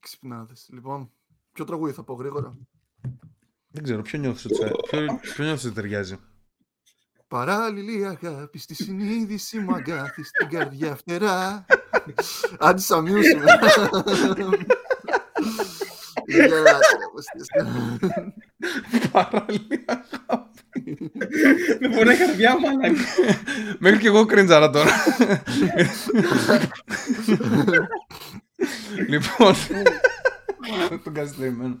[0.00, 0.68] Ξυπνάδες.
[0.72, 1.10] Λοιπόν,
[1.52, 2.56] ποιο τραγούδι θα πω γρήγορα;
[3.68, 6.16] Δεν ξέρω, ποιο νιώθεις ότι, θα- ποιο, ποιο νιώθεις ότι ταιριάζει;
[7.28, 11.64] Παράλληλη αγάπη στη συνείδηση μου αγκάθι στην καρδιά φτερά.
[12.58, 13.44] Άντε σα μειώσουμε.
[16.26, 17.66] Γελάτε, ρε, πως είστε.
[19.12, 20.04] Παράλληλα.
[21.80, 22.94] Με πονάει η καρδιά μου, αλλά.
[23.78, 24.90] Μέχρι και εγώ κριντζάρα τώρα.
[29.08, 29.54] Λοιπόν.
[31.04, 31.78] τον καστριμμένο.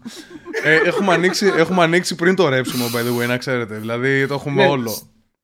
[0.62, 3.74] ε, έχουμε, ανοίξει, έχουμε ανοίξει πριν το ρέψιμο, by the way, να ξέρετε.
[3.76, 4.68] Δηλαδή το έχουμε Ναι.
[4.70, 4.90] όλο.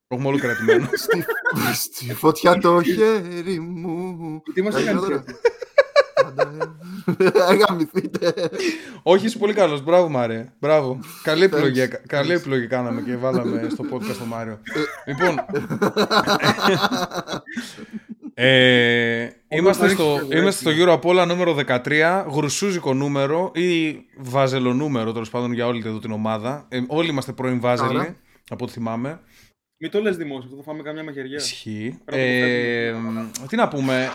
[0.08, 0.88] Το έχουμε όλο κρατημένο.
[1.02, 1.24] Στη,
[1.72, 4.42] στη φωτιά το χέρι μου.
[4.54, 5.24] Τι μας Τα έκανε γρήγορα.
[7.48, 8.34] Αγαμηθείτε.
[9.02, 9.82] Όχι, είσαι πολύ καλός.
[9.82, 10.52] Μπράβο, Μάρε.
[10.60, 10.98] Μπράβο.
[11.22, 11.98] Καλή επιλογή, Thanks.
[12.06, 14.58] καλή επιλογή κάναμε και βάλαμε στο podcast το Μάριο.
[15.06, 15.34] λοιπόν.
[18.34, 25.30] ε, είμαστε, στο, έχεις είμαστε στο Euro Apollo νούμερο 13, γρουσούζικο νούμερο ή βάζελο τέλος
[25.30, 26.66] πάντων για όλη εδώ την ομάδα.
[26.68, 28.16] Ε, όλοι είμαστε πρώην βάζελοι, Άρα.
[28.48, 29.20] από ό,τι θυμάμαι.
[29.78, 31.36] Μην το λες δημόσιο, αυτό θα φάμε καμιά μαχαιριά.
[31.36, 31.98] Ισχύει.
[32.04, 33.30] Πρέπει να Ε, το φέρουμε.
[33.48, 34.12] τι να πούμε.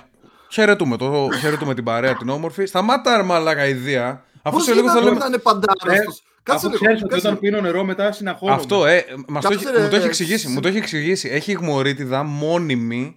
[0.52, 2.66] Χαιρετούμε, το, χαιρετούμε την παρέα την όμορφη.
[2.66, 4.24] Σταμάτα ρε μαλάκα ιδέα.
[4.42, 5.18] Αφού Πώς σε λίγο γίνεται θέλω.
[5.18, 6.24] να είναι παντάραστος.
[6.44, 6.80] Κάτσε Αφού λίγο.
[6.86, 7.56] ξέρεις ότι κάτσε όταν λίγο.
[7.56, 8.58] πίνω νερό μετά συναχώνομαι.
[8.60, 10.40] Αυτό, ε, μας το, Κάτσε, έχει- μου το ρε, έχει εξηγήσει.
[10.48, 11.30] σε- Μου το έχει εξηγήσει.
[11.30, 13.16] Έχει γμωρίτιδα μόνιμη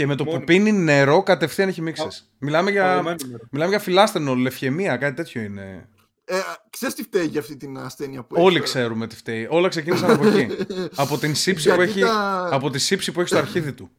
[0.00, 0.46] και με το που Μόνιμη.
[0.46, 2.30] πίνει νερό κατευθείαν έχει μίξες.
[2.38, 3.42] Μιλάμε για, Παγωμένο νερό.
[3.50, 5.88] μιλάμε για φιλάστενο, λευχαιμία, κάτι τέτοιο είναι.
[6.24, 6.34] Ε,
[6.70, 9.46] ξέρεις τι φταίει για αυτή την ασθένεια που έχει Όλοι τώρα; ξέρουμε τι φταίει.
[9.50, 10.48] Όλα ξεκίνησαν από εκεί.
[11.02, 13.90] από την σύψη που Γιατί έχει, τα- από τη σύψη που έχει στο αρχίδι του.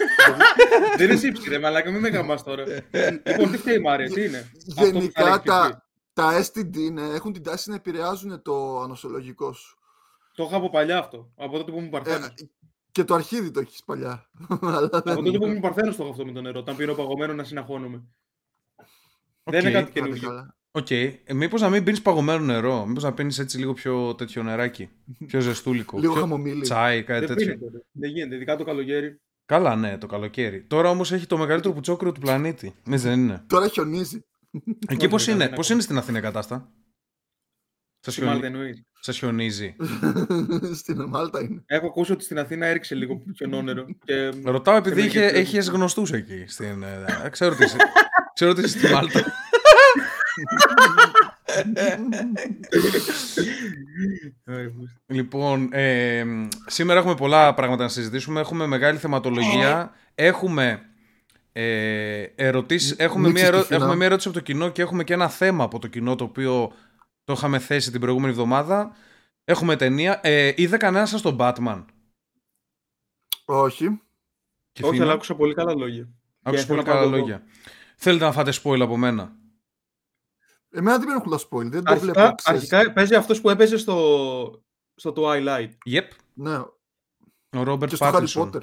[0.96, 2.64] Δεν είναι σύψη, ρε μαλάκα, μην με γαμάς τώρα.
[3.26, 5.70] λοιπόν, τι φταίει η Μάρια, τι είναι; Αυτό που θα Γενικά λέγεις και εσύ.
[5.72, 9.78] τα, τα STD είναι, έχουν την τάση να επηρεάζουν το ανοσολογικό σου.
[10.34, 11.30] Το είχα από παλιά αυτό.
[11.36, 12.34] Από τότε που ήμουν Ε, παρθένος.
[12.92, 14.30] Και το αρχίδι το έχεις παλιά.
[14.60, 15.46] Αλλά δεν Από τότε που είναι.
[15.46, 16.58] ήμουν παρθένος το έχω αυτό με το νερό.
[16.58, 18.04] Όταν πίνω παγωμένος να συναχώνομαι.
[19.42, 19.52] Οκ.
[19.52, 20.28] Δεν είναι κάτι Άντε καινούργιο.
[20.28, 20.54] καλά.
[20.70, 20.90] Οκ.
[20.90, 22.86] Ε, Μήπως να μην πίνεις παγωμένο νερό.
[22.86, 24.88] Μήπως να πίνεις έτσι λίγο πιο τέτοιο νεράκι.
[25.26, 25.98] Πιο ζεστούλικο.
[25.98, 26.20] Λίγο πιο...
[26.20, 26.60] χαμομήλι.
[26.60, 27.54] Τσάι, κάτι Δεν τέτοιο.
[27.54, 27.76] πίνεται.
[27.76, 27.82] ρε.
[27.92, 29.20] Δεν γίνεται, ειδικά το καλοκαίρι.
[29.44, 30.62] Καλά, ναι, το καλοκαίρι.
[30.64, 32.74] Τώρα όμως έχει το μεγαλύτερο πουτσόκρυο του πλανήτη.
[32.84, 33.44] Ναι, δεν είναι.
[33.46, 34.24] Τώρα χιονίζει.
[34.88, 35.72] Εκεί πώς δεν είναι, είναι πώς ακόμα.
[35.74, 36.72] είναι στην Αθήνα η κατάστα.
[38.00, 38.24] Σας, Στη
[39.00, 39.44] Μάλτα χιονι...
[39.44, 39.66] εννοείς.
[39.70, 39.76] Σας χιονίζει.
[40.80, 41.62] Στην Μάλτα είναι.
[41.66, 43.84] Έχω ακούσει ότι στην Αθήνα έριξε λίγο χιονόνερο.
[44.04, 44.32] Και...
[44.44, 45.38] Ρωτάω επειδή με είχε, κεφτεί.
[45.38, 46.44] έχεις γνωστούς εκεί.
[46.46, 47.76] Στην, ε, ξέρω ότι είσαι,
[48.34, 49.24] ξέρω ότι είσαι στη Μάλτα.
[55.06, 56.24] Λοιπόν, ε,
[56.66, 58.40] σήμερα έχουμε πολλά πράγματα να συζητήσουμε.
[58.40, 59.92] Έχουμε μεγάλη θεματολογία.
[60.14, 60.82] Έχουμε
[61.52, 62.94] ε, ερωτήσεις.
[62.98, 63.66] Έχουμε Νίξεις μια, του ερω...
[63.66, 63.78] φινά.
[63.78, 66.24] έχουμε μια ερώτηση από το κοινό και έχουμε και ένα θέμα από το κοινό το
[66.24, 66.72] οποίο
[67.30, 68.96] το είχαμε θέσει την προηγούμενη εβδομάδα.
[69.44, 70.20] Έχουμε ταινία.
[70.22, 71.84] Ε, είδε κανένα σας τον Batman;
[73.44, 74.00] Όχι.
[74.72, 76.08] Και Όχι, Θήμα; αλλά άκουσα πολύ καλά λόγια.
[76.42, 77.42] Άκουσα Και πολύ ήθελα να καλά πάω λόγια.
[77.96, 79.36] Θέλετε να φάτε spoil από μένα;
[80.70, 81.70] Εμένα δεν με ενοχλά spoil.
[81.70, 82.34] Δεν το Αρχικά, βλέπω.
[82.34, 82.72] ξέρεις.
[82.72, 84.64] αρχικά παίζει αυτός που έπαιζε στο,
[84.94, 85.70] στο Twilight.
[85.90, 86.08] Yep.
[86.34, 86.56] Ναι.
[87.52, 88.50] Ο Ρόμπερτ Και στο Harry Πάτισον.
[88.54, 88.62] Potter.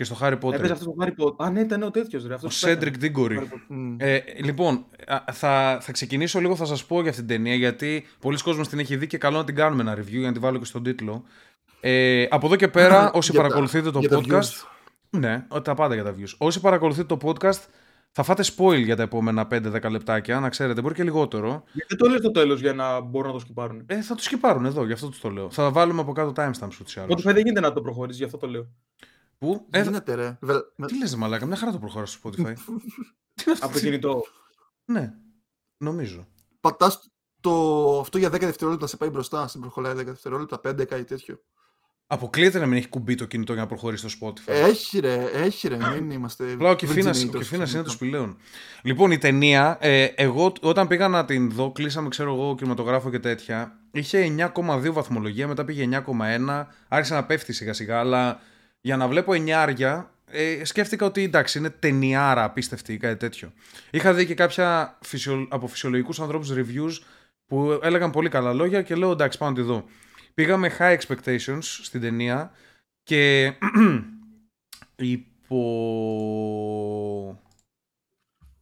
[0.00, 0.52] Και στο Harry Potter.
[0.52, 1.34] Έπαιζε αυτός στο Harry Potter.
[1.46, 2.32] Α, ναι, ήταν ο τέτοιος ρε.
[2.32, 3.06] Ο Αυτός που Σέντρικ πέθανε.
[3.06, 3.38] Ντίγκορη.
[3.40, 3.60] Harry Potter.
[3.68, 3.94] Μμ.
[3.98, 8.06] Ε, λοιπόν, α, θα, θα ξεκινήσω λίγο, θα σας πω για αυτήν την ταινία, γιατί
[8.20, 10.40] πολλοί κόσμος την έχει δει και καλό να την κάνουμε ένα review για να την
[10.40, 11.24] βάλω και στον τίτλο.
[11.80, 14.32] Ε, από εδώ και πέρα, όσοι Για τα- παρακολουθείτε το για τα podcast...
[14.40, 14.66] views.
[15.10, 16.34] Ναι, τα πάντα για τα views.
[16.38, 17.60] Όσοι παρακολουθείτε το podcast,
[18.12, 21.62] θα φάτε spoil για τα επόμενα 5-10 λεπτάκια, να ξέρετε, μπορεί και λιγότερο.
[21.72, 23.82] Γιατί το λες στο τέλος για να μπορούν να το σκυπάρουν.
[23.86, 25.50] Ε, θα το σκυπάρουν εδώ, γι' αυτό τους το λέω.
[25.50, 27.22] Θα βάλουμε από κάτω timestamps ούτως ή Οπότε άλλως.
[27.22, 28.68] δεν γίνεται να το προχωρήσεις, γι' αυτό το λέω.
[29.40, 30.38] Πού; Ε, Γίνεται ρε.
[30.40, 32.34] Βε- με- τι λες, ρε μαλάκα, μια χαρά το προχωρά στο Spotify.
[33.34, 34.22] τι είναι αυτό, Από το κινητό.
[34.84, 35.12] Ναι,
[35.76, 36.26] νομίζω.
[36.60, 37.98] Πατάς το...
[38.00, 39.48] αυτό για 10 δευτερόλεπτα σε πάει μπροστά.
[39.48, 41.40] Σε προχωράει 10 δευτερόλεπτα, 5 κάτι τέτοιο.
[42.06, 44.42] Αποκλείεται να μην έχει κουμπί το κινητό για να προχωρήσει στο Spotify.
[44.52, 45.76] Έχει ρε, έχει ρε.
[45.76, 46.52] Μην είμαστε.
[46.52, 47.72] Απλά ο Κεφίνα virginators.
[47.74, 48.36] είναι του σπηλαίων.
[48.82, 53.18] Λοιπόν, η ταινία, ε, εγώ όταν πήγα να την δω, κλείσαμε, ξέρω εγώ, κινηματογράφο και
[53.18, 53.78] τέτοια.
[53.90, 56.66] Είχε 9,2 βαθμολογία, μετά πήγε 9,1.
[56.88, 58.40] Άρχισε να πέφτει σιγά σιγά, αλλά
[58.80, 63.52] για να βλέπω 9 ε, σκέφτηκα ότι εντάξει, είναι ταινιάρα απίστευτη ή κάτι τέτοιο.
[63.90, 66.92] Είχα δει και κάποια φυσιο, από φυσιολογικούς ανθρώπους reviews
[67.46, 69.84] που έλεγαν πολύ καλά λόγια και λέω εντάξει, πάω να τη δω.
[70.34, 72.52] Πήγα με high expectations στην ταινία
[73.02, 73.52] και
[74.96, 75.58] υπό...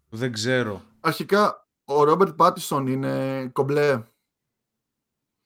[0.09, 0.83] Δεν ξέρω.
[1.01, 4.03] Αρχικά, ο Ρόμπερτ Πάτισον είναι κομπλέ.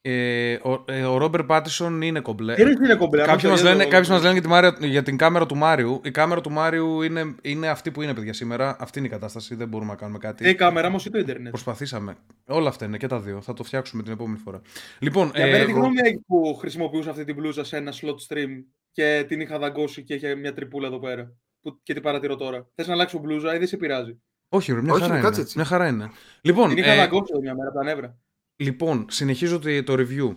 [0.04, 2.54] Ε, ο, ε, ο Ρόμπερ Πάτισον είναι κομπλέ.
[2.54, 3.22] Τι είναι κομπλέ.
[3.24, 4.12] Κάποιοι άμα μας το λένε, είδα κάποιοι εγώ.
[4.14, 6.00] μας λένε για, τη Μάρια- για την κάμερα του Μάριου.
[6.04, 8.76] Η κάμερα του Μάριου είναι, είναι αυτή που είναι, παιδιά, σήμερα.
[8.80, 9.54] Αυτή είναι η κατάσταση.
[9.54, 10.44] Δεν μπορούμε να κάνουμε κάτι.
[10.46, 11.50] Ε, η κάμερα όμω ή το Ιντερνετ.
[11.50, 12.16] Προσπαθήσαμε.
[12.46, 13.40] Όλα αυτά είναι και τα δύο.
[13.40, 14.60] Θα το φτιάξουμε την επόμενη φορά.
[14.98, 17.92] Λοιπόν, Για ε, μένα τι εγώ- γνώμη έχει που χρησιμοποιούσα αυτή την μπλούζα σε ένα
[17.92, 18.48] slot stream
[18.92, 21.32] και την είχα δαγκώσει και είχε μια τρυπούλα εδώ πέρα.
[21.60, 22.66] Που, και την παρατηρώ τώρα.
[22.74, 25.42] Θες να αλλάξω μπλούζα ή δεν σε πειράζει; Όχι, ρε, μια Όχι, χαρά κάτσε είναι.
[25.42, 25.56] έτσι.
[25.58, 26.10] Μια χαρά είναι.
[26.40, 28.16] Λοιπόν, Την είχα ε, να κόψω μια μέρα από τα νεύρα.
[28.62, 30.36] Λοιπόν, συνεχίζω το, το review.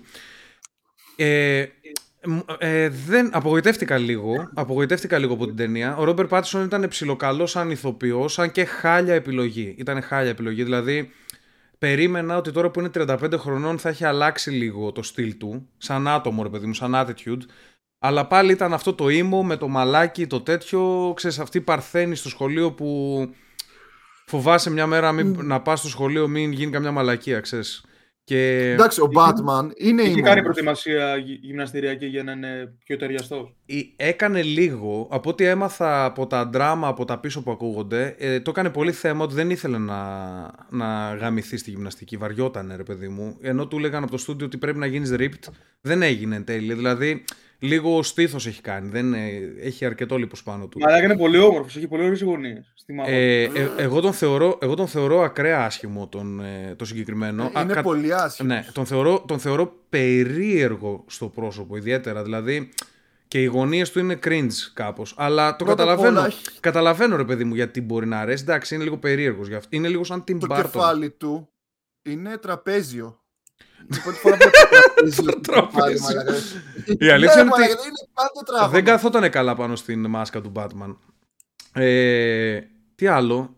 [1.16, 1.66] Ε,
[2.26, 5.98] μ- ε, δεν, απογοητεύτηκα λίγο, απογοητεύτηκα λίγο από την ταινία.
[5.98, 9.76] Ο Ρόμπερ Πάτισον ήταν ψιλοκαλός σαν ηθοποιός, σαν και χάλια επιλογή.
[9.78, 11.10] Ήταν χάλια επιλογή, δηλαδή
[11.78, 16.08] περίμενα ότι τώρα που είναι 35 χρονών θα έχει αλλάξει λίγο το στυλ του, σαν
[16.08, 17.42] άτομο ρε παιδί μου, σαν attitude.
[18.00, 22.16] Αλλά πάλι ήταν αυτό το ήμο με το μαλάκι, το τέτοιο, ξέρεις, αυτή η παρθένη
[22.16, 23.20] στο σχολείο που
[24.26, 27.86] φοβάσαι μια μέρα μην, να πας στο σχολείο μην γίνει καμιά μαλακία, ξέρεις.
[28.28, 30.24] Και Εντάξει, ο Batman είναι Είχε ήμουν.
[30.24, 33.54] κάνει προετοιμασία γυ- γυμναστηριακή για να είναι πιο ταιριαστός.
[33.66, 38.40] η- έκανε λίγο, από ό,τι έμαθα από τα δράμα από τα πίσω που ακούγονται, ε,
[38.40, 40.06] το έκανε πολύ θέμα ότι δεν ήθελε να,
[40.70, 42.18] να γαμηθεί στη γυμναστική.
[42.18, 43.38] Βαριότανε, ρε παιδί μου.
[43.42, 45.52] Ενώ του έλεγαν από το στούντιο ότι πρέπει να γίνεις ripped,
[45.82, 46.74] δεν έγινε εν τέλει.
[46.74, 47.24] Δηλαδή,
[47.60, 48.90] λίγο στήθος έχει κάνει.
[48.90, 49.30] Δεν, ε,
[49.62, 50.80] έχει αρκετό λίπος πάνω του.
[50.84, 52.72] Αλλά είναι πολύ όμορφος, έχει πολύ ωραίες γωνίες.
[52.76, 53.10] Στη μάπα.
[53.10, 57.52] Ε, ε, εγώ, τον θεωρώ, εγώ τον θεωρώ ακραία άσχημο τον, ε, το συγκεκριμένο.
[57.62, 58.54] Είναι κα- πολύ άσχημος.
[58.54, 62.24] Ναι, τον θεωρώ, τον θεωρώ περίεργο στο πρόσωπο ιδιαίτερα.
[62.24, 62.70] Δηλαδή
[63.28, 65.14] και οι γωνίες του είναι cringe κάπως.
[65.18, 66.20] Αλλά το Πρώτα απ' καταλαβαίνω.
[66.20, 68.44] όλα, έχει- Καταλαβαίνω, ρε παιδί μου, γιατί μπορεί να αρέσει.
[68.44, 69.48] Εντάξει, είναι λίγο περίεργος.
[69.70, 70.62] Είναι λίγο σαν την Το Barton.
[70.62, 71.50] κεφάλι του
[72.02, 73.20] είναι τραπέζιο.
[73.90, 75.24] Είναι η πρώτη φορά που βλέπω τραπέζιο.
[75.24, 75.92] στο Τραπέζιο.
[75.94, 76.34] κεφάλι, μαλάκα.
[77.06, 78.72] Η αλήθεια Ναι, είναι ότι μαλάκα, είναι πάντα τράβο.
[78.72, 80.96] δεν καθόταν καλά πάνω στην μάσκα του Batman.
[81.74, 82.60] Ε,
[82.96, 83.56] τι άλλο;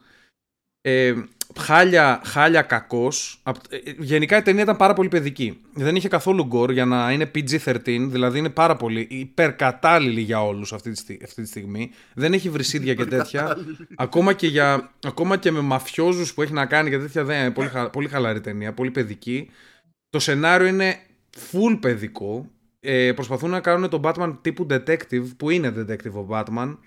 [0.81, 1.13] Ε,
[1.59, 3.39] χάλια, χάλια κακός.
[3.44, 5.62] Απ- ε, Γενικά η ταινία ήταν πάρα πολύ παιδική.
[5.74, 10.73] Δεν είχε καθόλου γκορ για να είναι PG-13, δηλαδή είναι πάρα πολύ υπερκατάλληλη για όλους
[10.73, 11.91] αυτή τη, στι- αυτή τη στιγμή.
[12.13, 13.57] Δεν έχει βρυσίδια και τέτοια.
[13.95, 17.51] ακόμα, και για, ακόμα και με μαφιόζους που έχει να κάνει και τέτοια δεν είναι
[17.51, 19.50] πολύ, χα- πολύ χαλαρή ταινία, πολύ παιδική.
[20.18, 21.00] Το σενάριο είναι
[21.52, 22.52] full παιδικό.
[22.80, 26.78] Ε, προσπαθούν να κάνουν τον Batman τύπου detective, που είναι detective ο Batman.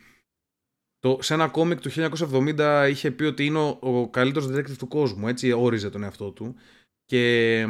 [0.98, 1.90] Το, σε ένα κόμικ του
[2.30, 6.30] 1970 είχε πει ότι είναι ο, ο καλύτερος detective του κόσμου, έτσι όριζε τον εαυτό
[6.30, 6.54] του.
[7.04, 7.64] Και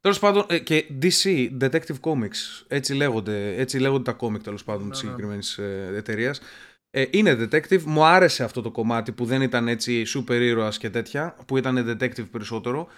[0.00, 4.90] τέλος πάντων, ε, και DC, Detective Comics, έτσι λέγονται, έτσι λέγονται τα κόμικ τέλος πάντων
[4.90, 5.14] της Ναι, ναι.
[5.14, 6.40] συγκεκριμένης ε, εταιρείας.
[6.90, 10.90] Ε, είναι detective, μου άρεσε αυτό το κομμάτι που δεν ήταν έτσι super ήρωας και
[10.90, 12.88] τέτοια, που ήταν detective περισσότερο,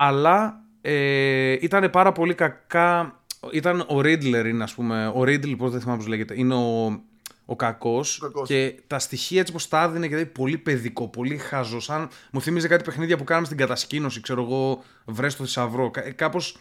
[0.00, 3.20] αλλά ε, ήταν πάρα πολύ κακά,
[3.52, 7.00] ήταν ο Riddler είναι ας πούμε, ο Riddle πώς δεν θυμάμαι πώς λέγεται, είναι ο,
[7.44, 8.48] ο κακός, Ο κακός.
[8.48, 12.40] και τα στοιχεία έτσι πως τα έδινε και δηλαδή πολύ παιδικό, πολύ χαζό, σαν μου
[12.40, 16.56] θύμιζε κάτι παιχνίδια που κάναμε στην κατασκήνωση, ξέρω εγώ, βρες το θησαυρό, Κα- κάπως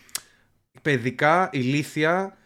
[0.82, 2.38] παιδικά, ηλίθια,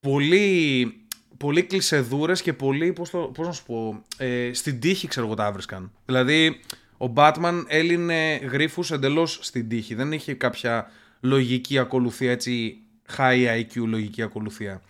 [0.00, 0.92] πολύ,
[1.36, 5.34] πολύ κλεισεδούρες και πολύ, πώς, το, πώς να σου πω, ε, στην τύχη ξέρω εγώ
[5.34, 5.92] τα βρίσκαν.
[6.04, 6.60] Δηλαδή,
[6.98, 9.94] ο Batman έλυνε γρίφους εντελώς στην τύχη.
[9.94, 10.90] Δεν είχε κάποια
[11.20, 12.82] λογική ακολουθία, έτσι
[13.16, 14.82] high IQ λογική ακολουθία.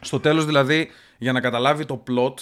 [0.00, 2.34] Στο τέλος δηλαδή, για να καταλάβει το plot,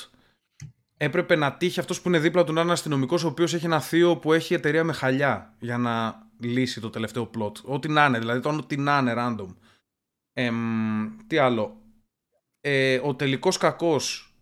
[0.96, 3.80] έπρεπε να τύχει αυτός που είναι δίπλα του να είναι αστυνομικός, ο οποίος έχει ένα
[3.80, 7.52] θείο που έχει εταιρεία με χαλιά, για να λύσει το τελευταίο plot.
[7.62, 9.54] Ό,τι να είναι, δηλαδή το ό,τι να είναι random.
[10.32, 11.80] Εμ, τι άλλο.
[12.60, 14.34] Ε, ο τελικός κακός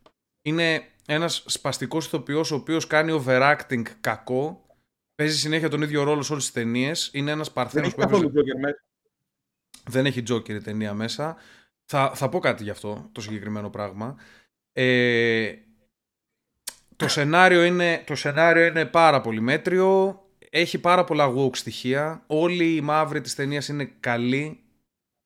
[0.42, 4.66] είναι ένας σπαστικός ηθοποιός ο οποίος κάνει overacting κακό.
[5.14, 7.10] Παίζει συνέχεια τον ίδιο ρόλο σε όλες τις ταινίες.
[7.12, 8.22] Είναι ένας Δεν παρθένος έχει που έπαιζε...
[8.22, 8.84] καθόλου Joker μέσα.
[9.84, 11.36] Δεν έχει Joker η ταινία μέσα.
[11.84, 14.16] Θα, θα πω κάτι γι' αυτό, το συγκεκριμένο πράγμα.
[14.72, 15.54] Ε,
[16.96, 20.18] το, σενάριο είναι, το σενάριο είναι πάρα πολύ μέτριο.
[20.50, 22.25] Έχει πάρα πολλά woke στοιχεία.
[22.26, 24.64] Όλοι οι μαύροι της ταινίας είναι καλοί.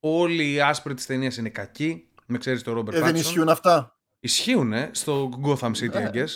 [0.01, 2.09] Όλοι οι άσπροι της ταινίας είναι κακοί.
[2.27, 3.19] Με ξέρεις το Robert Ε, δεν Pattinson.
[3.19, 6.29] ισχύουν αυτά; Ισχύουν στο Gotham City, I guess.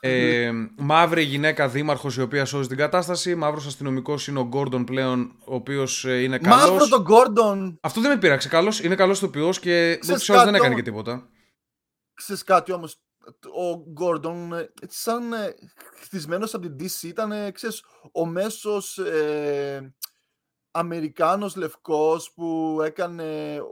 [0.00, 3.34] Ε, μαύρη γυναίκα δήμαρχος η οποία σώζει την κατάσταση.
[3.34, 6.70] Μαύρος αστυνομικός είναι ο Gordon πλέον, ο οποίος είναι καλός.
[6.70, 7.76] Μαύρο τον Gordon.
[7.80, 8.48] Αυτό δεν με πείραξε.
[8.48, 11.28] Καλός, είναι καλός ηθοποιός και Ξέρεις ούτω ή άλλω δεν κάτι έκανε όμως; και τίποτα.
[12.14, 13.00] Ξέρεις κάτι όμως,
[13.42, 15.54] ο Gordon ε, έτσι σαν ε,
[16.00, 19.94] χτισμένος από την DC ήταν, ε, ξέρεις, ο μέσος ε,
[20.76, 23.24] Αμερικάνος λευκός που έκανε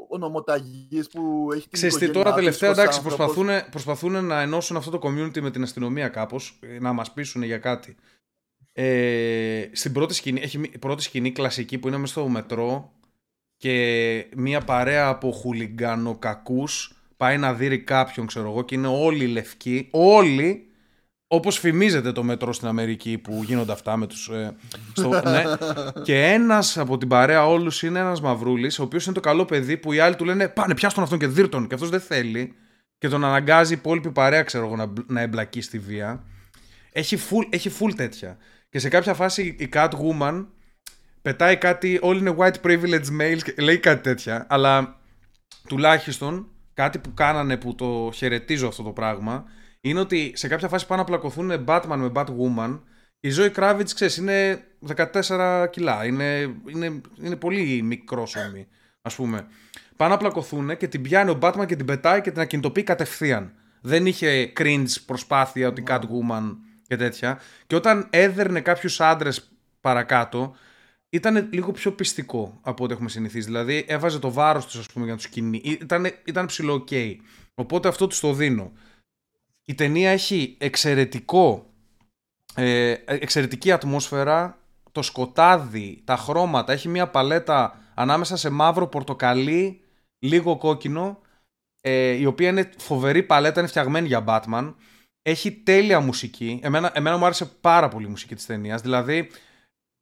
[0.09, 3.26] ονομοταγής, που έχει την Ξέρεις τι, οικογένειά τώρα του, τελευταία σωστά εντάξει, άνθρωπος.
[3.26, 7.42] προσπαθούν, προσπαθούν να ενώσουν αυτό το community με την αστυνομία κάπως, ε, να μας πείσουν
[7.42, 7.97] για κάτι.
[8.73, 12.92] Ε, στην πρώτη σκηνή, έχει μη- η πρώτη σκηνή κλασική που είναι μέσα στο μετρό
[13.56, 19.88] και μια παρέα από χουλιγκανοκακούς πάει να δει κάποιον, ξέρω εγώ, και είναι όλοι λευκοί,
[19.90, 20.72] όλοι,
[21.35, 24.29] όπως φημίζεται το μετρό στην Αμερική που γίνονται αυτά με τους...
[24.29, 24.57] Ε,
[24.93, 25.45] στο, ναι,
[26.07, 29.77] και ένας από την παρέα όλους είναι ένας μαυρούλης, ο οποίος είναι το καλό παιδί
[29.77, 32.55] που οι άλλοι του λένε πάνε πιάστον αυτόν και δίρτον και αυτός δεν θέλει
[32.99, 36.25] και τον αναγκάζει η υπόλοιπη παρέα, ξέρω εγώ, να, να εμπλακεί στη βία.
[36.93, 38.37] Έχει full, έχει full τέτοια.
[38.69, 40.47] Και σε κάποια φάση η Catwoman
[41.23, 45.01] πετάει κάτι, όλοι είναι white privileged males και λέει κάτι τέτοια, αλλά
[45.69, 49.45] τουλάχιστον κάτι που κάνανε που το χαιρετίζω αυτό το πράγμα
[49.85, 52.81] είναι ότι σε κάποια φάση πάνε να πλακωθούν Batman με Batwoman.
[53.21, 54.65] Η Ζωή Κράβιτς, ξέρεις, είναι
[54.97, 56.05] 14 κιλά.
[56.05, 58.67] Είναι, είναι, είναι πολύ μικρόσωμη,
[59.03, 59.47] ας πούμε.
[59.97, 63.53] Πάνε να πλακωθούν και την πιάνει ο Batman και την πετάει και την ακινητοποιεί κατευθείαν.
[63.81, 67.41] Δεν είχε cringe προσπάθεια ότι Catwoman και τέτοια.
[67.67, 70.55] Και όταν έδερνε κάποιους άντρες παρακάτω,
[71.11, 73.47] ήταν λίγο πιο πιστικό από ό,τι έχουμε συνηθίσει.
[73.47, 75.61] Δηλαδή, έβαζε το βάρος του, ας πούμε, για να τους κινεί.
[75.65, 77.17] Ήταν, ήταν ψηλό OK.
[77.55, 78.73] Οπότε αυτό τους το δίνω.
[79.64, 81.73] Η ταινία έχει εξαιρετικό,
[82.54, 84.57] ε, εξαιρετική ατμόσφαιρα.
[84.92, 86.73] Το σκοτάδι, τα χρώματα.
[86.73, 89.81] Έχει μια παλέτα ανάμεσα σε μαύρο πορτοκαλί,
[90.19, 91.21] λίγο κόκκινο.
[91.81, 94.75] Ε, η οποία είναι φοβερή παλέτα, είναι φτιαγμένη για Batman.
[95.23, 96.61] Έχει τέλεια μουσική.
[96.62, 98.81] Εμένα, εμένα μου άρεσε πάρα πολύ η μουσική της ταινίας.
[98.81, 99.31] Δηλαδή,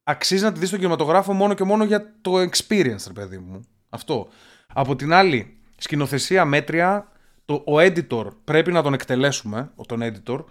[0.03, 3.61] αξίζει να τη δεις στον κινηματογράφο μόνο και μόνο για το experience, ρε παιδί μου.
[3.89, 4.29] Αυτό.
[4.73, 7.10] Από την άλλη, σκηνοθεσία μέτρια,
[7.51, 10.43] το, ο editor πρέπει να τον εκτελέσουμε, τον editor,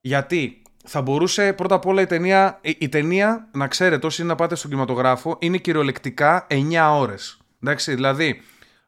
[0.00, 4.36] γιατί θα μπορούσε πρώτα απ' όλα η ταινία, η, ταινία να ξέρετε όσοι είναι να
[4.36, 7.38] πάτε στον κινηματογράφο, είναι κυριολεκτικά 9 ώρες.
[7.62, 8.40] Εντάξει, δηλαδή,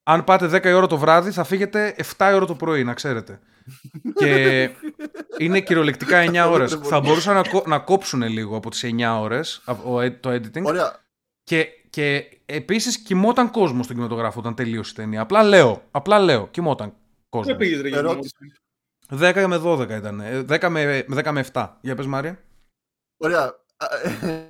[0.03, 3.41] αν πάτε 10 ώρα το βράδυ θα φύγετε 7 ώρα το πρωί, να ξέρετε
[4.15, 4.71] και
[5.45, 6.79] είναι κυριολεκτικά 9 ώρες.
[6.83, 9.63] θα μπορούσαν να, να κόψουν λίγο από τις 9 ώρες
[10.21, 10.63] το editing.
[10.63, 10.99] Ωραία.
[11.43, 15.21] Και, και επίσης κοιμόταν κόσμος στον κινηματογράφο όταν τελείωσε η ταινία.
[15.21, 16.93] Απλά λέω, απλά λέω, κοιμόταν
[17.31, 17.47] κόσμος.
[17.47, 17.91] Δεν πήγες, ρε
[19.11, 20.23] 10 με 12 ήταν.
[20.49, 21.79] 10 με, 10 με 7.
[21.81, 22.45] Για πες Μάρια.
[23.17, 23.59] Ωραία.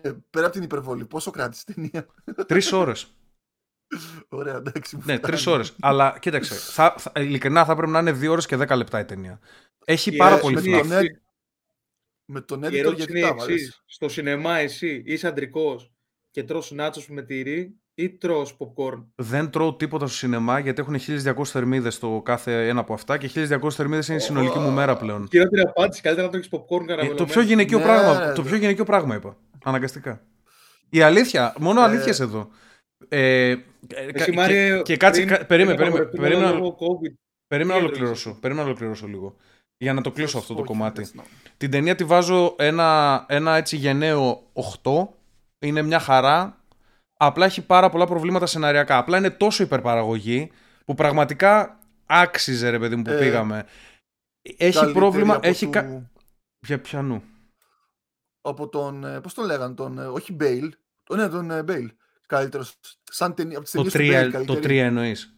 [0.03, 2.07] Ε, πέρα από την υπερβολή, πόσο κράτησε η ταινία;
[2.47, 3.15] Τρεις ώρες.
[4.29, 4.99] Ωραία, εντάξει.
[5.05, 5.77] Ναι, τρεις ώρες.
[5.81, 9.05] Αλλά κοίταξε, θα, θα, ειλικρινά θα πρέπει να είναι δύο ώρες και δέκα λεπτά η
[9.05, 9.41] ταινία.
[9.85, 10.87] Έχει πάρα πολύ φλάφ.
[12.25, 13.37] Με τον editor γιατί τα
[13.87, 15.93] Στο σινεμά εσύ είσαι αντρικός
[16.31, 20.97] και τρως νάτσος με τυρί ή τρως popcorn; Δεν τρώω τίποτα στο σινεμά γιατί έχουν
[21.35, 24.97] 1200 θερμίδες το κάθε ένα από αυτά και 1200 θερμίδες είναι η συνολική μου μέρα
[24.97, 25.29] πλέον.
[25.31, 28.85] Χειρότερη απάντηση, καλύτερα να τρώγεις popcorn ε, το πιο γυναικείο ναι, πράγμα, το πιο γυναικείο
[28.85, 29.37] πράγμα είπα.
[29.65, 30.23] Αναγκαστικά.
[30.91, 31.85] Η αλήθεια, μόνο ε...
[31.85, 32.49] αλήθειες εδώ.
[33.09, 33.57] Ε,
[34.13, 36.05] Εσύ, Μάρια, και, κάτσε, περίμενε, περίμενε,
[37.49, 39.37] περίμενε, να ολοκληρώσω, περίμενε να ολοκληρώσω λίγο.
[39.77, 41.07] Για να το κλείσω αυτό το κομμάτι.
[41.57, 44.43] Την ταινία τη βάζω ένα, ένα έτσι γενναίο
[44.83, 45.09] 8.
[45.59, 46.60] Είναι μια χαρά.
[47.23, 48.99] Απλά έχει πάρα πολλά προβλήματα σεναριακά.
[48.99, 50.51] Απλά είναι τόσο υπερπαραγωγή
[50.85, 53.67] που πραγματικά άξιζε ρε παιδί μου που ε, πήγαμε.
[54.57, 55.39] Έχει πρόβλημα.
[55.43, 56.11] Έχει κα...
[56.61, 57.23] Ποια, πιανού.
[58.41, 59.05] Από τον.
[59.05, 59.99] Ε, Πώς τον λέγανε, τον.
[59.99, 60.75] Ε, όχι Μπέιλ.
[61.15, 61.91] Ναι, τον Μπέιλ
[62.31, 62.81] καλύτερος.
[63.03, 65.35] Σαν ταινία από το 3, το 3 εννοείς.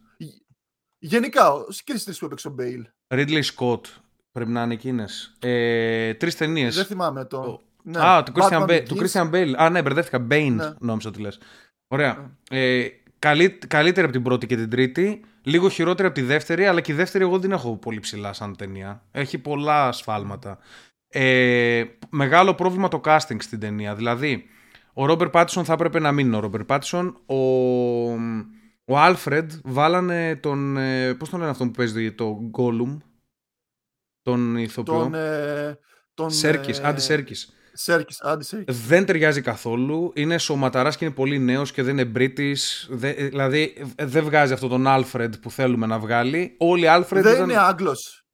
[0.98, 1.52] Γενικά,
[1.84, 3.80] και τις τρεις που έπαιξε ο Μπέιλ; Ridley Scott
[4.32, 5.36] πρέπει να είναι εκείνες.
[5.38, 6.74] Ε, τρεις ταινίες.
[6.74, 7.62] Δεν θυμάμαι το.
[7.82, 8.04] Ναι.
[8.04, 9.52] Α, του Christian, Bale, του Christian Bale.
[9.56, 10.26] Α, ναι, μπερδεύτηκα.
[10.30, 10.72] Bane ναι.
[10.78, 11.38] νόμιζα ότι λες.
[11.92, 12.34] Ωραία.
[12.50, 12.58] Ναι.
[12.58, 15.20] Ε, καλύ, καλύτερη από την πρώτη και την τρίτη.
[15.42, 18.56] Λίγο χειρότερη από τη δεύτερη, αλλά και η δεύτερη εγώ δεν έχω πολύ ψηλά σαν
[18.56, 19.04] ταινία.
[19.10, 20.58] Έχει πολλά ασφάλματα.
[21.08, 23.94] Ε, μεγάλο πρόβλημα το casting στην ταινία.
[23.94, 24.44] Δηλαδή,
[24.92, 27.20] ο Ρόμπερ Πάτισον θα έπρεπε να μείνει ο Ρόμπερ Πάτισον.
[27.26, 27.36] Ο,
[28.84, 30.76] ο Άλφρεντ βάλανε τον.
[30.76, 32.98] Ε, Πώς τον λένε αυτόν που παίζει το Γκόλουμ.
[34.22, 35.14] Τον ηθοποιό; Τον.
[35.14, 35.78] Ε,
[36.14, 37.52] τον Σέρκης, ε, Άντι Σέρκης.
[37.72, 38.86] Σέρκης, Άντι Σέρκης.
[38.86, 40.12] Δεν ταιριάζει καθόλου.
[40.14, 42.88] Είναι σωματαράς και είναι πολύ νέος και δεν είναι British.
[43.28, 46.54] δηλαδή δεν βγάζει αυτό τον Άλφρεντ που θέλουμε να βγάλει.
[46.58, 47.22] Όλοι οι Άλφρεντ.
[47.22, 48.24] Δεν είναι Άγγλος.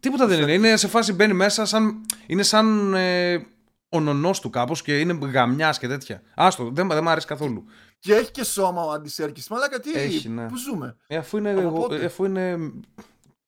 [0.00, 0.52] Τίποτα δεν είναι.
[0.52, 2.00] Είναι σε φάση μπαίνει μέσα σαν.
[2.26, 2.94] Είναι σαν.
[2.94, 3.46] Ε,
[3.88, 6.22] ο νονός του κάπως και είναι γαμιάς και τέτοια.
[6.34, 7.64] Άστο, δεν, δεν μου αρέσει καθόλου.
[7.98, 9.42] Και έχει και σώμα ο αντισέρκη.
[9.50, 10.46] Μαλάκα τι έχει, ναι.
[10.46, 12.72] Πού ζούμε; Ε, αφού είναι, εγώ, αφού είναι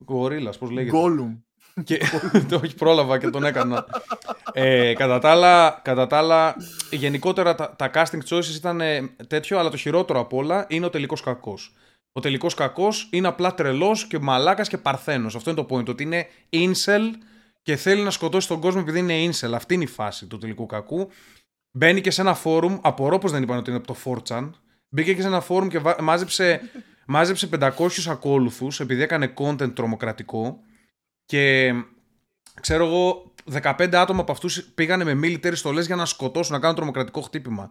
[0.07, 1.39] γορίλας, πώς λέγεται; Γκόλουμ.
[1.85, 2.01] Και
[2.49, 3.87] το όχι πρόλαβα και τον έκανα.
[4.53, 6.57] ε, κατά, τα άλλα, κατά τα άλλα,
[6.91, 8.81] γενικότερα τα, τα casting choices ήταν
[9.27, 11.73] τέτοιο, αλλά το χειρότερο απ' όλα είναι ο τελικός κακός.
[12.13, 15.35] Ο τελικός κακός είναι απλά τρελός και μαλάκας και παρθένος.
[15.35, 15.89] Αυτό είναι το point.
[15.89, 17.03] Ότι είναι incel
[17.63, 19.53] και θέλει να σκοτώσει τον κόσμο επειδή είναι incel.
[19.55, 21.09] Αυτή είναι η φάση του τελικού κακού.
[21.71, 24.51] Μπαίνει και σε ένα φόρουμ, απορώ πως δεν είπαν ότι είναι από το 4chan.
[24.89, 26.61] Μπήκε και σε ένα φόρουμ και μάζεψε,
[27.07, 27.71] μάζεψε 500
[28.09, 30.61] ακόλουθους επειδή έκανε content τρομοκρατικό
[31.29, 31.73] και
[32.61, 33.33] ξέρω εγώ
[33.63, 37.71] 15 άτομα από αυτούς πήγανε με military στολές για να σκοτώσουν, να κάνουν τρομοκρατικό χτύπημα.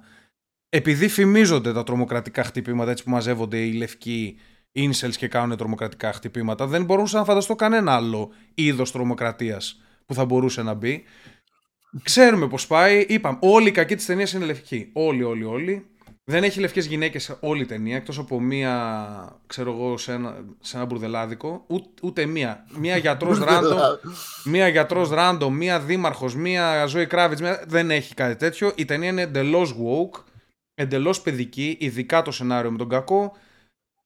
[0.69, 4.39] Επειδή φημίζονται τα τρομοκρατικά χτυπήματα έτσι που μαζεύονται οι λευκοί
[4.75, 10.25] incels και κάνουν τρομοκρατικά χτυπήματα, δεν μπορούσα να φανταστώ κανένα άλλο είδος τρομοκρατίας που θα
[10.25, 11.03] μπορούσε να μπει.
[12.03, 13.05] Ξέρουμε πώς πάει.
[13.09, 14.89] Είπαμε, όλοι οι κακοί της ταινίας είναι λευκοί.
[14.93, 15.85] Όλοι, όλοι, όλοι.
[16.29, 20.45] Δεν έχει λευκές γυναίκες σε όλη η ταινία, εκτός από μία, ξέρω εγώ, σε ένα,
[20.59, 21.63] σε ένα μπουρδελάδικο.
[21.67, 22.65] Ούτε, ούτε μία.
[22.77, 23.77] Μία γιατρός ράντο,
[24.43, 27.39] μία γιατρός ράντο, μία δήμαρχος, μία ζωή κράβιτ.
[27.67, 28.71] Δεν έχει κάτι τέτοιο.
[28.75, 30.23] Η ταινία είναι εντελώς woke,
[30.73, 33.35] εντελώς παιδική, ειδικά το σενάριο με τον κακό.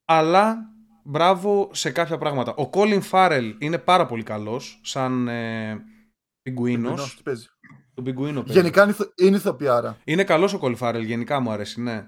[0.06, 0.58] Αλλά
[1.04, 2.54] μπράβο σε κάποια πράγματα.
[2.56, 5.84] Ο Colin Farrell είναι πάρα πολύ καλός σαν ε,
[6.42, 7.22] πιγκουίνος.
[8.04, 8.72] Πιγκουίνος, τι παίζει.
[8.72, 8.82] Τον πιγκουίνο παίζει.
[8.82, 9.98] Γενικά είναι ηθο- είναι ηθοποιάρα.
[10.04, 12.06] Είναι καλός ο Colin Farrell, γενικά μου αρέσει, ναι.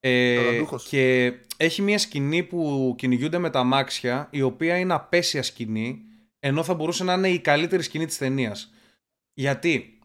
[0.00, 0.86] Ε, Ταλαντούχος.
[0.88, 5.98] και έχει μια σκηνή που κυνηγούνται με τα αμάξια, η οποία είναι απέσια σκηνή,
[6.40, 8.72] ενώ θα μπορούσε να είναι η καλύτερη σκηνή της ταινίας.
[9.34, 9.98] Γιατί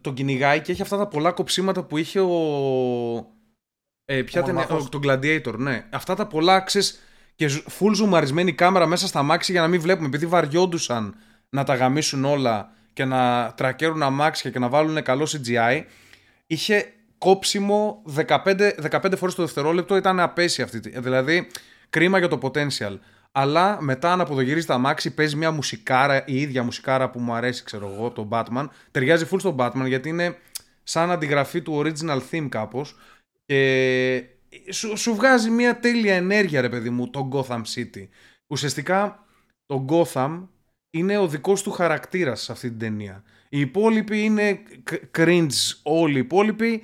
[0.00, 2.30] τον κυνηγάει και έχει αυτά τα πολλά κοψίματα που είχε ο...
[4.04, 4.86] Ε, ποια Ο ταινία, μονάχος.
[4.86, 5.86] ο, τον Gladiator, ναι.
[5.90, 7.00] Αυτά τα πολλά, ξέρεις,
[7.34, 11.14] και ζου- full ζουμαρισμένη κάμερα μέσα στα αμάξια για να μην βλέπουμε, επειδή βαριόντουσαν
[11.48, 15.82] να τα γαμίσουν όλα και να τρακέρουν αμάξια και να βάλουν καλό CGI,
[16.46, 20.80] είχε κόψιμο 15, 15 φορές το δευτερόλεπτο, ήταν απέσια αυτή.
[20.80, 21.46] τη- Δηλαδή,
[21.90, 22.98] κρίμα για το potential.
[23.32, 27.64] Αλλά μετά αν αποδογυρίζει τα αμάξι, παίζει μια μουσικάρα, η ίδια μουσικάρα που μου αρέσει,
[27.64, 28.68] ξέρω εγώ, από τον Batman.
[28.90, 30.36] Ταιριάζει full στον Batman γιατί είναι
[30.82, 32.96] σαν αντιγραφή του original theme κάπως.
[33.46, 34.24] Και
[34.70, 38.08] σου, σου βγάζει μια τέλεια ενέργεια, ρε παιδί μου, το Gotham City.
[38.46, 39.24] Ουσιαστικά,
[39.66, 40.46] το Gotham
[40.98, 43.22] είναι ο δικός του χαρακτήρας σε αυτή την ταινία.
[43.48, 45.48] Οι υπόλοιποι είναι cr- cringe
[45.82, 46.82] όλοι οι υπόλοιποι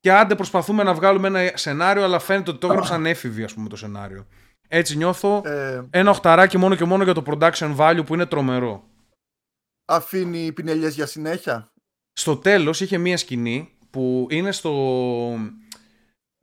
[0.00, 3.68] και άντε προσπαθούμε να βγάλουμε ένα σενάριο αλλά φαίνεται ότι το έγραψαν έφηβοι ας πούμε
[3.68, 4.26] το σενάριο.
[4.68, 8.84] Έτσι νιώθω Ε, ένα οχταράκι μόνο και μόνο για το production value που είναι τρομερό.
[9.84, 11.72] αφήνει πινελιές για συνέχεια.
[12.12, 14.72] Στο τέλος είχε μία σκηνή που είναι στο,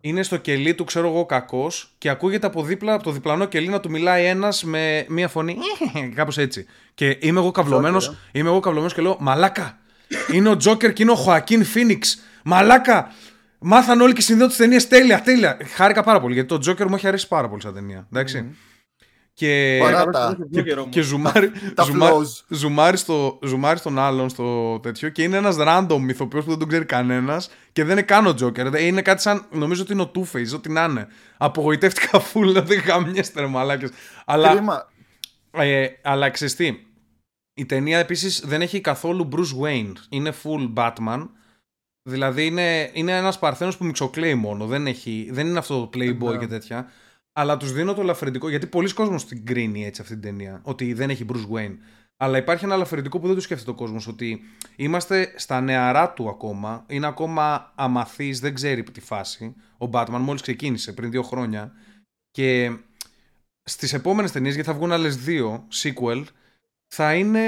[0.01, 3.67] είναι στο κελί του, ξέρω εγώ, κακός και ακούγεται από δίπλα, από το διπλανό κελί
[3.67, 5.55] να του μιλάει ένας με μία φωνή.
[6.15, 6.65] Κάπως έτσι.
[6.93, 9.77] Και είμαι εγώ καυλωμένο, Joker, είμαι εγώ καυλωμένος και λέω Μαλάκα!
[10.33, 12.21] Είναι ο Τζόκερ και είναι ο Χωακίν Φίνιξ.
[12.43, 13.11] Μαλάκα!
[13.59, 15.57] Μάθαν όλοι και συνδέονται τι ταινίες τέλεια, τέλεια.
[15.75, 18.07] Χάρηκα πάρα πολύ γιατί το Τζόκερ μου έχει αρέσει πάρα πολύ σαν ταινία.
[18.11, 18.55] Εντάξει.
[19.39, 20.93] Και, Παρά Καλώς τα- ήρθατε στο Τζόκερ όμως.
[20.93, 22.43] και ζουμάρει, Τα ζουμά- flaws.
[22.47, 26.67] ζουμάρει, στο, ζουμάρει στον άλλον στο τέτοιο και είναι ένας random ηθοποιός που δεν τον
[26.67, 28.73] ξέρει κανένας και δεν είναι καν ο Joker.
[28.73, 31.07] Ε, Είναι κάτι σαν, νομίζω ότι είναι ο Two-Face, ό,τι να είναι.
[31.37, 33.89] Απογοητεύτηκα full, δεν γαμιέστε ρε μαλάκες.
[34.25, 34.89] Αλλά, Κρίμα.
[35.51, 36.77] ε, αλλά ξέρεις τι,
[37.53, 39.93] η ταινία επίσης δεν έχει καθόλου Bruce Wayne.
[40.09, 41.29] Είναι full Batman.
[42.03, 44.65] Δηλαδή είναι, είναι ένας παρθένος που μιξοκλαίει μόνο.
[44.65, 46.37] Δεν, έχει, δεν είναι αυτό το Playboy Ναι.
[46.37, 46.89] και τέτοια.
[47.39, 50.93] Αλλά τους δίνω το ελαφρυντικό, γιατί πολλοί κόσμος την κρίνει έτσι αυτή την ταινία, ότι
[50.93, 51.77] δεν έχει Bruce Wayne.
[52.17, 54.41] Αλλά υπάρχει ένα ελαφρυντικό που δεν το σκέφτεται ο κόσμος, ότι
[54.75, 59.55] είμαστε στα νεαρά του ακόμα, είναι ακόμα αμαθής, δεν ξέρει τη φάση.
[59.77, 61.71] Ο Batman μόλις ξεκίνησε πριν δύο χρόνια
[62.31, 62.71] και
[63.63, 66.23] στις επόμενες ταινίες, γιατί θα βγουν άλλες δύο sequel,
[66.87, 67.41] θα είναι,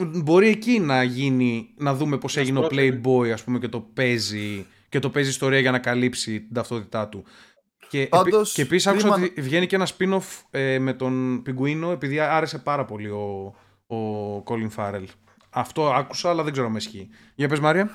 [0.00, 3.00] μπορεί εκεί να γίνει, να δούμε πώς έγινε ο σπρώχνει.
[3.04, 7.08] Playboy ας πούμε και το παίζει και το παίζει ιστορία για να καλύψει την ταυτότητά
[7.08, 7.24] του.
[7.92, 11.42] Και, Πάντως, επί, και επίσης άκουσα κρίμα- ότι βγαίνει και ένα spin-off ε, με τον
[11.42, 13.54] Πιγκουίνο επειδή άρεσε πάρα πολύ ο,
[13.96, 15.04] ο Colin Farrell.
[15.50, 17.08] Αυτό άκουσα αλλά δεν ξέρω αν με ισχύει.
[17.34, 17.90] Για πες Μάρια.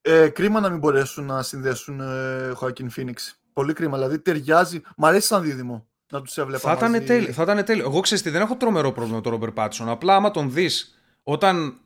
[0.00, 3.14] Ε, κρίμα να μην μπορέσουν να συνδέσουν ε, Joaquin Phoenix.
[3.52, 3.96] Πολύ κρίμα.
[3.96, 4.82] Δηλαδή ταιριάζει.
[4.96, 6.68] Μ' αρέσει σαν δίδυμο να τους έβλεπα.
[6.68, 7.04] Θα ήταν, μαζί.
[7.04, 7.84] τέλειο, θα ήταν τέλειο.
[7.84, 9.88] Εγώ ξέρεις τι, δεν έχω τρομερό πρόβλημα με τον Ρόμπερ Πάτσον.
[9.88, 11.78] Απλά άμα τον δεις όταν,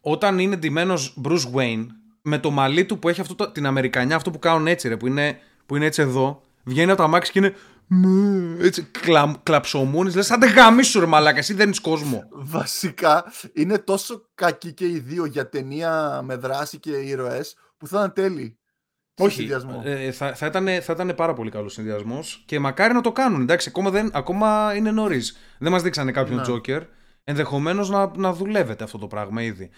[0.00, 1.86] όταν είναι ντυμένος Bruce Wayne
[2.22, 4.96] με το μαλλί του που έχει αυτό το, την Αμερικανιά, αυτό που κάνουν έτσι ρε,
[4.96, 7.54] που είναι, που είναι έτσι εδώ, βγαίνει από τα μάξι και είναι
[7.86, 12.24] «Μμμ», έτσι κλα, κλαψομούνης, λες, άντε γαμίσου ρε μαλάκα, εσύ δεν είσαι κόσμο.
[12.32, 17.98] Βασικά είναι τόσο κακοί και οι δύο για ταινία με δράση και ήρωες που θα
[17.98, 18.58] ήταν τέλειοι.
[19.14, 19.80] στο Όχι, συνδυασμό.
[19.84, 23.40] ε, θα, θα, ήταν, θα ήταν πάρα πολύ καλός συνδυασμός και μακάρι να το κάνουν.
[23.40, 25.36] Εντάξει, ακόμα, δεν, ακόμα είναι νωρίς.
[25.58, 26.44] Δεν μας δείξανε κάποιον Ναι.
[26.46, 26.80] Joker.
[27.24, 29.70] Ενδεχομένως να, να δουλεύεται αυτό το πράγμα ήδη.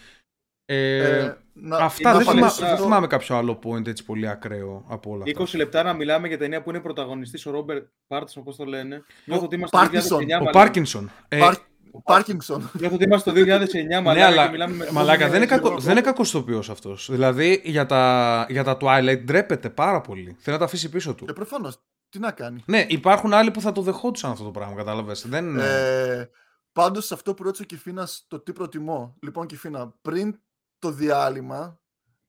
[0.66, 4.04] Ε, Ε, να- αυτά να δεν, θυμά, απαντήσω δεν εδώ- θυμάμαι κάποιο άλλο point έτσι
[4.04, 5.42] πολύ ακραίο από όλα αυτά.
[5.42, 9.02] 20 λεπτά να μιλάμε για ταινία που είναι πρωταγωνιστής ο Ρόμπερτ Πάρτσον, πώς το λένε.
[9.24, 10.08] Νιώθω ότι είμαστε Πάρκινσον.
[10.08, 10.58] το 2009, Ο μαλάκα.
[10.58, 11.10] Πάρκινσον.
[11.28, 11.56] Ε, Πάρ-
[12.04, 12.70] Πάρκινσον.
[12.72, 14.88] Νιώθω ότι είμαστε το 2009, μαλάκα, ναι, αλλά και μιλάμε με...
[14.92, 17.08] μαλάκα, δεν είναι, κακό, εγώ- δεν είναι κακοστοποιός αυτός.
[17.10, 20.24] Δηλαδή για τα, για τα Twilight ντρέπεται πάρα πολύ.
[20.38, 21.24] Θέλει να τα αφήσει πίσω του.
[21.28, 21.78] Ε, προφανώς.
[22.08, 22.62] Τι να κάνει.
[22.66, 25.26] Ναι, υπάρχουν άλλοι που θα το δεχόντουσαν αυτό το πράγμα, κατάλαβες.
[25.28, 25.58] Δεν...
[25.58, 26.30] Ε,
[26.72, 29.16] Πάντως, σε αυτό που ρώτησε ο Κιφίνας, το τι προτιμώ.
[29.22, 30.38] Λοιπόν, Κιφίνα, πριν
[30.84, 31.80] το διάλειμμα,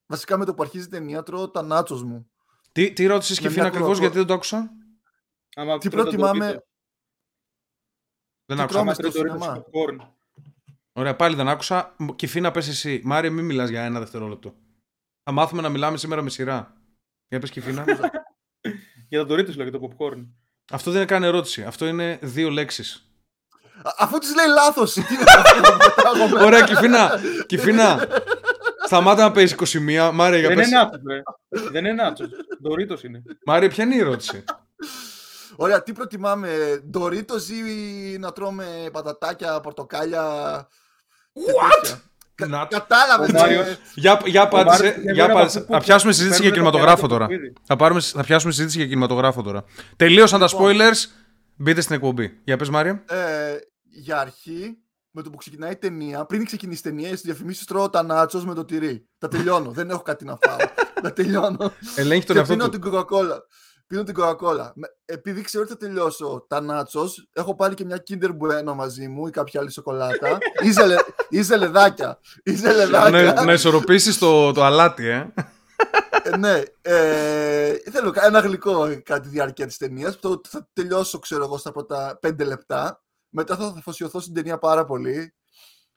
[0.05, 2.29] βασικά με το που αρχίζει η ταινία, τρώω τα νάτσος μου.
[2.71, 4.69] Τι, τι ρώτησες και με φίνα μια ακριβώς κολο- γιατί δεν το άκουσα;
[5.55, 6.45] Άμα Τι τρώτε προτιμάμε.
[6.53, 6.59] Doritos,
[8.45, 8.67] Δεν Τι άκουσα.
[8.67, 10.07] τρώμε άμα στο τρώτε Doritos σινεμά; και popcorn.
[10.93, 11.95] Ωραία, πάλι δεν άκουσα.
[12.15, 13.01] Και φίνα πες εσύ.
[13.03, 14.55] Μάρια, μην μιλάς για ένα δευτερόλεπτο.
[15.23, 16.77] Θα μάθουμε να μιλάμε σήμερα με σειρά.
[17.27, 17.85] Για πες Κιφίνα.
[19.09, 20.27] Για τα Doritos λέω και το popcorn.
[20.71, 21.63] Αυτό δεν είναι καν ερώτηση.
[21.63, 23.09] Αυτό είναι δύο λέξεις.
[23.83, 24.93] Α, αφού της λέει λάθος.
[24.93, 26.43] Τι είναι αυτό, πετάγομαι.
[26.43, 27.11] Ωραία, Κιφίνα.
[27.47, 28.07] Κιφίνα.
[28.85, 30.11] Σταμάτα να παίζεις 21.
[30.13, 30.67] Μάρια, για Δεν πες.
[30.67, 31.21] είναι νάτσος, ρε.
[31.71, 32.27] Δεν είναι νάτσος.
[32.69, 33.21] Doritos είναι.
[33.45, 34.43] Μάρια, ποια είναι η ερώτηση;
[35.55, 36.49] Ωραία, τι προτιμάμε,
[36.89, 40.23] Ντορίτος ή να τρώμε πατατάκια, πορτοκάλια.
[41.33, 42.01] και τέτοια;
[42.57, 43.29] Να- Κατάλαβες.
[43.29, 44.83] Ο Μάριος- Για, για Ο απάντησε.
[44.83, 45.57] Μάρτιν Για δεν απάντησε.
[45.57, 47.27] από πού Θα πιάσουμε συζήτηση για παίρνουμε το κινηματογράφο πιάτο τώρα.
[47.27, 47.61] του σπίτι.
[47.67, 49.63] Θα, πάρουμε, θα πιάσουμε συζήτηση για κινηματογράφο τώρα.
[49.95, 50.71] Τελείωσαν τα Λοιπόν.
[50.75, 51.05] spoilers.
[51.55, 52.39] Μπείτε στην εκπομπή.
[52.43, 53.03] Για πες Μάρια.
[53.09, 53.15] Ε,
[53.89, 54.77] για αρχή,
[55.15, 58.43] με το που ξεκινάει η ταινία, πριν ξεκινήσει η ταινία, στι διαφημίσεις τρώω τα νάτσο
[58.45, 59.08] με το τυρί.
[59.17, 59.71] Τα τελειώνω.
[59.71, 60.58] δεν έχω κάτι να φάω.
[61.04, 61.71] Τα τελειώνω.
[61.95, 62.80] Ελέγχει τον και εαυτό πίνω του.
[62.80, 63.38] την Coca-Cola.
[63.88, 64.71] Πίνω την Coca-Cola.
[64.75, 69.08] Με- Επειδή ξέρω ότι θα τελειώσω τα νάτσο, έχω πάρει και μια Kinder Bueno μαζί
[69.08, 70.38] μου ή κάποια άλλη σοκολάτα.
[70.65, 70.95] ή, ζελε,
[71.30, 72.19] ή ζελεδάκια.
[72.43, 73.34] Ή ζελεδάκια.
[73.34, 75.34] να, να ισορροπήσεις το, το αλάτι, ε.
[76.23, 76.62] Ε, ναι.
[76.82, 80.19] Ε, θέλω ένα γλυκό κατά τη διάρκεια της ταινίας.
[80.19, 83.04] που θα- θα τελειώσω, ξέρω εγώ, στα πρώτα πέντε λεπτά.
[83.35, 85.33] Μετά θα αφοσιωθώ στην ταινία πάρα πολύ.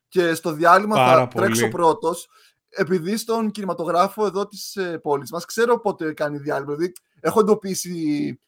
[0.08, 1.44] Και στο διάλειμμα Πάρα θα πολύ.
[1.44, 2.28] τρέξω πρώτος.
[2.68, 6.74] Επειδή στον κινηματογράφο εδώ της ε, πόλης μας ξέρω πότε κάνει διάλειμμα.
[6.74, 8.40] Δηλαδή έχω εντοπίσει.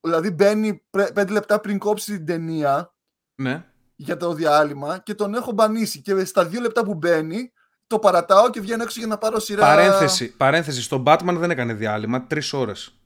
[0.00, 2.94] Δηλαδή μπαίνει πρέ- πέντε λεπτά πριν κόψει την ταινία
[3.34, 3.64] ναι.
[3.96, 6.00] για το διάλειμμα και τον έχω μπανίσει.
[6.00, 7.52] Και στα δύο λεπτά που μπαίνει,
[7.86, 9.60] το παρατάω και βγαίνω έξω για να πάρω σειρά.
[9.60, 10.82] Παρένθεση, παρένθεση.
[10.82, 12.26] Στον Batman δεν έκανε διάλειμμα.
[12.26, 12.97] Τρεις ώρες.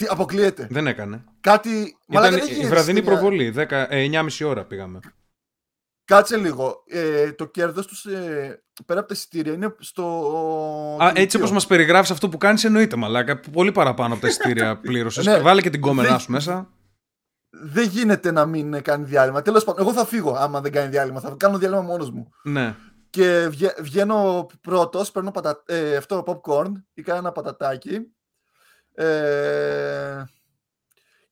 [0.00, 0.66] Τι αποκλείεται.
[0.70, 1.24] Δεν έκανε.
[1.40, 1.96] Κάτι.
[2.06, 3.20] Μαλάκα, Ήταν δεν η γίνεται βραδινή στην ταινία.
[3.20, 3.50] προβολή.
[3.50, 4.98] 10, ε, 9,5 ώρα πήγαμε.
[6.04, 6.82] Κάτσε λίγο.
[6.86, 10.02] Ε, το κέρδος τους ε, πέρα από τα εισιτήρια είναι στο.
[11.02, 11.38] Α, έτσι κηλικείο.
[11.38, 13.40] όπως μας περιγράφεις αυτό που κάνεις, εννοείται μαλάκα.
[13.40, 15.26] Πολύ παραπάνω από τα εισιτήρια πλήρωσες.
[15.26, 15.38] Ναι.
[15.40, 16.70] Βάλε και την κόμενά Δεν- σου μέσα.
[17.62, 19.42] Δεν γίνεται να μην ε, κάνει διάλειμμα.
[19.42, 21.20] Τέλος πάντων, εγώ θα φύγω άμα δεν κάνει διάλειμμα.
[21.20, 22.30] Θα κάνω διάλειμμα μόνος μου.
[22.42, 22.74] Ναι.
[23.10, 25.62] Και βγε- βγαίνω πρώτος, παίρνω πατα...
[25.66, 27.98] ε, αυτό popcorn ή κάνα ένα πατατάκι.
[28.94, 30.24] Ε,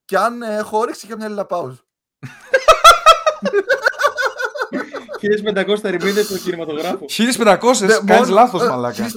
[0.04, 1.74] και αν ε, έχω όρεξη για μια λιλαπάουζ.
[5.54, 7.04] 1500 θα ρημίδε στο κινηματογράφο.
[7.08, 9.06] 1500 Ναι, κάνεις μόνο- λάθος, ε, μαλάκα.
[9.06, 9.10] 1500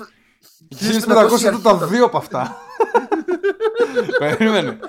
[0.69, 1.87] 1500 είναι τα αρχίδα.
[1.87, 2.57] δύο από αυτά.
[4.19, 4.79] Περίμενε.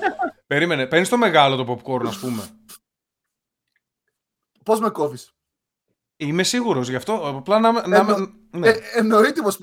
[0.47, 0.87] Περίμενε.
[0.87, 2.43] Παίρνεις το μεγάλο το popcorn, ας πούμε.
[4.65, 5.33] Πώς με κόβεις;
[6.17, 7.29] Είμαι σίγουρος γι' αυτό.
[7.29, 7.87] Απλά να.
[7.88, 8.69] να Εννο- ναι.
[8.69, 9.59] Ε, εννοείται πως...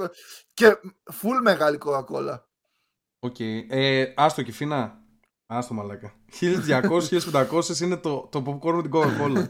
[0.53, 0.77] Και
[1.21, 2.39] full μεγάλη Coca-Cola.
[3.19, 3.35] Οκ.
[3.69, 4.97] Ε, άστο Keefina.
[5.51, 6.13] Άστο μαλάκα.
[6.41, 9.45] 1200-1500 είναι το, το popcorn με την Coca-Cola.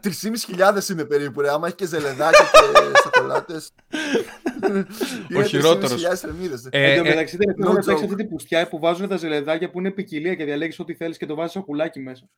[0.00, 1.50] 3.500 είναι περίπου, ρε.
[1.50, 3.70] Άμα έχει και ζελεδάκια και σοκολάτες.
[5.30, 6.04] Είναι χειρότερος.
[6.06, 6.68] 3.500 θερμίδες.
[6.70, 8.04] Ε, Εν τω ε, μεταξύ, τελευταία no ώρα παίξει joke.
[8.04, 11.26] αυτή την πουστιά που βάζουν τα ζελεδάκια που είναι ποικιλία και διαλέγεις ό,τι θέλεις και
[11.26, 12.28] το βάζεις σακουλάκι μέσα.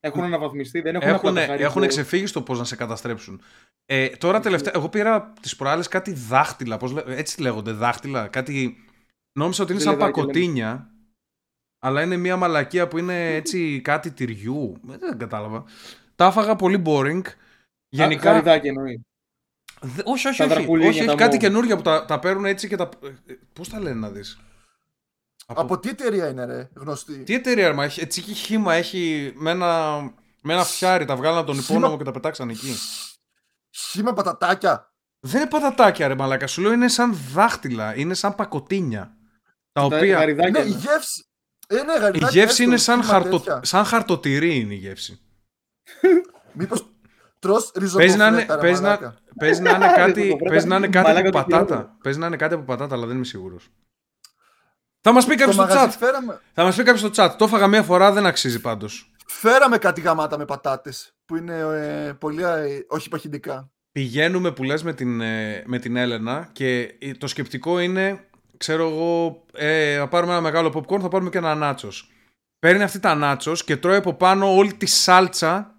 [0.00, 1.88] Έχουν αναβαθμιστεί, δεν έχουν έχουν, απλά τα έχουν Haribo.
[1.88, 3.42] ξεφύγει στο πώς να σε καταστρέψουν.
[3.86, 4.72] Ε, τώρα τελευταία.
[4.76, 6.76] Εγώ πήρα τις προάλλες κάτι δάχτυλα.
[6.76, 8.26] Πώς, λέ- έτσι λέγονται, δάχτυλα.
[8.28, 8.76] Κάτι.
[9.38, 10.90] Νόμιζα ότι είναι σαν Ζελεδάκια, πακοτίνια.
[11.78, 14.80] Αλλά είναι μια μαλακία που είναι έτσι κάτι τυριού.
[14.90, 15.64] Ε, Δεν κατάλαβα.
[16.14, 17.22] Τα έφαγα πολύ boring.
[17.88, 18.30] Γενικά.
[18.30, 19.06] Γαριδάκι εννοεί.
[19.80, 20.54] Δε- όχι, όχι, Τα όχι.
[20.54, 21.40] δρακουλίνια, όχι, όχι τα κάτι μόβ.
[21.40, 22.88] καινούργια που τα, τα παίρνουν έτσι και τα.
[23.52, 24.38] Πώς τα λένε να δεις;
[25.46, 30.00] Από τι εταιρεία είναι, ρε, γνωστή; Τι εταιρεία μα έχει, έτσι χήμα έχει με ένα,
[30.42, 32.74] με ένα φτιάρι, τα βγάλαν από τον Χύμα- υπόνομο και τα πετάξαν εκεί.
[33.70, 34.92] Χύμα πατατάκια.
[35.20, 39.16] Δεν είναι πατατάκια ρε μαλάκα, σου λέω είναι σαν δάχτυλα, είναι σαν πακοτίνια.
[39.82, 40.50] Τα Τα οποία γαριδάκια.
[40.50, 40.78] Ναι, η εννοεί.
[40.80, 41.26] γεύση.
[41.68, 43.60] Ε, ναι, η γαριδάκια, γεύση έστω, είναι σαν, χύμα χαρτο, τέτοια.
[43.64, 45.20] σαν χαρτοτυρί είναι η γεύση.
[46.52, 46.86] Μήπως
[47.38, 49.18] τρως Παίζει να είναι, ριζοτοφρέτα, ρε παίζει να, μαλάκα.
[49.38, 51.66] παίζει να είναι κάτι, Ριζοτοφρέτα, παίζει να είναι κάτι μαλάκα από το χειρότερο.
[51.76, 51.96] πατάτα.
[52.02, 53.68] Παίζει να είναι κάτι από πατάτα, αλλά δεν είμαι σίγουρος.
[55.00, 55.98] Θα μας πει κάποιος Στο στο μαγαζί chat.
[55.98, 57.34] φέραμε, Θα μας πει κάποιος στο chat.
[57.38, 59.12] Το έφαγα μία φορά, δεν αξίζει πάντως.
[59.26, 63.70] φέραμε κάτι γαμάτα με πατάτες που είναι ε, πολύ ε, όχι παχυντικά.
[63.92, 68.27] Πηγαίνουμε που λες με την, ε, με την Έλενα και το σκεπτικό είναι,
[68.58, 72.10] ξέρω εγώ, ε, θα πάρουμε ένα μεγάλο popcorn, θα πάρουμε και ένα νάτσος.
[72.58, 75.74] Παίρνει αυτή τα νάτσος και τρώει από πάνω όλη τη σάλτσα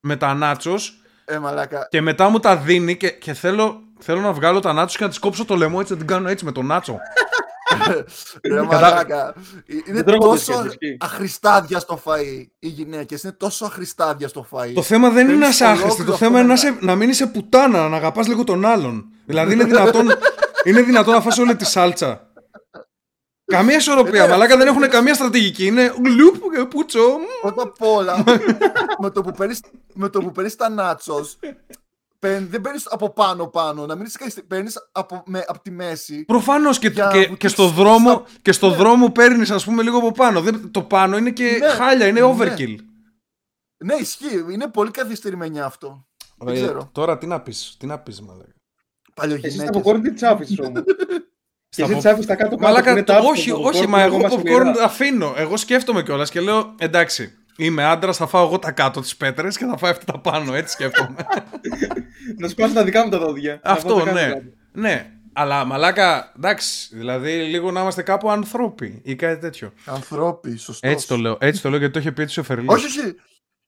[0.00, 1.86] με τα νάτσος Ε, μαλάκα.
[1.90, 5.08] και μετά μου τα δίνει και, και θέλω, θέλω να βγάλω τα νάτσος και να
[5.10, 6.98] της κόψω το λαιμό έτσι, να την κάνω έτσι με το νάτσο.
[8.52, 9.34] Ρε μαλάκα.
[9.66, 10.96] Είναι Δεν τρώγονται τόσο σχέσεις, ισχύει.
[11.00, 12.46] αχρηστάδια στο φαΐ.
[12.58, 14.72] Οι γυναίκες είναι τόσο αχρηστάδια στο φαΐ.
[14.74, 16.78] Το θέμα δεν είναι να Παίρνεις είσαι άχρηστη, το ολόκληρο θέμα είναι να, αυτό είσαι,
[16.80, 19.04] να μην είσαι πουτάνα, να αγαπάς λίγο τον άλλον.
[19.26, 20.06] Δηλαδή είναι δυνατόν,
[20.64, 22.28] είναι δυνατόν να φας όλη τη σάλτσα.
[23.46, 25.66] Καμία ισορροπία, Ε, ναι, μαλάκα δεν έχουν καμία στρατηγική.
[25.66, 26.98] Είναι γλουπ και πούτσο.
[27.00, 27.22] μ.
[27.40, 28.24] Πρώτα απ' όλα,
[28.98, 29.60] με το που παίρνεις,
[29.94, 31.38] με το που παίρνεις τα νάτσος,
[32.18, 35.70] παίρν- δεν παίρνεις από πάνω πάνω, να μην είσαι καλή- παίρνεις από, με, από τη
[35.70, 36.24] μέση.
[36.24, 38.76] Προφανώς και, Για και, βουτήξεις και στο δρόμο, στα- και στο Ναι.
[38.76, 40.40] δρόμο παίρνεις, ας πούμε, λίγο από πάνω.
[40.40, 42.34] Δεν, το πάνω είναι και Ναι, χάλια, είναι ναι.
[42.38, 42.76] overkill.
[43.84, 44.44] Ναι, ισχύει.
[44.50, 46.06] Είναι πολύ καθυστερημένη αυτό.
[46.38, 46.88] Δεν Ε, ξέρω.
[46.92, 48.22] Τώρα τι να πεις, τι να πεις,
[49.16, 49.46] μαλάκα.
[49.46, 49.82] Εσύ στα Παλιογυναίκες.
[49.82, 50.82] popcorn τις τσάφεις όμως.
[51.76, 52.62] Και Στα εσύ pop- τσάφεις τα κάτω κάτω.
[52.62, 54.74] Μαλάκα, το- όχι, όχι, μα εγώ popcorn popcorn.
[54.84, 55.34] αφήνω.
[55.36, 57.32] Εγώ σκέφτομαι κιόλας και λέω εντάξει.
[57.56, 60.54] Είμαι άντρας, θα φάω εγώ τα κάτω τις πέτρες και θα φάω αυτά τα πάνω.
[60.54, 61.14] Έτσι σκέφτομαι.
[62.38, 63.60] Να σπάσω τα δικά μου τα δόντια.
[63.64, 64.20] Να Αυτό, πάω τα ναι.
[64.20, 64.44] κάτω κάτω.
[64.72, 65.08] ναι.
[65.32, 66.96] Αλλά μαλάκα, εντάξει.
[66.96, 69.72] Δηλαδή λίγο να είμαστε κάπου ανθρώποι ή κάτι τέτοιο.
[69.84, 70.90] Ανθρώποι, σωστός.
[70.92, 71.36] Έτσι το λέω.
[71.40, 72.68] Έτσι το λέω γιατί το είχε πει έτσι ο Φερλής.
[72.68, 73.14] Όχι, όχι.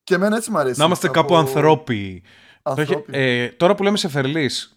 [0.05, 0.79] Και εμένα έτσι μου αρέσει.
[0.79, 2.23] Να είμαστε Από- κάπου ανθρώποι.
[2.63, 3.11] Το είχε- ανθρώποι.
[3.19, 4.76] ε, τώρα που λέμε Σεφερλής.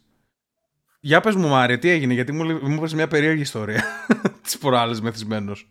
[0.99, 3.83] Για πες μου Μάριε, τι έγινε, γιατί μου, λέ- μου είπες μια περίεργη ιστορία.
[4.43, 5.69] Τις προάλλες μεθυσμένος.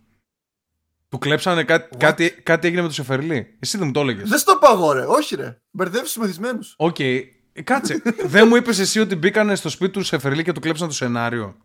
[1.08, 3.56] Του κλέψανε κάτι, κάτι, κάτι έγινε με το Σεφερλί.
[3.58, 4.28] Εσύ δεν μου το έλεγες.
[4.28, 5.04] Δεν στο πάω, ρε.
[5.06, 5.60] Όχι, ρε.
[5.70, 6.74] Μπερδεύεις τους μεθυσμένους.
[6.76, 6.98] Οκ.
[7.00, 7.22] Ε,
[7.64, 8.02] Κάτσε.
[8.24, 11.56] δεν μου είπες εσύ ότι μπήκανε στο σπίτι του Σεφερλί και του κλέψαν το σενάριο;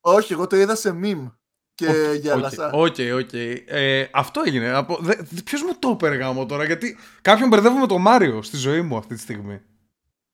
[0.00, 1.32] Όχι, εγώ το είδα σε meme.
[1.74, 1.86] Και
[2.20, 2.70] γέλασα.
[2.72, 3.32] OK, OK.
[3.66, 4.68] Ε, αυτό έγινε.
[4.70, 4.98] Από...
[5.44, 8.96] Ποιος μου το είπε, γαμώ τώρα, γιατί κάποιον μπερδεύω με τον Μάριο στη ζωή μου
[8.96, 9.60] αυτή τη στιγμή.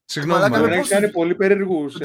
[0.04, 0.74] Συγγνώμη, Μαλάκα, Μάριο.
[0.74, 1.96] με πώς- κάνει πολύ περίεργους.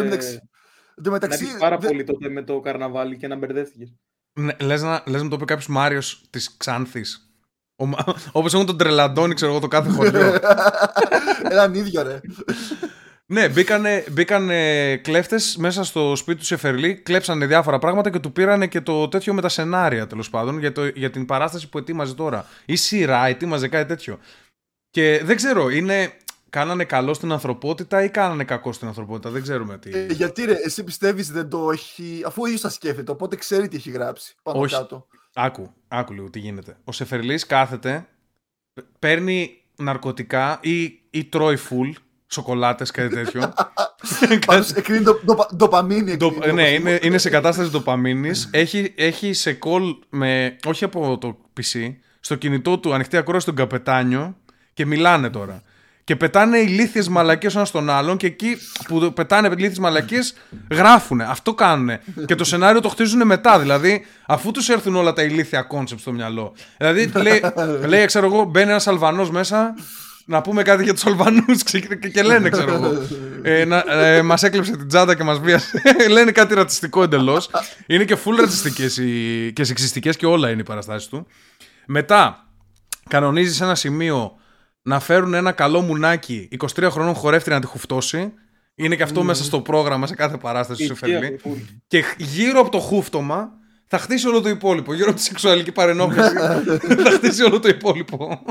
[0.97, 1.45] Εν τω μεταξύ- Εν τω Να μεταξύ.
[1.45, 3.93] δεις πάρα δε- πολύ τότε με το καρναβάλι και να μπερδεύτηκε.
[4.39, 7.25] Ναι, λες, να, λες να το πει κάποιος Μάριος της Ξάνθης.
[8.31, 10.37] Όπως έχουν τον Τρελαντώνη, ξέρω εγώ, το κάθε χωριό.
[11.51, 12.19] Έναν ίδιο, ρε.
[13.25, 18.67] ναι, μπήκανε, μπήκανε κλέφτες μέσα στο σπίτι του Σεφερλί, κλέψανε διάφορα πράγματα και του πήρανε
[18.67, 22.13] και το τέτοιο με τα σενάρια τέλος πάντων για, το, για την παράσταση που ετοίμαζε
[22.15, 22.45] τώρα.
[22.65, 24.19] Ή σειρά, ετοίμαζε κάτι τέτοιο.
[24.89, 26.13] Και δεν ξέρω, είναι.
[26.51, 29.29] Κάνανε καλό στην ανθρωπότητα ή κάνανε κακό στην ανθρωπότητα.
[29.29, 29.89] Δεν ξέρουμε τι.
[29.97, 32.21] Ε, γιατί ρε, εσύ πιστεύεις δεν το έχει.
[32.25, 34.35] Αφού ο ίδιος τα σκέφτεται, οπότε ξέρει τι έχει γράψει.
[34.43, 34.75] Πάνω Όχι.
[34.75, 35.07] κάτω.
[35.33, 36.77] Άκου, άκου λίγο τι γίνεται.
[36.83, 38.07] Ο Σεφερλής κάθεται,
[38.73, 41.89] π- παίρνει ναρκωτικά ή, ή τρώει φουλ,
[42.27, 43.53] σοκολάτες, κάτι τέτοιο.
[44.45, 46.17] Πάνω σε εκρίνει το, το, ντοπαμίνη.
[46.17, 48.49] Το- εκρίνει, ναι, όπως είναι, είναι σε κατάσταση ντοπαμίνης.
[48.51, 53.55] έχει, έχει σε call με, όχι από το PC, στο κινητό του ανοιχτή ακρόαση στον
[53.55, 54.37] καπετάνιο
[54.73, 55.61] και μιλάνε τώρα.
[56.03, 60.33] Και πετάνε ηλίθιες μαλακίες ο ένας στον άλλον και εκεί που πετάνε ηλίθιες μαλακίες
[60.71, 61.25] γράφουνε.
[61.29, 62.01] Αυτό κάνουνε.
[62.25, 63.59] και το σενάριο το χτίζουν μετά.
[63.59, 66.53] Δηλαδή, αφού τους έρθουν όλα τα ηλίθια κόνσεπτ στο μυαλό.
[66.77, 67.41] Δηλαδή, λέει,
[67.87, 69.73] λέει ξέρω εγώ, μπαίνει ένας Αλβανός μέσα
[70.25, 73.07] να πούμε κάτι για τους Αλβανούς και, και, και λένε, ξέρω εγώ.
[73.41, 75.81] Ε, να, ε, μας έκλεψε την τσάντα και μας βίασε.
[76.11, 77.49] λένε κάτι ρατσιστικό εντελώς.
[77.87, 81.27] Είναι και full ρατσιστικές οι, και σεξιστικές και όλα είναι οι παραστάσεις του.
[81.85, 82.47] Μετά,
[83.09, 84.35] κανονίζεις σε ένα σημείο
[84.81, 88.33] να φέρουν ένα καλό μουνάκι 23 χρονών χορεύτρια να τη χουφτώσει.
[88.75, 91.35] Είναι και αυτό μέσα στο πρόγραμμα σε κάθε παράσταση του Ισχύει Σεφερλί.
[91.35, 91.49] αυτό.
[91.87, 93.49] Και γύρω από το χούφτωμα
[93.87, 94.93] θα χτίσει όλο το υπόλοιπο.
[94.93, 96.29] Γύρω από τη σεξουαλική παρενόχληση
[97.03, 98.41] θα χτίσει όλο το υπόλοιπο.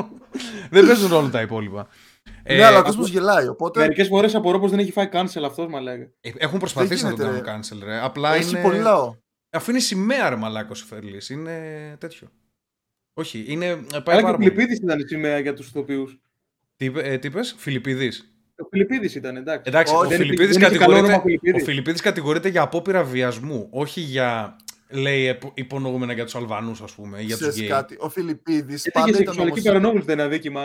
[0.71, 1.89] Δεν παίζουν ρόλο τα υπόλοιπα.
[2.49, 3.47] Ναι, Ε, αλλά ο κόσμος γελάει.
[3.49, 6.11] Οπότε Μερικές φορές απορώ πως δεν έχει φάει cancel αυτό, μα λέγε.
[6.21, 8.01] έχουν προσπαθήσει να Δεν το κάνουν γίνεται, cancel, ρε.
[8.05, 8.61] Απλά έχει είναι.
[8.63, 9.15] πολύ λαό.
[9.51, 11.29] Αφού είναι σημαία, ρε μαλάκος Σεφερλής.
[11.31, 11.53] Είναι
[11.99, 12.29] τέτοιο.
[13.21, 13.67] Όχι, είναι.
[13.67, 14.45] Πάει Αλλά και πάρα ο πολύ.
[14.49, 16.21] Φιλιππίδης ήταν η σημαία για τους ηθοποιού.
[16.77, 18.35] Τι, είπε- ε, τι είπες; Φιλιππίδης.
[18.57, 19.63] Ο Φιλιππίδης ήταν, εντάξει.
[19.67, 21.63] Εντάξει, Όχι, ο δεν Φιλιππίδης δεν έχει καλό κατηγορείται, όνομα Φιλιππίδης.
[21.63, 24.57] ο Φιλιππίδης κατηγορείται για απόπειρα βιασμού, όχι για,
[24.91, 27.69] λέει, επ- υπονοούμενα για τους Αλβανούς, ας πούμε, ή για τους Ξέρεις γκέι.
[27.69, 27.97] κάτι.
[28.01, 29.63] Ο Φιλιππίδης Γιατί πάντα και ήταν σεξουαλική όμως...
[29.63, 30.63] παρενόχληση δεν είναι αδίκημα.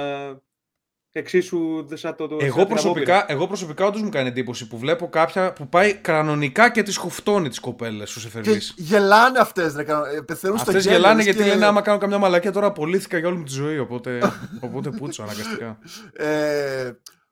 [1.18, 2.28] Εξίσου δε- σαν το.
[2.28, 5.68] το σαν Εγώ την προσωπικά, εγώ προσωπικά όντως μου κάνει εντύπωση που βλέπω κάποια που
[5.70, 8.74] πάει κανονικά και τις χουφτώνει τις κοπέλες στους Και Σεφερλής.
[8.78, 9.74] γελάνε αυτές.
[9.76, 12.18] Ρε, κανο- ε, πεθαίνουν στο Αυτές γέλιο, γελάνε λες γιατί και- λένε άμα κάνω καμιά
[12.18, 14.20] μαλακία τώρα απολύθηκα για όλη μου τη ζωή, οπότε,
[14.66, 15.80] οπότε πούτσο αναγκαστικά.
[16.14, 16.92] Ε,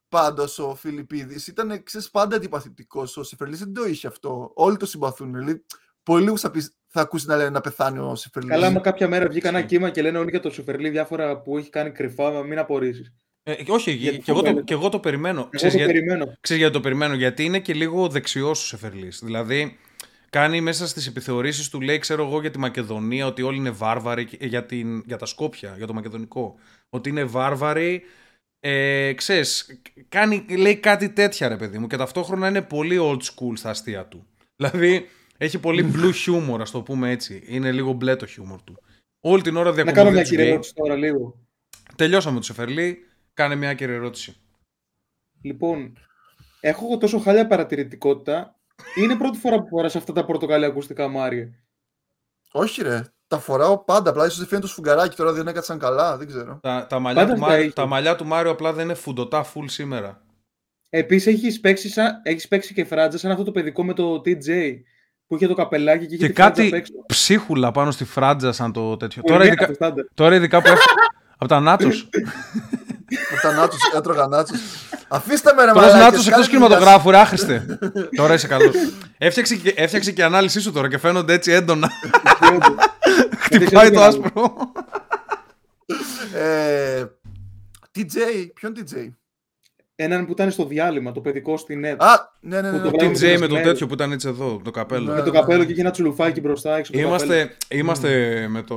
[0.09, 3.17] Πάντως ο Φιλιππίδης ήταν ξέρεις, πάντα αντιπαθητικός.
[3.17, 4.51] Ο Σεφερλής δεν το είχε αυτό.
[4.53, 5.33] Όλοι το συμπαθούν.
[5.33, 5.65] Δηλαδή,
[6.03, 8.51] πολύ λίγου θα, πεις- θα ακούσεις να λένε να πεθάνει ο Σεφερλής.
[8.51, 11.57] Καλά, άμα κάποια μέρα βγει κανένα κύμα και λένε όλοι για το Σουφερλί διάφορα που
[11.57, 13.13] έχει κάνει κρυφά, μην απορρίσεις.
[13.43, 14.63] Ε, όχι, Γιατί και εγώ, το, φοβάμαι.
[14.65, 15.39] και εγώ το περιμένω.
[15.39, 16.25] Εγώ Ξέρεις το γιατί- περιμένω.
[16.41, 19.19] Ξέρεις γιατί το περιμένω, γιατί είναι και λίγο δεξιός ο Σεφερλής.
[19.23, 19.77] Δηλαδή,
[20.29, 24.25] κάνει μέσα στις επιθεωρήσεις του, λέει, ξέρω εγώ, για τη Μακεδονία, ότι όλοι είναι βάρβαροι,
[24.25, 26.55] και- για, την, για τα Σκόπια, για το μακεδονικό.
[26.89, 28.03] Ότι είναι βάρβαροι,
[28.59, 29.79] ε, ξέρεις,
[30.09, 34.05] κάνει, λέει κάτι τέτοια, ρε παιδί μου, και ταυτόχρονα είναι πολύ old school στα αστεία
[34.05, 34.27] του.
[34.55, 37.43] Δηλαδή, έχει πολύ blue humor, ας το πούμε έτσι.
[37.47, 38.79] Είναι λίγο μπλε το humor του.
[39.25, 40.53] Όλη την ώρα Να κάνω διακωμωδεί μια τους κύριε γκέι.
[40.53, 41.37] ερώτηση τώρα λίγο.
[41.95, 42.97] Τελειώσαμε το Σεφερλή,
[43.33, 44.35] κάνε μια κύριε ερώτηση.
[45.41, 45.97] Λοιπόν,
[46.59, 48.55] έχω εγώ τόσο χάλια παρατηρητικότητα.
[48.97, 51.49] Είναι πρώτη φορά που φοράς αυτά τα πορτοκαλιά ακουστικά Μάριε.
[52.51, 53.01] Όχι, ρε.
[53.27, 54.09] Τα φοράω πάντα.
[54.09, 56.17] Απλά ίσως δεν φαίνεται το σφουγγαράκι τώρα δεν έκατσαν καλά.
[56.17, 56.59] Δεν ξέρω.
[56.61, 57.73] Τα, τα, μαλλιά Πάντα του τα Μάριο, είχε.
[57.73, 60.21] τα μαλλιά του Μάριο απλά δεν είναι φουντοτά full σήμερα.
[60.89, 64.73] Επίσης έχεις παίξει, σαν- έχεις παίξει και φράτζα σαν αυτό το παιδικό με το TJ
[65.27, 66.93] που είχε το καπελάκι και είχε Και τη φράτζα απ' κάτι έξω.
[67.05, 69.21] ψίχουλα πάνω στη φράτζα σαν το τέτοιο.
[69.21, 70.05] Που Τώρα είναι ειδικά, αυτό, στάνταρ.
[70.13, 70.83] τώρα ειδικά που έφυγε
[71.37, 72.09] από τα νάτσος.
[73.31, 74.55] Με τα νάτσου, έτρωγα νάτσου.
[75.07, 77.65] Αφήστε με ρε Τρως μαλάκες, νάτσος εκτός κάντε τη δουλειά κινηματογράφου, ρε άχρηστε.
[78.15, 78.75] τώρα είσαι καλός.
[79.17, 81.89] Έφτιαξε, και- έφτιαξε και η ανάλυση σου τώρα και φαίνονται έτσι έντονα.
[83.39, 84.55] Χτυπάει το άσπρο.
[85.85, 86.41] σας.
[86.41, 87.05] Ε,
[87.95, 89.07] TJ, ποιον TJ.
[89.95, 92.01] Έναν που ήταν στο διάλειμμα, το παιδικό στην ΕΤ.
[92.03, 92.77] Α, ναι, ναι, ναι.
[92.77, 93.11] Που ναι, το ναι.
[93.13, 93.67] βλέπω TJ με το μέρες.
[93.71, 95.05] τέτοιο που ήταν έτσι εδώ, το καπέλο.
[95.05, 95.13] Ναι.
[95.13, 96.91] με το καπέλο και είχε ένα τσουλουφάκι μπροστά έξω.
[96.95, 97.33] από το καπέλο.
[97.33, 98.75] Είμαστε, είμαστε με το...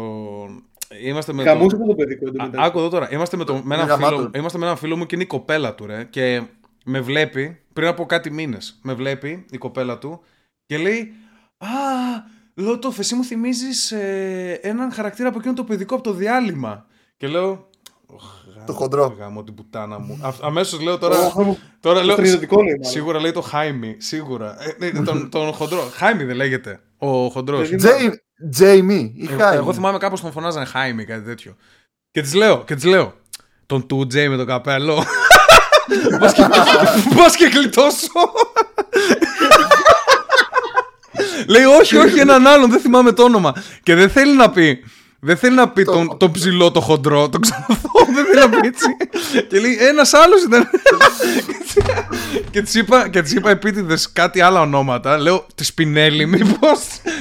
[1.05, 1.83] Είμαστε με Γαμούσε το...
[1.83, 2.25] αυτό το παιδικό.
[2.25, 2.66] Α, εντωμεταξύ.
[2.68, 3.12] Άκου εδώ τώρα.
[3.12, 4.16] Είμαστε με, το, με, έναν γαμάτο.
[4.16, 6.05] φίλο, είμαστε με έναν φίλο μου και είναι η κοπέλα του, ρε.
[6.11, 6.42] Και
[6.85, 8.79] με βλέπει πριν από κάτι μήνες.
[8.83, 10.20] Με βλέπει η κοπέλα του
[10.66, 11.12] και λέει
[11.59, 11.66] Α,
[12.55, 13.92] Λότοφ, εσύ μου θυμίζεις
[14.61, 16.87] έναν χαρακτήρα από εκείνο το παιδικό από το διάλειμμα.
[17.16, 17.68] Και λέω.
[18.07, 18.22] «Οχ,
[18.55, 19.16] γάμο- Το χοντρό.
[19.18, 20.20] Γάμο την πουτάνα μου.
[20.42, 21.27] Αμέσως λέω τώρα.
[21.27, 22.85] Ω, τώρα Το λέω τριοδοτικό λέει μάλλον.
[22.85, 23.96] Σίγουρα λέει το Χάιμι.
[23.99, 24.57] Σίγουρα.
[24.79, 25.81] Ε, ναι, τον, τον χοντρό.
[25.92, 26.81] Χάιμι δεν λέγεται.
[26.99, 27.68] Ο χοντρός.
[27.68, 29.57] Δεν Τζέι- Τζέιμι ή Εγώ, Χάιμι.
[29.57, 31.57] εγώ θυμάμαι κάπως τον φωνάζανε Χάιμι, κάτι τέτοιο.
[32.11, 33.14] Και της λέω, και της λέω,
[33.66, 35.05] τον του Τζέι με το καπέλο.
[36.20, 36.46] Πας και,
[37.16, 38.09] πας και γλιτώσω.
[41.49, 43.53] Λέει, όχι, όχι, έναν άλλον, δεν θυμάμαι το όνομα.
[43.83, 44.85] Και δεν θέλει να πει.
[45.20, 48.66] Δεν θέλει να πει τον, τον ψηλό, το χοντρό, τον ξανθό, δεν θέλει να πει
[48.66, 48.96] έτσι.
[49.48, 50.70] και λέει, ένας άλλος ήταν.
[52.50, 55.18] και της είπα, και της είπα επίτηδες κάτι άλλα ονόματα.
[55.18, 56.81] Λέω, τη Σπινέλη μήπως.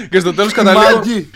[0.09, 0.95] και στο τέλος καταλήγω.
[0.95, 1.29] Μάγκη.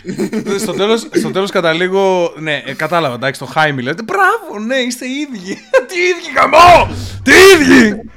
[0.58, 2.32] στο, τέλος, στο τέλος καταλήγω.
[2.38, 4.02] Ναι, ε, κατάλαβα, εντάξει, το Χάιμι λέτε.
[4.02, 5.58] Μπράβο, ναι, είστε οι ίδιοι.
[5.88, 6.94] Τι ίδιοι, γαμό!
[7.22, 8.10] Τι ίδιοι!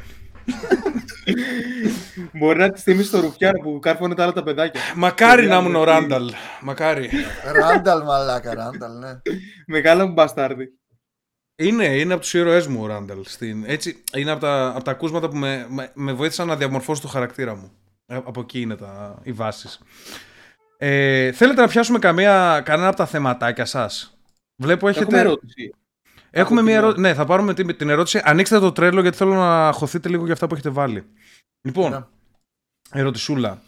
[2.33, 4.81] Μπορεί να τη θυμίσεις το ρουφιάν που κάρφωνε τα άλλα τα παιδάκια.
[4.95, 6.31] Μακάρι να ήμουν ο Ράνταλ.
[6.61, 7.09] Μακάρι.
[7.53, 9.21] Ράνταλ, μαλάκα, Ράνταλ, ναι.
[9.67, 10.67] Μεγάλο μου μπαστάρδι.
[11.55, 13.23] Είναι, είναι από τους ήρωές μου ο Ράνταλ.
[13.25, 13.63] Στην...
[13.67, 17.07] Έτσι, είναι από τα, από τα ακούσματα που με, με, με βοήθησαν να διαμορφώσω το
[17.07, 17.71] χαρακτήρα μου.
[18.05, 19.79] Ε, Από εκεί είναι τα, οι βάσεις.
[20.77, 24.17] Ε, θέλετε να πιάσουμε καμία, κανένα από τα θεματάκια σας;
[24.55, 25.03] Βλέπω έχετε.
[25.03, 25.73] Έχουμε ερώτηση.
[26.35, 26.85] Έχουμε από μία κοινό.
[26.87, 27.01] ερώτηση.
[27.07, 28.21] Ναι, θα πάρουμε την, την ερώτηση.
[28.23, 31.05] Ανοίξτε το τρέλο γιατί θέλω να χωθείτε λίγο για αυτά που έχετε βάλει.
[31.61, 32.03] Λοιπόν, Ναι.
[33.01, 33.61] ερωτησούλα.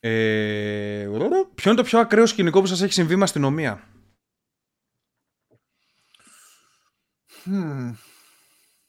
[0.00, 1.08] Ε,
[1.54, 3.82] ποιο είναι το πιο ακραίο σκηνικό που σας έχει συμβεί με αστυνομία;
[7.44, 7.92] Μμμ.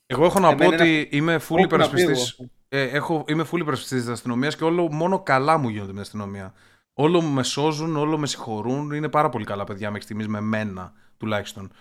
[0.06, 2.32] Εγώ έχω να πω Εμένα ότι είμαι full Όπου να υπερασπιστής.
[2.34, 2.50] φύγω.
[2.68, 6.00] Ε, έχω, είμαι full υπερασπιστής της αστυνομίας και όλο μόνο καλά μου γίνονται με την
[6.00, 6.54] αστυνομία.
[6.92, 8.90] Όλο με σώζουν, όλο με συγχωρούν.
[8.90, 11.72] Είναι πάρα πολύ καλά παιδιά μέχρι στιγμής με μένα τουλάχιστον.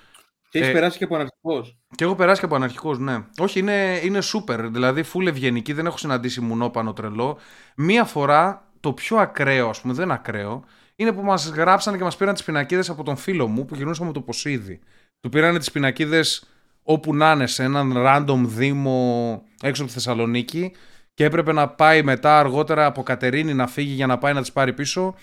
[0.49, 1.77] Και έχεις Ε, περάσει και από αναρχικό.
[1.95, 3.17] Και έχω περάσει και από αναρχικό, ναι.
[3.37, 4.67] Όχι, είναι, είναι super.
[4.71, 7.37] Δηλαδή, full ευγενική, δεν έχω συναντήσει μουνόπανο τρελό.
[7.75, 10.63] Μία φορά το πιο ακραίο, ας πούμε, δεν ακραίο,
[10.95, 14.11] είναι που μας γράψανε και μας πήραν τις πινακίδες από τον φίλο μου που γυρνούσαμε
[14.11, 14.79] το Ποσίδη.
[15.19, 16.43] Του πήρανε τις πινακίδες
[16.83, 20.71] όπου να είναι, σε έναν random δήμο έξω από τη Θεσσαλονίκη
[21.13, 24.51] και έπρεπε να πάει μετά αργότερα από Κατερίνη να φύγει για να πάει να τις
[24.51, 25.15] πάρει πίσω.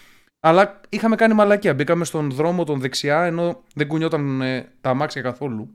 [0.46, 1.74] Αλλά είχαμε κάνει μαλακία.
[1.74, 5.70] Μπήκαμε στον δρόμο τον δεξιά ενώ δεν κουνιόταν ε, τα αμάξια καθόλου.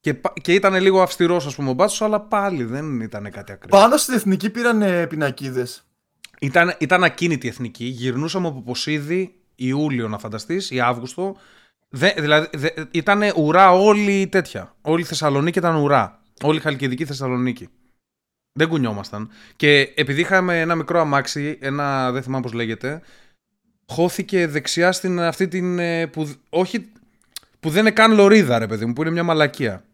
[0.00, 3.52] Και, πα- και ήταν λίγο αυστηρός, ας πούμε, ο μπάτσος, αλλά πάλι δεν ήταν κάτι
[3.52, 3.80] ακραίο.
[3.80, 5.84] Πάνω στην εθνική πήραν πινακίδες.
[6.40, 7.84] Ήταν, ήταν ακίνητη η εθνική.
[7.84, 11.36] Γυρνούσαμε από Ποσίδη Ιούλιο, να φανταστείς, ή Αύγουστο.
[11.88, 14.74] Δε, δηλαδή, δε, ήταν ουρά όλη η τέτοια.
[14.80, 16.20] Όλη η Θεσσαλονίκη ήταν ουρά.
[16.42, 17.68] Όλη η Χαλκιδική Θεσσαλονίκη.
[18.58, 19.30] Δεν κουνιόμασταν.
[19.56, 23.02] Και επειδή είχαμε ένα μικρό αμάξι, ένα δεν θυμάμαι πώς λέγεται,
[23.88, 25.78] χώθηκε δεξιά στην αυτή την.
[25.78, 26.92] ε, Που, όχι,
[27.60, 29.84] που δεν είναι καν λωρίδα, ρε παιδί μου, που είναι μια μαλακία.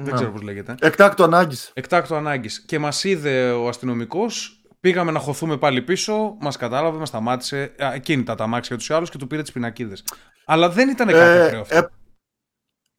[0.00, 0.74] Δεν ξέρω πώς λέγεται.
[0.80, 1.70] Εκτάκτο ανάγκης.
[1.74, 2.60] Εκτάκτο ανάγκης.
[2.60, 7.62] Και μας είδε ο αστυνομικός, πήγαμε να χωθούμε πάλι πίσω, μας κατάλαβε, μας σταμάτησε.
[7.62, 10.04] Α, Ακίνητα τα αμάξια τους ή άλλους και του πήρε τις πινακίδες.
[10.44, 11.88] Αλλά δεν ήταν κάτι ακραίο αυτό.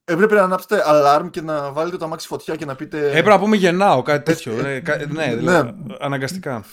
[0.04, 3.08] έπρεπε να ανάψετε alarm και να βάλετε το αμάξι φωτιά και να πείτε.
[3.08, 4.66] Έπρεπε να πούμε γεννάω, κάτι τέτοιο.
[4.66, 6.64] ε, κα- ναι, δηλαδή, αναγκαστικά.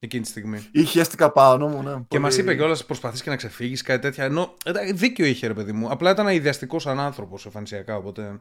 [0.00, 0.68] Εκείνη τη στιγμή.
[0.72, 1.94] Ή χέστηκα πάνω μου, ναι.
[1.94, 4.24] Και Πολύ- μας είπε κιόλας προσπαθείς και να ξεφύγεις, κάτι τέτοια.
[4.24, 5.90] Ενώ εντάξει, δίκιο είχε, ρε παιδί μου.
[5.90, 8.40] Απλά ήταν ιδιαστικό σαν άνθρωπος εμφανισιακά, οπότε.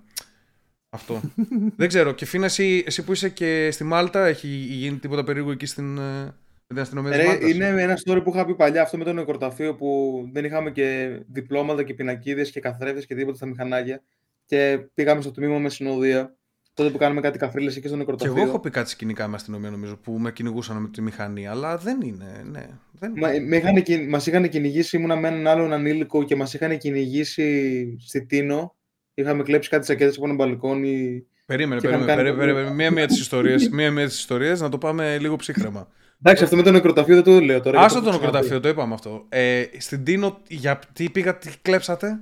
[0.89, 1.22] Αυτό.
[1.78, 2.12] δεν ξέρω.
[2.12, 5.98] Και Φίνα, εσύ, εσύ που είσαι και στη Μάλτα, έχει γίνει τίποτα περίεργο εκεί στην,
[5.98, 6.34] ε, με
[6.67, 9.13] την αστυνομία της Ρε, Μάλτας; είναι ένα story που είχα πει παλιά αυτό με το
[9.13, 14.02] νεκροταφείο που δεν είχαμε και διπλώματα και πινακίδες και καθρέφτες και τίποτα στα μηχανάκια.
[14.46, 16.36] Και πήγαμε στο τμήμα με συνοδεία.
[16.77, 18.33] Τότε που κάναμε κάτι καφρίλες εκεί στο Και νεκροταφείο.
[18.37, 21.77] εγώ έχω πει κάτι σκηνικά με αστυνομία νομίζω που με κυνηγούσαν με τη μηχανή, αλλά
[21.77, 22.43] δεν είναι.
[22.51, 23.13] Ναι, δεν...
[23.15, 26.77] Μα, με είχαν, κυ- μας είχαν κυνηγήσει, ήμουνα με έναν άλλον ανήλικο και μας είχαν
[26.77, 28.75] κυνηγήσει στη Τίνο.
[29.13, 31.25] Είχαμε κλέψει κάτι σακέτες από ένα μπαλκόνι.
[31.45, 32.29] Περίμενε, Και είχαμε περίμενε.
[32.29, 32.75] κάνει περίμενε, πολύ- περίμενε.
[32.75, 35.87] Μία-μία τις ιστορίες, μία-μία τις ιστορίες, να το πάμε λίγο ψύχρεμα.
[36.21, 37.79] Εντάξει, αυτό με το νεκροταφείο δεν το λέω τώρα.
[37.79, 39.25] Άστο γιατί το έχω νεκροταφείο, το είπαμε αυτό.
[39.29, 42.19] Ε, στην Τίνο, για τι πήγα, τι κλέψατε;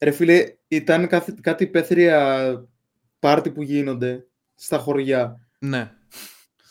[0.00, 2.46] Ρε φίλε, ήταν κάτι, κάτι υπαίθρια
[3.18, 5.36] πάρτι που γίνονται στα χωριά.
[5.58, 5.90] Ναι.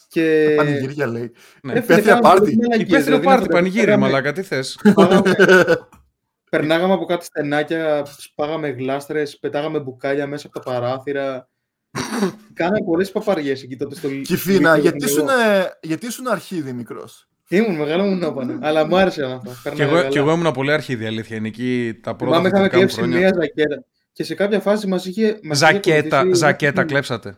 [0.07, 0.53] Και...
[0.57, 1.31] Πανηγύρια λέει.
[1.61, 1.73] ναι.
[1.73, 2.39] Ρε φίλε, Υπαίθρια κάναμε πάρτι.
[2.39, 5.35] πολλές μαλακίες, Υπαίθριο δηλαδή, πάρτι, να πανηγύρι, φέραμε- μαλάκα, τι θες; Πάγαμε-
[6.49, 11.49] Περνάγαμε από κάτι στενάκια, σπάγαμε γλάστρες, πετάγαμε μπουκάλια μέσα από τα παράθυρα.
[12.53, 15.13] Κάναμε πολλές παπαριές εκεί τότε στο Κυφίνα, Λύκειο γιατί εγώ.
[15.15, 15.27] ήσουν,
[15.81, 17.09] γιατί ήσουν αρχίδι μικρό.
[17.47, 19.49] Ήμουν μεγάλο μου νόπανε, αλλά μου άρεσε αυτό.
[19.49, 20.07] Και Πέρναγα εγώ, καλά.
[20.09, 21.35] και εγώ ήμουν πολύ αρχίδη, αλήθεια.
[21.37, 23.17] Είναι εκεί τα πρώτα Θυμάμαι είχαμε φοιτητικά μου κλέψει χρόνια.
[23.17, 23.85] μία ζακέτα.
[24.15, 25.39] Και σε κάποια φάση μας είχε.
[25.43, 27.37] Μας είχε Ζακέτα, ακολουθήσει- ζακέτα κλέψατε.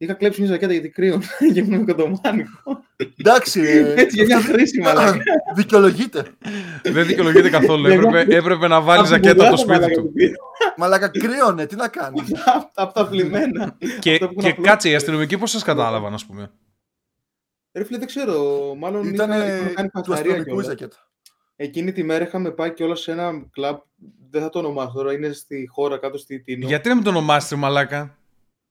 [0.00, 1.20] Είχα κλέψει μια ζακέτα γιατί κρύο
[1.54, 2.84] και ήμουν κοντομάνικο.
[3.16, 3.60] Εντάξει.
[3.60, 5.18] ε, Έτσι για μια χρήση, μαλάκα.
[5.56, 6.22] Δικαιολογείται.
[6.82, 7.86] Δεν δικαιολογείται καθόλου.
[7.86, 10.12] Εγώ- Έπρεπε, έπρεπε να βάλει ζακέτα από το σπίτι του.
[10.76, 12.22] Μαλάκα κρύωνε, τι να κάνεις;
[12.74, 13.76] Από τα πλυμένα.
[13.98, 14.94] Και, Αυτό που και έχουν κάτσε, οι απλώσει.
[14.94, 16.50] αστυνομικοί πώς σας κατάλαβαν, ας πούμε;
[17.72, 18.74] Ρε φίλε, δεν ξέρω.
[18.78, 20.66] Μάλλον Ήταν είχα- είχαμε κάνει του φασαρία αστυνομικού η κιόλας.
[20.66, 21.07] ζακέτα.
[21.60, 23.76] Εκείνη τη μέρα είχαμε πάει κιόλας σε ένα κλαμπ.
[24.30, 26.66] Δεν θα το ονομάσω τώρα, είναι στη χώρα κάτω στη Τίνο.
[26.66, 28.18] Γιατί να μην το ονομάσετε, μαλάκα;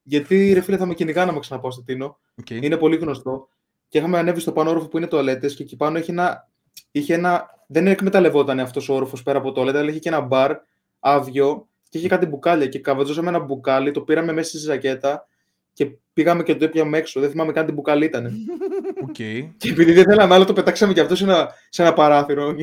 [0.04, 2.20] Γιατί ρε φίλε θα με κυνηγάνε άμα ξαναπάω στη Τίνο.
[2.36, 2.50] Οκ.
[2.50, 3.50] Είναι πολύ γνωστό.
[3.88, 6.50] και είχαμε ανέβει στο πάνω όροφο που είναι τουαλέτες και εκεί πάνω είχε ένα,
[6.92, 10.22] είχε ένα δεν εκμεταλλευόταν αυτός ο όροφος πέρα από το τουαλέτα, αλλά είχε και ένα
[10.22, 10.58] μπαρ
[11.00, 15.28] άδειο και είχε κάτι μπουκάλια και καβατζώσαμε ένα μπουκάλι, το πήραμε μέσα στη ζακέτα
[15.78, 17.20] και πήγαμε και το έπιαμε έξω.
[17.20, 18.32] Δεν θυμάμαι καν τι μπουκάλι ήταν.
[19.08, 19.50] Okay.
[19.58, 22.56] Και επειδή δεν θέλαμε άλλο, το πετάξαμε και αυτό σε ένα, σε ένα παράθυρο.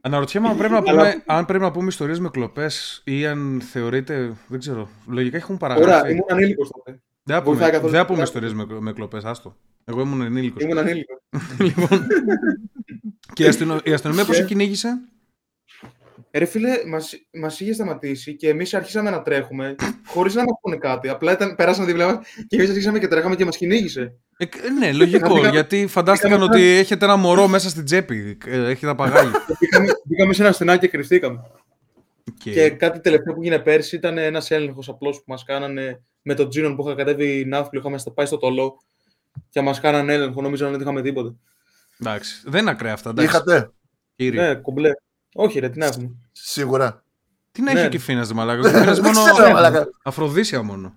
[0.00, 4.36] Αναρωτιέμαι αν πρέπει να πούμε, αν πρέπει να πούμε ιστορίες με κλοπές ή αν θεωρείται,
[4.46, 5.90] δεν ξέρω, λογικά έχουν παραγραφεί.
[5.90, 7.00] Ωραία, ήμουν ανήλικος τότε.
[7.22, 7.92] Δεν θα πούμε, βοηθάει καθόλου.
[7.92, 9.56] δεν θα πούμε ιστορίες με, με κλοπές, άστο.
[9.84, 10.62] Εγώ ήμουν ενήλικος.
[10.62, 11.18] Ήμουν ανήλικος.
[11.68, 12.06] λοιπόν,
[13.32, 13.80] και η, αστυνο...
[13.84, 14.88] η αστυνομία πώς σε κυνήγησε.
[16.34, 19.74] Ε, Ρε φίλε, μας, μας είχε σταματήσει και εμείς αρχίσαμε να τρέχουμε
[20.06, 21.08] χωρίς να μας πούνε κάτι.
[21.08, 24.14] Απλά ήταν, περάσαμε δίπλα μας και εμείς αρχίσαμε και τρέχαμε και μας κυνήγησε.
[24.36, 28.38] Ε, ε, ναι, λογικό, Πήγαμε- γιατί φαντάστηκαν πήγαμε- ότι έχετε ένα μωρό μέσα στην τσέπη.
[28.46, 29.44] ε, Έχει τα παγάλια.
[29.46, 31.40] Και Μπήκαμε, μπήκαμε σε ένα στενάκι και κρυφτήκαμε.
[32.30, 32.36] Οκ.
[32.42, 36.48] Και κάτι τελευταίο που έγινε πέρσι ήταν ένας έλεγχος απλός που μας κάνανε με τον
[36.48, 37.80] Τζίνον που είχα κατέβει Ναύπλιο.
[37.80, 38.78] Είχαμε στα- πάει στο Τολό
[39.48, 40.42] και μας κάνανε έλεγχο.
[40.42, 41.34] Νομίζω ότι δεν είχαμε τίποτα.
[42.00, 43.10] Εντάξει, δεν είναι ακραία αυτά.
[43.10, 43.70] Εντάξει, Είχατε,
[44.16, 44.40] κύριε.
[44.48, 44.90] Ναι, κομπλέ.
[45.34, 46.10] Όχι, ρε, τι να έχουμε.
[46.32, 47.04] σίγουρα.
[47.52, 47.86] Τι να έχει Ναι.
[47.86, 48.60] ο Κιφίνας, δε μαλάκα.
[48.60, 49.88] Ο Κιφίνας Δεν μόνο ξέρω, μαλάκα.
[50.04, 50.94] αφροδίσια μόνο.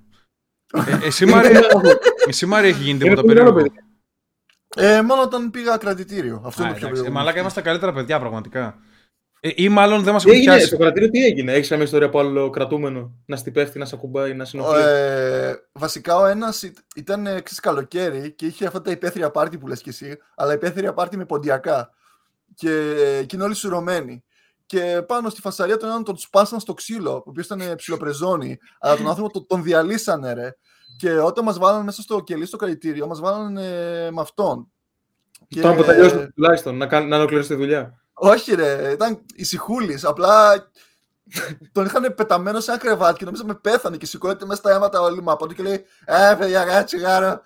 [0.87, 1.61] Ε, εσύ, Μάρια,
[2.29, 3.71] εσύ, Μάρια, έχει γίνει τίποτα Είναι πολύ ωραίο περίεργο;
[4.75, 4.87] παιδί.
[4.95, 6.41] Ε, μόνο όταν πήγα κρατητήριο.
[6.45, 7.11] Αυτό Α, είναι το πιο εντάξει, ε, περίεργο.
[7.13, 8.75] Μαλάκα, είμαστε τα καλύτερα παιδιά, πραγματικά.
[9.39, 10.67] Ε, ή μάλλον δεν μας Τι έχουν έγινε, πιάσει.
[10.69, 13.95] στο κρατήριο τι έγινε; Έχεις καμία ιστορία από άλλο κρατούμενο; Να στη πέφτει, να σε
[13.95, 19.29] ακουμπάει, να συνοχλεί; Ε, βασικά ο ένας ήταν εξή καλοκαίρι και είχε αυτά τα υπαίθρια
[19.31, 21.89] πάρτι που λες και εσύ, αλλά υπαίθρια πάρτι με ποντιακά.
[22.55, 24.23] Και εκείνοι όλοι σουρωμένοι.
[24.65, 28.97] Και πάνω στη φασαρία τον έναν τον σπάσαν στο ξύλο, ο οποίος ήταν ψιλοπρεζόνη, αλλά
[28.97, 30.55] τον άνθρωπο τον, τον διαλύσανε, ρε.
[30.97, 33.61] Και όταν μας βάλανε μέσα στο κελί στο κρατητήριο, μας βάλανε
[34.11, 34.71] με αυτόν.
[35.47, 37.99] Και- Τώρα που τελειώσουμε τουλάχιστον, να, κάνει- να ολοκληρώσει τη δουλειά.
[38.13, 40.03] Όχι, ρε, ήταν ησυχούλης.
[40.05, 40.53] Απλά
[41.71, 45.21] τον είχαν πεταμένο σε ένα κρεβάτι και νομίζαμε πέθανε και σηκώνεται μέσα στα αίματα όλη
[45.21, 47.41] μου από του και λέει Ε, παιδιά, κάτσε τσιγάρο.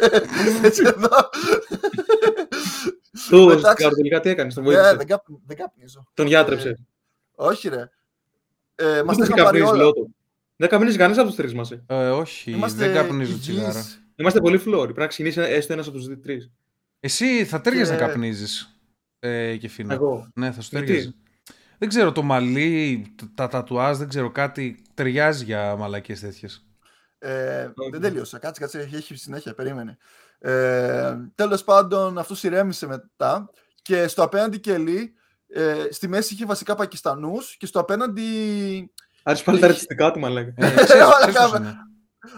[0.62, 1.28] Έτσι εδώ.
[3.28, 3.74] Του έδωσε Εντάξει.
[3.74, 4.96] τσιγάρο τελικά τι έκανε, τον Ε, βοήθησε.
[4.96, 6.06] δεν καπ- δεν καπνίζω.
[6.14, 6.78] Τον γιάτρεψε.
[7.34, 7.90] Όχι, ρε.
[8.74, 9.76] Ε, Μας Μας δεν τα είχαν πάρει καπνίζεις, όλα.
[9.76, 10.14] λέω του.
[10.56, 11.70] Δεν καπνίζεις κανείς από τους τρεις μας.
[11.86, 13.40] Ε, όχι, Είμαστε δεν καπνίζω υγιείς.
[13.40, 13.84] τσιγάρα.
[14.16, 14.84] Είμαστε πολύ φλόροι.
[14.84, 16.50] Πρέπει να ξεκινήσει έστω ένας από τους τρεις.
[17.00, 18.78] Εσύ θα τέριαζε Και- να καπνίζεις.
[19.18, 19.94] Ε, και φίνα.
[19.94, 20.28] Εγώ.
[20.34, 21.14] Ναι, θα σου Γιατί; ταιριάζει.
[21.78, 26.64] Δεν ξέρω, το μαλλί, τα- τα τατουάζ, δεν ξέρω, κάτι ταιριάζει για μαλακίες τέτοιες.
[27.18, 27.90] Ε, Όχι.
[27.90, 28.38] δεν τελείωσα.
[28.38, 29.98] Κάτσε, κάτσε, έχει- έχει συνέχεια, περίμενε.
[30.46, 33.50] Ε, τέλος πάντων, αυτό ηρέμησε μετά
[33.82, 35.14] και στο απέναντι κελί,
[35.46, 38.92] ε, στη μέση είχε βασικά Πακιστανούς και στο απέναντι
[39.22, 40.52] Άρεσε πάλι τα ρατσιστικά του, μαλάκα.
[40.56, 41.58] Ε, ξέρεις, ξέρεις πώς Μαλάκα.
[41.58, 41.76] είναι.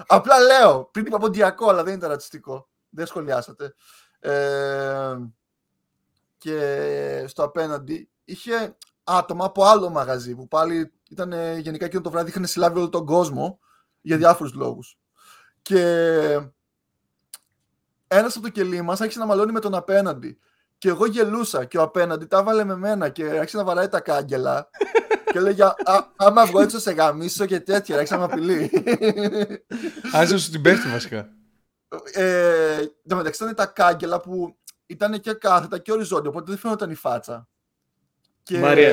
[0.07, 2.69] Απλά λέω, πριν είπα ποντιακό, αλλά δεν ήταν ρατσιστικό.
[2.89, 3.75] Δεν σχολιάσατε.
[4.21, 5.17] Ε,
[6.39, 12.11] και στο απέναντι είχε άτομα από άλλο μαγαζί που πάλι ήταν ε, γενικά εκείνο το
[12.11, 13.59] βράδυ είχαν συλλάβει όλο τον κόσμο
[14.01, 14.99] για διάφορους λόγους.
[15.63, 16.41] Και
[18.09, 20.39] ένας από το κελί μας άρχισε να μαλώνει με τον απέναντι.
[20.79, 24.01] Και εγώ γελούσα και ο απέναντι τα βάλε με μένα και άρχισε να βαράει τα
[24.01, 24.69] κάγκελα.
[25.33, 25.75] και λέγε «Α,
[26.17, 28.71] άμα βγω έξω σε γαμίσω και τέτοια, άρχισε να με απειλεί.
[30.13, 31.29] Άρχισε να σου την πέφτει βασικά.
[32.13, 36.59] ε, εν τω μεταξύ ήταν τα κάγκελα που ήταν και κάθετα και οριζόντια, οπότε δεν
[36.59, 37.49] φαίνονταν η φάτσα.
[38.43, 38.91] Και, Μαρία.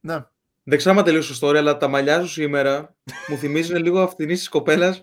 [0.00, 0.24] Ναι.
[0.68, 2.94] Δεν ξέρω αν τελείωσε το story, αλλά τα μαλλιά σου σήμερα
[3.28, 5.00] μου θυμίζουν λίγο αυτήν της κοπέλας.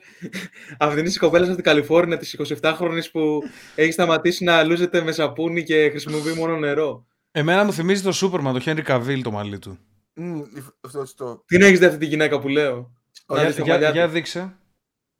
[0.79, 3.39] Αυτήν της κοπέλας από την Καλιφόρνια, της 27χρονη που
[3.75, 7.05] έχει σταματήσει να λούζεται με σαπούνι και χρησιμοποιεί μόνο νερό.
[7.31, 9.77] Εμένα μου θυμίζει το Σούπερμαν, το Χένρι Καβίλ το μαλλί του.
[10.13, 10.41] Μμ,
[10.81, 11.43] αυτό έτσι το.
[11.45, 12.91] Τι να έχεις δει αυτή τη γυναίκα που λέω;
[13.27, 14.11] Να Για, δεις τα για, μαλλιά για του.
[14.11, 14.55] δείξε.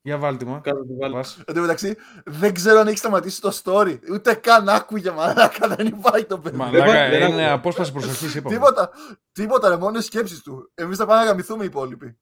[0.06, 0.62] Για βάλτε μου.
[0.64, 1.14] Κάτω τη βάλει.
[1.14, 1.38] Πας.
[1.46, 1.96] Εν τω μεταξύ,
[2.26, 3.98] δεν ξέρω αν έχει σταματήσει το story.
[4.12, 6.56] Ούτε καν άκουγε μαλάκα, δεν υπάρχει το παιδί.
[6.58, 7.54] Μαλάκα, δεν είναι άκουγα.
[7.54, 8.56] απόσπαση προσοχή, είπαμε.
[8.56, 8.90] Τίποτα,
[9.32, 10.72] τίποτα, ρε, μόνο οι σκέψεις του.
[10.76, 12.18] Εμείς θα πάμε να γαμηθούμε οι υπόλοιποι.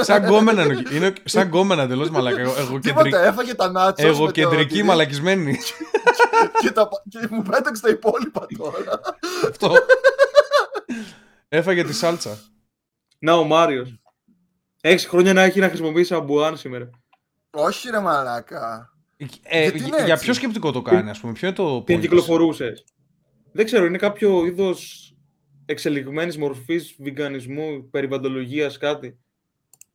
[0.00, 0.82] Σαν γκόμενα είναι.
[0.92, 2.40] είναι σαν γκόμενα εντελώς μαλάκα.
[2.40, 4.06] Εγώ, εγωκεντρική, Τίποτα, έφαγε τα νάτσο.
[4.06, 5.58] εγωκεντρική μαλακισμένη.
[6.60, 9.00] Και, τα, και μου πέταξε τα υπόλοιπα τώρα.
[9.48, 9.72] Αυτό.
[11.48, 12.38] Έφαγε τη σάλτσα.
[13.18, 13.98] Να ο Μάριος.
[14.86, 16.90] Έξι χρόνια να έχει να χρησιμοποιήσει αμπουάν σήμερα.
[17.50, 18.92] Όχι, ρε μαλάκα.
[19.42, 21.82] Ε, Γιατί είναι για έτσι; ποιο σκεπτικό το κάνει, ας πούμε, ποιο είναι το.
[21.82, 22.84] Την point της; κυκλοφορούσες.
[23.52, 25.12] Δεν ξέρω, είναι κάποιο είδος
[25.66, 29.18] εξελιγμένης μορφής βιγκανισμού, περιβαλλοντολογίας, κάτι.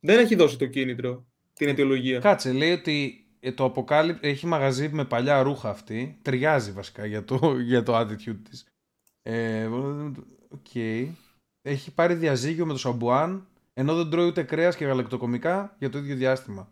[0.00, 2.18] Δεν έχει δώσει το κίνητρο την αιτιολογία.
[2.18, 6.18] Κάτσε, λέει ότι ε, το Apocalypse έχει μαγαζί με παλιά ρούχα αυτή.
[6.22, 8.66] Ταιριάζει βασικά για το, για το attitude της.
[9.22, 9.68] Ε,
[10.48, 10.74] οκ.
[11.62, 13.49] Έχει πάρει διαζύγιο με το Σαμπουάν,
[13.80, 16.68] ενώ δεν τρώει ούτε κρέας και γαλακτοκομικά για το ίδιο διάστημα.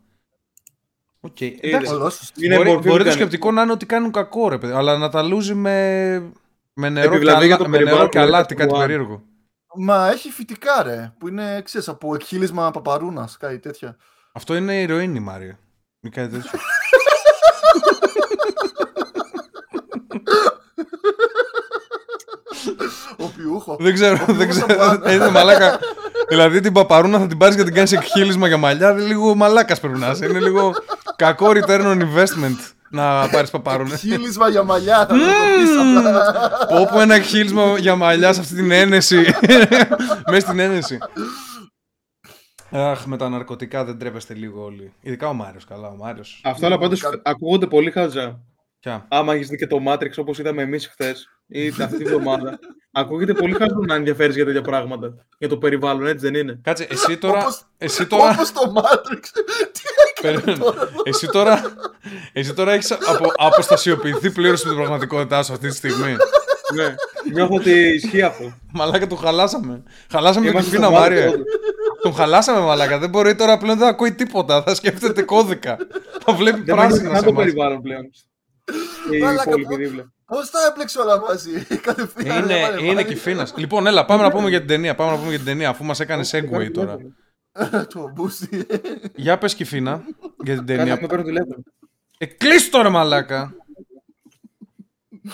[1.19, 1.41] Οκ.
[1.41, 2.31] Εντάξει, Ολός.
[2.39, 3.11] Είναι μπορεί, μορφή μπορεί το βιγκανισμού.
[3.21, 5.71] σκεπτικό να είναι ότι κάνουν κακό, ρε παιδί, αλλά να τα λούζει με,
[6.73, 8.71] με νερό, και, Επιβλαβή για αλα- το με νερό περιβάλλον και που αλάτι, είναι κάτι
[8.75, 8.87] Σαμπουάν.
[8.87, 9.23] περίεργο.
[9.75, 13.97] Μα έχει φυτικά ρε, που είναι, ξέρεις, από εκχύλισμα παπαρούνας, κάτι τέτοια.
[14.31, 15.59] Αυτό είναι ηρωίνη, Μάρια.
[15.99, 16.59] Μη κάτι τέτοιο.
[23.17, 23.75] Ο πιούχο.
[23.79, 24.83] Δεν ξέρω, Ο δεν πιούχος ξέρω.
[24.85, 25.11] από πάνω.
[25.13, 25.79] Είναι μαλάκα.
[26.29, 28.91] Δηλαδή την παπαρούνα θα την πάρεις και την κάνεις εκχύλισμα για μαλλιά.
[28.91, 30.25] Είναι λίγο μαλάκας πρέπει να είσαι.
[30.25, 30.71] Είναι λίγο
[31.15, 33.95] κακό return on investment να πάρεις παπαρούνε.
[33.97, 34.97] Χείλισμα για μαλλιά.
[34.97, 36.23] Θα το πεις απλά.
[36.81, 39.25] Όπου ένα εκχύλισμα για μαλλιά σε αυτή την ένεση.
[40.31, 40.97] Μέσα στην ένεση.
[42.71, 44.93] Αχ, με τα ναρκωτικά δεν τρέπεστε λίγο όλοι.
[45.01, 46.41] Ειδικά ο Μάριος, καλά, ο Μάριος.
[46.43, 48.39] Αυτό αλλά πάντως Κα- ακούγονται πολύ χαζά.
[48.79, 52.59] Ποια; Άμα έχεις δει και το Matrix όπως είδαμε εμείς χθες ή αυτή τη βδομάδα,
[52.91, 55.13] ακούγεται πολύ χαζό να ενδιαφέρεις για τέτοια πράγματα.
[55.37, 57.39] Για το περιβάλλον, έτσι δεν είναι; Κάτσε, εσύ τώρα.
[57.39, 58.29] Όπως- Εσύ τώρα.
[58.31, 59.19] Όπως το Matrix.
[59.73, 59.81] Τι
[60.15, 60.63] έκανε Περίμενε.
[60.63, 60.89] τώρα.
[61.03, 61.61] Εσύ τώρα,
[62.33, 66.15] εσύ τώρα έχεις απο, αποστασιοποιηθεί πλήρως από την πραγματικότητά σου αυτή τη στιγμή.
[66.75, 66.95] ναι.
[67.33, 68.53] Νιώθω ότι ισχύει αυτό.
[68.73, 69.83] Μαλάκα τον χαλάσαμε.
[70.11, 71.25] Χαλάσαμε τον Είμαστε Κιφίνα στο Μάριε.
[71.27, 71.45] Matrix, όντως.
[72.01, 72.97] Τον χαλάσαμε μαλάκα.
[72.99, 74.63] Δεν μπορεί τώρα πλέον δεν ακούει τίποτα.
[74.63, 75.77] Θα σκέφτεται κώδικα.
[76.25, 77.43] Θα βλέπει Δεν μαγίζει πράσινα καν σε το εμάς.
[77.43, 78.09] περιβάλλον πλέον.
[79.09, 80.11] Και οι Μαλάκα, υπόλοιποι πώς- δίπλα.
[80.25, 81.51] Πώς τα έπλεξε όλα μαζί.
[81.81, 82.43] Κατευθείαν.
[82.43, 83.05] Είναι, έβαλε είναι πάλι.
[83.07, 83.53] Κιφίνας.
[83.57, 84.95] Λοιπόν, έλα, πάμε να πούμε για την ταινία.
[84.95, 86.97] Πάμε να πούμε για την ταινία, αφού μας έκανε segue τώρα.
[87.93, 88.65] Το μπούστι.
[89.15, 90.03] Για πες Κιφίνα,
[90.43, 90.97] για την Κάτσε να ταινία.
[91.01, 91.63] με παίρνουν τηλέφωνο.
[92.17, 93.53] Ε, κλείστο το ρε μαλάκα.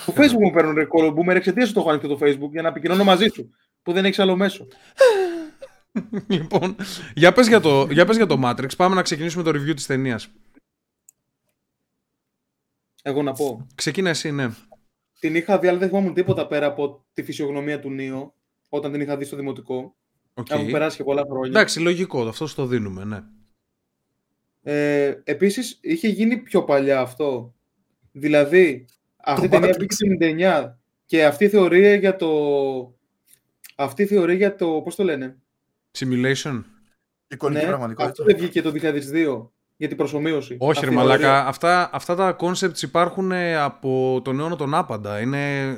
[0.06, 2.62] Το Facebook μου παίρνουν ρε κόλλο boomer εξαιτίας σου το έχω ανοιχτό το Facebook για
[2.62, 3.50] να επικοινωνώ μαζί σου.
[3.82, 4.66] Που δεν έχεις άλλο μέσο.
[6.26, 6.76] Λοιπόν,
[7.14, 8.76] για πες για, το, για πες για το Matrix.
[8.76, 10.28] Πάμε να ξεκινήσουμε το review της ταινίας.
[13.08, 13.66] Εγώ να πω.
[13.74, 14.48] Ξεκίνα εσύ, ναι.
[15.20, 18.34] Την είχα δει, αλλά δεν θυμόμουν τίποτα πέρα από τη φυσιογνωμία του Νίο
[18.68, 19.96] όταν την είχα δει στο δημοτικό.
[20.34, 20.50] Οκ.
[20.50, 21.48] Έχουν περάσει και πολλά χρόνια.
[21.50, 23.22] Εντάξει, λογικό, αυτό σου το δίνουμε, ναι.
[24.62, 27.54] Ε, Επίσης, είχε γίνει πιο παλιά αυτό.
[28.12, 28.84] Δηλαδή,
[29.16, 29.78] αυτή η ταινία Matrix.
[29.78, 32.30] μπήκε το 99 και αυτή η θεωρία για το.
[33.76, 34.80] Αυτή η θεωρία για το.
[34.84, 35.38] Πώς το λένε;
[35.98, 36.62] Simulation.
[37.28, 38.10] Εικονική Ναι, πραγματικότητα.
[38.10, 40.56] αυτό δεν βγήκε το 2002 για την προσωμείωση.
[40.58, 41.20] Όχι, Αυτή ρε η μαλάκα.
[41.22, 41.46] θεωρία.
[41.46, 45.20] Αυτά, αυτά τα concepts υπάρχουν ε, από τον αιώνα τον άπαντα.
[45.20, 45.74] Είναι, ε,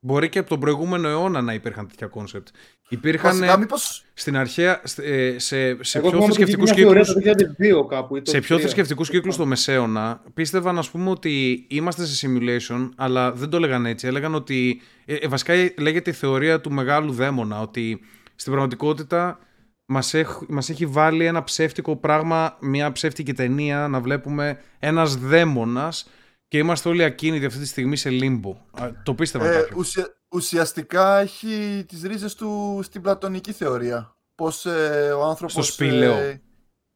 [0.00, 2.46] μπορεί και από τον προηγούμενο αιώνα να υπήρχαν τέτοια concept.
[2.88, 6.70] Υπήρχαν Βασικά, ε, μήπως στην αρχαία, σ- ε, σε, σε Εγώ πιο θυμάμαι ότι θρησκευτικούς
[6.70, 7.12] βγήκε μια κύκλους.
[7.12, 8.16] θεωρία το 2002 κάπου.
[8.16, 8.60] ή το Σε πιο 2003.
[8.60, 13.86] θρησκευτικούς κύκλους το Μεσαίωνα πίστευαν, ας πούμε, ότι είμαστε σε simulation, αλλά δεν το έλεγαν
[13.86, 14.06] έτσι.
[14.06, 14.80] Έλεγαν ότι.
[15.04, 18.00] Ε, ε, βασικά λέγεται η θεωρία του μεγάλου δαίμονα, ότι
[18.34, 19.38] στην πραγματικότητα
[19.86, 26.08] μας, έχ, μας έχει βάλει ένα ψεύτικο πράγμα, μια ψεύτικη ταινία, να βλέπουμε ένας δαίμονας
[26.48, 28.50] και είμαστε όλοι ακίνητοι αυτή τη στιγμή σε λίμπο.
[28.80, 29.72] Α, Το πίστευαν ε, κάποιοι.
[29.76, 34.16] ουσια- ουσιαστικά έχει τις ρίζες του στην πλατωνική θεωρία.
[34.34, 35.52] Πώς ε, ο άνθρωπος...
[35.52, 36.12] Στο σπήλαιο.
[36.12, 36.42] ε,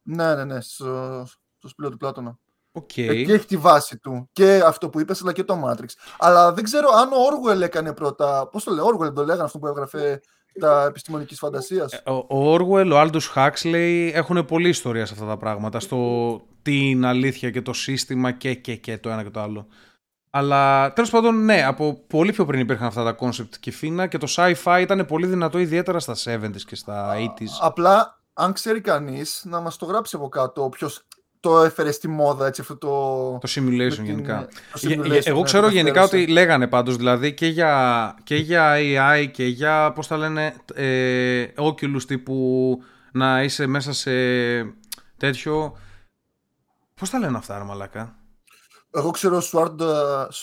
[0.09, 1.23] ναι, ναι, ναι, στο,
[1.57, 2.39] στο σπήλαιο του Πλάτωνα.
[2.71, 2.97] Οκ.
[2.97, 4.29] Εκεί έχει τη βάση του.
[4.31, 5.87] Και αυτό που είπες, αλλά και το Matrix.
[6.17, 8.47] Αλλά δεν ξέρω αν ο Orwell έκανε πρώτα...
[8.49, 10.21] Πώς το λέει, Orwell το λέγανε αυτό που έγραφε
[10.59, 11.93] τα επιστημονικής φαντασίας.
[11.93, 15.79] Ε, Ο, ο Orwell, ο Aldous Huxley έχουν πολλή ιστορία σε αυτά τα πράγματα.
[15.79, 19.67] Στο τι είναι αλήθεια και το σύστημα και, και, και το ένα και το άλλο.
[20.29, 24.17] Αλλά τέλος πάντων, ναι, από πολύ πιο πριν υπήρχαν αυτά τα concept και φίνα και
[24.17, 27.47] το sci-fi ήταν πολύ δυνατό ιδιαίτερα στα 70s και στα 80s.
[27.61, 31.06] Απλά, αν ξέρει κανείς, να μας το γράψει από κάτω ποιος
[31.49, 32.87] το έφερε στη μόδα, έτσι, αυτό το...
[33.41, 34.47] Το simulation με την- γενικά.
[34.71, 36.23] το Γε- simulation, γε- Εγώ ναι, ξέρω το γενικά καθυστέρησε.
[36.31, 41.45] ότι λέγανε πάντως δηλαδή και για, και για AI και για πώς τα λένε ε,
[41.57, 42.77] Oculus τύπου
[43.11, 44.11] να είσαι μέσα σε
[45.17, 45.77] τέτοιο
[46.99, 48.15] πώς τα λένε αυτά ρε μαλάκα;
[48.93, 49.85] Εγώ ξέρω Sword, ε,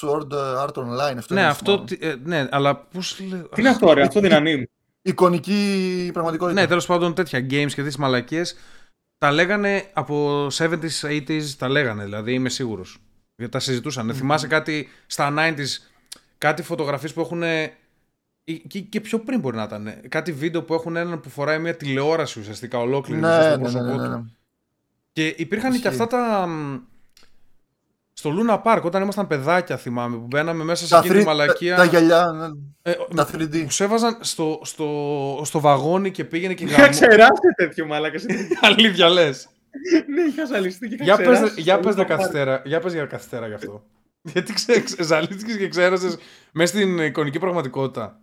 [0.01, 0.33] Sword
[0.65, 1.17] Art Online.
[1.19, 1.87] Αυτό ναι είναι αυτό θυμάμαι.
[1.87, 4.73] τι- ε, ναι αλλά πώς λέ- Τι είναι αυτό, ρε, αυτό δεν είναι anime.
[5.03, 6.61] Εικονική πραγματικότητα.
[6.61, 8.57] ναι τέλος πάντων τέτοια games και τέτοιες μαλακίες
[9.25, 12.99] τα λέγανε από 70s, 80s τα λέγανε δηλαδή είμαι σίγουρος
[13.37, 15.89] γιατί τα συζητούσαν θυμάσαι κάτι στα 90s
[16.39, 17.43] κάτι φωτογραφίες που έχουν
[18.67, 21.77] και, και πιο πριν μπορεί να ήταν κάτι βίντεο που έχουν έναν που φοράει μια
[21.77, 24.23] τηλεόραση ουσιαστικά ολόκληρη ναι, μέσα στο ναι, ναι, πρόσωπό ναι, ναι, του.
[24.23, 24.31] ναι.
[25.13, 25.89] και υπήρχαν και Ισχύει.
[25.89, 26.79] αυτά τα μ,
[28.17, 31.25] στο Luna Park όταν ήμασταν παιδάκια θυμάμαι που μπαίναμε μέσα σε Τα, εκείνη τη three-
[31.27, 32.47] μαλακία τα, τα γυαλιά, ναι.
[32.93, 33.63] ε, τα 3D.
[33.65, 36.91] που σε έβαζαν στο, στο, στο βαγόνι και πήγαινε και Είχα γαμώ.
[36.91, 38.19] ξεράσει τέτοιο μάλακα.
[38.61, 39.49] Αλήθεια λες.
[40.15, 41.61] Ναι, είχα ζαλιστεί και είχα Για πες, ξεράσει.
[41.61, 42.19] για πες, στο για Luna Park.
[42.19, 43.85] καθυστέρα, για πες για καθυστέρα γι' αυτό.
[44.33, 46.17] Γιατί ξε, ξε- ζαλίστηκες και ξέρασες
[46.53, 48.21] μέσα στην εικονική πραγματικότητα.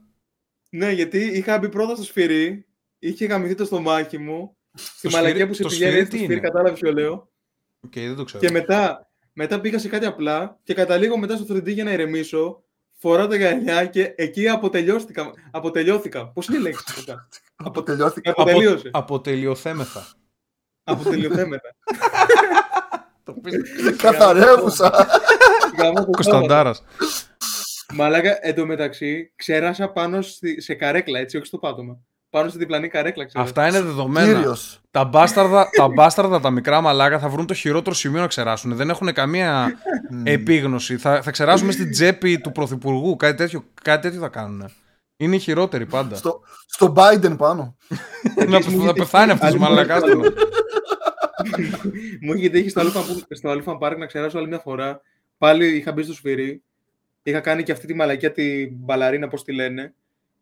[0.69, 2.65] Ναι, γιατί είχα μπει πρώτα στο σφυρί,
[2.99, 4.55] είχε γαμηθεί το στομάχι μου.
[4.73, 6.93] Στη Το μαλακία σφυρί- που σε το πηγαίνει σφυρί στο τι σφυρί, είναι; κατάλαβες ποιο
[6.93, 7.29] λέω.
[7.85, 8.43] Οκ, δεν το ξέρω.
[8.43, 12.63] Και μετά, μετά πήγα σε κάτι απλά και καταλήγω μετά στο 3D για να ηρεμήσω.
[12.97, 15.31] Φοράω τα γυαλιά και εκεί αποτελειώθηκα.
[15.51, 16.27] αποτελειώθηκα.
[16.27, 17.27] Πώς είναι η λέξη μετά.
[17.65, 18.29] Αποτελειώθηκε.
[18.29, 18.89] Αποτελείωσε.
[18.93, 20.07] αποτελειοθέμεθα.
[20.83, 21.75] Αποτελειωθέμετα.
[23.23, 25.07] Το πεις- Καθαρεύουσα.
[25.77, 26.83] Γαμώ το Κωνσταντάρας.
[27.93, 31.99] Μαλάκα, εντωμεταξύ, ξέρασα πάνω στη, σε καρέκλα, έτσι, όχι στο πάτωμα.
[32.31, 33.25] Πάνω στη διπλανή καρέκλα.
[33.25, 33.43] Ξέρω.
[33.43, 34.33] Αυτά είναι δεδομένα.
[34.33, 34.81] Κύριος.
[34.91, 38.75] Τα μπάσταρδα, τα μπάσταρδα, τα μικρά μαλάκα θα βρουν το χειρότερο σημείο να ξεράσουν.
[38.75, 39.73] Δεν έχουν καμία
[40.23, 40.97] επίγνωση.
[40.97, 43.15] Θα, θα ξεράσουν στην τσέπη του πρωθυπουργού.
[43.15, 44.69] Κάτι τέτοιο, κάτι τέτοιο θα κάνουν.
[45.17, 46.15] Είναι οι χειρότεροι πάντα.
[46.15, 47.75] Στο, στο Biden πάνω.
[48.47, 50.01] να, θα πεθάνει αυτή τη μαλακάς.
[52.21, 55.01] Μου είχε τύχει στο Αλφα- στο Αλφα Park να ξεράσω άλλη μια φορά.
[55.37, 56.63] Πάλι είχα μπει στο σφυρί.
[57.23, 59.93] Είχα κάνει και αυτή τη μαλακιά την μπαλαρίνα, πώς τη λένε.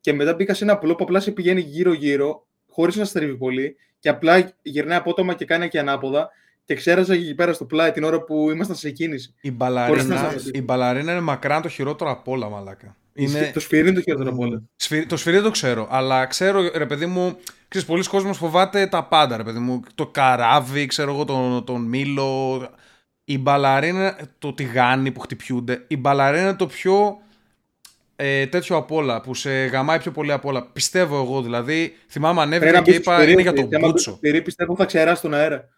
[0.01, 3.75] Και μετά μπήκα σε ένα απλό που απλά σε πηγαίνει γύρω-γύρω, χωρίς να στρίβει πολύ.
[3.99, 6.29] Και απλά γυρνάει απότομα και κάνει και ανάποδα.
[6.65, 9.33] Και ξέραζα εκεί πέρα στο πλάι την ώρα που ήμασταν σε κίνηση.
[9.41, 10.49] Η Χωρίς να μπαλαρίνα, σταματήσω.
[10.53, 12.95] η μπαλαρίνα είναι μακράν το χειρότερο από όλα, μαλάκα.
[13.13, 13.51] Είναι...
[13.53, 14.61] Το σφυρί είναι το χειρότερο από όλα.
[14.75, 17.37] Σφυρί- Το σφυρί δεν το ξέρω, αλλά ξέρω, ρε παιδί μου,
[17.67, 19.81] ξέρεις, πολλοί κόσμος φοβάται τα πάντα, ρε παιδί μου.
[19.95, 22.61] Το καράβι, ξέρω εγώ, τον, τον μήλο.
[23.23, 25.83] Η μπαλαρίνα, το τηγάνι που χτυπιούνται.
[25.87, 27.17] Η μπαλαρίνα είναι το πιο
[28.21, 30.65] ε, τέτοιο απ' όλα, που σε γαμάει πιο πολύ απ' όλα.
[30.71, 31.95] Πιστεύω εγώ, δηλαδή.
[32.09, 33.91] Θυμάμαι ανέβηκα Πρέπει να και μπεις στο είπα σφυρί, είναι για γιατί τον άμα μπεις
[33.93, 34.09] Μπούτσο.
[34.09, 35.69] στο σφυρί, πιστεύω θα ξεράσει τον αέρα.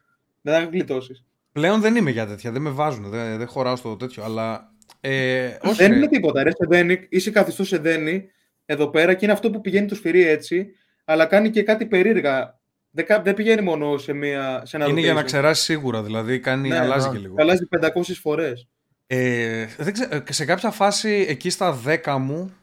[0.42, 1.26] Δεν θα γλιτώσεις.
[1.52, 4.70] Πλέον δεν είμαι για τέτοια, δεν με βάζουν, δεν, δεν χωράω στο τέτοιο, αλλά.
[5.02, 5.96] Ε, όχι, Δεν ρε.
[5.96, 6.44] είναι τίποτα.
[6.44, 8.26] Ρε, σε δένει, είσαι καθιστός σε δένει
[8.66, 10.68] εδώ πέρα και είναι αυτό που πηγαίνει το σφυρί έτσι,
[11.06, 12.60] αλλά κάνει και κάτι περίεργα.
[12.92, 15.26] Δεν, κα- δεν πηγαίνει μόνο σε, μια, σε ένα Είναι για να rotation.
[15.26, 17.14] ξεράσει σίγουρα, δηλαδή κάνει, Ναι, αλλάζει ναι.
[17.14, 17.36] και λίγο.
[17.38, 17.90] Αλλάζει 500
[18.22, 18.68] φορές.
[19.14, 22.54] Ε, δεν ξέ- ε, σε κάποια φάση εκεί στα 10 μου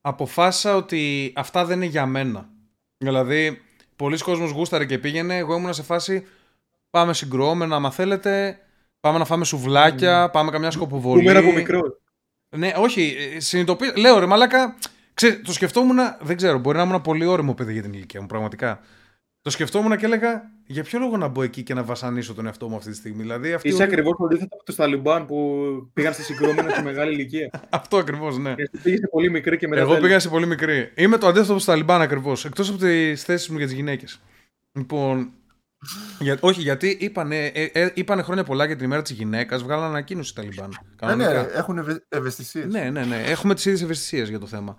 [0.00, 2.48] αποφάσισα ότι αυτά δεν είναι για μένα.
[2.96, 3.60] Δηλαδή,
[3.96, 6.26] πολλοί κόσμος γούσταρε και πήγαινε, εγώ ήμουν σε φάση
[6.90, 8.58] πάμε συγκρουόμενα άμα θέλετε,
[9.00, 11.20] πάμε να φάμε σουβλάκια, πάμε καμιά σκοποβολή.
[11.20, 11.98] Που μέρα από μικρός.
[12.56, 13.92] Ναι, όχι, ε, συνειδητοποιώ.
[13.96, 14.76] Λέω ρε Μαλάκα,
[15.14, 18.26] ξέρεις, το σκεφτόμουν, δεν ξέρω, μπορεί να ήμουν πολύ όριμο παιδί για την ηλικία μου,
[18.26, 18.80] πραγματικά.
[19.44, 22.68] Το σκεφτόμουν και έλεγα, για ποιο λόγο να μπω εκεί και να βασανίσω τον εαυτό
[22.68, 25.66] μου αυτή τη στιγμή; Δηλαδή, αυτή Είσαι όλη- ακριβώς το αντίθετο από τους Ταλιμπάν που
[25.92, 27.50] πήγαν στη συγκρούμενα σε μεγάλη ηλικία.
[27.70, 28.54] Αυτό ακριβώς, ναι.
[28.54, 29.80] Και εσύ πήγες σε πολύ μικρή και μετά.
[29.80, 30.04] Εγώ θέλεις.
[30.06, 30.92] πήγα σε πολύ μικρή.
[30.96, 32.44] Είμαι το αντίθετο από τους Ταλιμπάν ακριβώς.
[32.44, 34.20] Εκτός από τις θέσεις μου για τις γυναίκες.
[34.72, 35.30] Λοιπόν.
[36.18, 39.86] Για, όχι, γιατί είπανε, ε, ε, είπανε χρόνια πολλά για την ημέρα της γυναίκας, βγάλανε
[39.86, 40.68] ανακοίνωση οι Ταλιμπάν.
[40.68, 41.32] Ναι, ναι, Κανονικά.
[41.52, 42.66] ρε, έχουν ευε, ευαισθησίες.
[42.66, 43.22] Ναι, ναι, ναι.
[43.26, 44.76] Έχουμε τις ίδιες ευαισθησίες για το θέμα.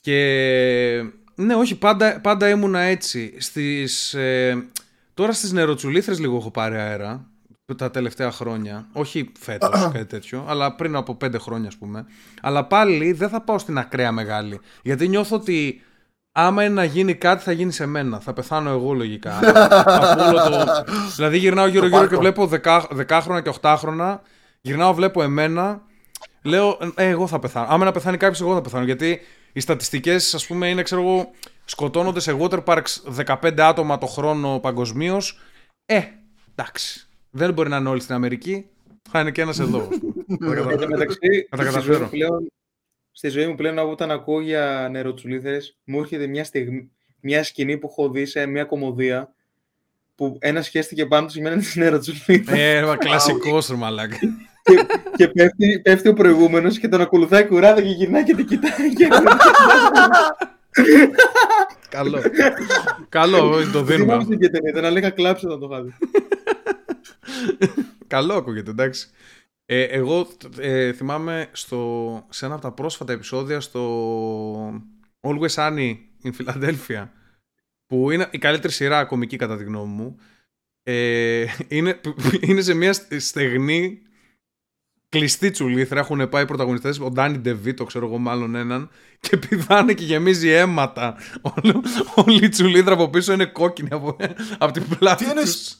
[0.00, 1.04] Και
[1.34, 3.34] ναι, όχι, πάντα, πάντα ήμουνα έτσι.
[3.38, 4.64] Στις, ε,
[5.14, 7.26] τώρα στις νεροτσουλήθρες λίγο έχω πάρει αέρα
[7.76, 8.86] τα τελευταία χρόνια.
[8.92, 12.06] Όχι φέτος κάτι τέτοιο, αλλά πριν από πέντε χρόνια, ας πούμε.
[12.42, 14.60] Αλλά πάλι δεν θα πάω στην ακραία μεγάλη.
[14.82, 15.82] Γιατί νιώθω ότι
[16.32, 18.20] άμα είναι να γίνει κάτι, θα γίνει σε μένα.
[18.20, 19.38] Θα πεθάνω εγώ λογικά.
[19.84, 20.84] Από όλο το...
[21.16, 22.20] Δηλαδή γυρνάω γύρω-γύρω και πάρκο.
[22.20, 24.20] βλέπω δεκα, δεκάχρονα και οχτάχρονα.
[24.60, 25.82] Γυρνάω, βλέπω εμένα.
[26.42, 27.66] Λέω, ε, εγώ θα πεθάνω.
[27.70, 28.84] Άμα να πεθάνει κάποιος, εγώ θα πεθάνω.
[28.84, 29.20] Γιατί
[29.52, 31.30] οι στατιστικές, ας πούμε, είναι, ξέρω εγώ,
[31.64, 32.84] σκοτώνονται σε water parks
[33.40, 35.40] 15 άτομα το χρόνο παγκοσμίως.
[35.86, 36.00] Ε,
[36.54, 37.06] εντάξει.
[37.30, 38.66] Δεν μπορεί να είναι όλοι στην Αμερική.
[39.10, 39.78] Θα είναι και ένας εδώ.
[39.78, 39.98] ας
[40.38, 40.60] πούμε.
[40.72, 42.04] Εν τω μεταξύ, Θα τα στη ζωή καταφέρω.
[42.04, 42.52] μου πλέον-
[43.14, 46.90] Στη ζωή μου πλέον, όταν ακούω για νεροτσουλίδες, μου έρχεται μια, στιγμή,
[47.20, 49.34] μια σκηνή που έχω δει σε μια κομμωδία
[50.14, 54.16] που ένα χέστηκε πάνω του σημαίνει τη νεροτσουλίδα ε, κλασικός ρε μαλάκα.
[54.62, 54.86] Και,
[55.16, 58.94] και πέφτει, πέφτει ο προηγούμενος και τον ακολουθάει κουράδα και γυρνάει και την κοιτάει.
[58.94, 59.08] Και...
[61.88, 62.22] Καλό.
[63.08, 64.12] Καλό, το δίνουμε.
[64.12, 65.96] Θυμάμαι την ταινία, ήταν λέγα κλάψε όταν το είχα
[68.06, 69.08] Καλό ακούγεται, εντάξει.
[69.66, 74.82] Ε, εγώ ε, θυμάμαι στο, σε ένα από τα πρόσφατα επεισόδια στο
[75.20, 75.94] Always Sunny
[76.24, 77.08] in Philadelphia
[77.86, 80.16] που είναι η καλύτερη σειρά κομική κατά τη γνώμη μου
[80.82, 82.00] ε, είναι,
[82.48, 84.02] είναι σε μια στεγνή
[85.12, 88.90] κλειστή τσουλήθρα έχουν πάει οι πρωταγωνιστές ο Ντάνι Ντεβίτο ξέρω εγώ μάλλον έναν
[89.20, 91.74] και πηδάνε και γεμίζει αίματα όλη,
[92.14, 94.16] όλη η τσουλήθρα από πίσω είναι κόκκινη από,
[94.58, 95.76] από την πλάτη Τι εννοείς; τους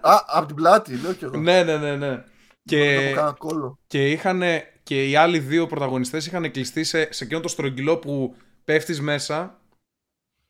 [0.00, 1.36] Α, από την πλάτη, λέω κι εγώ.
[1.36, 2.24] ναι ναι ναι ναι
[2.64, 2.96] Και...
[2.96, 3.78] και, κάνα κόλλο.
[3.86, 4.42] και, είχαν,
[4.82, 9.60] και οι άλλοι δύο πρωταγωνιστές είχαν κλειστεί σε, σε εκείνο το στρογγυλό που πέφτεις μέσα.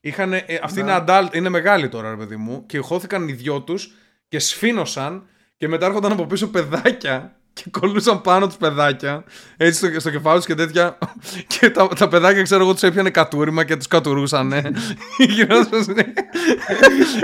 [0.01, 0.91] Είχαν, ε, αυτή Ναι.
[0.93, 2.67] είναι adult, είναι μεγάλη τώρα, ρε παιδί μου.
[2.67, 3.93] Και χώθηκαν οι δυο τους
[4.29, 5.27] και σφήνωσαν
[5.57, 9.25] και μετά έρχονταν από πίσω παιδάκια και κολούσαν πάνω τους παιδάκια
[9.57, 10.99] έτσι στο, στο κεφάλι τους και τέτοια
[11.47, 14.73] και τα, τα παιδάκια ξέρω εγώ τους έπιανε κατούριμα και τους κατουρούσανε
[15.35, 16.05] Γυρνώντας, ναι.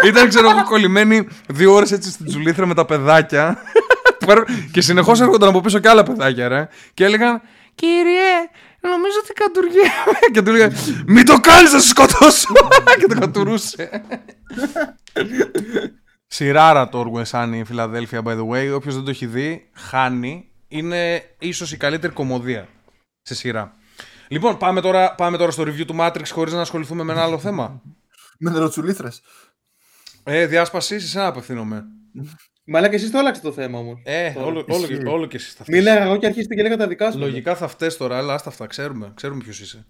[0.05, 3.59] ήταν ξέρω εγώ κολλημένοι δύο ώρες έτσι στην τζουλήθρα με τα παιδάκια
[4.72, 6.68] και συνεχώς έρχονταν από πίσω και άλλα παιδάκια, ρε.
[6.95, 7.41] Και έλεγαν,
[7.74, 8.35] Κύριε,
[8.81, 10.18] νομίζω ότι κατουργέμαι.
[10.33, 10.72] και του έλεγα,
[11.07, 12.49] Μην το κάνεις, θα σε σκοτώσω.
[13.01, 14.03] και το κατουρούσε.
[16.31, 18.72] Σειράρα το Orwell Sunny Philadelphia, by the way.
[18.74, 20.53] Όποιος δεν το έχει δει, χάνει.
[20.68, 22.68] Είναι ίσως η καλύτερη κομμωδία
[23.22, 23.76] σε σειρά.
[24.29, 27.39] Λοιπόν, πάμε τώρα, πάμε τώρα στο review του Matrix χωρίς να ασχοληθούμε με ένα άλλο
[27.39, 27.83] θέμα.
[28.41, 29.20] Με νεροτσουλήθρες.
[30.24, 31.85] Ε, διάσπαση, σε εσένα απευθύνομαι.
[32.64, 34.01] Μαλάκα, εσεί το άλλαξε το θέμα όμως.
[34.05, 35.79] Ε, όλο, όλο, και- όλο και εσύ θα φταίς.
[35.79, 37.18] Μίλαγα εγώ και αρχίσετε και λέγα τα δικά σου.
[37.18, 39.12] Λογικά θα φταίς τώρα, αλλά άστα αυτά, ξέρουμε.
[39.14, 39.87] Ξέρουμε ποιος είσαι.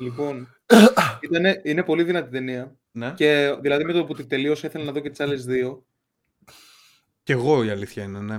[0.00, 0.48] Λοιπόν,
[1.28, 2.76] ήτανε, είναι πολύ δυνατή ταινία.
[2.92, 3.12] Ναι.
[3.16, 5.84] Και δηλαδή με το που τη τελείωσα ήθελα να δω και τις άλλες δύο.
[7.22, 8.38] Κι εγώ η αλήθεια είναι, ναι.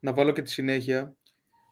[0.00, 1.14] Να βάλω και τη συνέχεια.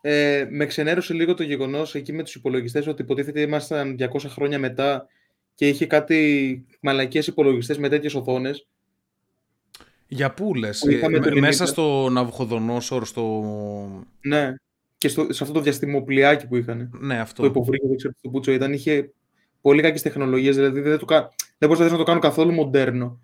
[0.00, 4.58] Ε, με ξενέρωσε λίγο το γεγονός εκεί με τους υπολογιστές ότι υποτίθεται ήμασταν 200 χρόνια
[4.58, 5.06] μετά
[5.54, 8.66] και είχε κάτι μαλακίες υπολογιστές με τέτοιες οθόνες.
[10.08, 11.68] Για πού λες, Που είχαμε ε, το με- μέσα Limited.
[11.68, 14.04] στο Ναυχοδονόσορ, στο...
[14.20, 14.54] Ναι.
[14.98, 16.90] Και στο, σε αυτό το διαστημοπλιάκι που είχαν.
[17.00, 17.42] Ναι, αυτό.
[17.42, 18.72] Το υποβρύχιο, δεν ξέρω τι το πούτσο ήταν.
[18.72, 19.10] Είχε
[19.60, 23.20] πολύ κακές τεχνολογίες, δηλαδή δεν, το, κα- δεν προσπαθείς να το κάνουν καθόλου μοντέρνο.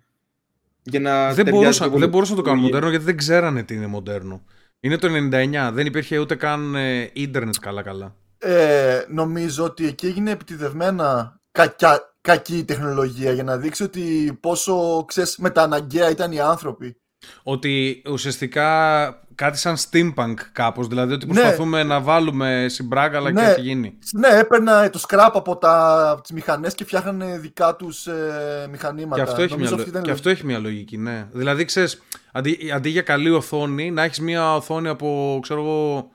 [0.83, 2.65] Για να δεν, ταιριάζει μπορούσα, λίγο δεν με μπορούσα να το κάνω τεχνολογία.
[2.65, 4.43] μοντέρνο γιατί δεν ξέρανε τι είναι μοντέρνο.
[4.79, 8.15] Είναι το 99, δεν υπήρχε ούτε καν ε, ίντερνετ καλά-καλά.
[8.37, 15.05] Ε, νομίζω ότι εκεί έγινε επιτιδευμένα κακιά, κακή η τεχνολογία για να δείξει ότι πόσο
[15.07, 16.97] ξέρεις, μεταναγκαία ήταν οι άνθρωποι.
[17.43, 21.33] Ότι ουσιαστικά κάτι σαν steampunk κάπως, δηλαδή ότι Ναι.
[21.33, 23.47] προσπαθούμε να βάλουμε συμπράγκαλα και Ναι.
[23.47, 23.97] έχει γίνει.
[24.17, 29.15] Ναι, έπαιρνα το scrap από, τα, από τις μηχανές και φτιάχνανε δικά τους ε, μηχανήματα.
[29.15, 31.27] Και αυτό, έχει μια, Νομίζω λο- αυτή ήταν και αυτό έχει μια λογική, ναι.
[31.31, 32.01] Δηλαδή, ξέρεις,
[32.31, 36.11] αντί, αντί για καλή οθόνη, να έχεις μια οθόνη από, ξέρω εγώ,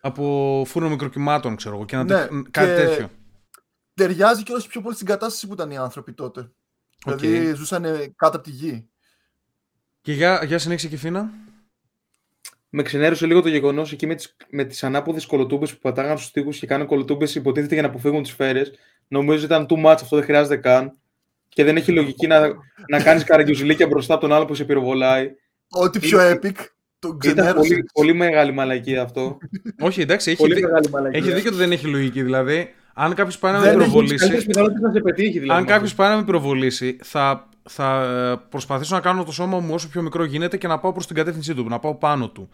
[0.00, 3.10] από φούρνο μικροκυμάτων, ξέρω εγώ, και να Ναι, τε- κάτι και- τέτοιο.
[3.94, 6.50] Ταιριάζει και πιο πολύ στην κατάσταση που ήταν οι άνθρωποι τότε.
[7.04, 7.18] Οκ.
[7.18, 7.82] Δηλαδή ζούσαν
[8.16, 8.88] κάτω από τη γη.
[10.06, 11.30] Και για, για συνέχισε Κηφήνα.
[12.68, 16.30] Με ξενέρωσε λίγο το γεγονός εκεί με τις με τις ανάποδες κολοτούμπες που πατάγαν στους
[16.30, 18.62] τοίχους και κάνουν κολοτούμπες υποτίθεται για να αποφύγουν τις σφαίρες.
[19.08, 20.92] Νομίζω ήταν too much, αυτό δεν χρειάζεται καν.
[21.48, 22.40] Και δεν έχει λογική να,
[22.88, 25.30] να κάνεις καραγκιοζιλίκια μπροστά από τον άλλο που σε πυροβολάει.
[25.70, 26.54] Ό,τι πιο Ήταν- epic,
[26.98, 27.54] το Ήταν ξενέρωσε.
[27.68, 29.38] πολύ, πολύ μεγάλη μαλακία αυτό.
[29.80, 31.18] Όχι, εντάξει, έχει, πολύ δι- μεγάλη μαλακία.
[31.20, 32.22] έχει δίκιο ότι δεν έχει λογική.
[32.22, 34.16] Δηλαδή, αν κάποιος πάει να με Δεν έχει πυροβολήσει.
[34.16, 35.60] Καλύτερε πιθανότητε να σε πετύχει δηλαδή.
[35.60, 39.74] Αν κάποιος πάει να με πυροβολήσει, θα, θα ε, προσπαθήσω να κάνω το σώμα μου
[39.74, 42.48] όσο πιο μικρό γίνεται και να πάω προς την κατεύθυνσή του, να πάω πάνω του.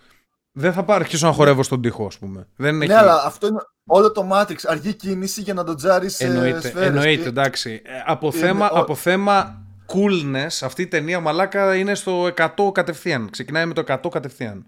[0.52, 2.46] Δεν θα πάρω αρχίσω να χορεύω στον τοίχο, ας πούμε.
[2.56, 2.90] Δεν έχει...
[2.90, 4.56] Ναι, αλλά αυτό είναι όλο το Matrix.
[4.64, 6.88] Αργή κίνηση για να το τζάρεις ε, Εννοείται, σφαίρες.
[6.88, 7.82] εννοείται Και- εντάξει.
[7.84, 9.62] Ε, από, Είναι θέμα, ο- από θέμα
[9.94, 13.30] coolness, αυτή η ταινία μαλάκα είναι στο 100 κατευθείαν.
[13.30, 14.66] Ξεκινάει με το 100 κατευθείαν.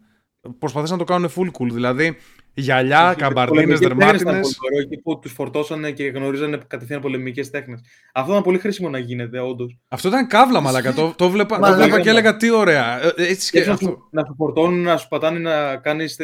[0.58, 1.72] Προσπαθήσαν να το κάνουν full cool.
[1.72, 2.16] Δηλαδή,
[2.54, 4.58] γυαλιά, καμπαρδίνες, δερμάτινες.
[4.82, 7.80] Εκεί που τους φορτώσανε και γνωρίζανε κατευθείαν πολεμικές τέχνες.
[8.12, 9.76] Αυτό ήταν πολύ χρήσιμο να γίνεται, όντως.
[9.88, 10.92] Αυτό ήταν καύλα, μαλάκα.
[10.92, 12.10] Το, το, βλέπα, το Μαλάκα, βλέπα και ναι.
[12.10, 13.04] έλεγα τι ωραία.
[13.04, 13.86] Ε, Έτσι και Και να, αυτό.
[13.86, 16.16] σου, να σου φορτώνουν, να σου πατάνε να κάνεις,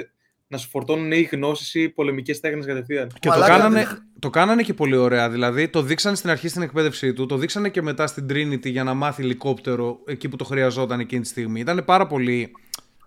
[0.46, 3.06] να σου φορτώνουν ή γνώσεις ή πολεμικές τέχνες κατευθείαν.
[3.20, 5.30] Και το Μαλάκα, κάνανε, δεν- το κάνανε και πολύ ωραία.
[5.30, 8.84] Δηλαδή, το δείξανε στην αρχή στην εκπαίδευσή του, το δείξανε και μετά στην Trinity για
[8.84, 11.60] να μάθει ελικόπτερο εκεί που το χρειαζόταν εκείνη τη στιγμή.
[11.60, 12.50] Ήταν πάρα πολύ.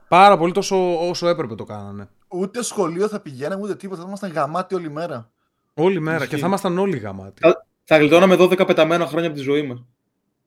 [0.08, 2.10] Πάρα πολύ τόσο όσο έπρεπε το κάνανε.
[2.34, 4.02] Ούτε σχολείο θα πηγαίναμε, ούτε τίποτα.
[4.02, 5.32] Θα ήμασταν γαμάτοι όλη μέρα.
[5.74, 6.18] Όλη μέρα.
[6.18, 6.30] Ισχύει.
[6.30, 7.42] Και θα ήμασταν όλοι γαμάτοι.
[7.42, 9.84] Θα, θα γλιτώναμε 12 πεταμένα χρόνια από τη ζωή μας.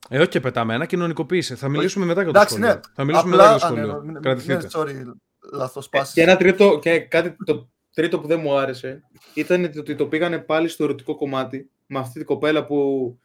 [0.08, 1.54] Ε, όχι και πεταμένα, κοινωνικοποίηση.
[1.54, 2.74] Θα μιλήσουμε μετά για το Εντάξει, σχολείο.
[2.74, 2.80] ναι.
[2.94, 4.02] Θα μιλήσουμε Απλά- μετά για το α, ναι, σχολείο.
[4.02, 4.54] ναι, ναι, Κρατηθείτε.
[4.62, 5.12] ναι, sorry,
[5.52, 6.12] λάθος πάση.
[6.12, 9.02] Και ένα τρίτο, και κάτι το τρίτο που δεν μου άρεσε
[9.34, 13.18] ήταν ότι το πήγανε πάλι στο ερωτικό κομμάτι με αυτή την κοπέλα που.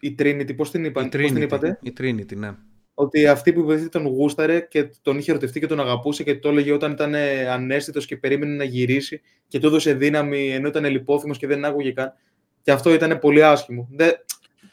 [0.00, 2.54] Η Trinity, πώς την, είπαν, Η πώς την Trinity, είπατε; η Trinity, ναι.
[3.02, 6.48] Ότι αυτή που υποτίθεται τον γούσταρε και τον είχε ερωτευτεί και τον αγαπούσε και το
[6.48, 7.14] έλεγε όταν ήταν
[7.50, 11.92] ανέστητος και περίμενε να γυρίσει και του έδωσε δύναμη ενώ ήταν λιπόθυμος και δεν άκουγε
[11.92, 12.12] καν.
[12.62, 13.88] Και αυτό ήταν πολύ άσχημο.
[13.92, 14.12] Δεν...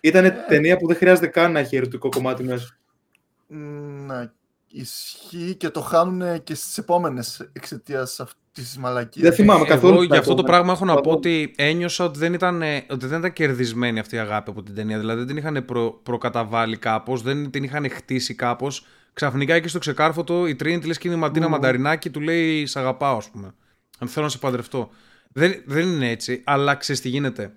[0.01, 2.77] Ήταν ταινία που δεν χρειάζεται καν να έχει ερωτικό κομμάτι μέσα.
[3.47, 4.31] Ναι,
[4.67, 9.25] ισχύει και το χάνουν και στις επόμενες εξαιτίας αυτής της μαλακίας.
[9.27, 9.93] Δεν θυμάμαι καθόλου.
[9.93, 10.53] Εγώ τι για αυτό το ακόμα.
[10.53, 11.17] πράγμα έχω να πω Καθόλου.
[11.17, 14.99] ότι ένιωσα ότι δεν ήταν, ότι δεν ήταν κερδισμένη αυτή η αγάπη από την ταινία.
[14.99, 18.85] Δηλαδή δεν την είχαν προ, προκαταβάλει κάπως, δεν την είχαν χτίσει κάπως.
[19.13, 21.51] Ξαφνικά εκεί στο ξεκάρφωτο η Trinity λες και είναι η Μαντίνα Μμμ.
[21.51, 23.53] Μανταρινάκη του λέει Σ' αγαπάω, ας πούμε.
[23.99, 24.89] Αν θέλω να σε παντρευτώ.
[25.31, 27.53] Δεν, δεν είναι έτσι, αλλά ξέρεις τι γίνεται.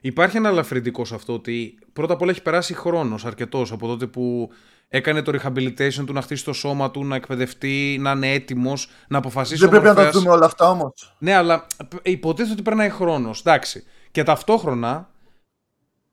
[0.00, 4.06] Υπάρχει ένα ελαφρυντικό σε αυτό ότι πρώτα απ' όλα έχει περάσει χρόνος αρκετός από τότε
[4.06, 4.50] που
[4.94, 9.18] έκανε το rehabilitation του να χτίσει το σώμα του, να εκπαιδευτεί, να είναι έτοιμος, να
[9.18, 11.14] αποφασίσει Δεν ο πρέπει να τα μορφέας- δούμε όλα αυτά όμως.
[11.18, 11.66] ναι, αλλά
[12.02, 13.40] υποτίθεται ότι περνάει χρόνος.
[13.40, 13.84] Εντάξει.
[14.10, 15.10] Και ταυτόχρονα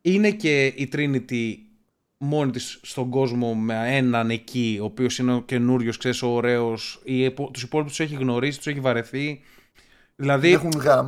[0.01, 1.53] είναι και η Trinity
[2.17, 7.01] μόνη της στον κόσμο με έναν εκεί, ο οποίος είναι ο καινούριος, ξέρεις, ο ωραίος.
[7.53, 9.41] Τους υπόλοιπους τους έχει γνωρίσει, τους έχει βαρεθεί.
[10.19, 10.51] Δηλαδή.
[10.51, 11.07] Έχουν γαμ...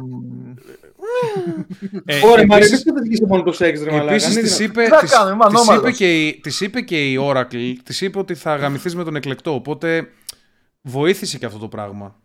[2.06, 4.12] ε, Ωραία, Μαρία, επίσης- δεν πήγε μόνο το σεξ, ρε μαλάκα.
[4.12, 4.84] Επίσης Είναι της δυνατόν.
[4.84, 5.82] είπε, Τι θα της, κάνουμε, είμαι της ανώμαλος.
[5.82, 9.16] είπε, και η, της είπε και η Oracle, της είπε ότι θα γαμηθείς με τον
[9.16, 10.08] εκλεκτό, οπότε
[10.82, 12.16] βοήθησε και αυτό το πράγμα.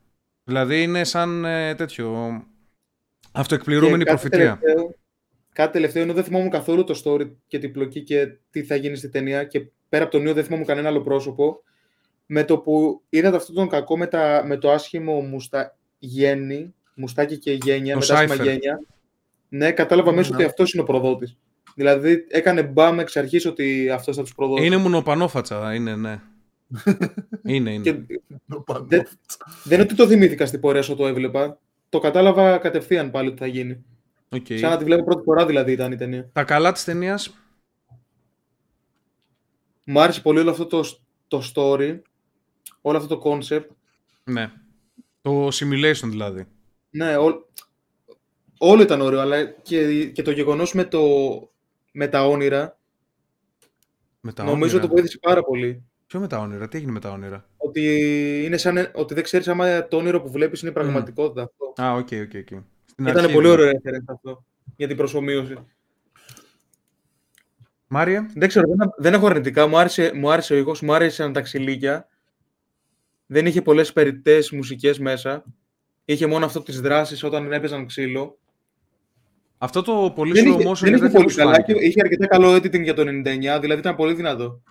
[0.45, 2.43] Δηλαδή είναι σαν ε, τέτοιο
[3.33, 4.59] αυτοεκπληρούμενη Και κάτι προφητεία.
[4.61, 4.95] τελευταίο-
[5.53, 8.97] Κάτι τελευταίο, ενώ δεν θυμόμουν καθόλου το story και την πλοκή και τι θα γίνει
[8.97, 11.63] στη ταινία και πέρα από τον Νίο δεν θυμόμουν κανένα άλλο πρόσωπο.
[12.27, 17.39] Με το που είδατε αυτόν τον κακό με, τα, με το άσχημο μουστα, γέννη, μουστάκι
[17.39, 18.43] και γένεια, Το με τα άσχημα Cypher.
[18.47, 18.81] γένεια.
[19.49, 20.37] Ναι, κατάλαβα αμέσως Ναι.
[20.37, 21.37] ότι αυτός είναι ο προδότης.
[21.75, 24.67] Δηλαδή έκανε μπαμ εξ αρχής ότι αυτός θα τους προδώσει.
[24.67, 26.21] Είναι μονοπανόφατσα, είναι, ναι.
[27.55, 27.83] είναι, είναι.
[27.83, 28.19] Και
[28.49, 28.85] Το πάνω.
[28.89, 29.07] Δεν-
[29.65, 31.59] δεν είναι ότι το θυμήθηκα στην πορεία όσο το έβλεπα.
[31.89, 33.85] Το κατάλαβα κατευθείαν πάλι ότι θα γίνει.
[34.31, 34.59] Okay.
[34.59, 36.29] Σαν να τη βλέπω πρώτη φορά δηλαδή ήταν η ταινία.
[36.33, 37.37] Τα καλά της ταινίας;
[39.87, 40.85] Μου άρεσε πολύ όλο αυτό το,
[41.29, 41.99] το story,
[42.81, 43.67] όλο αυτό το concept.
[44.25, 44.51] Ναι.
[45.23, 46.47] Το simulation δηλαδή.
[46.97, 47.47] Ναι, ό,
[48.59, 51.01] όλο ήταν ωραίο, αλλά και, και το γεγονός με, το,
[51.93, 52.79] με τα όνειρα,
[54.21, 54.89] Με τα νομίζω όνειρα.
[54.89, 55.83] το βοήθησε πάρα πολύ.
[56.07, 57.83] Ποιο με τα όνειρα, τι έγινε με τα όνειρα; Ότι,
[58.45, 61.43] είναι σαν, ότι δεν ξέρεις άμα το όνειρο που βλέπεις είναι πραγματικότητα.
[61.43, 61.83] Αυτό.
[61.83, 62.63] Α, OK, OK, OK.
[62.85, 63.63] Στην Ήταν αρχή, πολύ δηλαδή.
[63.63, 64.45] ωραίο reference αυτό
[64.77, 65.55] για την προσομοίωση.
[67.89, 68.31] Μάρια.
[68.35, 69.67] Δεν ξέρω, δεν, δεν έχω αρνητικά.
[69.67, 72.09] Μου άρεσε, μου άρεσε ο ήχος, μου άρεσαν τα ξυλίκια.
[73.27, 75.45] Δεν είχε πολλές περιττές μουσικές μέσα.
[76.09, 78.39] Είχε μόνο αυτό της δράσης όταν έπαιζαν ξύλο.
[79.59, 81.51] Αυτό το πολύ Δεν slow είχε, motion δεν και είχε τέτοια πολύ πώς σου καλά.
[81.51, 81.73] φάνηκε.
[81.73, 84.63] Είχε, είχε αρκετά καλό editing για το 99, δηλαδή ήταν πολύ δυνατό.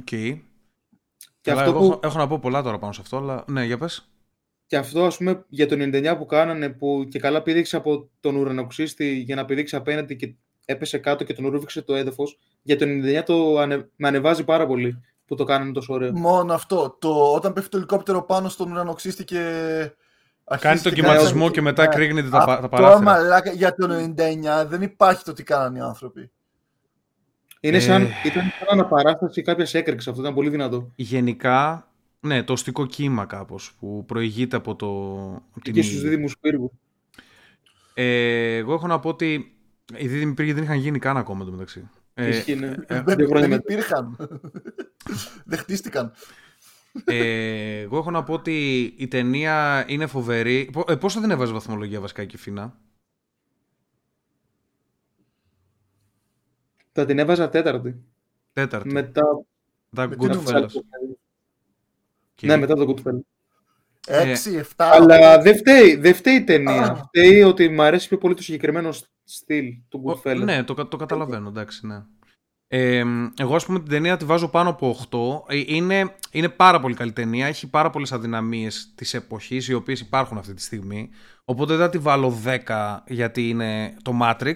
[0.00, 0.04] Οκ.
[0.04, 0.40] Και
[1.50, 3.64] Καλά, αυτό, εγώ που, έχω, έχω να πω πολλά τώρα πάνω σε αυτό, αλλά ναι,
[3.64, 4.08] για πες.
[4.66, 8.36] και αυτό ας πούμε για το 99 που κάνανε που και καλά πήδηξε από τον
[8.36, 10.34] ουρανοξύστη για να πηδήξει απέναντι και
[10.64, 12.38] έπεσε κάτω και τον ρούφηξε το έδαφος.
[12.62, 16.12] Για το 99 το ανε, με ανεβάζει πάρα πολύ που το κάνανε τόσο ωραίο.
[16.12, 16.96] Μόνο αυτό.
[17.00, 19.36] Το, όταν πέφτει το ελικόπτερο πάνω στον ουρανοξύστη και.
[20.46, 21.88] Κάνει αρχίζει τον και κυματισμό κάνει- και μετά Ναι.
[21.94, 23.00] κρύγνεται τα, πα- τα Αυτό παράθυρα.
[23.00, 26.30] μαλάκα για το 99 δεν υπάρχει το τι κάνανε οι άνθρωποι.
[27.60, 28.08] Είναι σαν, Ε.
[28.24, 30.90] ήταν σαν αναπαράσταση κάποια έκρηξη αυτό, ήταν πολύ δυνατό.
[30.96, 31.88] Γενικά,
[32.20, 34.86] ναι, το οστικό κύμα κάπως που προηγείται από το...
[35.50, 36.08] από την Και στους ύλη.
[36.08, 36.72] δίδυμου πύργου.
[37.94, 39.56] Ε, εγώ έχω να πω ότι
[39.96, 41.88] οι δίδυμοι πύργοι δεν είχαν γίνει καν ακόμα εντωμεταξύ.
[42.14, 42.66] Ε, Ισχύει, ναι.
[42.86, 43.72] ε, δεν, δύο χρόνια δεν μετά.
[43.72, 44.16] υπήρχαν.
[45.44, 46.12] Δεν χτίστηκαν.
[47.04, 50.68] ε, εγώ έχω να πω ότι η ταινία είναι φοβερή.
[50.72, 52.78] Πο- Ε, πώς θα την έβαζε βαθμολογία βασικά η Κιφίνα;
[56.92, 58.02] Θα την έβαζα τέταρτη.
[58.52, 58.92] Τέταρτη.
[58.92, 59.22] Μετά.
[59.94, 60.34] Τα με τι Goodfellas.
[60.34, 60.66] νούμερο;
[62.34, 63.20] Και- Ναι, μετά το Goodfellas.
[64.06, 64.64] Ε, 6, 7.
[64.76, 66.82] Αλλά δεν φταίει, δεν φταίει η ταινία.
[66.90, 66.96] Α.
[66.96, 68.92] Φταίει ότι μου αρέσει πιο πολύ το συγκεκριμένο
[69.24, 70.42] στυλ του Ο- Goodfellas.
[70.44, 72.02] Ναι, το, κα- το καταλαβαίνω, εντάξει, ναι.
[72.76, 73.04] Ε,
[73.36, 74.96] εγώ, ας πούμε, την ταινία τη βάζω πάνω από
[75.48, 75.54] 8.
[75.54, 77.46] Ε, Είναι, είναι πάρα πολύ καλή ταινία.
[77.46, 81.10] Έχει πάρα πολλές αδυναμίες της εποχής, οι οποίες υπάρχουν αυτή τη στιγμή.
[81.44, 84.54] Οπότε δεν θα τη βάλω 10 γιατί είναι το Matrix.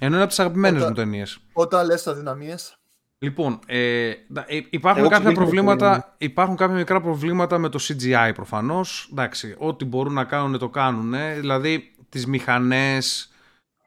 [0.00, 1.38] Ενώ είναι από τις αγαπημένες Όταν- μου ταινίες.
[1.52, 2.74] Όταν λες αδυναμίες.
[3.18, 7.78] Λοιπόν, ε, δα- ε, υπάρχουν Εγώ κάποια ξεκίνησα προβλήματα, υπάρχουν κάποια μικρά προβλήματα με το
[7.82, 9.08] CGI προφανώς.
[9.12, 11.14] Εντάξει, ό,τι μπορούν να κάνουν το κάνουν.
[11.40, 13.30] Δηλαδή, τις μηχανές,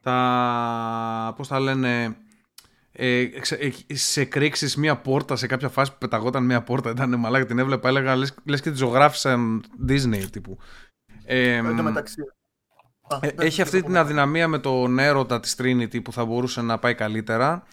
[0.02, 2.16] τα, πώς τα λένε,
[2.96, 7.20] ε, ξε- ε, σε κρίξεις μία πόρτα σε κάποια φάση που πεταγόταν μία πόρτα, ήταν
[7.20, 10.58] μαλάκα, την έβλεπα, έλεγα, λες, λες και τη ζωγράφησαν Disney τύπου.
[11.26, 12.22] Ε, Εν τω μεταξύ.
[13.08, 14.06] Α, ε, δεν έχει αυτή θέλω την να πω.
[14.06, 17.64] αδυναμία με τον έρωτα της Trinity που θα μπορούσε να πάει καλύτερα.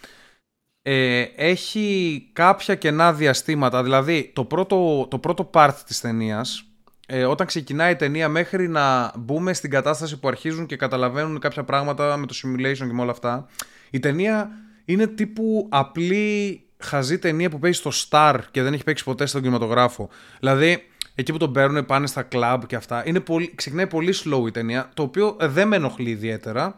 [0.82, 3.82] Ε, έχει κάποια κενά διαστήματα.
[3.82, 6.64] Δηλαδή, το πρώτο, το πρώτο part της ταινίας,
[7.06, 11.64] ε, όταν ξεκινάει η ταινία μέχρι να μπούμε στην κατάσταση που αρχίζουν και καταλαβαίνουν κάποια
[11.64, 13.48] πράγματα με το simulation και με όλα αυτά,
[13.90, 14.50] η ταινία
[14.92, 19.40] είναι τύπου απλή χαζή ταινία που παίζει στο Star και δεν έχει παίξει ποτέ στον
[19.40, 20.08] κινηματογράφο.
[20.40, 20.82] Δηλαδή,
[21.14, 23.02] εκεί που τον παίρνουν πάνε στα κλαμπ και αυτά.
[23.06, 26.74] Είναι πολύ, ξεκινάει πολύ slow η ταινία, το οποίο ε, δεν με ενοχλεί ιδιαίτερα.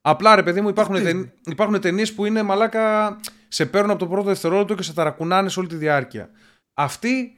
[0.00, 1.06] Απλά ρε παιδί μου υπάρχουν, Αυτή.
[1.06, 3.16] ταινί- υπάρχουν ταινίες που είναι μαλάκα.
[3.48, 6.30] Σε παίρνουν από το πρώτο δευτερόλεπτο και σε ταρακουνάνε σε όλη τη διάρκεια.
[6.74, 7.32] Αυτή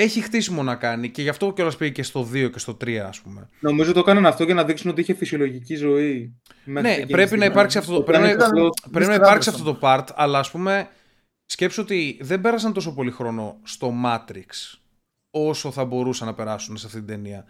[0.00, 2.94] έχει χτίσιμο να κάνει και γι' αυτό κιόλας πήγε και στο 2 και στο 3,
[2.96, 3.48] ας πούμε.
[3.60, 6.34] Νομίζω το έκαναν αυτό για να δείξουν ότι είχε φυσιολογική ζωή.
[6.64, 7.46] μέχρι Ναι, εκείνη τη πρέπει να στιγμή.
[7.54, 9.18] υπάρξει αυτό το- Όταν πρέπει να- ήταν αυτό- Πρέπει να Mr.
[9.18, 9.54] υπάρξει Anderson.
[9.54, 10.88] αυτό το part, αλλά ας πούμε
[11.46, 14.78] σκέψου ότι δεν πέρασαν τόσο πολύ χρόνο στο Matrix
[15.30, 17.44] όσο θα μπορούσαν να περάσουν σε αυτή την ταινία.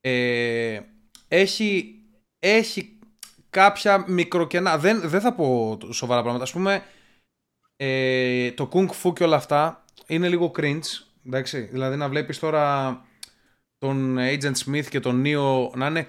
[0.00, 0.80] Ε,
[1.28, 1.94] έχει,
[2.38, 2.98] έχει
[3.50, 4.78] κάποια μικροκενά.
[4.78, 6.44] Δεν, δεν θα πω σοβαρά πράγματα.
[6.44, 6.82] Ας πούμε,
[7.76, 10.80] ε, το Kung Fu και όλα αυτά είναι λίγο cringe.
[11.26, 12.98] Εντάξει, δηλαδή να βλέπεις τώρα
[13.78, 16.06] τον Agent Smith και τον Neo να είναι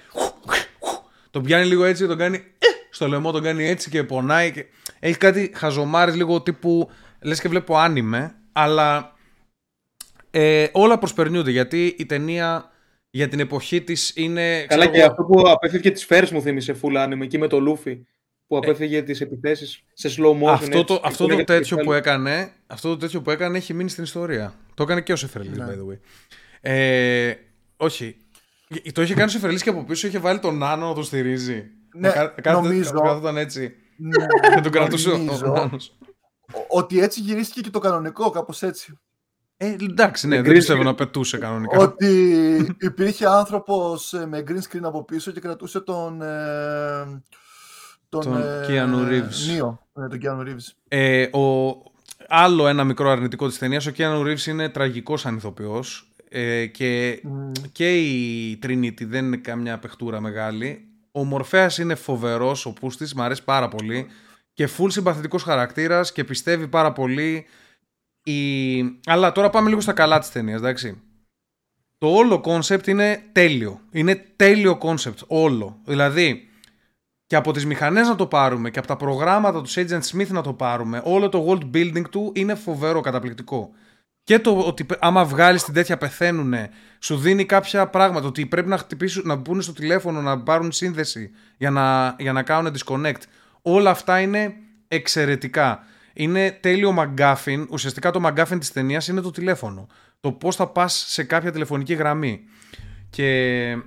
[1.32, 4.52] τον πιάνει λίγο έτσι και τον κάνει ε, στο λαιμό τον κάνει έτσι και πονάει
[4.52, 4.66] και...
[5.00, 6.90] έχει κάτι χαζομάρες λίγο τύπου
[7.22, 9.16] λες και βλέπω άνιμε αλλά
[10.32, 12.72] ε, όλα προσπερνιούνται γιατί η ταινία
[13.10, 16.42] για την εποχή της είναι Καλά ξέρω και εγώ, αυτό που απέφυγε τις σφαίρες μου
[16.42, 18.06] θύμισε full anime εκεί με το Λούφι
[18.48, 20.48] που απέφυγε τις επιθέσεις σε slow motion.
[20.48, 20.52] Ε.
[20.52, 21.86] αυτό έτσι, το, και αυτό έλεγε το τέτοιο κεφάλι.
[21.88, 25.16] που έκανε αυτό το τέτοιο που έκανε έχει μείνει στην ιστορία το έκανε και ο
[25.16, 25.66] Σεφερλής Ναι.
[25.66, 25.98] by the way
[26.62, 27.34] ε,
[27.78, 28.18] όχι
[28.94, 31.66] το είχε κάνει ο Σεφερλής και από πίσω είχε βάλει τον Νάνο να το στηρίζει
[31.94, 32.92] Ναι, Να κα- κάθεται- νομίζω.
[33.02, 34.26] κάθονταν έτσι Ναι,
[34.56, 35.98] και τον κρατούσε ο- ο νομίζω Νάνος
[36.70, 39.00] Ότι έτσι γυρίστηκε και το κανονικό, κάπως έτσι.
[39.58, 40.86] Ε, εντάξει, ναι, Με δεν green πιστεύω screen.
[40.86, 41.78] να πετούσε κανονικά.
[41.78, 46.22] Ότι υπήρχε άνθρωπος ε, με green screen από πίσω και κρατούσε τον...
[46.22, 47.24] ε,
[48.20, 49.62] τον, Τον ε, Keanu Reeves.
[49.62, 50.74] Neo, ναι, τον Keanu Reeves.
[50.88, 51.74] Ε, ο,
[52.28, 57.20] άλλο ένα μικρό αρνητικό της ταινίας, ο Keanu Reeves είναι τραγικός σαν ηθοποιός ε, και,
[57.24, 57.52] Μμ.
[57.72, 60.88] και η Trinity δεν είναι καμιά παιχτούρα μεγάλη.
[61.12, 64.08] Ο Μορφέας είναι φοβερός, ο πούστης, μου αρέσει πάρα πολύ
[64.54, 67.46] και full συμπαθητικός χαρακτήρας και πιστεύει πάρα πολύ.
[68.24, 68.82] Η...
[69.06, 71.02] Αλλά τώρα πάμε λίγο στα καλά της ταινίας, εντάξει.
[71.98, 73.82] Το όλο κόνσεπτ είναι τέλειο.
[73.92, 75.80] Είναι τέλειο κόνσεπτ, όλο.
[75.86, 76.50] Δηλαδή,
[77.28, 80.42] και από τις μηχανές να το πάρουμε και από τα προγράμματα του Agent Smith να
[80.42, 83.72] το πάρουμε, όλο το world building του είναι φοβερό, καταπληκτικό.
[84.24, 86.54] Και το ότι άμα βγάλεις την τέτοια πεθαίνουν,
[87.00, 88.28] σου δίνει κάποια πράγματα.
[88.28, 92.44] Ότι πρέπει να χτυπήσουν, να μπουν στο τηλέφωνο, να πάρουν σύνδεση για να, για να
[92.44, 93.22] κάνουν disconnect.
[93.62, 94.54] Όλα αυτά είναι
[94.88, 95.84] εξαιρετικά.
[96.14, 97.66] Είναι τέλειο McGuffin.
[97.70, 99.88] Ουσιαστικά το McGuffin της ταινίας είναι το τηλέφωνο.
[100.20, 102.40] Το πώς θα πας σε κάποια τηλεφωνική γραμμή.
[103.10, 103.78] Και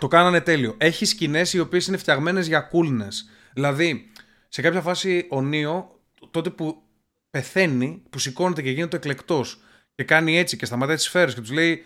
[0.00, 0.74] το κάνανε τέλειο.
[0.78, 3.12] Έχει σκηνές οι οποίες είναι φτιαγμένες για coolness.
[3.52, 4.10] Δηλαδή,
[4.48, 6.82] σε κάποια φάση ο Νίο, τότε που
[7.30, 9.60] πεθαίνει, που σηκώνεται και γίνεται εκλεκτός
[9.94, 11.84] και κάνει έτσι και σταματάει τις σφαίρες και τους λέει,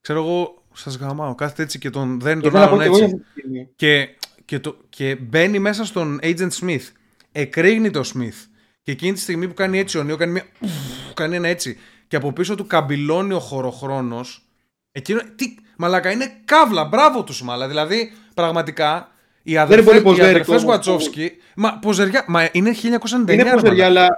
[0.00, 1.34] ξέρω εγώ, σας γαμάω.
[1.34, 3.24] Κάθεται έτσι και τον δένει τον άλλον έτσι.
[3.76, 4.08] Και,
[4.44, 6.84] και, το, και μπαίνει μέσα στον Agent Smith.
[7.32, 8.46] Εκρήγνει το Smith.
[8.82, 10.46] Και εκείνη τη στιγμή που κάνει έτσι ο Νίο, κάνει, μια,
[11.14, 11.78] κάνει ένα έτσι.
[12.08, 14.48] Και από πίσω του καμπυλώνει ο χωροχρόνος.
[14.92, 15.20] Εκείνο.
[15.36, 16.84] Τι, μαλάκα, είναι καύλα.
[16.84, 17.68] Μπράβο τους, μαλά.
[17.68, 19.10] Δηλαδή, πραγματικά.
[19.42, 21.32] Οι αδερφέ Γουατσόφσκι.
[21.56, 23.32] Μα, ποζεριά, μα είναι 1999.
[23.32, 24.08] Είναι ποζεριά, αλλά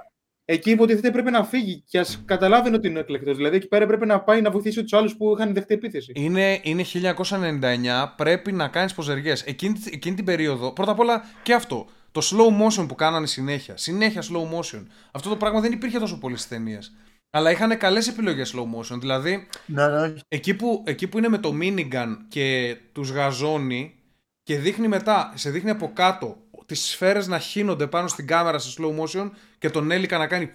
[0.45, 3.35] εκεί υποτίθεται πρέπει να φύγει και ας καταλάβει ότι είναι εκλεκτό.
[3.35, 6.13] Δηλαδή εκεί πέρα πρέπει να πάει να βοηθήσει τους άλλους που είχαν δεχτεί επίθεση.
[6.15, 9.35] Είναι, είναι 1999, πρέπει να κάνεις ποζεριέ.
[9.45, 11.87] Εκείνη, εκείνη την περίοδο, πρώτα απ' όλα και αυτό.
[12.13, 13.77] Το slow motion που κάνανε συνέχεια.
[13.77, 14.83] Συνέχεια slow motion.
[15.13, 16.93] Αυτό το πράγμα δεν υπήρχε τόσο πολύ στις ταινίες.
[17.31, 18.99] Αλλά είχαν καλές επιλογές slow motion.
[19.01, 20.15] Δηλαδή, να, ναι.
[20.29, 23.95] Εκεί, που, εκεί που είναι με το minigun και τους γαζώνει
[24.43, 26.37] και δείχνει μετά, σε δείχνει από κάτω
[26.69, 30.51] τις σφαίρες να χύνονται πάνω στην κάμερα σε slow motion και τον Έλικα να κάνει.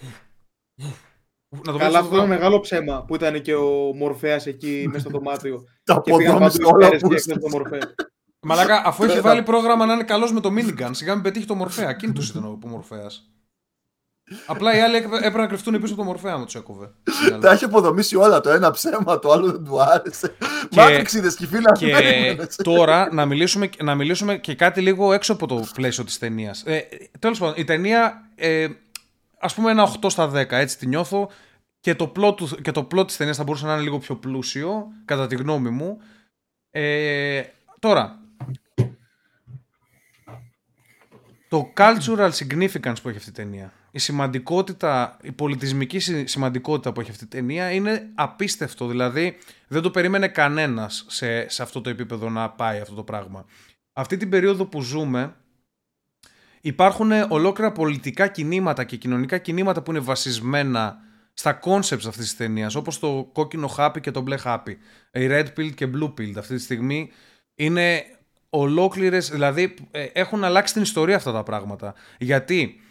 [1.50, 5.10] Να το Καλά, αυτό είναι μεγάλο ψέμα που ήταν και ο Μορφέας εκεί μέσα στο
[5.10, 5.64] δωμάτιο.
[5.84, 7.50] Τα αποδόμηση όλα που
[8.46, 11.56] Μαλάκα, αφού έχει βάλει πρόγραμμα να είναι καλός με το minigun, σιγά μην πετύχει το
[11.56, 11.90] Μορφέα.
[11.90, 13.32] Εκείνο ήταν ο Μορφέας.
[14.46, 16.92] Απλά οι άλλοι έπρεπε να κρυφτούν πίσω από το Μορφέα μου τους έκοβε.
[17.42, 18.42] Τα έχει αποδομήσει όλα.
[18.42, 20.36] Το ένα ψέμα, το άλλο δεν του άρεσε.
[20.72, 21.72] Μάτριξ είδε και φίλα.
[21.72, 26.64] Και τώρα να μιλήσουμε, να μιλήσουμε και κάτι λίγο έξω από το πλαίσιο της ταινίας.
[26.66, 26.88] Ε,
[27.20, 28.30] Τέλος πάντων, η ταινία.
[28.36, 28.68] Ε,
[29.40, 31.30] Α πούμε ένα 8 στα 10, έτσι τη νιώθω.
[31.80, 34.16] Και το plot, του, και το plot της ταινίας θα μπορούσε να είναι λίγο πιο
[34.16, 35.98] πλούσιο, κατά τη γνώμη μου.
[36.72, 37.44] Ε,
[37.80, 38.20] τώρα,
[41.50, 47.10] το cultural significance που έχει αυτή η ταινία η σημαντικότητα, η πολιτισμική σημαντικότητα που έχει
[47.10, 48.88] αυτή η ταινία είναι απίστευτο.
[48.88, 53.46] Δηλαδή δεν το περίμενε κανένας σε, σε αυτό το επίπεδο να πάει αυτό το πράγμα.
[53.94, 55.36] Αυτή την περίοδο που ζούμε
[56.62, 60.98] υπάρχουν ολόκληρα πολιτικά κινήματα και κοινωνικά κινήματα που είναι βασισμένα
[61.34, 64.72] στα concepts αυτής της ταινίας, όπως το κόκκινο χάπι και το μπλε χάπι.
[65.12, 67.12] Η red pill και blue pill αυτή τη στιγμή
[67.56, 68.04] είναι
[68.56, 71.94] ολόκληρες, δηλαδή ε, έχουν αλλάξει την ιστορία αυτά τα πράγματα.
[72.18, 72.82] Γιατί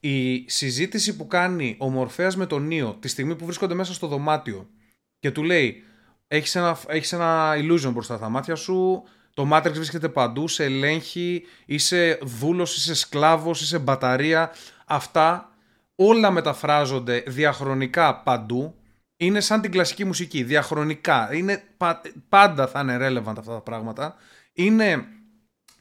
[0.00, 4.06] η συζήτηση που κάνει ο Μορφέας με τον Νίο τη στιγμή που βρίσκονται μέσα στο
[4.06, 4.68] δωμάτιο
[5.18, 5.82] και του λέει
[6.28, 9.02] έχεις ένα, έχεις ένα illusion μπροστά στα μάτια σου
[9.34, 14.50] το Matrix βρίσκεται παντού, σε ελέγχει, είσαι δούλος, είσαι σκλάβος, είσαι μπαταρία.
[14.86, 15.50] Αυτά
[15.94, 18.74] όλα μεταφράζονται διαχρονικά παντού.
[19.16, 21.34] Είναι σαν την κλασική μουσική, διαχρονικά.
[21.34, 21.62] Είναι,
[22.28, 24.16] πάντα θα είναι relevant αυτά τα πράγματα.
[24.52, 25.06] Είναι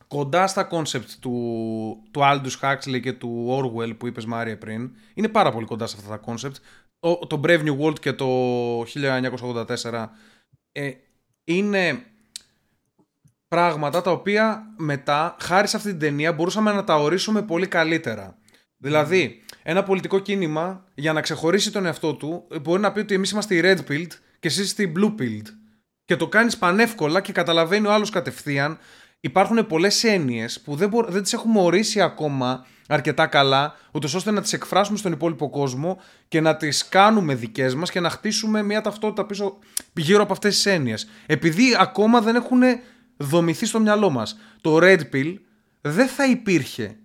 [0.08, 4.96] κοντά στα concept του, του Aldous Huxley και του Orwell που είπες Μάριε πριν.
[5.14, 6.56] Είναι πάρα πολύ κοντά σε αυτά τα concept.
[7.00, 10.08] Το, το Brave New World και το 1984
[10.72, 10.92] ε,
[11.44, 12.06] είναι
[13.48, 18.38] πράγματα τα οποία μετά, χάρη σε αυτή την ταινία, μπορούσαμε να τα ορίσουμε πολύ καλύτερα.
[18.78, 23.32] Δηλαδή, ένα πολιτικό κίνημα για να ξεχωρίσει τον εαυτό του μπορεί να πει ότι εμείς
[23.32, 25.46] είμαστε η Red Pilled και εσείς είστε η Blue Pilled.
[26.12, 28.78] Και το κάνεις πανεύκολα και καταλαβαίνει ο άλλος κατευθείαν
[29.20, 31.03] υπάρχουν πολλές έννοιες που δεν, μπο...
[31.03, 36.01] δεν τις έχουμε ορίσει ακόμα αρκετά καλά, ούτως ώστε να τις εκφράσουμε στον υπόλοιπο κόσμο
[36.28, 39.57] και να τις κάνουμε δικές μας και να χτίσουμε μια ταυτότητα πίσω
[39.93, 41.09] γύρω από αυτές τις έννοιες.
[41.26, 42.62] Επειδή ακόμα δεν έχουν
[43.18, 44.39] δομηθεί στο μυαλό μας.
[44.62, 45.34] Το Red Pill
[45.82, 46.95] δεν θα υπήρχε.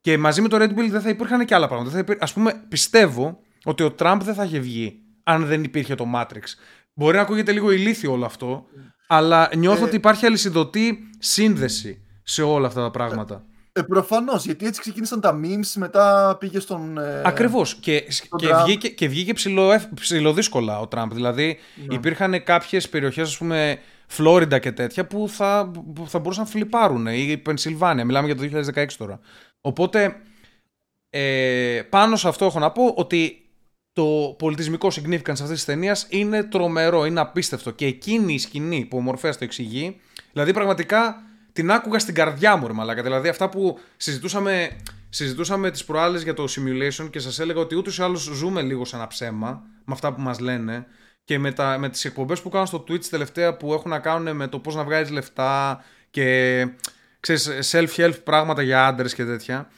[0.00, 1.90] Και μαζί με το Red Pill δεν θα υπήρχαν και άλλα πράγματα.
[1.90, 6.06] Θα Ας πούμε, πιστεύω ότι ο Τραμπ δεν θα είχε βγει αν δεν υπήρχε το
[6.14, 6.42] Matrix.
[6.98, 8.64] Μπορεί να ακούγεται λίγο ηλίθιο όλο αυτό,
[9.06, 13.44] αλλά νιώθω ε, ότι υπάρχει αλυσιδωτή σύνδεση σε όλα αυτά τα πράγματα.
[13.72, 16.98] Ε, Προφανώς, γιατί έτσι ξεκίνησαν τα memes, μετά πήγε στον.
[16.98, 17.74] Ε, Ακριβώς.
[17.74, 18.04] Και,
[18.36, 19.32] και, βγήκε, και βγήκε
[19.94, 21.12] ψηλοδύσκολα ο Τραμπ.
[21.12, 21.94] Δηλαδή, ναι.
[21.94, 27.06] υπήρχαν κάποιες περιοχές, ας πούμε, Φλόριντα και τέτοια, που θα, που θα μπορούσαν να φλιπάρουν.
[27.06, 28.04] ή η Πενσιλβάνια.
[28.04, 29.20] Μιλάμε για το 2016 τώρα.
[29.60, 30.16] Οπότε,
[31.10, 33.45] ε, πάνω σε αυτό έχω να πω ότι
[33.96, 37.70] το πολιτισμικό significance αυτής της ταινίας είναι τρομερό, είναι απίστευτο.
[37.70, 40.00] Και εκείνη η σκηνή που ο Μορφέας το εξηγεί,
[40.32, 41.22] δηλαδή πραγματικά
[41.52, 43.02] την άκουγα στην καρδιά μου, ρε μαλάκα.
[43.02, 44.76] Δηλαδή αυτά που συζητούσαμε,
[45.08, 48.84] συζητούσαμε τις προάλλες για το simulation και σας έλεγα ότι ούτως ή άλλως ζούμε λίγο
[48.84, 50.86] σε ένα ψέμα με αυτά που μας λένε
[51.24, 54.36] και με, τα, με τις εκπομπές που κάνω στο Twitch τελευταία που έχουν να κάνουν
[54.36, 56.68] με το πώς να βγάζεις λεφτά και
[57.20, 59.68] ξέρεις, self-help πράγματα για άντρες και τέτοια.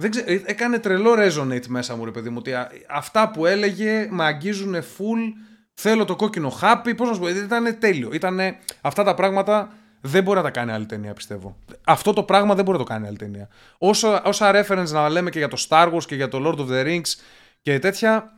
[0.00, 2.52] Δεν ξέ, ε, έκανε τρελό resonate μέσα μου ρε παιδί μου ότι
[2.88, 5.32] αυτά που έλεγε με αγγίζουν full
[5.74, 8.10] θέλω το κόκκινο χάπι, πώς να σου πω, ήταν τέλειο.
[8.12, 11.56] Ήτανε, αυτά τα πράγματα δεν μπορεί να τα κάνει άλλη ταινία, πιστεύω.
[11.84, 13.48] Αυτό το πράγμα δεν μπορεί να το κάνει άλλη ταινία.
[13.78, 16.70] Όσο, όσα reference να λέμε και για το Star Wars και για το Lord of
[16.70, 17.14] the Rings
[17.62, 18.32] και τέτοια.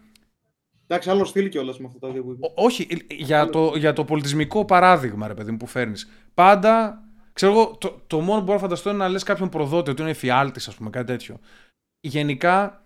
[0.87, 4.65] Εντάξει, άλλο στυλ κιόλας με αυτά τα δύο που Όχι, για το, για το πολιτισμικό
[4.65, 6.11] παράδειγμα, ρε παιδί μου, που φέρνεις.
[6.35, 7.03] Πάντα.
[7.33, 10.01] Ξέρω εγώ, το, το μόνο που μπορώ να φανταστώ είναι να λες κάποιον προδότη ότι
[10.03, 11.41] είναι εφιάλτης, ας πούμε, κάτι τέτοιο.
[12.01, 12.83] Γενικά,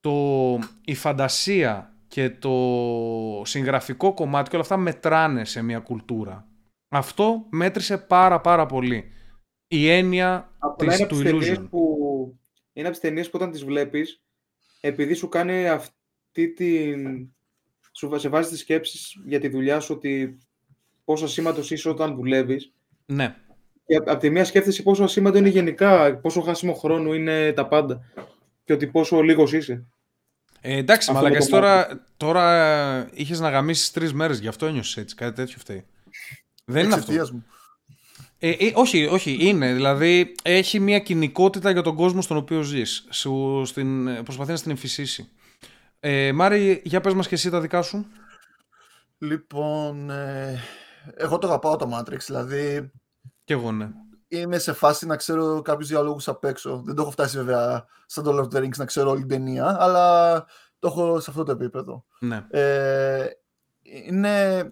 [0.00, 6.46] το, η φαντασία και το συγγραφικό κομμάτι και όλα αυτά μετράνε σε μια κουλτούρα.
[6.88, 9.12] Αυτό μέτρησε πάρα πάρα πολύ.
[9.66, 11.66] Η έννοια της, είναι του illusion.
[11.70, 12.38] Που,
[12.72, 14.22] είναι από τις ταινίες που όταν τις βλέπεις,
[14.80, 17.28] επειδή σου κάνει αυτή την...
[17.92, 20.38] Σου σε βάζει τις σκέψεις για τη δουλειά σου ότι
[21.04, 22.74] πόσο ασήμαντος είσαι όταν δουλεύεις.
[23.12, 23.34] Ναι.
[23.86, 28.00] Και από τη μία σκέφτεσαι πόσο ασήμαντο είναι γενικά, πόσο χάσιμο χρόνο είναι τα πάντα.
[28.64, 29.86] Και ότι πόσο λίγος είσαι.
[30.60, 35.34] Ε, εντάξει, μαλακάς, τώρα, τώρα είχες να γαμίσεις τρεις μέρες, γι' αυτό ένιωσες έτσι, κάτι
[35.34, 35.84] τέτοιο φταίει.
[36.64, 37.12] Δεν είναι αυτό.
[37.12, 37.44] Μου.
[38.38, 39.72] Ε, ε, όχι, όχι, είναι.
[39.72, 43.06] Δηλαδή έχει μια κοινικότητα για τον κόσμο στον οποίο ζεις.
[43.10, 45.28] Σου στην, προσπαθεί να στην εμφυσίσει.
[46.00, 48.06] Ε, Μάρη, για πες μας και εσύ τα δικά σου.
[49.18, 50.60] Λοιπόν, ε,
[51.16, 52.90] εγώ το αγαπάω το Matrix, δηλαδή...
[53.52, 53.90] Κι εγώ, ναι.
[54.28, 56.82] Είμαι σε φάση να ξέρω κάποιους διαλόγους απ' έξω.
[56.84, 59.28] Δεν το έχω φτάσει βέβαια σαν το Lord of the Rings να ξέρω όλη την
[59.28, 60.34] ταινία, αλλά
[60.78, 62.04] το έχω σε αυτό το επίπεδο.
[62.20, 62.46] Ναι.
[62.50, 63.26] Ε,
[63.82, 64.68] είναι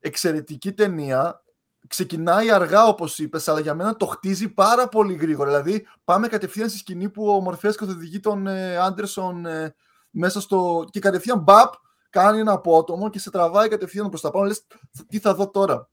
[0.00, 1.42] εξαιρετική ταινία.
[1.86, 5.50] Ξεκινάει αργά, όπως είπες, αλλά για μένα το χτίζει πάρα πολύ γρήγορα.
[5.50, 9.74] Δηλαδή, πάμε κατευθείαν στη σκηνή που ο Μορφέας καθοδηγεί τον ε, Άντερσον ε,
[10.10, 10.84] μέσα στο.
[10.90, 11.72] και κατευθείαν μπαπ,
[12.10, 14.46] κάνει ένα απότομο και σε τραβάει κατευθείαν προς τα πάνω.
[14.46, 14.66] Λες,
[15.08, 15.88] τι θα δω τώρα;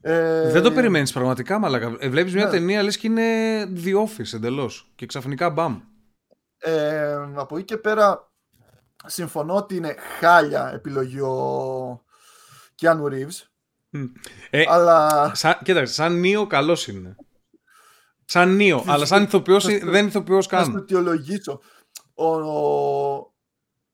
[0.00, 0.50] Ε...
[0.50, 1.96] Δεν το περιμένεις πραγματικά, μαλακα.
[1.98, 2.50] Ε, Βλέπεις μια ναι.
[2.50, 3.24] ταινία, λες και είναι
[3.84, 4.92] The Office εντελώς.
[4.94, 5.80] Και ξαφνικά μπαμ.
[6.58, 8.30] Ε, από εκεί και πέρα,
[9.06, 12.04] συμφωνώ ότι είναι χάλια επιλογή ο
[12.80, 13.48] Keanu Reeves.
[14.50, 15.30] Ε, αλλά...
[15.34, 17.16] Σαν, κοίταξε, σαν Νίο καλός είναι.
[18.24, 20.64] Σαν Νίο, αλλά σαν ηθοποιός δεν είναι ηθοποιός καν.
[20.64, 21.60] Θα το αιτιολογήσω.
[22.14, 23.32] Ο, ο...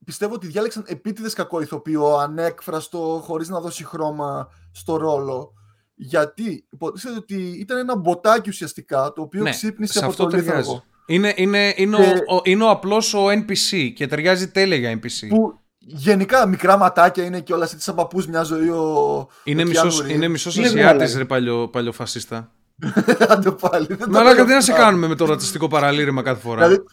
[0.05, 5.53] Πιστεύω ότι διάλεξαν επίτηδες κακό ηθοποιό, ανέκφραστο, χωρίς να δώσει χρώμα στο ρόλο.
[5.99, 10.83] Γιατί υποτίθεται ότι ήταν ένα μποτάκι ουσιαστικά, το οποίο ναι, ξύπνησε από το λίθαργο.
[11.05, 12.23] Είναι, είναι, είναι, και...
[12.27, 15.27] ο, είναι ο απλός ο NPC και ταιριάζει τέλεια για NPC.
[15.27, 19.27] Που Γενικά μικρά ματάκια είναι και όλα έτσι σαν παππούς μια ζωή ο...
[19.43, 22.51] Είναι μισός, είναι μισός Ασιάτης ρε παλιό, παλιοφασίστα.
[23.29, 23.87] Άντε πάλι.
[24.09, 26.83] Μαλάκα τι να σε κάνουμε με το ρατσιστικό παραλήρημα κάθε φορά; Δηλαδή,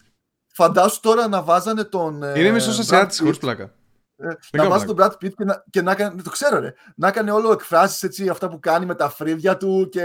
[0.55, 2.23] φαντάσου τώρα να βάζανε τον...
[2.23, 3.75] Ε, είναι μισός Ασιάτης χωρίς πλάκα.
[4.17, 7.11] Ε, να βάζει τον Brad Pitt και να, και να κάνει, το ξέρω ρε, να
[7.11, 10.03] κάνει όλο εκφράσεις έτσι, αυτά που κάνει με τα φρύδια του και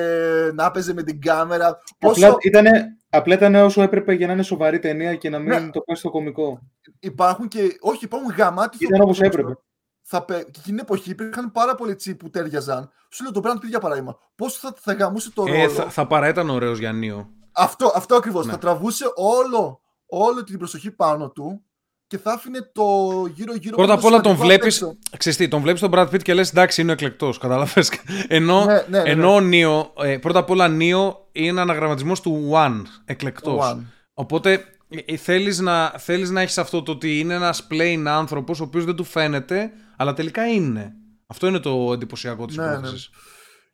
[0.54, 1.78] να παίζει με την κάμερα.
[2.00, 2.26] Πόσο...
[2.26, 5.70] Απλά, ήτανε, απλά ήταν όσο έπρεπε για να είναι σοβαρή ταινία και να μην ναι.
[5.70, 6.60] το πάει στο κωμικό.
[7.00, 8.78] Υπάρχουν και, όχι υπάρχουν γαμάτι.
[8.86, 9.58] Ήταν όπως έπρεπε.
[10.02, 12.92] Θα, και εκείνη την εποχή υπήρχαν πάρα πολλοί τσι που τέριαζαν.
[13.10, 14.18] Σου λέω τον Brad Pitt για παράδειγμα.
[14.36, 17.30] Πώς θα, θα γαμούσε το ε, ρόλο; θα, θα παρά ήταν ωραίος Γιάννιο.
[17.52, 18.46] Αυτό, αυτό ακριβώς.
[18.46, 18.52] Ναι.
[18.52, 21.64] Θα τραβούσε όλο, όλη την προσοχή πάνω του
[22.10, 22.84] και θα άφηνε το
[23.34, 23.76] γύρω-γύρω.
[23.76, 24.72] Πρώτα απ' όλα τον βλέπει.
[25.18, 27.38] Ξεστή, τον βλέπεις τον Brad Pitt και λες εντάξει είναι εκλεκτός.
[27.38, 27.92] Κατάλαβες.
[28.28, 32.52] ενώ ναι, ναι, ναι, ενώ ο Νίο, ε, πρώτα απ' όλα Νίο είναι αναγραμματισμός του
[32.54, 32.82] One.
[33.06, 33.78] Εκλεκτός.
[34.14, 34.66] Οπότε
[35.06, 38.86] ε, θέλεις να, θέλεις να έχεις αυτό το ότι είναι ένας plain άνθρωπος ο οποίος
[38.86, 40.94] δεν του φαίνεται, αλλά τελικά είναι.
[41.28, 43.10] Αυτό είναι το εντυπωσιακό της ναι, υπόθεσης.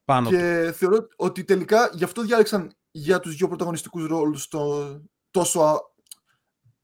[0.06, 0.74] Πάνω και του.
[0.74, 4.86] θεωρώ ότι τελικά γι' αυτό διάλεξαν για τους δύο πρωταγωνιστικούς ρόλους το,
[5.32, 5.82] τόσο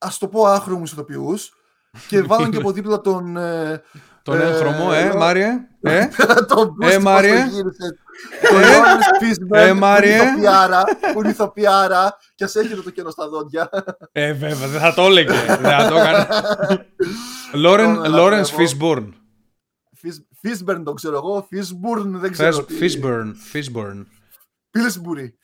[0.01, 1.53] Α το πω άχρωμου ηθοποιούς
[2.07, 3.37] και βάλαν και από δίπλα τον.
[3.37, 3.81] Ε,
[4.23, 5.67] τον ε, χρωμό, ε, Μάριε.
[5.81, 6.07] Ε,
[6.55, 7.45] τον ε, Μάριε.
[8.49, 10.19] Τον ε, Μάριε.
[11.13, 13.69] Που είναι ηθοποιάρα και ας έχει το κενό στα δόντια.
[14.11, 15.31] Ε, βέβαια, δεν θα το έλεγε.
[15.31, 16.27] Δεν θα το έκανε.
[18.09, 19.15] Λόρεν Φίσμπορν.
[20.41, 21.45] Φίσμπερν το ξέρω εγώ.
[21.49, 22.65] Φίσμπουρν δεν ξέρω.
[22.69, 23.35] Φίσμπερν.
[23.35, 24.07] Φίσμπορν.
[24.71, 25.35] Πίλσμπουρι.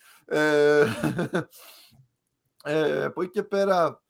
[3.05, 4.01] Από εκεί και πέρα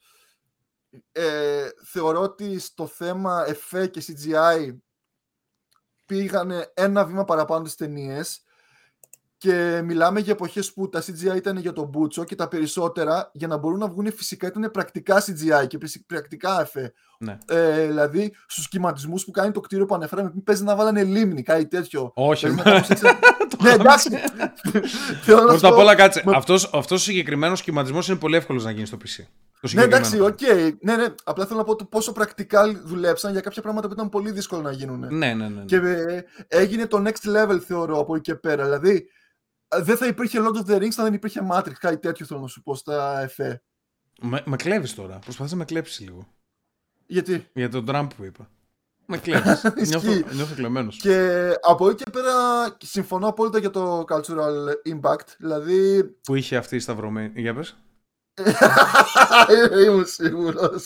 [1.12, 4.78] ε, θεωρώ ότι στο θέμα εφέ και CGI
[6.06, 8.42] πήγανε ένα βήμα παραπάνω τις ταινίες.
[9.38, 13.48] Και μιλάμε για εποχές που τα CGI ήταν για τον Μπούτσο και τα περισσότερα για
[13.48, 16.94] να μπορούν να βγουν φυσικά ήταν πρακτικά CGI και πρακτικά εφέ.
[17.20, 17.38] Ναι.
[17.46, 21.44] Ε, δηλαδή στους κυματισμούς που κάνει το κτίριο που αναφέραμε, μην παίζει να βάλανε λίμνη,
[21.44, 22.12] κάτι τέτοιο.
[22.16, 22.48] Όχι,
[23.50, 24.10] Το Ναι, εντάξει.
[25.22, 26.22] Θέλω να Πρώτα σου απ' πω- όλα κάτσε.
[26.26, 29.24] Μα- Αυτός, αυτός ο συγκεκριμένος σχηματισμός είναι πολύ εύκολος να γίνει στο PC.
[29.62, 30.74] Το Ναι, εντάξει, συγκεκριμένο.
[30.76, 30.78] οκ.
[30.84, 31.06] Ναι, ναι.
[31.24, 34.62] Απλά θέλω να πω το πόσο πρακτικά δουλέψαν για κάποια πράγματα που ήταν πολύ δύσκολο
[34.62, 35.00] να γίνουν.
[35.00, 35.48] Ναι, ναι, ναι.
[35.48, 35.64] ναι.
[35.66, 38.64] Και ε, έγινε το next level, θεωρώ, από εκεί και πέρα.
[38.64, 39.10] Δηλαδή,
[39.68, 42.40] ε, δεν θα υπήρχε Lord of the Rings αν δεν υπήρχε Matrix, κάτι τέτοιο θέλω
[42.40, 43.62] να σου πω στα εφέ.
[44.22, 45.20] Με, με κλέβεις τώρα.
[45.20, 46.28] Προσπαθείς να με κλέψεις λίγο.
[47.08, 48.50] Γιατί; Για τον Τραμπ που είπα.
[49.10, 49.44] Με κλέβει.
[49.88, 50.26] νιώθω, Ισχύει.
[50.36, 50.98] νιώθω κλεμμένος.
[50.98, 52.32] Και από εκεί και πέρα
[52.84, 55.28] συμφωνώ απόλυτα για το cultural impact.
[55.38, 57.32] Δηλαδή, Που είχε αυτή η σταυρωμένη.
[57.36, 57.78] Για πες.
[59.86, 60.86] Ήμουν σίγουρος.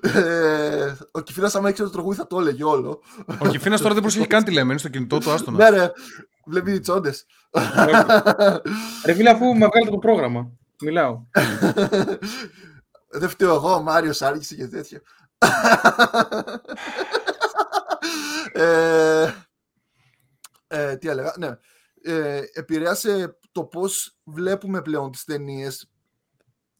[0.00, 3.00] Ε, Ο Κιφίνας άμα ήξερε το τραγούδι θα το έλεγε όλο.
[3.38, 4.70] Ο Κιφίνας τώρα δεν προσέχει καν τη λέμε.
[4.70, 5.56] Είναι στο κινητό του, άστονα.
[5.70, 5.92] Ναι ρε,
[6.46, 7.26] βλέπει οι τσόντες.
[9.04, 10.50] Ρε φίλε, αφού με βγάλετε το πρόγραμμα.
[10.82, 11.20] Μιλάω.
[13.10, 15.00] Δεν φταίω εγώ, ο Μάριος άργησε και τέτοια.
[18.52, 19.32] Ε,
[20.66, 21.58] ε, τι έλεγα, ναι.
[22.02, 25.90] Ε, επηρέασε το πώς βλέπουμε πλέον τις ταινίες.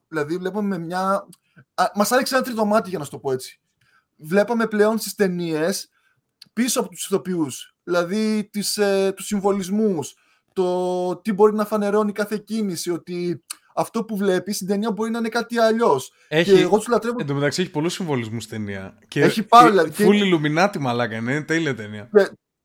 [0.09, 1.27] Δηλαδή βλέπουμε μια...
[1.75, 3.61] Α, μας άνοιξε ένα τρίτο μάτι για να σου το πω έτσι.
[4.17, 5.89] Βλέπαμε πλέον στις ταινίες
[6.53, 7.75] πίσω από τους ηθοποιούς.
[7.85, 10.15] Δηλαδή τις, ε, τους συμβολισμούς,
[10.53, 13.45] το τι μπορεί να φανερώνει κάθε κίνηση, ότι
[13.77, 16.09] αυτό που βλέπεις στην ταινία μπορεί να είναι κάτι αλλιώς.
[16.29, 17.17] Και Έχει, εγώ του λατρεύω.
[17.21, 18.99] Εν τω μεταξύ έχει πολλούς συμβολισμούς στην ταινία.
[19.09, 21.31] Και Έχει πάρα, δηλαδή, και- Full Illuminati μαλάκα είναι.
[21.33, 22.11] Είναι τέλεια ταινία.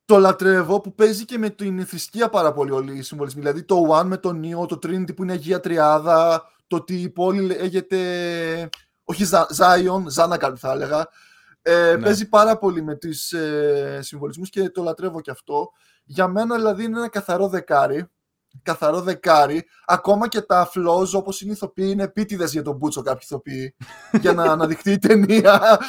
[0.05, 3.41] Το λατρεύω που παίζει και με την θρησκεία πάρα πολύ όλοι οι συμβολισμοί.
[3.41, 7.09] Δηλαδή το One με το Neo, το Trinity που είναι Αγία Τριάδα, το ότι η
[7.09, 7.97] πόλη λέγεται.
[9.03, 11.07] Όχι Ζα- Zion, Ζάνακαλ θα έλεγα.
[11.61, 12.03] Ε, Ναι.
[12.03, 15.69] Παίζει πάρα πολύ με τις ε, συμβολισμούς και το λατρεύω και αυτό.
[16.03, 18.05] Για μένα δηλαδή είναι ένα καθαρό δεκάρι.
[18.63, 19.63] Καθαρό δεκάρι.
[19.85, 23.75] Ακόμα και τα flaws όπως είναι οι ηθοποιοί είναι επίτηδες για τον Μπούτσο κάποιοι ηθοποιοί.
[24.21, 25.79] για να αναδειχθεί η ταινία.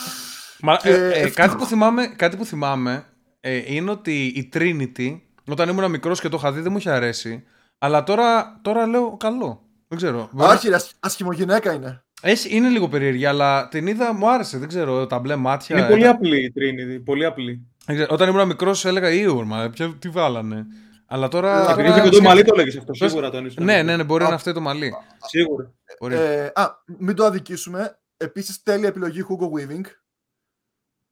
[0.60, 3.04] Μα, Και ε, ε, ευτυχώς- κάτι, που θυμάμαι, κάτι που θυμάμαι
[3.40, 5.20] ε, είναι ότι η Trinity,
[5.50, 7.44] όταν ήμουν μικρός και το είχα δει, δεν μου είχε αρέσει.
[7.78, 9.62] Αλλά τώρα, τώρα λέω καλό.
[9.88, 10.28] Δεν ξέρω.
[10.32, 12.02] Μπορεί να- Όχι, ρε, ασχ- ασχημογυναίκα είναι.
[12.22, 14.58] Έχει, είναι λίγο περίεργη, αλλά την είδα, μου άρεσε.
[14.58, 15.78] Δεν ξέρω, τα μπλε μάτια.
[15.78, 17.02] Είναι πολύ ήταν- απλή η Trinity.
[17.04, 17.66] Πολύ απλή.
[17.86, 20.66] δεν ξέρω, όταν ήμουν μικρός έλεγα Ιουρ, μα ποιο- τι βάλανε.
[21.12, 21.50] Αλλά τώρα.
[21.52, 22.94] Ε, τώρα Επειδή είχε κοντό σκέφτηκα- μαλλί το έλεγες αυτό.
[22.94, 23.60] Σίγουρα το ένιωσε.
[23.60, 24.94] Ναι, ναι, ναι, μπορεί Α, να είναι αυτό το μαλλί.
[25.26, 25.72] Σίγουρα.
[26.00, 26.14] Μπορεί.
[26.14, 26.66] Ε, α,
[26.98, 27.98] μην το αδικήσουμε.
[28.16, 29.80] Επίσης τέλεια επιλογή Hugo Weaving.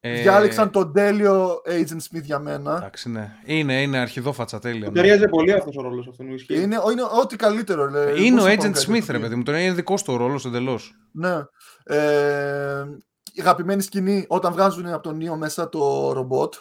[0.00, 2.76] Ε, Διάλεξαν τον τέλειο Agent Smith για μένα.
[2.76, 3.32] Εντάξει, ναι.
[3.44, 4.84] Είναι, είναι αρχιδόφατσα τέλεια.
[4.84, 5.00] Του ναι.
[5.00, 6.30] ταιριάζει πολύ αυτός ο ρόλος αυτόν.
[6.32, 6.54] ισχύει.
[6.62, 7.90] Είναι, είναι ό,τι καλύτερο.
[7.90, 8.20] λέ.
[8.20, 9.18] Είναι ο Πώς θα Agent πάμε Smith, καλύτερο.
[9.18, 9.42] ρε παιδί μου.
[9.42, 10.92] Τώρα είναι δικό του ρόλος εντελώς.
[11.12, 11.36] Ναι.
[11.84, 12.84] Ε,
[13.32, 16.54] η αγαπημένη σκηνή όταν βγάζουν από τον Νίο μέσα το ρομπότ.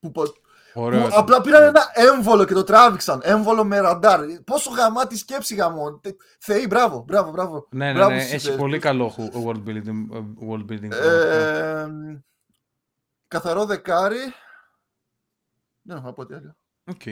[0.00, 0.34] Που, πο-
[0.76, 1.00] Ωραίο.
[1.00, 1.18] που ήταν.
[1.18, 3.20] απλά πήραν ένα έμβολο και το τράβηξαν.
[3.24, 4.20] Έμβολο με ραντάρ.
[4.44, 6.00] Πόσο γαμάτη σκέψη γαμών.
[6.02, 7.66] Τε- Θεοί, μπράβο, μπράβο, μπράβο.
[7.70, 8.20] Ναι, ναι, Μπράβο ναι.
[8.20, 8.84] στους Έχει ιδέες πολύ τους.
[8.84, 10.06] καλό χου- world building.
[10.12, 10.20] ε,
[10.50, 11.86] World building Ε,
[13.28, 14.18] καθαρό δεκάρι.
[15.82, 16.56] Δεν έχω να πω τι άλλο.
[16.84, 17.02] Οκ.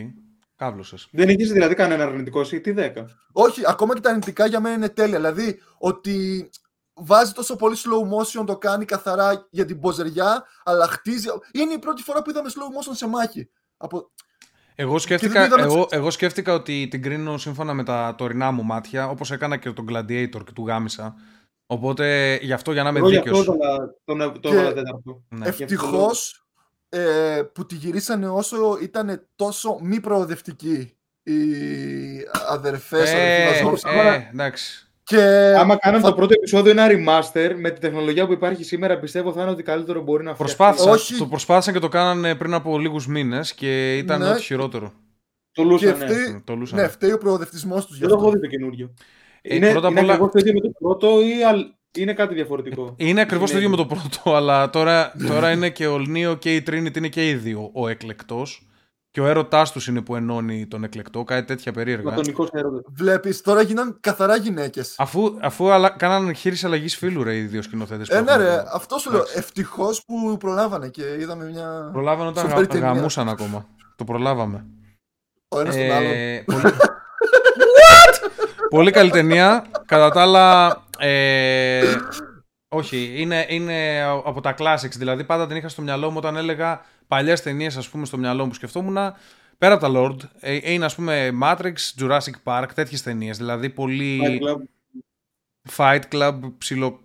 [0.57, 0.97] Κάβλωσε.
[1.13, 2.93] Δεν έχει δηλαδή κανένα αρνητικό εσύ, τι 10.
[3.33, 5.17] Όχι, ακόμα και τα αρνητικά για μένα είναι τέλεια.
[5.17, 6.51] Δηλαδή, ότι
[6.95, 11.29] βάζει τόσο πολύ slow motion, το κάνει καθαρά για την ποζεριά, αλλά χτίζει.
[11.53, 13.49] Είναι η πρώτη φορά που είδαμε slow motion σε μάχη.
[13.77, 14.11] Από...
[14.75, 18.51] Εγώ σκέφτηκα, δεν είδαμε εγώ, τις- εγώ σκέφτηκα ότι την κρίνω σύμφωνα με τα τωρινά
[18.51, 21.15] μου μάτια, όπως έκανα και τον Gladiator και του γάμισα.
[21.67, 23.39] Οπότε γι' αυτό για να είμαι Εγώ γι' δίκαιος.
[23.39, 25.23] αυτό έβαλα- τον τον Και- έβαλα τέταρτο.
[25.29, 25.47] Ναι.
[25.47, 26.47] Ευτυχώς
[26.89, 31.37] ε, που τη γυρίσανε όσο ήταν τόσο μη προοδευτικοί οι
[32.49, 34.93] αδερφές, Ε, αδερφοί μας, ε, εντάξει.
[35.05, 35.19] Και
[35.59, 39.33] Άμα κάναμε θα- το πρώτο επεισόδιο ένα remaster με τη τεχνολογία που υπάρχει σήμερα, πιστεύω
[39.33, 40.55] θα είναι ότι καλύτερο μπορεί να φτιαχτεί.
[40.57, 41.15] Προσπάθησαν, Όχι.
[41.17, 44.29] το προσπάθησαν και το κάνανε πριν από λίγους μήνες και ήταν Ναι.
[44.29, 44.93] ό,τι χειρότερο.
[45.53, 46.05] Το λούσα, και ναι.
[46.07, 46.83] φταίει, Το λούσανε.
[46.83, 48.39] ναι, φταίει ο προοδευτισμός τους γι' Δεν το έχω αυτό.
[48.39, 48.95] δει το καινούριο.
[49.43, 51.67] Ε, είναι πρώτα απ' είναι όλα- ακριβώς το ίδιο με το πρώτο ή αλ-
[51.99, 55.71] είναι κάτι διαφορετικό; Είναι ακριβώς το Είναι- ίδιο με το πρώτο, αλλά τώρα, τώρα είναι
[55.71, 58.69] και ο Νίο και η Trinity είναι και οι δύο ο εκλεκτός
[59.15, 62.03] και ο έρωτάς τους είναι που ενώνει τον εκλεκτό, κάτι τέτοια περίεργα.
[62.03, 62.83] Πλατωνικός έρωτας.
[62.97, 64.95] Βλέπεις, τώρα γίναν καθαρά γυναίκες.
[64.99, 65.91] Αφού, αφού αλα...
[65.91, 68.09] κάνανε χείριση αλλαγής φίλου ρε, οι δύο σκηνοθέτες.
[68.09, 68.43] που Ε, ναι, έχουν.
[68.43, 69.21] ρε, αυτό σου λέω.
[69.21, 69.39] Εντάξει.
[69.39, 71.91] Ευτυχώς που προλάβανε και είδαμε μια.
[71.93, 72.73] Προλάβανε όταν Σοβαρή γα...
[72.73, 72.93] ταινία.
[72.93, 73.67] γαμούσαν ακόμα.
[73.97, 74.67] Το προλάβαμε.
[75.49, 76.11] Ο ένας τον άλλον.
[76.13, 76.63] Ε, πολύ...
[78.77, 79.67] πολύ καλή ταινία.
[79.87, 81.83] Κατά τα άλλα, ε,
[82.75, 84.97] όχι, είναι, είναι από τα classics.
[84.97, 88.43] Δηλαδή, πάντα την είχα στο μυαλό μου όταν έλεγα παλιές ταινίες, ας πούμε, στο μυαλό
[88.43, 88.97] μου που σκεφτόμουν.
[89.59, 93.37] Πέρα από τα Lord, ε, είναι ας πούμε Matrix, Jurassic Park, τέτοιες ταινίες.
[93.37, 94.21] Δηλαδή, πολύ.
[94.23, 94.61] Fight Club.
[95.77, 97.01] Fight Club, ψηλο.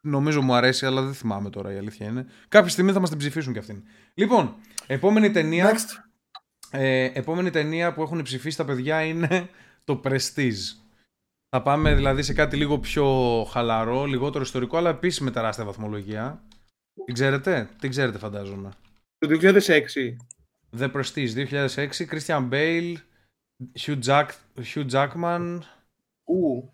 [0.00, 2.26] Νομίζω μου αρέσει, αλλά δεν θυμάμαι τώρα η αλήθεια είναι.
[2.48, 3.82] Κάποια στιγμή θα μας την ψηφίσουν κι αυτήν.
[4.14, 4.54] Λοιπόν,
[4.86, 5.70] επόμενη ταινία.
[5.70, 6.02] Next.
[6.70, 9.48] Ε, επόμενη ταινία που έχουν ψηφίσει τα παιδιά είναι
[9.84, 10.83] το Prestige.
[11.56, 13.06] Θα πάμε δηλαδή σε κάτι λίγο πιο
[13.50, 16.42] χαλαρό, λιγότερο ιστορικό, αλλά επίσης με τεράστια βαθμολογία.
[17.04, 18.70] Την ξέρετε, την ξέρετε φαντάζομαι.
[19.18, 20.16] Το 2006.
[20.78, 22.94] The Prestige 2006, Christian Bale,
[23.80, 24.26] Hugh, Jack,
[24.74, 25.58] Hugh Jackman,
[26.24, 26.72] Ου,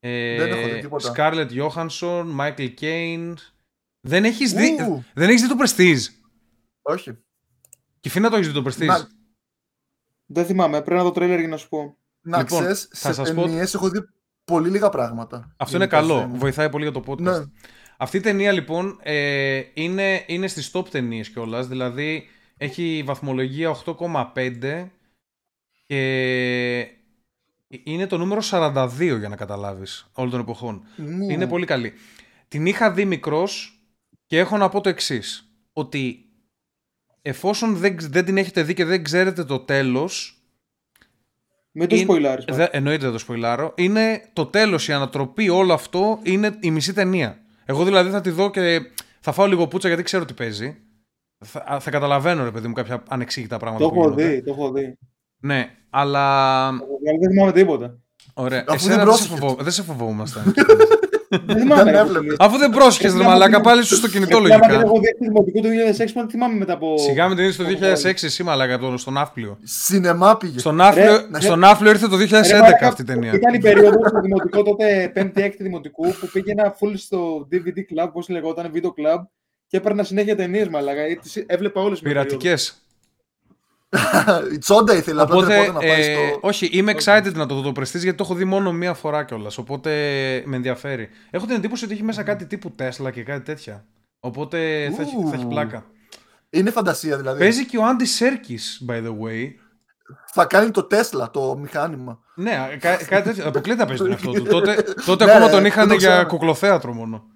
[0.00, 1.12] ε, Δεν έχω δει τίποτα.
[1.16, 3.34] Scarlett Johansson, Michael Caine.
[4.00, 5.04] Δεν έχεις δει, Ου.
[5.14, 6.02] δεν έχεις δει το Prestige;
[6.82, 7.18] Όχι.
[8.00, 9.08] Και φίνα το έχεις δει το Prestige; Να,
[10.26, 11.96] δεν θυμάμαι, πρέπει να δω τρέλερ για να σου πω.
[12.20, 13.98] να Λοιπόν, ξέρεις, θα σε σας πω- ταινίες έχω δει
[14.44, 15.54] πολύ λίγα πράγματα.
[15.56, 16.20] Αυτό είναι Γενικά καλό.
[16.26, 17.18] στην- Βοηθάει πολύ για το podcast.
[17.20, 17.44] Ναι.
[17.96, 21.66] Αυτή η ταινία λοιπόν ε, είναι, είναι στις top ταινίες κιόλας.
[21.66, 24.88] Δηλαδή έχει βαθμολογία 8,5
[25.86, 26.00] και
[27.68, 28.88] είναι το νούμερο 42
[29.18, 30.84] για να καταλάβεις όλων των εποχών.
[30.96, 31.30] Μου.
[31.30, 31.92] Είναι πολύ καλή.
[32.48, 33.80] Την είχα δει μικρός
[34.26, 35.46] και έχω να πω το εξής.
[35.72, 36.24] Ότι
[37.22, 40.41] εφόσον δεν, δεν την έχετε δει και δεν ξέρετε το τέλος
[41.72, 42.44] Μην το Είναι- σποιλάρεις.
[42.50, 43.72] Δε, εννοείται δεν το σποιλάρω.
[43.76, 47.38] Είναι το τέλος, η ανατροπή, όλο αυτό είναι η μισή ταινία.
[47.64, 48.80] Εγώ δηλαδή θα τη δω και
[49.20, 50.76] θα φάω λίγο πούτσα γιατί ξέρω τι παίζει.
[51.44, 54.28] Θα, α, θα καταλαβαίνω, ρε παιδί μου, κάποια ανεξήγητα πράγματα Το που έχω γίνονται.
[54.34, 54.98] δει, το έχω δει.
[55.42, 56.68] Ναι, αλλά.
[56.70, 57.98] Δηλαδή δεν θυμάμαι τίποτα.
[58.34, 58.64] Ωραία.
[58.68, 59.38] Αφού Εσένα δεν δεν, σε πρόσεχες.
[59.48, 60.54] φοβό, δεν σε φοβόμασταν.
[61.46, 61.82] Δεν θυμάμαι.
[61.82, 62.20] Δεν ρε, έβλεπες.
[62.22, 62.34] φίλε.
[62.38, 64.70] Αφού δεν πρόσεχες, ρε Επειδή άμα μαλάκα, την- πάλι σου στο κινητό Επειδή άμα την
[64.72, 64.88] λογικά.
[64.90, 66.94] έχω δει στη δημοτικού του 2006, μα τι θυμάμαι μετά από...
[66.98, 67.78] Σιγά με την είδε το από
[68.08, 69.58] 2006, εσύ μαλάκα, το- στον Ναύπλιο.
[69.62, 70.58] Σινεμά πήγε.
[70.58, 71.40] Στον Ναύπλιο, ναι.
[71.40, 73.32] στον Ναύπλιο ήρθε το 2011 Ρε, μαλάκα, αυτή η ταινία.
[73.32, 78.28] Ήταν η περίοδος στο δημοτικό τότε, 5η-6η δημοτικού, που πήγαινα full στο DVD club, πώς
[78.28, 79.20] λεγόταν, video club,
[79.66, 81.00] και έπαιρνα συνέχεια ταινίες, μαλάκα.
[81.00, 82.81] Ε, τις Έβλεπα όλες Πειρατικές.
[84.52, 86.38] Η τσόντα ήθελα απλά Οπότε, τρεπόταν να πάει ε, στο...
[86.40, 89.24] όχι, είμαι excited να το δω το Prestige γιατί το έχω δει μόνο μία φορά
[89.24, 89.58] κιόλας.
[89.58, 89.90] Οπότε
[90.46, 91.08] με ενδιαφέρει.
[91.30, 93.84] Έχω την εντύπωση ότι έχει μέσα κάτι τύπου Tesla και κάτι τέτοια.
[94.20, 94.58] Οπότε
[94.96, 95.48] θα έχει, θα έχει Ου.
[95.48, 95.84] πλάκα.
[96.50, 97.38] Είναι φαντασία δηλαδή.
[97.38, 98.58] Παίζει και ο Άντι Σέρκη,
[98.88, 99.48] by the way.
[100.34, 102.18] Θα κάνει το Τέσλα, το μηχάνημα.
[102.34, 103.48] Ναι, κα, κάτι τέτοιο.
[103.48, 104.42] Αποκλείται να παίζει τον εαυτό του.
[104.42, 106.26] τότε τότε Ναι, ακόμα ρε, τον δεν είχαν το για ξέρω.
[106.26, 107.24] κουκλοθέατρο μόνο.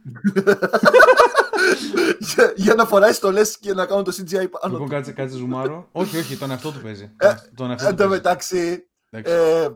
[2.18, 4.72] για, για να φοράει στολέ και να κάνουν το CGI πάνω.
[4.72, 4.94] Λοιπόν, του.
[4.94, 5.88] κάτσε, κάτσε ζουμάρο.
[5.92, 7.10] όχι, όχι, τον εαυτό του παίζει.
[7.16, 8.14] Ε, τον εαυτό Εν του τω παίζει.
[8.16, 9.32] μεταξύ, Εντάξει.
[9.34, 9.68] ε,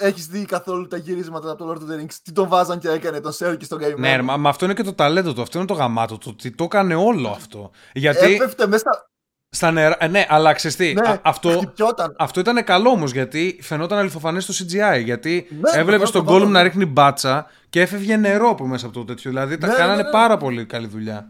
[0.00, 2.88] έχεις δει καθόλου τα γυρίσματα από το Lord of the Rings; Τι τον βάζαν και
[2.88, 4.00] έκανε τον Σέρκι στον καημένο.
[4.00, 5.42] Ναι, ρε, μα, μα αυτό είναι και το ταλέντο του.
[5.42, 6.28] Αυτό είναι το γαμάτο του.
[6.32, 7.70] ότι Το έκανε όλο αυτό.
[7.92, 9.10] Γιατί Έπεφτε μέσα
[9.50, 9.66] στα.
[9.66, 9.96] στα νερά.
[10.00, 12.14] ε, ναι, αλλά ξέρεις τι, Ναι, α- αυτό, χτυπιόταν.
[12.18, 15.02] Αυτό ήταν καλό όμως γιατί φαινόταν αληθοφανές στο CGI.
[15.04, 16.64] Γιατί Ναι, έβλεπες το τον πρώτο, Gollum το να πρώτο.
[16.64, 19.30] ρίχνει μπάτσα και έφευγε νερό από μέσα από το τέτοιο.
[19.30, 20.10] Δηλαδή τα Ναι, κάνανε ναι, ναι.
[20.10, 21.28] πάρα πολύ καλή δουλειά.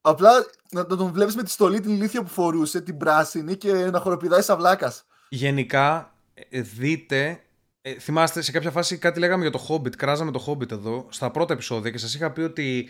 [0.00, 0.30] Απλά
[0.70, 3.98] να, να τον βλέπεις με τη στολή την ηλίθια που φορούσε, την πράσινη και να
[4.00, 5.04] χοροπηδάει σαν βλάκας.
[5.28, 6.14] Γενικά,
[6.50, 7.40] ε, δείτε.
[7.82, 9.96] ε, θυμάστε, σε κάποια φάση κάτι λέγαμε για το Hobbit.
[9.96, 12.88] Κράζαμε το Hobbit εδώ στα πρώτα επεισόδια και σας είχα πει ότι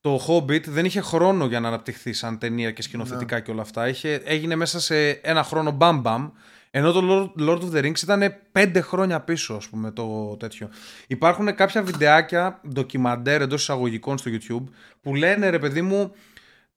[0.00, 3.40] το Hobbit δεν είχε χρόνο για να αναπτυχθεί σαν ταινία και σκηνοθετικά Ναι.
[3.40, 3.88] και όλα αυτά.
[3.88, 6.28] Είχε, έγινε μέσα σε ένα χρόνο μπαμ μπαμ.
[6.70, 7.00] Ενώ το
[7.36, 10.68] Lord- Lord of the Rings ήταν πέντε χρόνια πίσω, ας πούμε, το τέτοιο.
[11.06, 14.64] Υπάρχουν κάποια βιντεάκια, ντοκιμαντέρ εντός εισαγωγικών στο YouTube,
[15.02, 16.12] που λένε ρε παιδί μου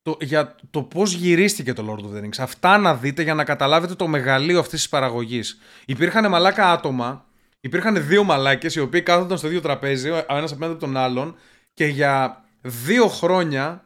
[0.02, 2.38] το, για το πώς γυρίστηκε το Lord of the Rings.
[2.40, 5.60] Αυτά να δείτε για να καταλάβετε το μεγαλείο αυτής της παραγωγής.
[5.86, 7.26] Υπήρχαν μαλάκα άτομα,
[7.62, 11.36] υπήρχαν δύο μαλάκες οι οποίοι κάθονταν στο ίδιο τραπέζι, ο ένας απέναντι από τον άλλον,
[11.74, 13.86] και για δύο χρόνια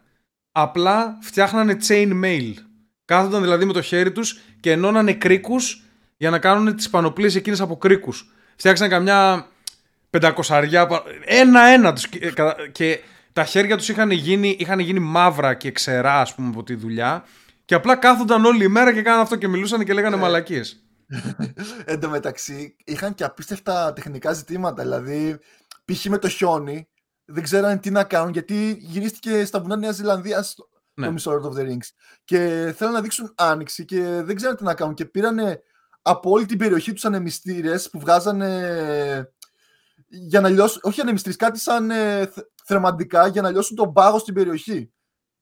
[0.51, 2.53] απλά φτιάχνανε chain mail.
[3.05, 5.83] Κάθονταν δηλαδή με το χέρι τους και ενώνανε κρίκους
[6.17, 8.31] για να κάνουν τις πανοπλίες εκείνες από κρίκους.
[8.55, 9.47] Φτιάξαν καμιά
[10.09, 10.87] πεντακοσαριά.
[10.87, 12.07] πα- Ένα-ένα τους.
[12.71, 12.99] Και
[13.33, 17.23] τα χέρια τους είχαν γίνει, είχαν γίνει μαύρα και ξερά, ας πούμε, από τη δουλειά.
[17.65, 20.79] Και απλά κάθονταν όλη η μέρα και κάναν αυτό και μιλούσαν και λέγανε μαλακίες.
[21.85, 24.83] Εν τω μεταξύ, είχαν και απίστευτα τεχνικά ζητήματα.
[24.83, 25.39] Δηλαδή,
[25.85, 26.05] π.χ.
[26.05, 26.87] με το χιόνι,
[27.25, 31.05] δεν ξέρανε τι να κάνουν γιατί γυρίστηκε στα βουνά Νέας Ζηλανδίας στο Ναι.
[31.05, 31.87] το μισό Lord of the Rings.
[32.25, 34.93] Και θέλουν να δείξουν άνοιξη και δεν ξέρανε τι να κάνουν.
[34.93, 35.61] Και πήρανε
[36.01, 39.29] από όλη την περιοχή τους ανεμιστήρες που βγάζανε.
[40.07, 44.19] Για να λιώσουν, όχι ανεμιστήρες, κάτι σαν ε, θ- θρεμαντικά για να λιώσουν τον πάγο
[44.19, 44.91] στην περιοχή.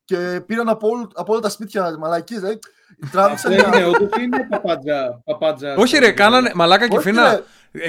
[0.06, 2.60] Και πήραν από, όλο- από όλα τα σπίτια μαλακίες, δηλαδή.
[3.04, 5.22] Αυτό Τράβηξαν έγινε όντως ή είναι παπάντζα.
[5.26, 6.52] παπάντζα Όχι, ρε, κάνανε.
[6.56, 7.30] Μαλάκα και Όχι, φίνα.
[7.32, 7.42] ρε.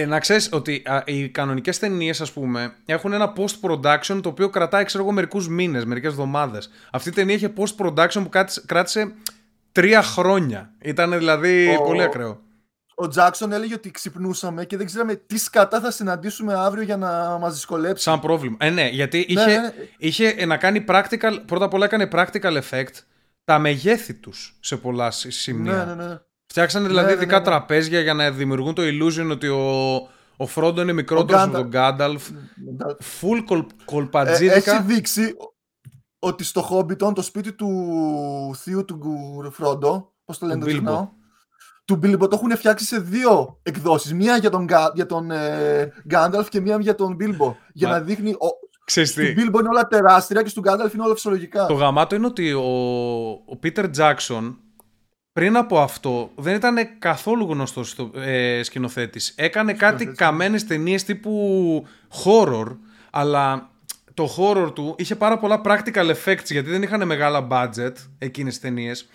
[0.02, 4.48] Ε, να ξέρεις ότι α, οι κανονικές ταινίες, ας πούμε, έχουν ένα post-production το οποίο
[4.48, 6.70] κρατάει, ξέρω εγώ, μερικούς μήνες, μερικές εβδομάδες.
[6.92, 9.12] Αυτή η ταινία είχε post-production που κράτησε, κράτησε
[9.72, 10.70] τρία χρόνια.
[10.82, 11.82] Ήταν δηλαδή Ω.
[11.82, 12.40] πολύ ακραίο.
[12.94, 17.38] Ο Τζάξον έλεγε ότι ξυπνούσαμε και δεν ξέραμε τι σκατά θα συναντήσουμε αύριο για να
[17.38, 18.02] μας δυσκολέψει.
[18.02, 18.56] Σαν πρόβλημα.
[18.60, 19.72] Ε, ναι, γιατί Ναι, είχε, ναι, ναι.
[19.98, 21.38] είχε ε, να κάνει practical.
[21.46, 22.92] Πρώτα απ' όλα έκανε practical effect
[23.44, 25.84] τα μεγέθη τους σε πολλά σ- σημεία.
[25.84, 26.18] Ναι, ναι, ναι.
[26.46, 27.44] Φτιάξανε δηλαδή Ναι, ναι, ειδικά ναι, ναι.
[27.44, 29.94] τραπέζια για να δημιουργούν το illusion ότι ο,
[30.36, 32.28] ο Φρόντο είναι μικρότερος από τον Γκάνταλφ.
[33.20, 34.54] Full κολ, Ε, κολπατζίδικα.
[34.76, 35.34] έχει δείξει
[36.18, 37.70] ότι στο Hobbiton το σπίτι του
[38.56, 38.98] θείου του
[39.52, 40.74] Φρόντο, πώς το λένε Του το Bilbo.
[40.74, 41.08] ξεχνάω,
[41.84, 44.12] του Bilbo το έχουν φτιάξει σε δύο εκδόσεις.
[44.14, 47.54] Μία για τον, Κα- για τον ε, Gandalf και μία για τον Bilbo.
[47.72, 48.30] Για Μα- να δείχνει.
[48.30, 48.46] Ο,
[48.84, 51.66] Ξέρεις του τι, Bilbo είναι όλα τεράστια και στον Gandalf είναι όλα φυσιολογικά.
[51.66, 52.62] το γαμάτο είναι ότι ο,
[53.30, 54.54] ο Peter Jackson
[55.32, 59.32] πριν από αυτό δεν ήταν καθόλου γνωστός στο, ε, σκηνοθέτης.
[59.36, 61.86] Έκανε κάτι Σκηνοθέτης, καμένες ταινίες τύπου
[62.24, 62.76] horror,
[63.10, 63.70] αλλά
[64.14, 68.62] το horror του είχε πάρα πολλά practical effects γιατί δεν είχαν μεγάλα budget εκείνες τις
[68.62, 69.08] ταινίες.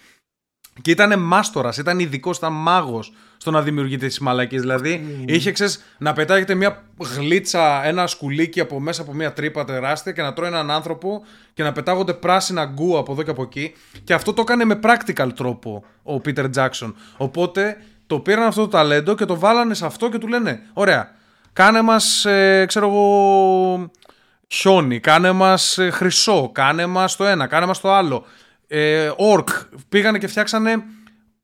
[0.82, 4.60] Και ήταν μάστορας, ήταν ειδικός, ήταν μάγος στο να δημιουργεί τι μαλακίε.
[4.60, 6.84] Δηλαδή, είχε ξέρεις, να πετάγεται μια
[7.18, 11.24] γλίτσα, ένα σκουλίκι από μέσα από μια τρύπα τεράστια και να τρώει έναν άνθρωπο
[11.54, 13.74] και να πετάγονται πράσινα γκου από εδώ και από εκεί.
[14.04, 16.94] Και αυτό το έκανε με practical τρόπο ο Peter Jackson.
[17.18, 17.78] Οπότε
[18.08, 21.12] το πήραν αυτό το ταλέντο και το βάλανε σε αυτό και του λένε: Ωραία,
[21.54, 23.92] κάνε μας, ε, ξέρω εγώ,
[24.48, 28.26] χιόνι, κάνε μας ε, χρυσό, κάνε μας το ένα, κάνε μας το άλλο.
[28.72, 29.50] Ε, ορκ,
[29.90, 30.84] πήγανε και φτιάξανε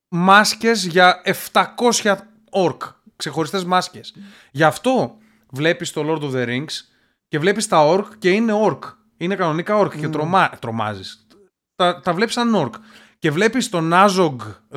[0.08, 1.22] μάσκες για
[1.52, 2.16] 700
[2.50, 2.82] ορκ,
[3.16, 4.16] ξεχωριστές μάσκες.
[4.52, 5.18] Γι' αυτό
[5.50, 6.74] βλέπεις το Lord of the Rings
[7.28, 8.84] και βλέπεις τα ορκ και είναι ορκ.
[9.18, 10.50] Είναι κανονικά ορκ και τρομα...
[10.60, 11.28] τρομάζεις.
[11.76, 12.74] Τα, τα βλέπεις σαν ορκ.
[13.20, 14.36] Και βλέπεις τον Azog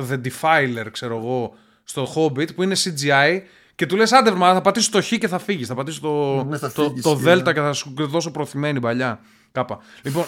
[0.09, 1.53] the Defiler, ξέρω εγώ,
[1.83, 3.39] στο Hobbit που είναι CGI
[3.75, 5.67] και του λες άντε μα θα πατήσεις το Χ και θα φύγεις.
[5.67, 8.79] Θα πατήσεις το, Ναι, θα το, φύγεις, το και- Δέλτα και θα σου δώσω προθυμένη
[8.79, 9.19] παλιά.
[9.51, 9.79] Κάπα.
[10.01, 10.25] Λοιπόν,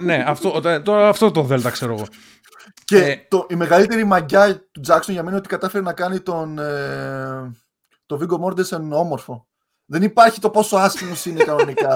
[0.00, 2.06] ναι, αυτό, τώρα αυτό το Δέλτα ξέρω εγώ.
[2.84, 6.20] Και Ε, το, η μεγαλύτερη μαγιά του Jackson για μένα είναι ότι κατάφερε να κάνει
[6.20, 7.56] τον, ε,
[8.06, 9.46] το Viggo Mortensen όμορφο.
[9.90, 11.88] Δεν υπάρχει το πόσο άσχημος είναι κανονικά.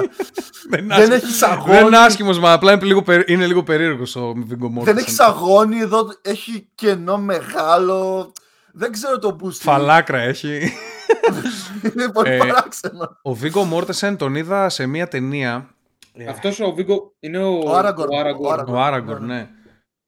[0.70, 1.72] Δεν, δεν έχεις σαγόνι.
[1.72, 4.84] Δεν είναι άσχημος, μα απλά είναι λίγο, περί- είναι λίγο περίεργος ο Viggo Mortensen.
[4.84, 8.32] δεν έχεις σαγόνι εδώ, έχει κενό μεγάλο.
[8.72, 9.52] Δεν ξέρω το boost.
[9.52, 10.60] Φαλάκρα έχει.
[11.94, 13.18] Είναι πολύ Ε, παράξενο.
[13.22, 15.74] ο Viggo Mortensen τον είδα σε μία ταινία.
[16.28, 18.40] Αυτός ο Βίγκο είναι ο, Ο Aragorn, ο Aragorn.
[18.40, 18.66] ο Aragorn.
[18.66, 19.50] Ο Aragorn, ναι, ναι.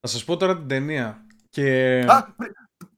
[0.01, 1.27] Θα σας πω τώρα την ταινία.
[1.49, 1.99] Και...
[2.09, 2.53] Α, πριν,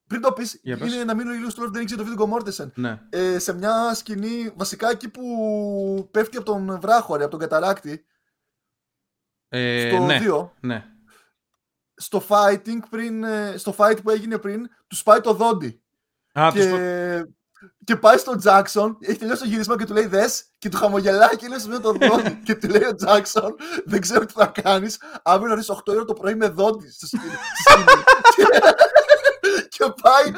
[0.07, 0.95] πριν το πεις, Για πες.
[0.95, 2.71] είναι να μείνω λίγο στο Lord of the Rings για το Viggo Mortensen.
[2.75, 3.01] Ναι.
[3.11, 8.07] Ε, σε μια σκηνή, βασικά εκεί που πέφτει από τον βράχο, ρε, από τον καταράκτη,
[9.49, 10.85] Ε, στο ναι, 2, ναι.
[11.95, 15.83] στο fighting πριν, ε, στο fight που έγινε πριν, του σπάει το δόντι.
[16.33, 17.36] Α, και, τους πω-
[17.85, 21.37] και πάει στον Τζάξον, έχει τελειώσει το γύρισμα και του λέει δες και του χαμογελάει
[21.37, 22.41] και λέει στο το δόντι.
[22.45, 23.55] και του λέει ο Τζάξον,
[23.85, 25.01] δεν ξέρω τι θα κάνεις.
[25.23, 27.33] Αύριο να ρίξει 8 ώρα το πρωί με δόντις στο σκηνή.
[27.33, 27.85] στη σκηνή».
[28.37, 28.45] και,
[29.69, 30.33] και πάει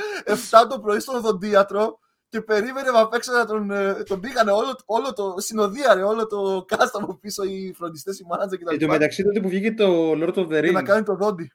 [0.64, 4.50] 7 το πρωί στον οδοντίατρο και περίμενε με απ' έξω να τον, ε, τον πήγανε
[4.50, 8.66] όλο, όλο το συνοδεία, ρε, όλο το cast από πίσω, οι φροντιστές, οι μάνατζερ Εν
[8.66, 8.86] τω κτλ.
[8.86, 11.52] μεταξύ τότε που βγήκε το Lord of the Για να Rings, κάνει το δόντι.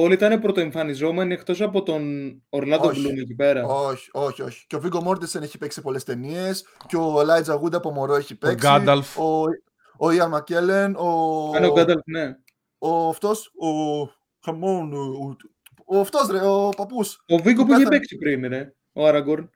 [0.00, 2.02] Όλοι ήταν πρωτοεμφανιζόμενοι εκτός από τον
[2.50, 3.04] Orlando Όχι.
[3.06, 3.64] Bloom εκεί πέρα.
[3.64, 4.66] Όχι, όχι, όχι.
[4.66, 6.64] Και ο Βίγκο Μόρτεσεν έχει παίξει πολλές ταινίες.
[6.86, 8.56] Και ο Ελάιτζα Γούντα από μωρό έχει παίξει.
[8.66, 9.18] Γκάνταλφ.
[9.18, 9.42] Ο,
[9.98, 10.96] ο Ιαν Μακέλεν.
[10.96, 11.10] Ο,
[11.56, 12.36] Αν ο Gandalf, ναι.
[12.78, 13.68] ο αυτός, ο
[14.44, 15.36] Χαμόν, ο, ο,
[15.96, 17.24] ο αυτός ρε, ο παππούς.
[17.28, 17.88] Ο Βίγκο Που που είχε πέθανε.
[17.98, 18.74] παίξει πριν, ρε.
[18.92, 19.48] Ο Aragorn.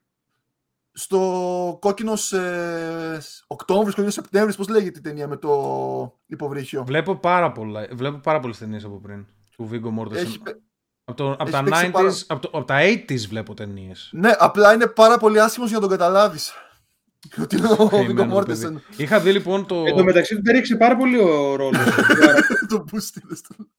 [0.92, 7.52] Στο κόκκινος ε, Οκτώβρης, κόκκινος Σεπτέμβρης, πώς λέγεται η ταινία με το υποβρύχιο; Βλέπω πάρα
[7.52, 7.88] πολλά.
[7.92, 9.26] Βλέπω πάρα πολλές ταινίες από πριν.
[9.60, 10.14] Του Viggo Mortensen.
[10.16, 10.56] Έχει, παί-
[11.04, 14.10] Από, το, από έχει τα παίξει 90s, πάρα- από, το, από τα 80s βλέπω ταινίες.
[14.12, 16.52] ναι, απλά είναι πάρα πολύ άσχημος για να τον καταλάβεις.
[17.42, 18.72] Ότι είναι ο Βίγκο Καημένο το Μόρτεσεν.
[18.72, 19.02] παιδί.
[19.02, 19.84] Είχα δει λοιπόν το.
[19.86, 21.84] Εν τω μεταξύ του έριξε πάρα πολύ ο ρόλος.
[22.68, 23.70] Το μπούστιλες του.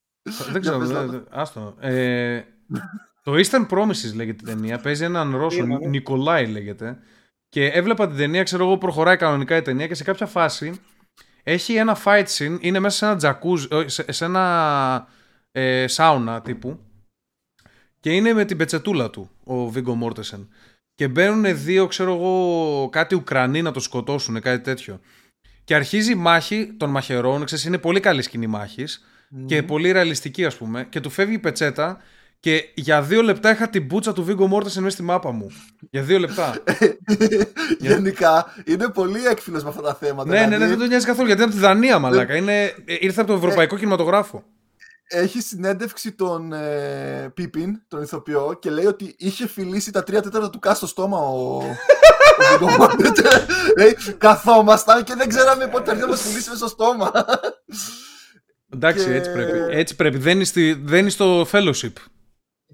[0.51, 0.77] Δεν ξέρω.
[0.77, 1.11] πες, δεν- Λάμπα.
[1.11, 1.75] δεν- Άστο.
[1.79, 2.41] Ε,
[3.23, 4.77] το Eastern Promises λέγεται η ταινία.
[4.79, 5.87] Παίζει έναν Ρώσο, Είδα, ναι.
[5.87, 6.97] Νικολάη λέγεται.
[7.49, 10.81] Και έβλεπα την ταινία, ξέρω εγώ, προχωράει κανονικά η ταινία και σε κάποια φάση
[11.43, 15.07] έχει ένα fight scene, είναι μέσα σε ένα τζακούζ, όχι, σε, σε ένα
[15.51, 16.79] ε, σάουνα τύπου
[17.99, 20.49] και είναι με την πετσετούλα του ο Βίγκο Μόρτεσεν.
[20.95, 24.99] Και μπαίνουν δύο, ξέρω εγώ, κάτι Ουκρανοί να το σκοτώσουν, κάτι τέτοιο.
[25.63, 29.05] Και αρχίζει η μάχη των μαχαιρών, ξέρεις, είναι πολύ καλή σκηνή μάχης
[29.45, 32.01] και πολύ ρεαλιστική ας πούμε και του φεύγει η πετσέτα
[32.39, 35.47] και για δύο λεπτά είχα την μπούτσα του Βίγκο Μόρτεσεν μέσα στη μάπα μου.
[35.89, 36.63] Για δύο λεπτά.
[37.79, 40.29] Γενικά είναι πολύ έκφυλος με αυτά τα θέματα.
[40.29, 42.35] ναι, ναι, ναι, δηλαδή, δεν τον νοιάζει καθόλου γιατί είναι από τη Δανία, μαλάκα.
[42.35, 44.43] Είναι, ε, ήρθε από το Ευρωπαϊκό Κινηματογράφο.
[45.13, 50.49] Έχει συνέντευξη τον ε, Πίπιν, τον ηθοποιό, και λέει ότι είχε φιλήσει τα τρία τέταρτα
[50.49, 51.55] του κάστο στο στόμα ο.
[51.57, 51.63] ο
[52.59, 53.47] Viggo Mortensen.
[53.77, 57.11] Λέει, Καθόμασταν και δεν ξέραμε πότε θα έρθει να μας φιλήσει μέσα στο στόμα.
[58.73, 59.57] Εντάξει, Και- έτσι πρέπει.
[59.77, 60.17] Έτσι πρέπει.
[60.17, 61.93] Δεν είναι, στη, δεν είναι στο fellowship.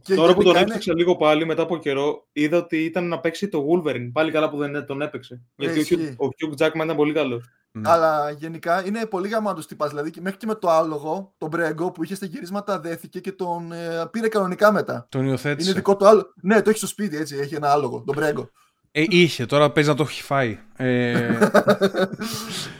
[0.08, 3.08] Και Τώρα που τον γενικά είναι- έψαξα λίγο πάλι μετά από καιρό, είδα ότι ήταν
[3.08, 4.10] να παίξει το Wolverine.
[4.14, 5.42] Πάλι καλά που δεν τον έπαιξε.
[5.56, 6.16] Γιατί ο Ισχύει.
[6.20, 7.46] Hugh, ο Hugh Jackman ήταν πολύ καλός.
[7.72, 7.90] Ναι.
[7.90, 9.90] Αλλά γενικά είναι πολύ γαμάτος τύπας.
[9.90, 13.32] Δηλαδή και μέχρι και με το άλογο, τον Μπρέγκο που είχε στα γυρίσματα, δέθηκε και
[13.32, 15.08] τον ε, πήρε κανονικά μετά.
[15.10, 15.70] Τον υιοθέτησε.
[15.70, 16.26] Είναι δικό του άλογο.
[16.42, 17.38] Ναι, το έχει στο σπίτι έτσι.
[17.38, 18.50] Έχει ένα άλογο, τον Μπρέγκο.
[18.99, 20.57] Ε, είχε, τώρα παίζει να το έχει φάει.
[20.78, 21.38] Ε,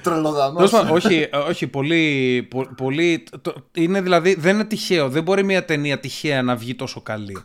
[0.04, 0.56] Τρελοδανό.
[0.56, 2.48] τέλος πάντων, όχι, ε, όχι, πολύ.
[2.50, 5.10] πο- πολύ το- είναι δηλαδή, δεν είναι τυχαίο.
[5.10, 7.38] Δεν μπορεί μια ταινία τυχαία να βγει τόσο καλή.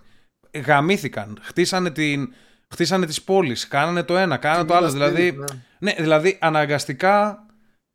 [0.51, 1.39] Ε, Γαμήθηκαν.
[1.43, 2.33] Χτίσανε, την,
[2.69, 3.69] χτίσανε τις πόλεις.
[3.69, 4.91] Κάνανε το ένα, κάνανε το άλλο.
[4.91, 5.39] Δηλαδή,
[5.79, 7.47] Ναι, δηλαδή αναγκαστικά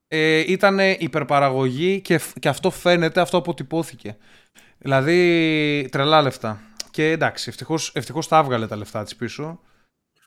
[0.08, 4.18] ε, ήταν υπερπαραγωγή και, φ- και αυτό φαίνεται, αυτό αποτυπώθηκε.
[4.78, 6.60] Δηλαδή τρελά λεφτά.
[6.92, 9.60] και εντάξει, ευτυχώς, ευτυχώς τα έβγαλε τα λεφτά της πίσω.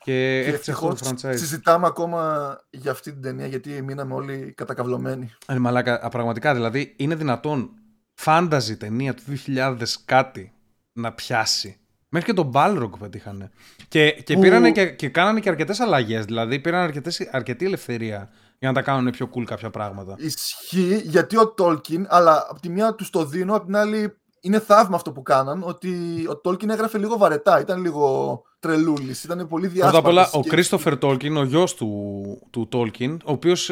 [0.03, 1.37] Και, Και έφτιαξε αυτό το ευτυχώς franchise.
[1.37, 5.31] συζητάμε ακόμα για αυτή την ταινία γιατί μείναμε όλοι κατακαυλωμένοι.
[5.47, 7.69] Ε, μαλάκα, α, πραγματικά δηλαδή είναι δυνατόν
[8.13, 9.75] φάνταζη ταινία του 2000
[10.05, 10.53] κάτι
[10.93, 11.75] να πιάσει.
[12.09, 13.49] Μέχρι και τον Balrog πετύχανε.
[13.87, 16.25] Και, και, Που- πήρανε και, και κάνανε και αρκετές αλλαγές.
[16.25, 18.29] Δηλαδή πήραν αρκετές, αρκετή ελευθερία
[18.59, 20.15] για να τα κάνουν πιο cool κάποια πράγματα.
[20.17, 24.59] Ισχύει γιατί ο Τόλκιν, αλλά από τη μία τους το δίνω, από την άλλη είναι
[24.59, 25.63] θαύμα αυτό που κάναν.
[25.63, 25.89] Ότι
[26.29, 30.01] ο Τόλκιν έγραφε λίγο βαρετά, ήταν λίγο τρελούλης, ήταν πολύ διάσπαρτο.
[30.01, 33.71] Πρώτα απ' όλα, ο Κρίστοφερ Τόλκιν, ο γιος του, του Τόλκιν, ο οποίος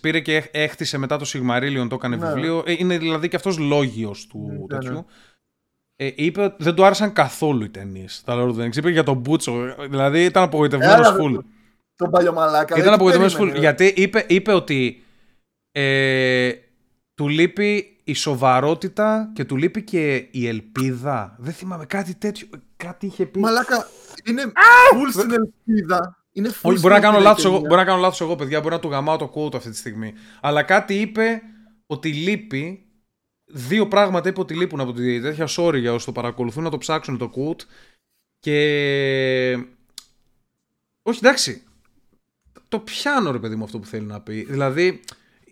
[0.00, 2.26] πήρε και έχ- έχτισε μετά το Σιγμαρίλιον, το έκανε Ναι.
[2.26, 2.62] βιβλίο.
[2.66, 4.66] Ε, είναι δηλαδή και αυτός λόγιος του Ναι, ναι.
[4.66, 5.04] τέτοιου.
[5.96, 8.22] Ε, είπε ότι δεν του άρεσαν καθόλου οι ταινίες.
[8.24, 8.76] Τα Lord of the Rings.
[8.76, 9.52] Είπε για τον Μπούτσο.
[9.90, 11.38] Δηλαδή ήταν απογοητευμένος Έλα, full.
[11.96, 12.74] Τον παλιωμαλάκα.
[12.74, 13.62] Ήταν δεν απογοητευμένος περίμενε, full.
[13.62, 13.66] ρε.
[13.66, 15.02] Γιατί είπε, είπε ότι
[15.72, 16.50] ε,
[17.14, 21.36] του λείπει η σοβαρότητα και του λείπει και η ελπίδα.
[21.38, 22.48] Δεν θυμάμαι κάτι τέτοιο.
[22.76, 23.38] Κάτι είχε πει.
[23.38, 23.86] Μαλάκα,
[24.24, 24.42] είναι
[24.92, 26.24] full στην ελπίδα.
[26.32, 27.68] Είναι full Όχι, στην μπορεί να κάνω ελπίδα η λάθος εγώ, ταινία.
[27.68, 28.60] μπορεί να κάνω λάθος εγώ, παιδιά.
[28.60, 30.14] Μπορεί να του γαμάω το quote αυτή τη στιγμή.
[30.40, 31.42] Αλλά κάτι είπε
[31.86, 32.82] ότι λείπει.
[33.44, 35.46] Δύο πράγματα είπε ότι λείπουν από τη τέτοια.
[35.56, 37.60] Sorry για όσοι το παρακολουθούν να το ψάξουν το quote.
[38.38, 38.58] Και.
[41.02, 41.62] Όχι, εντάξει.
[42.68, 44.44] Το πιάνω ρε παιδί μου αυτό που θέλει να πει.
[44.48, 45.00] Δηλαδή.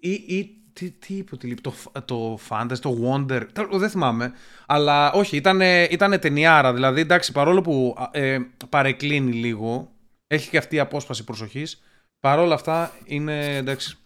[0.00, 1.60] Ή, ή τι, τι είπε ότι λείπει.
[1.60, 3.42] Το, φ- το fantasy, το wonder.
[3.52, 4.32] τέλος, Δεν θυμάμαι.
[4.66, 6.72] Αλλά όχι, ήταν, ήταν ταινιάρα.
[6.74, 9.92] Δηλαδή, εντάξει, παρόλο που α, ε, παρεκκλίνει λίγο,
[10.26, 11.82] έχει και αυτή η απόσπαση προσοχής,
[12.20, 13.98] παρόλα αυτά είναι εντάξει.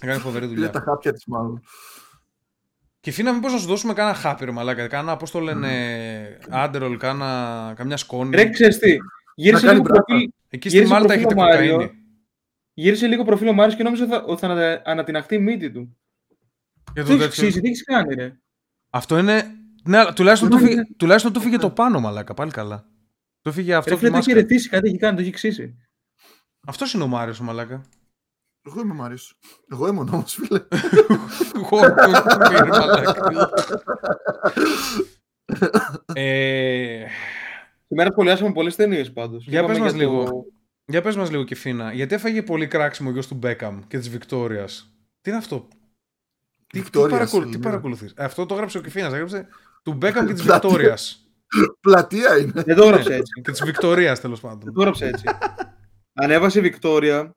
[0.00, 0.70] Έκανε φοβερή Πήρε δουλειά.
[0.72, 1.62] τα χάπια της, μάλλον.
[3.00, 4.86] Και φίνα, μήπως να σου δώσουμε κάνα χάπι, ρε μαλάκα.
[4.86, 8.36] Κάνα, πώς το λένε, άντερολ, κάνα, καμιά σκόνη.
[8.36, 8.96] Ρε, ξέρεις τι.
[9.34, 10.04] Γύρισε κάνει λίγο, μπράβο.
[10.04, 11.72] προφίλ, Εκεί στη γύρισε Μάλτα προφίλ έχετε ο Μάριο.
[11.76, 11.92] κοκαίνη.
[12.82, 15.96] Γύρισε λίγο προφίλ ο Μάριος και νόμιζα θα- ότι θα ανα- ανατιναχτεί η μύτη του.
[16.92, 17.28] Για Το το έχεις τέτοιο.
[17.28, 18.38] ξύσει, τι έχεις κάνει ρε.
[18.90, 19.42] Αυτό είναι.
[19.84, 20.84] Ναι, αλλά τουλάχιστον, Ναι, του φύγε, ναι.
[20.96, 22.34] τουλάχιστον του φύγε το πάνω, μαλάκα.
[22.34, 22.84] Πάλι καλά.
[23.40, 24.34] Το φύγε αυτό Ρε από τη φίλε, το έχει μάσκα.
[24.48, 25.76] ρεθίσει, κάτι έχει κάνει, το έχει ξύσει.
[26.66, 27.82] Αυτός είναι ο Μάριος, ο μαλάκα.
[28.66, 29.38] Εγώ είμαι ο Μάριος.
[29.72, 30.60] Εγώ ήμουν όμω, φίλε.
[31.54, 33.14] Εγώ, το πήρε, μαλάκα.
[36.12, 37.04] Ε,
[37.88, 39.44] Σήμερα σχολιάσαμε πολλές ταινίες πάντως.
[39.46, 40.44] Για πες Είπαμε μας το- λίγο.
[40.90, 43.98] Για πες μας λίγο και Φίνα, γιατί έφαγε πολύ κράξιμο ο γιος του Μπέκαμ και
[43.98, 45.76] της Βικτόριας; Τι είναι αυτό; Τι,
[46.66, 47.68] τι, Βικτόριας, παρακολου, τι Ελληνίδα.
[47.70, 49.48] παρακολουθείς; Ε, Αυτό το έγραψε ο Κιφίνας, έγραψε
[49.82, 50.68] του Μπέκαμ και της Πλατεία.
[50.68, 51.22] Βικτόριας.
[51.80, 52.62] Πλατεία είναι.
[52.62, 53.40] Δεν το έγραψε έτσι.
[53.42, 54.72] και της Βικτορίας τέλος Δεν πάντων.
[54.74, 55.24] το έγραψε έτσι.
[56.12, 57.36] Ανέβασε η Βικτόρια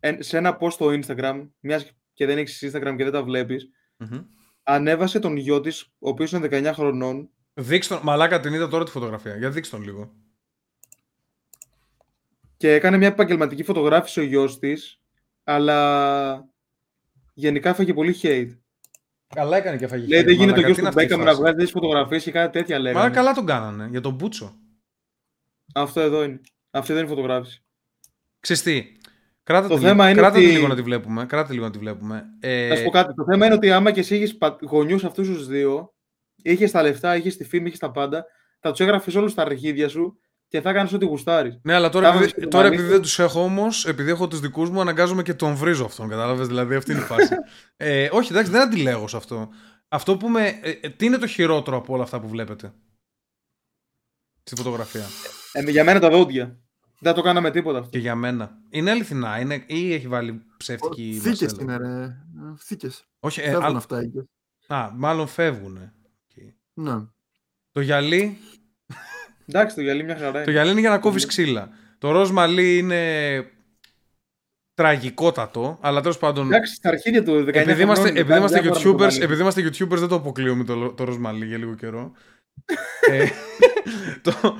[0.00, 3.70] εν- σε ένα post στο Instagram, μιας και δεν έχεις Instagram και δεν τα βλέπεις,
[3.96, 4.18] Μμμ.
[4.62, 8.84] ανέβασε τον γιο της, ο οποίος είναι 19 χρονών, Δείξ' τον, μαλάκα την είδα τώρα
[8.84, 10.12] τη φωτογραφία, για δείξ' τον λίγο.
[12.60, 15.00] Και έκανε μια επαγγελματική φωτογράφηση ο γιος της,
[15.44, 16.48] αλλά
[17.34, 18.58] γενικά έφαγε πολύ hate.
[19.34, 21.02] Καλά έκανε και έφαγε Λέει χέρι, δεν γίνεται ο μαλάκα, γιος τι είναι του αυτή
[21.02, 21.40] η Μπέκαμ να φάση.
[21.40, 22.98] βγάζει τέτοιες φωτογραφίες και κάτι τέτοια λέγανε.
[22.98, 24.54] Μαλάκα καλά τον κάνανε, για τον Μπούτσο.
[25.74, 26.40] Αυτό εδώ είναι.
[26.70, 27.62] Αυτή δεν είναι φωτογράφηση.
[28.40, 28.92] Ξέρεις τι,
[29.42, 31.70] κράτα, Το τη, θέμα είναι κράτα τη ότι- λίγο να τη βλέπουμε, κράτα λίγο να
[31.70, 32.24] τη βλέπουμε.
[32.40, 33.14] Ε, Να σου πω κάτι.
[33.14, 35.94] Το θέμα είναι ότι άμα και εσύ είχε γονιούς αυτούς τους δύο,
[36.36, 38.24] είχες τα λεφτά, είχες τη φήμη, είχες τα πάντα,
[38.60, 40.20] θα τους έγραφες όλους στα αρχίδια σου
[40.50, 41.58] και θα κάνεις ό,τι γουστάρεις.
[41.62, 44.28] Ναι, αλλά τώρα, Κάμε επειδή, στο τώρα μαλλί επειδή δεν τους έχω όμως, επειδή έχω
[44.28, 46.08] τους δικούς μου, αναγκάζομαι και τον βρίζω αυτόν.
[46.08, 47.34] Κατάλαβες, δηλαδή αυτή είναι η φάση.
[47.76, 49.48] ε, όχι, εντάξει, δεν αντιλέγω σε αυτό.
[49.88, 50.58] Αυτό που με.
[50.62, 52.72] Ε, ε, τι είναι το χειρότερο από όλα αυτά που βλέπετε;
[54.42, 55.04] Στη φωτογραφία.
[55.52, 56.58] Ε, για μένα τα δόντια.
[56.98, 57.90] Δεν το κάναμε τίποτα αυτό.
[57.90, 58.58] Και για μένα.
[58.70, 61.62] Είναι αληθινά, είναι, ή έχει βάλει ψεύτικη Θήκες μασέλα.
[61.62, 62.16] είναι, ρε.
[62.58, 63.04] Θήκες.
[63.20, 64.28] Όχι, ε, Φεύγουν α, αυτά εκεί.
[64.66, 65.92] α, μάλλον φεύγουν.
[66.74, 66.94] Ναι.
[67.72, 68.38] Το γυαλί,
[69.52, 70.32] Εντάξει, το γυαλί μια χαρά.
[70.32, 70.50] το είναι.
[70.50, 71.68] γυαλί είναι για να κόβεις ξύλα.
[71.98, 73.44] Το ροζ μαλλί είναι
[74.74, 76.46] τραγικότατο, αλλά τέλος πάντων.
[76.46, 79.22] Εντάξει, στα αρχίδια του 19 Επειδή είμαστε, χρονών, επειδή, είμαστε διάφορα με το YouTubers, μαλλί.
[79.22, 82.12] επειδή είμαστε YouTubers δεν το αποκλείουμε το, το ροζ μαλλί για λίγο καιρό.
[83.10, 83.28] ε,
[84.22, 84.56] το,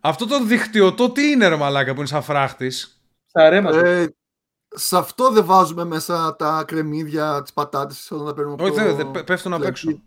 [0.00, 3.70] αυτό το δικτυωτό τι είναι ρε μαλάκα που είναι σαν φράχτης; Στα ρέμα.
[3.70, 3.78] του.
[3.78, 4.06] Ε,
[4.68, 8.84] σε αυτό δεν βάζουμε μέσα τα κρεμμύδια, τις πατάτες όταν τα παίρνουμε από Όχι, το...
[8.84, 9.88] δεν δε, πέ- πέφτουν απ' έξω.
[9.88, 10.02] φλακί.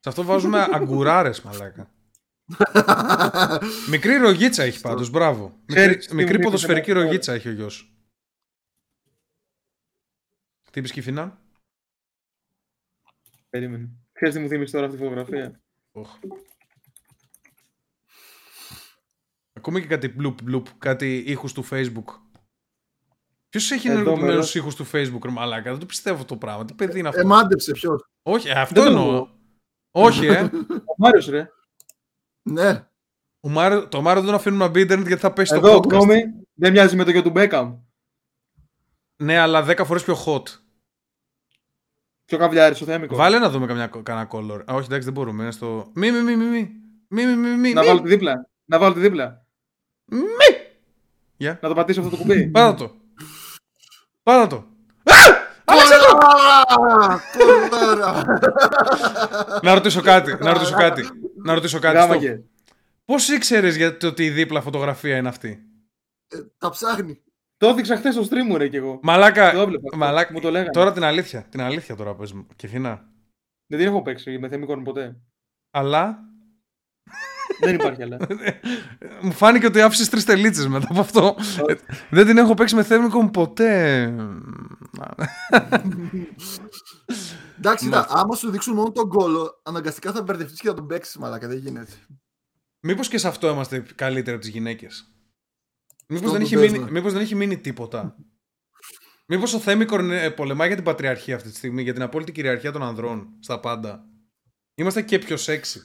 [0.00, 1.90] Σε αυτό βάζουμε αγκουράρες μαλάκα.
[3.90, 5.60] Μικρή ρογίτσα έχει πάντως, μπράβο.
[5.66, 7.92] Ξέρεις Μικρή, τι μικρή μου ποδοσφαιρική είπε, ρογίτσα έχει ο γιος.
[10.70, 11.40] Τι είπες Κιφίνα;
[13.50, 13.88] Περίμενε.
[14.12, 15.60] Ξέρεις τι μου θύμισε τώρα αυτή η φωτογραφία;
[15.92, 16.18] Οχ.
[19.52, 22.04] Ακούμε και κάτι bloop bloop, κάτι ήχους του facebook.
[23.48, 24.54] Ποιος έχει Εδώ ενεργοποιημένους μέρος.
[24.54, 26.64] ήχους του facebook ρε μαλάκα, δεν το πιστεύω αυτό το πράγμα.
[26.64, 28.08] Τι παιδί είναι αυτό; Ε, μάντεψε ποιος.
[28.22, 29.08] Όχι, ε, αυτό Δεν το εννοώ.
[29.08, 29.28] εννοώ.
[29.90, 30.40] Όχι, ε.
[30.84, 31.48] Ο Μάριος ρε.
[32.52, 32.86] Ναι.
[33.40, 35.90] Ο Μάριο, το Μάριο δεν αφήνουμε να μπει ίντερνετ γιατί θα πέσει Εδώ, το podcast.
[35.90, 36.22] γνώμη,
[36.54, 37.76] δεν μοιάζει με το γιο του Μπέκαμ.
[39.16, 40.42] Ναι, αλλά 10 φορές πιο hot.
[42.24, 43.16] Πιο καβλιάρης ο Θέμικος.
[43.18, 44.60] Βάλε να δούμε καμιά, κανένα color.
[44.70, 45.42] Α, όχι, εντάξει, δεν μπορούμε.
[45.42, 45.90] Είναι στο...
[45.94, 46.70] Μη, μη, μη, μη, μη.
[47.08, 47.86] Μη, μη, μη, μη, Να μη.
[47.86, 48.48] βάλω τη δίπλα.
[48.64, 49.44] Να βάλω τη δίπλα.
[50.04, 50.18] Μη.
[51.36, 51.58] Γεια.
[51.62, 52.46] Να το πατήσω αυτό το κουμπί.
[52.54, 52.94] Πάτα το.
[54.22, 54.66] Πάτα το.
[55.64, 57.20] Κολάρα!
[59.62, 60.36] να ρωτήσω κάτι.
[60.40, 61.08] Να ρωτήσω κάτι.
[61.48, 61.96] Να ρωτήσω κάτι.
[61.96, 62.18] Γάμα stop.
[62.18, 62.40] και.
[63.04, 65.62] Πώς ήξερες για το ότι η δίπλα φωτογραφία είναι αυτή;
[66.28, 67.22] Ε, Τα ψάχνει.
[67.56, 69.00] Το έδειξα χθες στο stream μου, ρε κι εγώ.
[69.02, 69.52] Μαλάκα.
[69.52, 69.96] Το έβλεπα.
[69.96, 70.32] Μαλάκα.
[70.32, 70.70] Μου το λέγανε.
[70.70, 71.42] Τώρα την αλήθεια.
[71.42, 72.46] Την αλήθεια τώρα πες μου.
[72.56, 73.04] Κιθίνα.
[73.66, 75.16] Δεν την έχω παίξει με θεμικόν ποτέ.
[75.70, 76.18] Αλλά;
[77.60, 78.16] Δεν υπάρχει άλλα.
[79.22, 81.36] μου φάνηκε ότι άφησες τρεις τελίτσες μετά από αυτό.
[81.66, 81.74] Ε,
[82.10, 84.06] Δεν την έχω παίξει με θέμικον ποτέ.
[87.58, 91.16] Εντάξει, κοίτα, άμα σου δείξουν μόνο τον κόλο, αναγκαστικά θα μπερδευτείς και θα τον παίξεις,
[91.16, 91.48] μαλάκα.
[91.48, 91.92] Δεν γίνεται.
[92.80, 95.12] Μήπως και σε αυτό είμαστε καλύτεροι από τις γυναίκες;
[96.08, 96.76] Μήπως Στο δεν, έχει μπουντέσμα.
[96.78, 98.16] μείνει- μήπως δεν έχει μείνει τίποτα;
[99.26, 102.72] Μήπως ο Θέμικορ ε, πολεμάει για την πατριαρχία αυτή τη στιγμή, για την απόλυτη κυριαρχία
[102.72, 104.08] των ανδρών στα πάντα.
[104.74, 105.82] Είμαστε και πιο σεξι.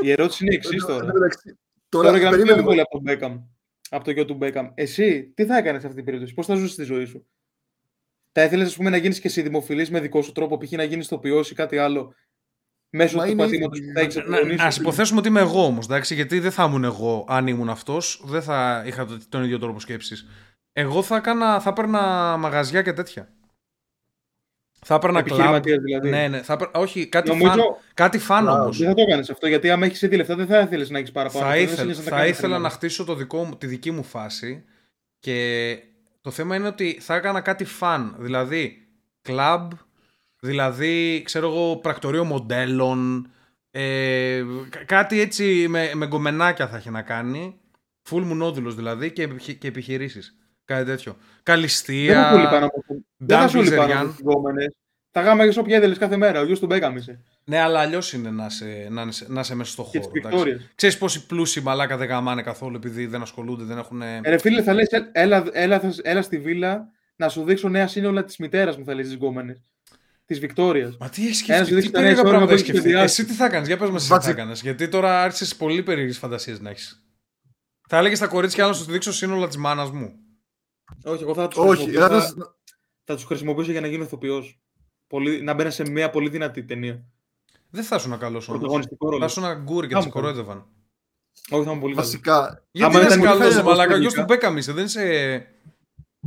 [0.00, 1.04] Η ερώτηση είναι η εξής Εν τω τώρα.
[1.12, 1.58] μεταξύ,
[1.88, 2.46] Τώρα Τώρα, για να μην περίμενε.
[2.46, 3.44] φύγουμε πολύ από τον Μπέκαμ.
[3.90, 4.68] Από το γιο του Μπέκαμ.
[4.74, 7.26] Εσύ, τι θα έκανες σε αυτή την περίπτωση, πώς θα ζούσες τη ζωή σου;
[8.32, 10.70] Θα ήθελες, ας πούμε, να γίνεις και εσύ δημοφιλής με δικό σου τρόπο, π.χ.
[10.70, 12.14] να γίνεις ηθοποιός ή κάτι άλλο,
[12.90, 14.64] μέσω Μα του είναι πατήματος ήδη- που θα έχεις Να απογονήσει.
[14.64, 18.22] ας υποθέσουμε ότι είμαι εγώ όμως, εντάξει, γιατί δεν θα ήμουν εγώ αν ήμουν αυτός.
[18.24, 20.26] Δεν θα είχα το- τον ίδιο τρόπο σκέψης.
[20.72, 22.00] Εγώ θα, έκανα, θα έπαιρνα
[22.36, 23.28] μαγαζιά και τέτοια.
[24.84, 25.36] Θα έπαιρνα κλαμπ.
[25.38, 26.08] Επιχειρηματίας δηλαδή.
[26.10, 26.42] Ναι, ναι.
[26.42, 27.60] Θα έπαιρνα, όχι, κάτι Νομίζω φαν,
[27.94, 28.60] κάτι φαν Κλαμπ.
[28.60, 28.78] όμως.
[28.78, 31.10] δεν θα το έκανες αυτό, γιατί άμα έχεις ήδη λεφτά δεν θα ήθελες να έχεις
[31.12, 31.44] παραπάνω.
[31.44, 32.62] Θα, Αυτό δεν ήθελα, συνήθως θα κάνεις ήθελα χρήματα.
[32.68, 34.64] να χτίσω το δικό μου, τη δική μου φάση
[35.18, 35.76] και
[36.20, 38.88] το θέμα είναι ότι θα έκανα κάτι φαν, δηλαδή
[39.22, 39.70] κλαμπ,
[40.40, 43.30] δηλαδή ξέρω εγώ πρακτορείο μοντέλων,
[43.70, 47.60] ε, κα- κάτι έτσι με, με γκομενάκια θα έχει να κάνει,
[48.10, 51.12] full μουνόδουλος δηλαδή και, επιχει- και επιχειρήσεις, κάτι τέτοιο.
[51.12, 54.14] Δεν θα Καλυστία, σου λείπαν όμως- δεν θα σου λείπαν
[55.12, 55.32] Μπιζεριάν.
[55.32, 55.48] όμως οι γκόμενες.
[55.48, 56.40] Τα γάμα και όποια ήθελες κάθε μέρα.
[56.40, 57.24] Ο γιος του Μπέκαμ είσαι.
[57.44, 60.10] ναι αλλά αλλιώς είναι να είσαι, να, είσαι, να είσαι μέσα στο Και χώρο.
[60.12, 60.36] τι εντάξει.
[60.38, 60.70] Βικτόρια.
[60.74, 64.02] Ξέρεις πόσοι πλούσιοι μαλάκα δεν γαμάνε καθόλου επειδή δεν ασχολούνται, δεν έχουν...
[64.02, 67.86] Ε, ρε φίλε, θα λες, έλα, έλα, θα- έλα στη βίλα να σου δείξω νέα
[67.86, 69.60] σύνολα της μητέρας μου, θα λες τις γκόμενες.
[70.26, 70.96] Της Βικτόριας.
[71.00, 72.80] Μα τι έχεις Ένας σκεφτεί, δείξει τι τα νέα περίεργα ιστορία πράγματα που έχεις έχεις
[72.80, 72.88] σκεφτεί.
[72.88, 73.20] σχεδιάσει.
[73.20, 74.52] Εσύ τι θα έκανε, για πες μας, εσύ τι θα Βάτσε- έκανε.
[74.62, 77.04] Γιατί τώρα άρχισες πολύ περίεργες φαντασίες να έχεις.
[77.88, 80.12] Θα έλεγες στα κορίτσια να σου δείξω σύνολα της μάνας μου.
[81.04, 82.56] Όχι, εγώ θα τους Όχι, χρησιμοποιήσω, θα- θα,
[83.04, 84.60] θα τους χρησιμοποιήσω για να γίνω ηθοποιός.
[85.42, 87.02] Να μπαίνω σε μια πολύ δυνατή ταινία.
[87.70, 88.58] Δεν θα ήσουν καλός όμω.
[88.58, 89.24] Πρωταγωνιστικό Θα ρόλο.
[89.24, 90.66] ήσουν ένα γκούρ και Θα τι μου κορόιδευαν.
[91.50, 92.06] Όχι, θα είμαι πολύ καλό.
[92.06, 92.62] Βασικά.
[92.70, 93.80] Γιατί Άμα δεν είσαι ήταν καλός, πολύ μαλάκα.
[93.88, 93.98] τελικά.
[94.00, 95.46] Γιος του Μπέκαμ είσαι, δεν είσαι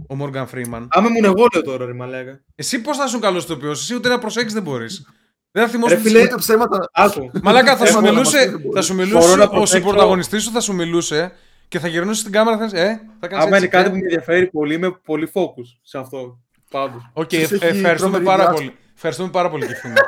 [0.07, 0.87] ο Μόργαν Φρήμαν.
[0.91, 2.41] Άμα ήμουν εγώ, λέω τώρα, ρε Μαλάκα.
[2.55, 5.07] Εσύ πώς θα ήσουν καλός ηθοποιός, εσύ ούτε να προσέξεις δεν μπορείς.
[5.51, 5.97] Δεν θα Ρε θυμόσαι.
[5.97, 6.89] φίλε, Ούτε ψέματα.
[6.93, 7.31] Άκου.
[7.43, 9.67] Μαλάκα θα σου Θέματα να μιλούσε, μας πει, θα σου Μπορώ μιλούσε να ο προσέξω-
[9.67, 11.31] συμπρωταγωνιστής σου, θα σου μιλούσε
[11.67, 13.89] και θα γυρνούσε στην κάμερα θα ε, θα κάνεις Άμα έτσι, είναι κάτι ε.
[13.89, 16.39] που με ενδιαφέρει πολύ, είμαι πολύ focus σε αυτό.
[16.73, 17.09] Πάντως.
[17.13, 18.63] Οκ, Σας ε, έχει ευχαριστούμε τρομερή πάρα διάθεση.
[18.63, 18.77] πολύ.
[18.95, 20.01] Ευχαριστούμε πάρα πολύ, Κιφίνα.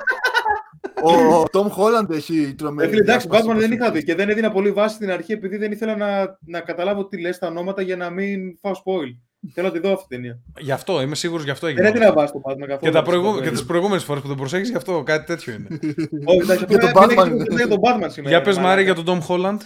[1.03, 2.89] Ο Τόμ Χόλαντ έχει Ε, τρομερή.
[2.89, 4.03] φίλε, εντάξει, διάσπαση Batman δεν είχα δει προσωπικής.
[4.03, 7.37] και δεν έδινα πολύ βάση στην αρχή επειδή δεν ήθελα να, να καταλάβω τι λες
[7.37, 9.17] τα ονόματα για να μην φάω spoil.
[9.53, 10.39] Θέλω να τη δω αυτή την ταινία.
[10.59, 11.89] Γι' αυτό, είμαι σίγουρος γι' αυτό Δεν έγινε.
[11.89, 12.79] έδινα βάση το Batman καθόλου.
[12.79, 13.27] Και, τα να προηγού...
[13.29, 15.67] σου πω, και τις προηγούμενες φορές που τον προσέχεις γι' αυτό, κάτι τέτοιο είναι.
[16.25, 17.27] Όχι, εντάξει, Για τον απλά Batman.
[17.29, 18.29] μην έχετε- για τον Batman σήμερα.
[18.35, 19.01] για πες, ρε Μάρι, μαλάκα.
[19.01, 19.59] για τον Tom Holland.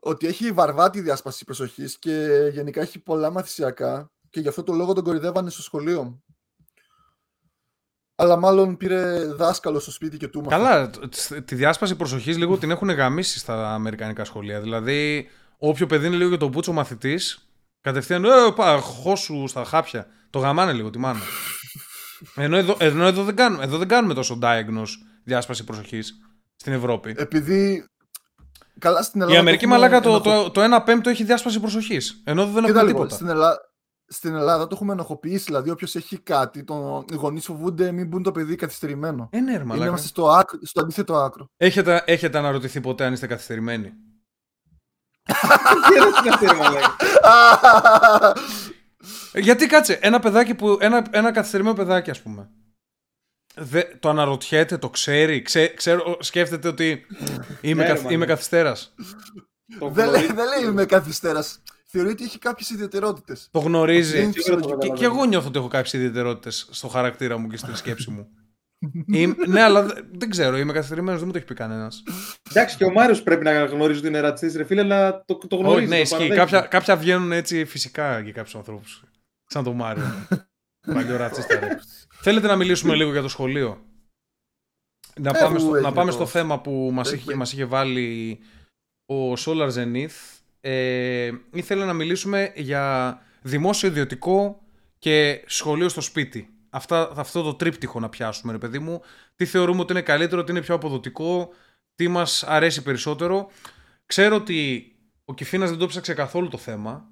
[0.00, 4.92] Ότι έχει βαρβάτη διάσπαση προσοχής και γενικά έχει πολλά μαθησιακά και γι' αυτό το λόγο
[4.92, 6.22] τον κορυδεύανε στο σχολείο.
[8.14, 10.62] Αλλά μάλλον πήρε δάσκαλο στο σπίτι και του μάθανε.
[10.64, 14.60] Καλά, τ- τη διάσπαση προσοχής λίγο την έχουν γαμίσει στα αμερικανικά σχολεία.
[14.60, 15.28] Δηλαδή,
[15.58, 17.48] όποιο παιδί είναι λίγο για τον πούτσο μαθητής,
[17.80, 18.24] κατευθείαν.
[18.24, 20.06] Ε, πά, χώσου στα χάπια.
[20.30, 21.20] Το γαμάνε λίγο τη μάνα.
[22.34, 24.88] ενώ εδώ, ενώ εδώ, δεν κάνουμε, εδώ δεν κάνουμε τόσο diagnose
[25.24, 26.14] διάσπαση προσοχής
[26.56, 27.14] στην Ευρώπη.
[27.18, 27.84] Επειδή.
[28.78, 29.40] Καλά στην Η Ελλάδα.
[29.40, 32.22] Αμερική το έχουμε μαλάκα το, ενοχο- το, το 1 πέμπτο έχει διάσπαση προσοχής.
[32.24, 33.14] Ενώ εδώ δεν Κοίτα έχουμε λίγο, τίποτα.
[33.14, 33.58] στην, Ελλάδα,
[34.12, 35.44] στην Ελλάδα το έχουμε ενοχοποιήσει.
[35.44, 37.04] Δηλαδή, όποιος έχει κάτι, τον...
[37.12, 39.28] οι γονείς φοβούνται μην μπουν το παιδί καθυστερημένο.
[39.32, 39.86] Ε, ναι, ρε, Είναι μαλάκα.
[39.88, 41.46] Είμαστε στο, άκρο, στο αντίθετο άκρο.
[41.56, 43.92] Έχετε, έχετε αναρωτηθεί ποτέ αν είστε καθυστερημένοι;
[45.88, 46.96] Τι είναι αυτή, ρε μαλάκα.
[49.32, 50.78] Ε, Γιατί κάτσε, ένα παιδάκι που.
[50.80, 52.50] Ένα, ένα καθυστερημένο παιδάκι, ας πούμε.
[53.56, 55.42] Δε, το αναρωτιέται, το ξέρει.
[55.42, 57.06] Ξέ, ξέρω, σκέφτεται ότι
[57.60, 58.14] είμαι, Ναι, ρε, καθ, μάνα.
[58.14, 58.94] είμαι καθυστέρας.
[59.78, 60.34] Το δεν, λέει, γνωρίζω.
[60.34, 61.62] δεν λέει είμαι καθυστέρας.
[61.92, 63.48] Θεωρεί ότι έχει κάποιες ιδιαιτερότητες.
[63.50, 64.16] Το γνωρίζει.
[64.20, 64.94] Δεν Σίγουρα το και, καταλαβαίνω.
[64.94, 68.28] και εγώ νιώθω ότι έχω κάποιες ιδιαιτερότητες στο χαρακτήρα μου και στην σκέψη μου.
[69.06, 72.02] Είμαι- ναι, αλλά δε- δεν ξέρω, είμαι καθυστερημένος, δεν μου το έχει πει κανένας.
[72.50, 75.56] Εντάξει, και ο Μάριος πρέπει να γνωρίζει ότι είναι ρατσιστή, ρε φίλε, αλλά το, το
[75.56, 75.78] γνωρίζει.
[75.80, 76.12] Όχι, ναι, το ισχύει.
[76.16, 76.40] παραδέχεται.
[76.40, 79.02] Κάποια, κάποια βγαίνουν έτσι φυσικά για κάποιους ανθρώπους.
[79.46, 80.04] Σαν τον Μάριο.
[80.94, 81.78] Παλιό ρατσίστα, ρε.
[82.20, 83.84] Θέλετε να μιλήσουμε λίγο για το σχολείο;
[85.20, 87.32] Να Ε, πάμε, που στο, να έγινε πάμε το- στο θέμα που μας Ε, είχε,
[87.32, 87.36] ε.
[87.36, 88.38] μας είχε βάλει
[89.06, 90.39] ο Solar Zenith.
[90.60, 94.62] Ε, ήθελε να μιλήσουμε για δημόσιο ιδιωτικό
[94.98, 96.48] και σχολείο στο σπίτι.
[96.70, 99.02] αυτά, αυτό το τρίπτυχο να πιάσουμε, ρε παιδί μου.
[99.36, 101.48] Τι θεωρούμε ότι είναι καλύτερο, τι είναι πιο αποδοτικό,
[101.94, 103.50] τι μας αρέσει περισσότερο.
[104.06, 104.90] Ξέρω ότι
[105.24, 107.08] ο Κυφίνα δεν το ψάξε καθόλου το θέμα.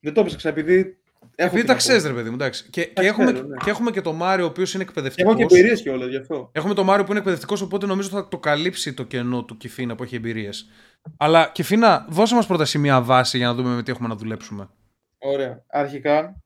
[0.00, 1.01] Δεν το ψάξα επειδή.
[1.34, 1.84] Έχω Επειδή τι τα να πω.
[1.84, 2.34] ξέρει, ρε παιδί μου.
[2.34, 2.68] Εντάξει.
[2.70, 3.56] Και, και, Τα έχουμε, ξέρω, ναι.
[3.64, 5.34] και έχουμε και το Μάριο, ο οποίος είναι Και εκπαιδευτικός.
[5.34, 6.48] έχω και εμπειρίες κιόλας γι' αυτό.
[6.52, 9.94] Έχουμε το Μάριο που είναι εκπαιδευτικός, οπότε νομίζω θα το καλύψει το κενό του Κυφίνα
[9.94, 10.68] που έχει εμπειρίες.
[11.16, 14.68] Αλλά Κυφίνα, δώσε μας πρώτα σημεία βάση για να δούμε με τι έχουμε να δουλέψουμε.
[15.18, 15.64] Ωραία.
[15.70, 16.36] Αρχικά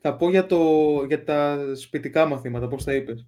[0.00, 0.58] θα πω για, το,
[1.08, 3.26] για τα σπιτικά μαθήματα, πώς τα είπες.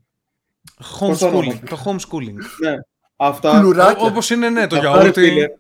[0.99, 1.33] Πώς το Homeschooling.
[1.33, 2.35] ονόμασες; Το homeschooling.
[2.63, 2.75] Ναι.
[3.17, 4.07] Αυτά, Πλουράκια.
[4.07, 5.51] Όπως είναι, ναι, το αυτά, ρε γιαούρτι.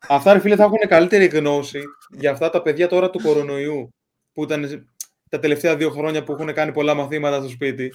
[0.00, 3.94] Φίλε, αυτά, ρε φίλε, θα έχουν καλύτερη γνώση για αυτά τα παιδιά τώρα του κορονοϊού,
[4.32, 4.88] που ήταν
[5.28, 7.94] τα τελευταία δύο χρόνια που έχουν κάνει πολλά μαθήματα στο σπίτι.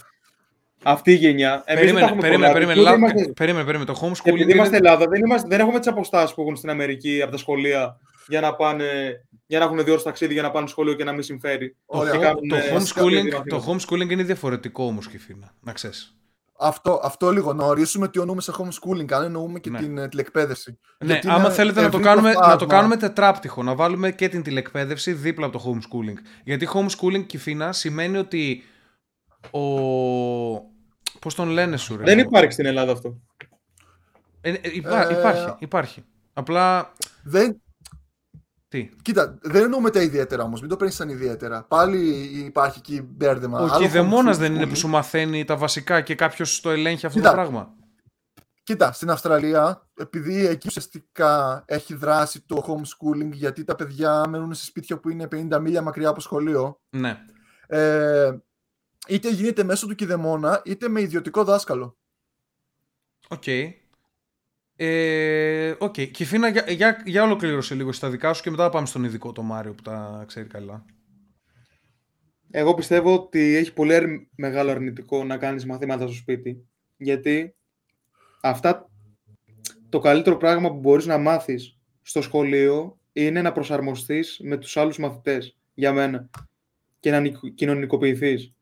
[0.84, 1.64] Αυτή η γενιά.
[1.66, 2.54] Εμείς δεν τα Περίμενε, έχουμε περίμενε, πολλά.
[2.54, 3.92] περίμενε, Ούτε λα- είμαστε- περίμενε, περίμενε.
[3.94, 4.88] Το Και homeschooling επειδή είμαστε είναι...
[4.88, 8.42] Ελλάδα, δεν, είμαστε, δεν έχουμε τις αποστάσεις που έχουν στην Αμερική από τα σχολεία για
[8.42, 8.86] να, πάνε,
[9.46, 11.70] για να έχουν δύο ώρες ταξίδι για να πάνε στο σχολείο και να μην συμφέρει.
[11.86, 12.12] Το, Ωραία.
[12.12, 13.44] Και ho- κάνουν, το, ε, homeschooling, μαθήματα.
[13.48, 15.54] το homeschooling είναι διαφορετικό όμως, Κυφίνα.
[15.62, 16.16] Να ξέρεις.
[16.60, 17.54] Αυτό, αυτό λίγο.
[17.54, 19.80] Να ορίσουμε τι εννοούμε σε homeschooling, αν εννοούμε και Ναι.
[19.80, 20.80] την ε, τηλεκπαίδευση.
[21.00, 22.68] Ναι, Γιατί άμα είναι θέλετε να το, ευρύ κάνουμε, να το φάσμα.
[22.68, 26.18] κάνουμε τετράπτυχο, να βάλουμε και την τηλεκπαίδευση δίπλα από το homeschooling.
[26.44, 28.64] Γιατί homeschooling, Κυφίνα, σημαίνει ότι
[29.52, 29.60] ο...
[31.20, 32.04] Πώς τον λένε σου, ρε.
[32.04, 33.22] Δεν υπάρχει στην Ελλάδα αυτό.
[34.42, 36.04] Ε, ε, υπά- Ε, υπάρχει, υπάρχει.
[36.34, 37.62] Απλά, Δεν,
[38.76, 40.60] τι; κοίτα, δεν εννοούμε τα ιδιαίτερα όμως.
[40.62, 41.64] Μην το παίρνεις σαν ιδιαίτερα.
[41.64, 42.00] Πάλι
[42.46, 43.60] υπάρχει εκεί μπέρδεμα.
[43.60, 44.56] Ο Άλλο κηδεμόνας δεν homeschooling.
[44.56, 47.30] είναι που σου μαθαίνει τα βασικά και κάποιος το ελέγχει αυτό Κοίτα.
[47.30, 47.74] το πράγμα.
[48.64, 54.66] Κοίτα, στην Αυστραλία, επειδή εκεί ουσιαστικά έχει δράσει το homeschooling, γιατί τα παιδιά μένουν σε
[54.66, 57.18] σπίτια που είναι 50 μίλια μακριά από σχολείο, Ναι.
[57.68, 58.32] ε,
[59.08, 61.98] είτε γίνεται μέσω του κηδεμόνα, είτε με ιδιωτικό δάσκαλο.
[63.28, 63.44] Οκ.
[64.76, 65.94] Ε, οκ.
[66.02, 69.32] Κιφίνα, για, για, για ολοκλήρωσε λίγο στα δικά σου και μετά θα πάμε στον ειδικό
[69.32, 70.86] το Μάριο που τα ξέρει καλά.
[72.52, 76.68] Εγώ πιστεύω ότι έχει πολύ αρ- μεγάλο αρνητικό να κάνεις μαθήματα στο σπίτι.
[76.98, 77.56] Γιατί
[78.42, 78.90] αυτά
[79.90, 84.98] το καλύτερο πράγμα που μπορείς να μάθεις στο σχολείο είναι να προσαρμοστείς με τους άλλους
[84.98, 86.30] μαθητές, για μένα.
[87.00, 88.55] Και να νικ- κοινωνικοποιηθείς.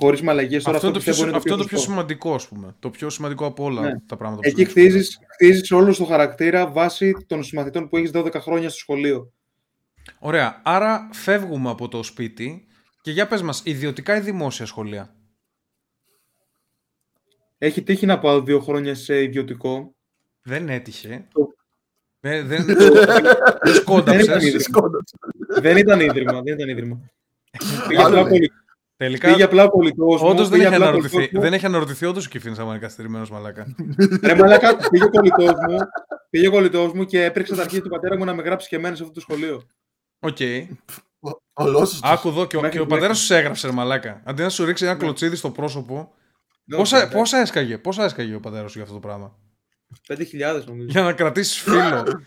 [0.00, 1.92] Χωρίς μαλαγίες τώρα Αυτό, είναι το πιο, πιστεύω συ- αυτό είναι το πιο σωστό.
[1.92, 2.76] σημαντικό, ας πούμε.
[2.78, 4.00] Το πιο σημαντικό από όλα Ναι.
[4.06, 4.90] τα πράγματα που Εκεί σου δείχνουν.
[4.90, 9.32] χτίζεις, χτίζεις όλο το χαρακτήρα βάσει των συμμαθητών που έχεις 12 χρόνια στο σχολείο.
[10.18, 10.60] Ωραία.
[10.64, 12.66] Άρα φεύγουμε από το σπίτι
[13.00, 15.14] και για πες μας, ιδιωτικά ή δημόσια σχολεία;
[17.58, 19.94] Έχει τύχει να πάω δύο χρόνια σε ιδιωτικό.
[20.42, 21.26] Δεν έτυχε.
[21.32, 21.54] Το-
[22.20, 22.76] Δεν, δεν, δεν
[23.74, 24.26] σκόνταψες.
[24.26, 25.18] Δεν ήταν Σκόνταψες.
[25.60, 26.42] δεν ήταν ίδρυμα.
[26.42, 27.00] Δεν ήταν ίδρυμα.
[27.88, 28.02] Πήγε
[29.02, 29.18] Άλλο απλά, λέει.
[29.18, 29.20] πολι...
[29.20, 30.28] Τελικά, πήγε απλά πολιτός μου.
[30.28, 31.12] όντως δεν πήγε έχει απλά αναρωτηθεί.
[31.14, 31.40] πολιτός μου.
[31.40, 33.66] Δεν έχει αναρωτηθεί όντως ο Κιφίνης άμα είναι καθυστερημένος μαλάκα.
[34.26, 35.78] Ρε μαλάκα, πήγε κολλητός μου,
[36.30, 38.96] πήγε κολλητός μου και έπρεξε τα αρχή του πατέρα μου να με γράψει και εμένα
[38.96, 39.62] σε αυτό το σχολείο.
[40.20, 40.36] Οκ.
[41.52, 42.00] Ολόσωστος.
[42.12, 42.94] Άκου εδώ και ο, Μέχρι και ο μέχρι.
[42.98, 44.22] πατέρας σου σε έγραψε ρε μαλάκα.
[44.24, 44.98] Αντί να σου ρίξει ένα Ναι.
[45.00, 46.12] κλωτσίδι στο πρόσωπο.
[46.64, 49.36] Ναι, Πόσα, όχι, πόσα έσκαγε, πόσα έσκαγε ο πατέρας σου για αυτό το πράγμα;
[50.08, 50.86] 5.000 νομίζω.
[50.90, 52.04] Για να κρατήσεις φίλο.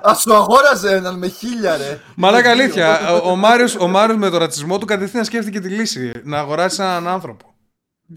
[0.00, 2.00] Α σου αγόραζε έναν με χίλια, ρε.
[2.16, 3.10] Μαλάκα αλήθεια.
[3.12, 6.10] Ο, ο, Μάριος, ο Μάριος με το ρατσισμό του κατευθείαν σκέφτηκε τη λύση.
[6.24, 7.54] Να αγοράσει έναν άνθρωπο.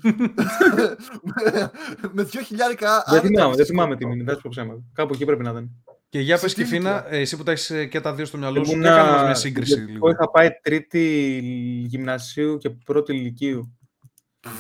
[2.12, 3.04] με δύο χιλιάρικα.
[3.08, 3.66] Δεν άνετα θυμάμαι, δεν φυσικό.
[3.66, 4.80] θυμάμαι τι μήνυ, δεν σου πω ψέματα.
[4.94, 5.70] Κάπου εκεί πρέπει να ήταν.
[6.10, 8.26] Και για Σε πες τι Κιφίνα, ηλικία; ε, εσύ που τα έχεις και τα δύο
[8.26, 10.10] στο μυαλό σου, Ήμουνα- για κάνε μας μια σύγκριση εγώ λίγο.
[10.10, 11.02] είχα πάει τρίτη
[11.88, 13.78] γυμνασίου και πρώτη ηλικίου.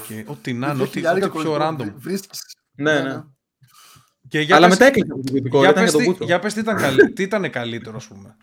[0.07, 1.93] Και Ό,τι να Με είναι, δύο ό,τι, χιλιάρικα ό,τι πιο κολλητό random.
[1.97, 2.41] βρίσκεις.
[2.75, 3.21] Ναι, ναι.
[4.27, 6.25] Και για Αλλά πες, μετά έκλεισα το ιδιωτικό, για ήταν πες, για τον τι, Μπούτσο.
[6.25, 8.37] για πες τι ήταν, καλύ- τι ήταν καλύτερο, ας πούμε.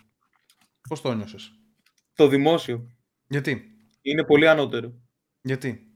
[0.89, 1.53] Πώς το νιώσες.
[2.15, 2.87] Το δημόσιο.
[3.29, 3.63] Γιατί;
[4.03, 4.93] Είναι πολύ ανώτερο.
[5.43, 5.87] Γιατί;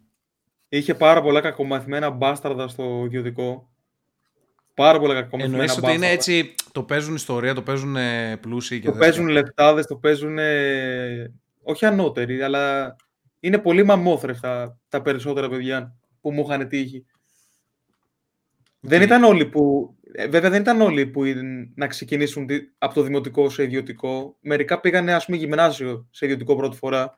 [0.68, 3.70] Είχε πάρα πολλά κακομαθημένα μπάσταρδα στο ιδιωτικό.
[4.74, 6.06] Πάρα πολλά κακομαθημένα Εννοείς ότι μπάσταρδα.
[6.06, 9.96] είναι έτσι, το παίζουν ιστορία, το παίζουν ε, πλούσιοι και Το τέτοια; παίζουν λεφτάδες, το
[9.96, 10.38] παίζουν.
[10.38, 11.32] ε,
[11.62, 12.96] όχι ανώτεροι, αλλά
[13.40, 17.04] είναι πολύ μαμόθρεφτα τα περισσότερα παιδιά που μου είχαν τύχει.
[18.80, 19.94] Δεν ήταν όλοι που.
[20.12, 24.36] ε, Βέβαια, δεν ήταν όλοι που είναι να ξεκινήσουν τη- από το δημοτικό σε ιδιωτικό.
[24.40, 27.16] Μερικά πήγανε, ας πούμε, γυμνάσιο σε ιδιωτικό πρώτη φορά.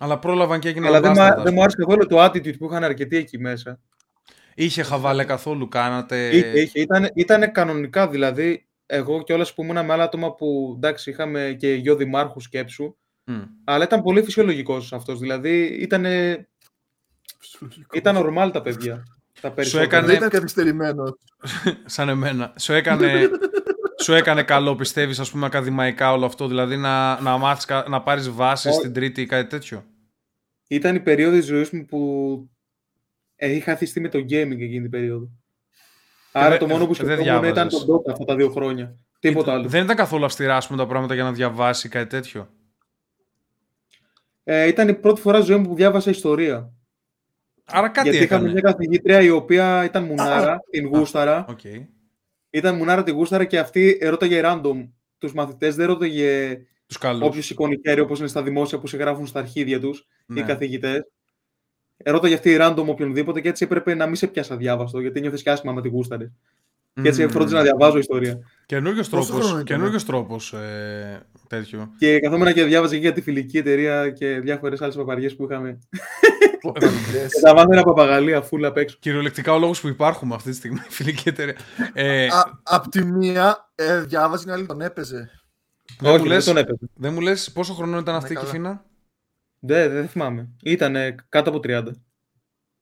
[0.00, 1.62] Αλλά πρόλαβαν και έγιναν Αλλά δεν, μπάσταρδα, μου- ας δεν μου πούμε.
[1.62, 3.80] άρεσε καθόλου το attitude που είχαν αρκετοί εκεί μέσα.
[4.54, 6.28] Είχε χαβάλε καθόλου, κάνατε...
[6.36, 6.80] Είχε, είχε.
[6.80, 8.66] Ήταν, ήτανε κανονικά δηλαδή.
[8.86, 12.96] Εγώ και όλα που ήμουν με άλλα άτομα που εντάξει, είχαμε και γιο δημάρχου σκέψου.
[13.24, 13.42] Μμ.
[13.64, 15.18] Αλλά ήταν πολύ φυσιολογικός αυτός.
[15.18, 16.04] Δηλαδή ήταν,
[17.92, 19.02] ήταν normal τα παιδιά.
[19.48, 19.84] Τα περισσότερα.
[19.84, 21.04] έκανε- Δεν ήταν καθυστερημένο.
[21.84, 22.52] Σαν εμένα.
[22.58, 23.30] Σου έκανε,
[24.02, 26.46] σου έκανε καλό, πιστεύεις, ας πούμε, ακαδημαϊκά όλο αυτό.
[26.48, 28.78] Δηλαδή να, να, μάθεις, κα- να πάρεις βάση Όχι.
[28.78, 29.84] στην τρίτη ή κάτι τέτοιο.
[30.66, 32.00] Ήταν η περίοδος της ζωής μου που
[33.36, 35.28] ε, είχα θυστεί με το gaming εκείνη την περίοδο.
[36.32, 37.84] Άρα δεν- το μόνο που δεν σκεφτόμουν ήταν διάβαζες.
[37.84, 38.96] τον Dota αυτά τα δύο χρόνια.
[39.18, 39.68] Τίποτα άλλο.
[39.68, 42.48] Δεν ήταν καθόλου αυστηρά, ας πούμε, τα πράγματα για να διαβάσει κάτι τέτοιο.
[44.44, 46.70] Ε, ήταν η πρώτη φορά στη ζωή μου που διάβασα ιστορία.
[47.66, 48.60] Άρα κάτι Γιατί είχαμε έκανε.
[48.60, 51.44] μια καθηγήτρια η οποία ήταν μουνάρα, την γούσταρα.
[51.48, 51.60] Οκ.
[52.50, 54.88] Ήταν μουνάρα την γούσταρα και αυτή ρώταγε random
[55.18, 57.22] τους μαθητές, δεν ρώταγε Τους καλούς.
[57.28, 60.40] όποιος σηκώνει χέρι όπως είναι στα δημόσια που σε γράφουν στα αρχίδια τους Ναι.
[60.40, 61.00] οι καθηγητές.
[62.04, 65.50] Ρώταγε αυτή random οποιονδήποτε και έτσι έπρεπε να μην σε πιάσει αδιάβαστο γιατί νιώθεις και
[65.50, 66.30] άσχημα με τη γούσταρε.
[67.02, 67.30] Και έτσι Μμμ.
[67.30, 68.38] φρόντιζα να διαβάζω ιστορία.
[68.66, 71.90] Καινούριος Πόσο τρόπος, χρόνο ήταν; καινούριος τρόπος ε, τέτοιο.
[71.98, 75.78] Και καθόμουν και διάβαζα και για τη φιλική εταιρεία και διάφορες άλλες παπαριές που είχαμε.
[76.66, 76.80] Yes.
[77.34, 78.96] Και τα μάθαινα παπαγαλία φουλ απ' έξω.
[79.00, 81.56] Κυριολεκτικά ο λόγος που υπάρχουμε αυτή τη στιγμή, φιλική εταιρεία.
[81.92, 85.30] Ε, Α, Απ' τη μία ε, διάβαζε, την άλλη τον έπαιζε.
[86.00, 86.90] δεν, μου Όχι, λες, δεν τον έπαιζε.
[86.94, 88.50] δεν μου λες πόσο χρόνο ήταν αυτή η Ναι, καλά.
[88.52, 88.84] κυφίνα.
[89.60, 90.48] Δεν, δεν θυμάμαι.
[90.62, 90.96] Ήταν
[91.28, 91.82] κάτω από 30.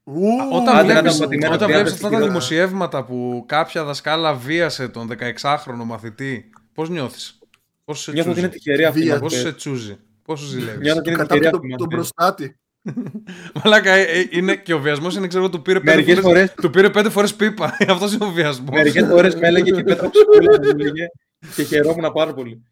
[0.06, 0.22] Ου,
[0.52, 2.26] Όταν άντε, βλέπεις, άντε, πατημένα όταν τριάντα βλέπεις στην αυτά τα κυρα.
[2.26, 7.38] δημοσιεύματα που κάποια δασκάλα βίασε τον 16χρονο μαθητή, πώς νιώθεις;
[7.84, 9.00] Πώς σε Νιώθω ότι είναι τσούζει; τυχερή αυτή.
[9.00, 9.52] Βία, η Πώς μαθητές.
[9.52, 11.72] σε τσούζει; Πώς σου ζηλεύεις; Νιώθω ότι είναι Κατά τυχερή τον, αυτή.
[11.72, 12.12] η τον μαθητές.
[12.16, 12.58] μπροστάτη.
[13.64, 16.54] Μαλάκα, ε, ε, είναι και ο βιασμός είναι, ξέρω, του πήρε πέντε Μερικές φορές, φορές,
[16.54, 17.76] του πήρε πέντε φορές πίπα.
[17.88, 18.70] Αυτός είναι ο βιασμός.
[18.76, 21.06] μερικές φορές με έλεγε και πέτρα ψυχούλα μου έλεγε
[21.56, 22.62] και χαιρόμουν πάρα πολύ.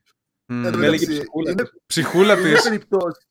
[0.46, 0.64] Μμμ.
[0.64, 1.72] Εν τω με έλεγε μεταξύ, ψυχούλα είναι- της.
[1.86, 2.62] Ψυχούλα είναι της.
[2.62, 3.26] περιπτώσεις.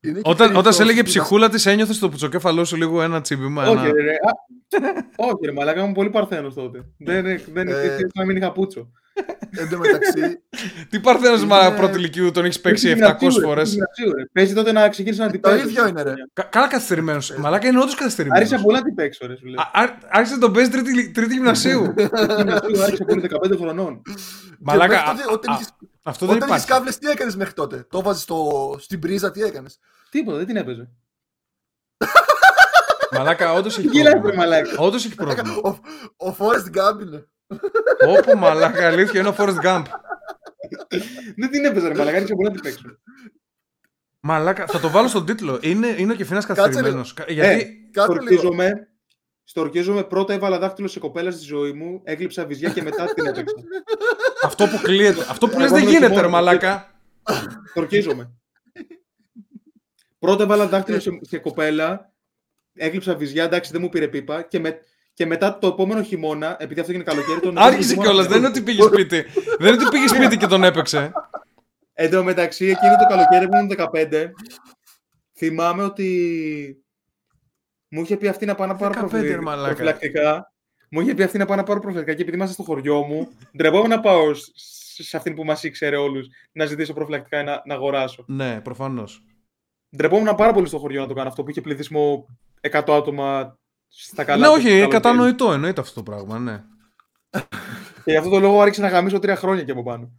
[0.00, 3.02] Είναι και Όταν, όταν σε περιπτώσεις έλεγε που ψυχούλα της, ένιωθες στο πουτσοκέφαλό σου λίγο
[3.02, 3.62] ένα τσίμπημα.
[3.68, 3.92] Όχι, Ένα...
[4.02, 4.10] ρε.
[4.12, 4.30] α,
[5.30, 6.84] Όχι, ρε, μαλάκα ήμουν πολύ παρθένος τότε.
[6.98, 7.72] Δεν, δεν, Ε.
[7.72, 8.90] δεν, να μην είχα πούτσο.
[9.60, 10.40] Εν τω μεταξύ,
[10.90, 13.68] Τι παρθένος Είναι- μα πρώτη τον έχεις παίξει Στην 700 γυμνασίου, ρε, φορές.
[13.68, 14.24] στην γυμνασίου, ρε.
[14.32, 15.66] Παίζει τότε να ξεκίνησε να την το παίξει.
[15.68, 16.12] ίδιο είναι, ρε.
[16.50, 17.34] Καλά καθυστερημένος.
[17.38, 18.42] Μαλάκα είναι όντως καθυστερημένος.
[18.44, 19.60] Άρχισα πολύ να την παίξω, ρε, σου λέω.
[20.08, 21.94] Άρχισε να τον παίζεις τρίτη, τρίτη γυμνασίου.
[21.96, 24.02] Στην γυμνασίου άρχισα πολύ 15 χρονών.
[24.58, 25.02] Μαλάκα,
[26.12, 26.66] Και μέχρι τότε, α- όταν α- είχες- Αυτό δεν Όταν είχες υπάρχει.
[26.66, 28.76] κάβλες, τι έκανες μέχρι τότε; Το βάζεις στο...
[28.80, 29.78] στην πρίζα, τι έκανες;
[30.10, 30.90] Τίποτα, δεν την έπαιζε.
[33.12, 34.42] Μαλάκα, όντως έχει Γελάς, ρε, πρόβλημα.
[34.44, 34.78] μαλάκα.
[34.78, 35.54] Όντως έχει πρόβλημα.
[35.62, 35.68] Ο,
[36.28, 37.28] ο Forrest Gump είναι.
[38.18, 39.84] Όπου μαλάκα, αλήθεια είναι ο Forrest Gump.
[41.36, 42.16] Δεν την έπαιζε, ρε, μαλάκα.
[42.16, 42.82] Άρχισα πολύ να την παίξω.
[44.20, 45.58] Μαλάκα, θα το βάλω στον τίτλο.
[45.62, 47.14] Είναι, είναι ο Κεφίνα Κάτσε καθυστερημένος.
[47.28, 47.90] Γιατί.
[47.92, 48.18] Κάτσε
[49.46, 49.60] λίγο.
[49.60, 49.98] Στορκίζομαι.
[49.98, 50.04] Στορκίζομαι.
[50.04, 52.00] Πρώτα έβαλα δάχτυλο σε κοπέλα στη ζωή μου.
[52.04, 53.54] Έκλειψα βυζιά και μετά την έπαιξα.
[54.42, 55.26] αυτό που κλείεται.
[55.28, 56.24] Αυτό που λες Εγώ δεν είμαι γίνεται, χειμώνας.
[56.24, 57.00] ρε μαλάκα.
[57.70, 58.30] Στορκίζομαι.
[60.18, 62.12] Πρώτα έβαλα δάχτυλο σε, σε κοπέλα.
[62.74, 63.44] Έκλειψα βυζιά.
[63.44, 64.42] Εντάξει, δεν μου πήρε πίπα.
[64.42, 64.78] Και, με,
[65.12, 67.40] και μετά το επόμενο χειμώνα, επειδή αυτό έγινε καλοκαίρι.
[67.40, 68.26] Τον Άρχισε επόμενο κιόλας.
[68.26, 69.24] χειμώνα- Δεν είναι ότι πήγες σπίτι.
[69.58, 71.12] Δεν είναι ότι πήγες σπίτι και τον έπαιξε.
[71.92, 74.30] Εν τω μεταξύ, εκείνο το καλοκαίρι που ήμουν 15,
[75.36, 76.84] θυμάμαι ότι
[77.88, 79.66] μου είχε πει αυτή να πάω να πάρω 15 προφυλ- ρε μαλάκα.
[79.66, 80.52] προφυλακτικά.
[80.90, 83.28] Μου είχε πει αυτή να πάω να πάρω προφυλακτικά και επειδή είμαστε στο χωριό μου,
[83.56, 84.50] ντρεπόμουν να πάω σ-
[85.02, 88.24] σε αυτήν που μας ήξερε όλους να ζητήσω προφυλακτικά ή να, να αγοράσω.
[88.26, 89.24] Ναι, προφανώς.
[89.96, 92.26] Ντρεπόμουν πάρα πολύ στο χωριό να το κάνω αυτό που είχε πληθυσμό
[92.60, 93.58] 100 άτομα
[93.88, 94.38] στα καλά.
[94.40, 94.90] Ναι, του όχι, καλοκαίρι.
[94.90, 96.62] κατανοητό εννοείται αυτό το πράγμα, ναι.
[98.04, 100.10] Και γι' αυτό το λόγο άρχισα να γαμίσω τρία χρόνια και από πάνω.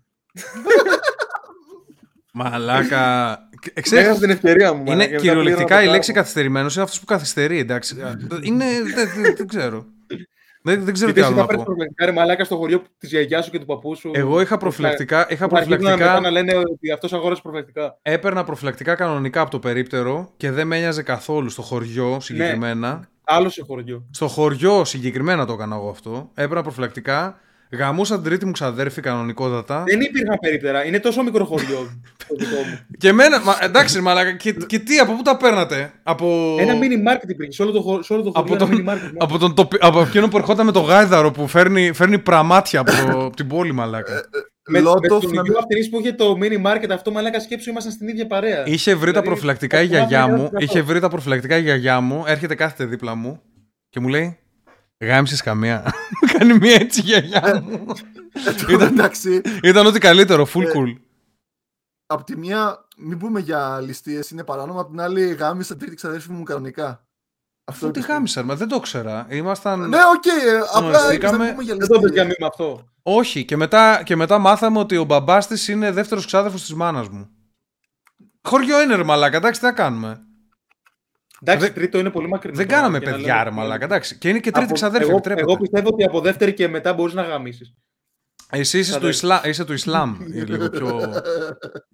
[2.43, 3.31] Μαλάκα.
[3.73, 4.84] Ε, ξέρεις, Έχασα την ευκαιρία μου.
[4.84, 6.22] μαλάκα, είναι και μετά κυριολεκτικά πλήρωνα η το λέξη πράγμα.
[6.22, 7.95] καθυστερημένος είναι αυτός που καθυστερεί, εντάξει.
[8.41, 8.65] είναι.
[8.95, 9.85] Δεν, δεν, δεν ξέρω.
[10.61, 11.65] Δεν, δεν ξέρω τι Γιατί εσύ άλλο θα να παίρνει πω.
[11.65, 14.11] προφυλακτικά ρε μαλάκα στο χωριό της γιαγιάς σου και του παππού σου.
[14.14, 17.97] Εγώ είχα προφυλακτικά, είχα Που αρχίζουν μετά προφυλακτικά, να λένε ότι αυτός αγόρασε προφυλακτικά.
[18.01, 23.07] έπαιρνα προφυλακτικά κανονικά από το περίπτερο και δεν με ένοιαζε καθόλου στο χωριό συγκεκριμένα.
[23.23, 24.05] Άλλο σε χωριό.
[24.11, 26.30] Στο χωριό συγκεκριμένα το έκανα εγώ αυτό.
[26.34, 27.39] Έπαιρνα προφυλακτικά.
[27.72, 29.84] Γαμούσα την τρίτη μου ξαδέρφη κανονικότατα.
[29.88, 30.85] Δεν υπήρχαν περίπτερα.
[30.85, 31.89] Είναι τόσο μικρό χωριό
[32.27, 32.80] το δικό μου.
[32.98, 36.56] Και εμένα, μα, εντάξει, μαλάκα, και, και τι, από πού τα παίρνατε; Από.
[36.60, 38.56] Ένα mini market υπήρχε σε όλο το, χω- σε όλο το χωριό.
[38.56, 39.14] από, ένα τον, mini market.
[39.18, 42.91] από, τον, τοπι- από εκείνο που ερχόταν με το γάιδαρο που φέρνει, φέρνει πραμάτια από,
[42.91, 44.14] το- από την πόλη, μαλάκα.
[44.69, 47.39] με, με Lot of τον να οικείο αυτής που είχε το mini market αυτό, μαλάκα
[47.39, 48.64] σκέψου, ήμασταν στην ίδια παρέα.
[48.68, 50.45] Είχε βρει τα Δηλαδή, προφυλακτικά η το θυμάμαι γιαγιά ένα μου.
[50.45, 50.91] από Είχε αυτό.
[50.91, 52.23] βρει τα προφυλακτικά η γιαγιά μου.
[52.27, 53.41] Έρχεται κάθεται δίπλα μου
[53.89, 54.38] και μου λέει.
[54.99, 55.94] Γάμισες καμία.
[56.38, 57.86] Κάνει μία έτσι η γιαγιά μου.
[58.68, 60.95] Εν τω μεταξύ, Ήταν ό,τι καλύτερο, full Ε, cool.
[62.06, 66.32] απ' τη μία, μην πούμε για ληστείες, είναι παράνομο, απ' την άλλη γάμισα τρίτη ξαδέρφη
[66.32, 67.07] μου κανονικά.
[67.69, 68.14] Αυτό τι πιστεύω.
[68.14, 69.26] γάμισα, μα δεν το ήξερα.
[69.30, 69.90] Ήμασταν.
[69.90, 71.38] Ναι, οκ, ε, απλά Γνωριστήκαμε.
[71.38, 72.36] δεν πούμε για Δεν το πες για ληστείες.
[72.40, 72.88] μήμα αυτό.
[73.03, 77.10] Όχι, και μετά, και μετά μάθαμε ότι ο μπαμπάς της είναι δεύτερος ξάδερφος της μάνας
[77.10, 77.30] μου.
[78.48, 80.22] Χωριό είναι ρε μαλάκα, εντάξει, τι θα κάνουμε.
[81.41, 82.55] Εντάξει, Δεν- τρίτο είναι πολύ μακρινό.
[82.57, 84.18] Δεν τώρα, κάναμε και να παιδιά, λέμε- ρε μαλάκα, εντάξει.
[84.18, 85.45] Και είναι και τρίτη Από- ξαδέρφη, εγώ, επιτρέπεται.
[85.51, 87.73] εγώ πιστεύω ότι από δεύτερη και μετά μπορείς να γαμίσεις.
[88.49, 89.15] Εσύ είσαι του, Ξαδέρφη.
[89.15, 89.41] Ισλά...
[89.49, 90.18] είσαι του Ισλάμ.
[90.34, 91.14] ε, λίγο πιο...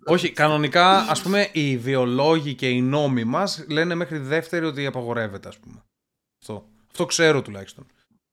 [0.05, 5.47] Όχι, κανονικά, ας πούμε, οι βιολόγοι και οι νόμοι μας λένε μέχρι δεύτερη ότι απαγορεύεται,
[5.47, 5.83] ας πούμε.
[6.41, 7.85] Αυτό, Αυτό ξέρω τουλάχιστον.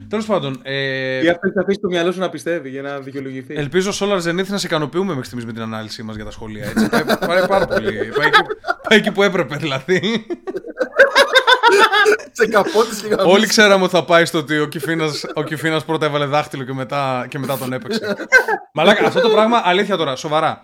[0.09, 3.55] Τέλος πάντων, ε, Ή αυτό θα αφήσεις το μυαλό σου να πιστεύει για να δικαιολογηθεί.
[3.55, 6.65] ελπίζω Solar Zenith να σε ικανοποιούμε μέχρι στιγμής με την ανάλυση μας για τα σχολεία.
[6.65, 6.89] Έτσι.
[6.89, 7.93] Πάει, πάει πάρα πολύ.
[7.93, 8.41] Πάει εκεί,
[8.89, 10.01] πάει εκεί που έπρεπε, δηλαδή.
[12.33, 13.33] Σε καπότες και γαμίσεις.
[13.33, 16.73] Όλοι ξέραμε ότι θα πάει στο ότι ο Κιφίνας, ο Κιφίνας πρώτα έβαλε δάχτυλο και
[16.73, 18.17] μετά, και μετά τον έπαιξε.
[18.75, 20.63] Μαλάκα, αυτό το πράγμα, αλήθεια τώρα, σοβαρά.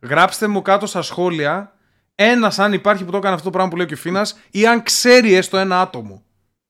[0.00, 1.72] Γράψτε μου κάτω στα σχόλια
[2.14, 4.66] ένας αν υπάρχει που το έκανε αυτό το πράγμα που λέει και ο Φίνα, ή
[4.66, 6.24] αν ξέρει έστω ένα άτομο.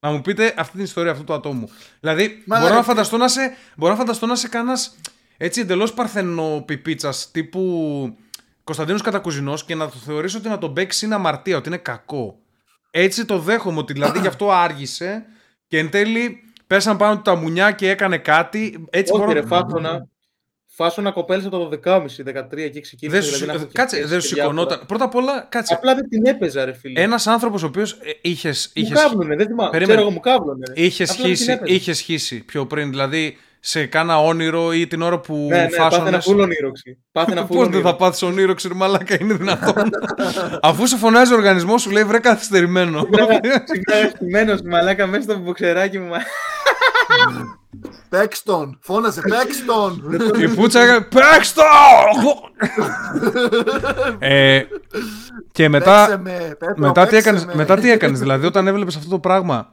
[0.06, 1.70] Να μου πείτε αυτή την ιστορία αυτού του ατόμου.
[2.00, 4.78] Δηλαδή, Μα, μπορώ, ρε, να φανταστώ να σε, μπορώ να φανταστώ να σε κανένα
[5.36, 8.16] έτσι εντελώς παρθενοπιπίτσας τύπου
[8.64, 12.38] Κωνσταντίνος Κατακουζινός και να το θεωρήσω ότι να τον παίξεις είναι αμαρτία, ότι είναι κακό.
[12.90, 15.24] Έτσι το δέχομαι ότι δηλαδή γι' αυτό άργησε
[15.68, 18.86] και εν τέλει πέσαν πάνω του τα μουνιά και έκανε κάτι.
[18.90, 19.32] Έτσι Όχι, μπορώ...
[19.32, 19.42] ρε,
[20.76, 21.10] φάσονα.
[21.10, 23.18] Φάσονα κοπέλησα το 12,5, 13 και ξεκίνησε.
[23.18, 24.56] Δεν σου, δηλαδή, να έχω κάτσε, χεστεί δεν σου και διάφορα.
[24.58, 24.86] σηκωνόταν.
[24.86, 25.74] Πρώτα απ' όλα, κάτσε.
[25.74, 27.00] Απλά δεν την έπαιζα, ρε φίλε.
[27.00, 28.52] Ένας άνθρωπος ο οποίος είχε.
[28.74, 29.70] Μου κάβλωνε, δεν θυμάμαι.
[29.70, 29.84] Περίμενε.
[29.96, 30.64] Ξέρω εγώ, μου κάβλωνε.
[30.74, 30.82] ρε.
[30.82, 31.74] Είχες Απλά δεν την σχίσει, έπαιζα.
[31.74, 35.76] είχες σχίσει πιο πριν, δηλαδή σε κάνα όνειρο ή την ώρα που Ναι, ναι, πάθε
[35.76, 36.24] ένα φάσωνες.
[36.24, 36.98] φούλο ονείροξη.
[37.12, 39.90] Πάθε ένα φούλο Πώς δεν θα πάθεις ονείροξη, ρε μαλάκα, είναι δυνατόν.
[40.62, 43.06] Αφού σε φωνάζει ο οργανισμός, σου λέει βρε καθυστερημένο.
[43.64, 46.10] Συγκρατημένος μαλάκα μέσα στο μποξεράκι μου.
[48.10, 48.78] μα- Παίξ τον.
[48.82, 50.12] Φώναζε, παίξ τον.
[50.40, 51.62] Η πουτσα έκανε Παίξ το!
[54.18, 54.62] ε,
[55.52, 57.54] και μετά, Παίξε με, Πέτρο, μετά, τι παίξε έκανες, με.
[57.54, 59.72] μετά τι έκανες, δηλαδή όταν έβλεπες αυτό το πράγμα,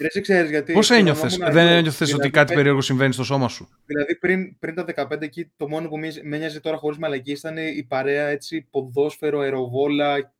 [0.00, 0.72] Ρε, εσύ ξέρεις γιατί.
[0.72, 1.76] πώς ένιωθες, θυμόμουν δεν εγώ.
[1.76, 5.22] ένιωθες ότι Δηλαδή, κάτι πέ- περίεργο συμβαίνει στο σώμα σου; Δηλαδή πριν, πριν τα 15
[5.24, 9.38] εκεί το μόνο που μοιάζε- με νοιάζει τώρα χωρίς μαλακή ήταν η παρέα έτσι ποδόσφαιρο,
[9.40, 10.32] αεροβόλα,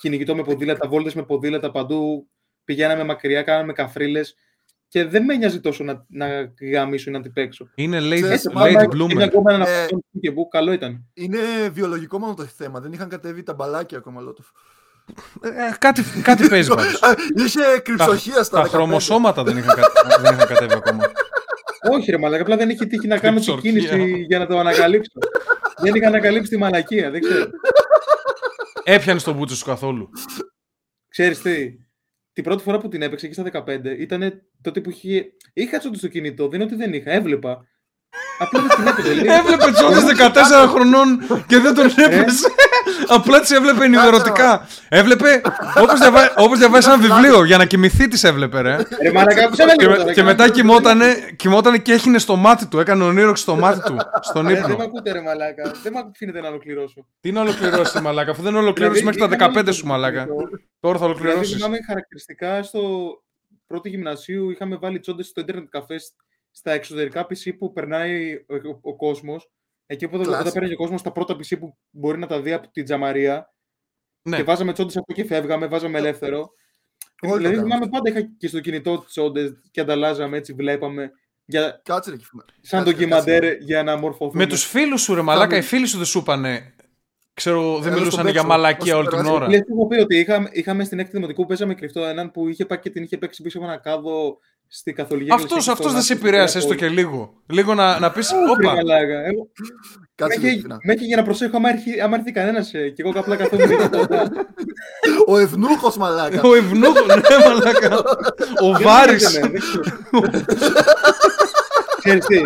[0.00, 2.28] κυνηγητό με ποδήλατα, βόλτες με ποδήλατα παντού.
[2.64, 4.34] Πηγαίναμε μακριά, κάναμε καφρίλες
[4.92, 6.26] και δεν με νοιάζει τόσο να, να
[6.72, 7.68] γαμίσω ή να την παίξω.
[7.74, 9.20] Είναι late, Ξέρεις, late Πάμε και μια bloomer.
[9.22, 9.86] ακόμα να Ε,
[10.20, 11.04] και που καλό ήταν.
[11.14, 11.38] Είναι
[11.72, 12.80] βιολογικό μόνο το θέμα.
[12.80, 14.44] Δεν είχαν κατέβει τα μπαλάκια ακόμα λόγω του.
[15.42, 15.48] Ε,
[15.78, 17.00] κάτι, κάτι παίζει πάντως.
[17.36, 18.70] Είχε κρυψοχεία στα Τα 15.
[18.70, 21.10] χρωμοσώματα δεν είχαν, κα- δεν είχαν κατέβει ακόμα.
[21.90, 23.96] Όχι ρε μαλακά, απλά δεν είχε τύχει να κάνω την Κρυψορχία.
[23.96, 25.10] κίνηση για να το ανακαλύψω.
[25.82, 27.50] δεν είχα ανακαλύψει τη μαλακία, δεν ξέρω.
[28.84, 30.08] Έπιανε τον μπούτσο σου καθόλου.
[31.08, 31.68] Ξέρεις τι,
[32.32, 35.32] την πρώτη φορά που την έπαιξε εκεί στα 15 ήταν τότε που είχε...
[35.52, 37.66] Είχα τσόντι στο κινητό, δεν είναι ότι δεν είχα, έβλεπα.
[38.38, 39.14] Απλά δεν την έπαιζε.
[39.14, 39.34] λέει.
[39.38, 40.00] Έβλεπε τσόντε
[40.64, 42.48] 14 χρονών και δεν τον έπαιζε.
[43.08, 44.66] Απλά τις έβλεπε ενημερωτικά.
[44.88, 45.40] Έβλεπε
[45.80, 48.76] όπως διαβά, όπως διαβάζει ένα βιβλίο για να κοιμηθεί τις έβλεπε, ρε.
[49.02, 50.26] Ρε μαλακά, που σε έλεγε Και, τώρα, με- και καλά.
[50.32, 52.78] μετά κοιμότανε, κοιμότανε και έχινε στο μάτι του.
[52.78, 53.96] Έκανε ονείροξη στο μάτι του.
[54.20, 54.84] Στον Ρε, Δεν με ύπνο.
[54.84, 57.06] ακούτε ρε μαλάκα, δεν με αφήνετε να ολοκληρώσω.
[57.20, 60.24] Τι να ολοκληρώσει, μαλάκα, αφού δεν ολοκλήρωσε μέχρι Δηλαδή, τα είχαμε 15 λίγο σου, μαλάκα.
[60.24, 60.48] κινητό.
[60.80, 61.54] Τώρα θα Δηλαδή ολοκληρώσεις.
[61.56, 62.80] θυμάμαι χαρακτηριστικά στο
[63.66, 65.96] πρώτο γυμνασίου είχαμε βάλει τσόντες στο ίντερνετ καφέ
[66.50, 69.50] στα εξωτερικά PC που περνάει ο, ο, ο κόσμος.
[69.86, 70.40] Εκεί που Κλάσ.
[70.40, 73.52] όταν παίρνει ο κόσμος τα πρώτα PC που μπορεί να τα δει από την τζαμαρία
[74.22, 74.36] Ναι.
[74.36, 76.38] και βάζαμε τσόντες από εκεί και φεύγαμε, βάζαμε ελεύθερο.
[77.22, 77.70] Όλοι το δηλαδή κάνουν.
[77.70, 81.10] θυμάμαι πάντα είχα και στο κινητό τσόντες και ανταλλάζαμε έτσι, βλέπαμε.
[81.44, 82.44] Για, Κάτσε ρε κυφήμα.
[82.60, 83.58] σαν Κάτσε, ντοκιμαντέρ κάτσε.
[83.60, 84.42] για να μορφωθούμε.
[84.44, 86.74] Με τους φίλους σου, ρε μαλάκα, Θα οι φίλοι σου δεν σου είπανε.
[87.34, 89.34] Ξέρω, δεν Έλα μιλούσαν στον για παίξο, μαλακία όσο όλη την περάσει.
[89.34, 89.48] ώρα.
[89.48, 92.66] Λες, έχω πει ότι είχαμε, είχαμε στην έκτη δημοτικού που παίζαμε κρυφτό έναν που είχε
[92.66, 94.38] πάει και την είχε παίξει πίσω από ένα κάδο
[94.72, 97.42] στη καθολική Αυτό εκκλησία αυτός στο δεν σε Ναύπλιο, επηρέασες στο έστω και λίγο.
[97.46, 98.30] Λίγο να, να πεις.
[98.32, 98.74] Όχι, ρε Όπα.
[98.74, 99.24] μαλάκα.
[99.24, 99.50] Εγώ-
[100.14, 100.78] Κάτσε Με ρε έχει- κυφήνα.
[100.82, 103.90] με έχει για να προσέχω άμα έρθει, άμα έρθει κανένας και εγώ απλά καθόμουν λίγο
[103.90, 104.30] κοντά.
[105.26, 106.40] Ο ευνούχος μαλάκα.
[106.42, 107.14] Ο ευνούχο, ναι,
[107.46, 107.98] μαλάκα.
[108.62, 109.30] Ο Δεν Βάρης.
[109.30, 109.82] γίνεται, δεν ξέρω.
[111.98, 112.42] Ξέρεις τι,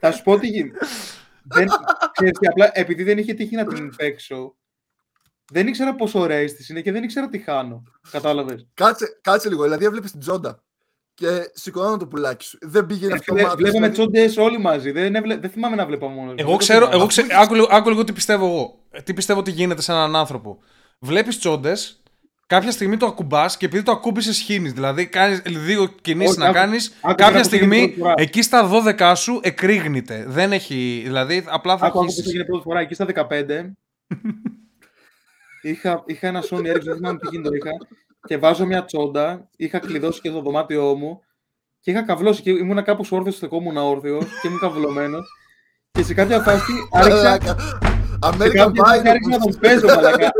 [0.00, 0.78] θα σου πω τι γίνεται.
[1.42, 1.66] Δεν,
[2.12, 4.56] ξέρεις τι, απλά επειδή δεν είχε τύχει να την παίξω,
[5.52, 7.82] δεν ήξερα πόσο ωραία της είναι και δεν ήξερα τι χάνω.
[8.10, 8.66] Κατάλαβες.
[8.74, 9.62] Κάτσε, κάτσε λίγο.
[9.62, 10.62] Δηλαδή έβλεπες την τζόντα
[11.14, 12.58] και σηκωνόταν το πουλάκι σου.
[12.60, 14.10] Δεν πήγαινε Ε, αυτό φίλε, μάτος, Βλέπαμε δηλαδή.
[14.12, 14.90] τσόντες όλοι μαζί.
[14.90, 16.34] Δεν, έβλε- δεν θυμάμαι να βλέπα μόνο.
[16.36, 18.78] Εγώ ξέρω, εγώ ξέρω άκου, λίγο- άκου λίγο τι πιστεύω εγώ.
[18.90, 20.58] Ε, Τι πιστεύω ότι γίνεται σε έναν άνθρωπο.
[21.00, 22.02] Βλέπεις τσόντες,
[22.46, 24.68] κάποια στιγμή το ακουμπάς και επειδή το ακούμπησε σχήνει.
[24.70, 26.86] Δηλαδή κάνεις δύο κινήσεις Όχι, να άκου- κάνεις.
[27.00, 28.14] άκου Κάποια τώρα πώς έγινε στιγμή πρώτη φορά.
[28.16, 30.24] εκεί στα 12 σου εκρήγνεται.
[30.28, 31.00] Δεν έχει.
[31.04, 32.28] Δηλαδή απλά θα Άκου, άκου πώς αρχίσει.
[32.28, 32.80] έγινε πρώτη φορά.
[32.80, 33.72] Εκεί στα 15
[35.62, 37.70] είχα, είχα ένα Sony Ericsson, δεν θυμάμαι τι γίνεται είχα,
[38.26, 41.20] και βάζω μια τσόντα, είχα κλειδώσει και το δωμάτιό μου
[41.80, 45.26] και είχα καβλώσει και ήμουνα κάπως όρθιος, στεκόμουν όρθιος και ήμουν καυλωμένος
[45.90, 47.56] και σε κάποια φάση άρχισα, Μαλάκα.
[47.58, 47.78] σε
[48.20, 49.08] American κάποια φάση Pie.
[49.08, 50.30] άρχισα να τον παίζω, μαλακά.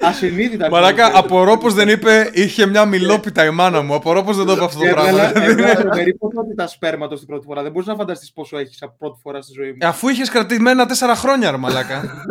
[0.00, 0.70] Ασυνείδητα.
[0.70, 3.94] Μαλάκα, άρχισα να τον απορώ πως δεν είπε είχε μια μιλόπιτα η μάνα μου.
[3.94, 4.94] Απορώ πως δεν το είπε αυτό το παίζω.
[4.94, 5.22] πράγμα.
[5.22, 7.62] Έβγαλα- Δηλαδή, έβγαλα τρομερή ποσότητα σπέρματος την πρώτη φορά.
[7.62, 9.76] Δεν μπορείς να φανταστείς πόσο έχεις από πρώτη φορά στη ζωή μου.
[9.80, 12.02] Ε, Αφού είχες κρατημένα τέσσερα χρόνια, ρε μαλάκα.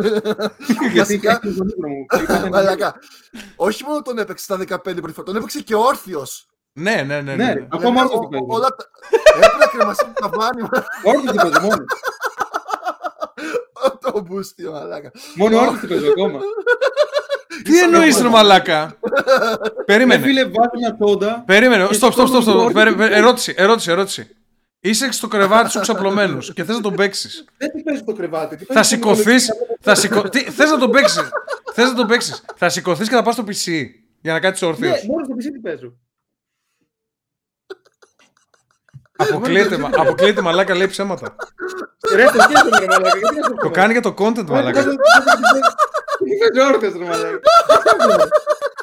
[0.66, 2.04] Γιατί βασικά- έχεις τον ύπνο μου.
[2.22, 2.94] Είπατε- Μαλάκα.
[3.56, 6.46] Όχι μόνο τον έπαιξε στα 15 πρώτη φορά, τον έπαιξε και όρθιος.
[6.72, 7.34] ναι, ναι, ναι.
[7.34, 7.52] Ναι, ναι.
[7.52, 7.66] ρε.
[7.70, 8.44] Ακόμα όρθιος την παίζω.
[8.48, 8.84] Όλα τα.
[9.36, 10.62] Έπρεπε να κρεμαστεί το ταβάνι.
[11.02, 11.86] Όρθιος την παίζω μόνος.
[14.00, 15.10] Το μπούστι, μαλάκα.
[15.34, 16.38] Μόνο όρθιος την παίζω ακόμα.
[17.72, 20.22] Τι εννοείς, ρε μαλάκα; Ναι, Περίμενε.
[20.24, 21.42] φίλε, βάζω μια τσόντα.
[21.46, 21.86] Περίμενε.
[21.86, 22.42] Και Στοπ, στοπ, στοπ.
[22.42, 22.72] σηκώνω στοπ.
[22.74, 24.30] το Περι- περι- Ερώτηση, ερώτηση, ερώτηση.
[24.80, 27.44] Είσαι στο κρεβάτι σου ξαπλωμένος και θες να τον παίξεις.
[27.56, 28.56] Δεν τη παίζεις το κρεβάτι.
[28.56, 29.44] τη Θα παίζεις στο σηκωθείς.
[29.50, 29.76] μυαλό.
[29.80, 30.28] Θα σηκω...
[30.28, 31.28] Τι, θες να τον παίξεις.
[31.74, 32.44] Θες να τον παίξεις.
[32.56, 33.84] Θα σηκωθείς και θα πας στο PC
[34.20, 35.02] για να κάτσεις όρθιος.
[35.02, 35.92] Ναι, μόνο στο PC τι παίζω.
[39.16, 41.36] Αποκλείεται, μα- αποκλείεται μαλάκα, λέει ψέματα.
[42.14, 43.18] Ρε, το σκέφτομαι, ρε μαλάκα.
[43.18, 43.70] γιατί να το Το πω.
[43.70, 44.84] κάνει για το content, Όχι, μαλάκα.
[46.18, 47.40] Δεν- δεν- δεν- Είσαι όρθιος, ρε μαλάκα.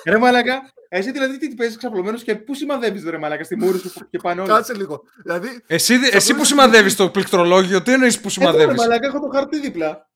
[0.05, 3.91] Ρε μαλάκα, εσύ δηλαδή τι παίζεις ξαπλωμένος και πού σημαδεύεις ρε μαλάκα, στη μούρη σου
[4.09, 4.55] και πάνε όλα.
[4.55, 5.01] Κάτσε λίγο.
[5.23, 8.75] Δηλαδή, Εσύ, εσύ πρώτο που σημαδεύει το πληκτρολόγιο, τι εννοεί που Εγώ ρε σημαδεύει.
[8.75, 10.09] μαλάκα, έχω το χαρτί δίπλα.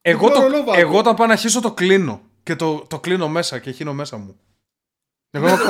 [0.00, 0.76] Εγώ, το, ρολόβα.
[0.78, 2.22] εγώ όταν πάω να αρχίσω το κλείνω.
[2.42, 4.40] Και το, το κλείνω μέσα και χύνω μέσα μου.
[5.30, 5.66] Εγώ έχω-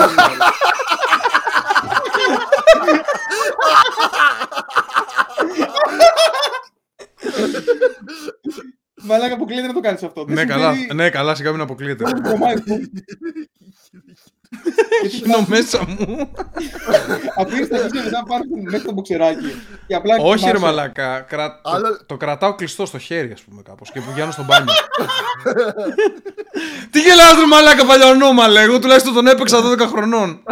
[9.02, 10.24] Μαλάκα που κλείνει να το κάνεις αυτό.
[10.24, 12.04] Δεν ναι, συμβαίνει- καλά, ναι, καλά, σιγά μην αποκλείεται.
[12.22, 12.54] Τρομάει.
[15.10, 16.30] Χύνω μέσα μου.
[17.36, 19.52] Αφήνεις τα χέρια μετά πάρουν μέχρι το μποξεράκι.
[19.86, 20.64] Και απλά Όχι, ρε κοιμάσαι.
[20.64, 21.20] μαλακά.
[21.20, 21.60] Κρα...
[21.62, 23.92] το, Άλλο- το κρατάω κλειστό στο χέρι, ας πούμε, κάπως.
[23.92, 24.72] Και πηγαίνω στο μπάνιο.
[26.90, 28.60] Τι γελάς ρε μαλάκα παλιονόμαλε.
[28.60, 30.42] Εγώ τουλάχιστον τον έπαιξα 12 χρονών.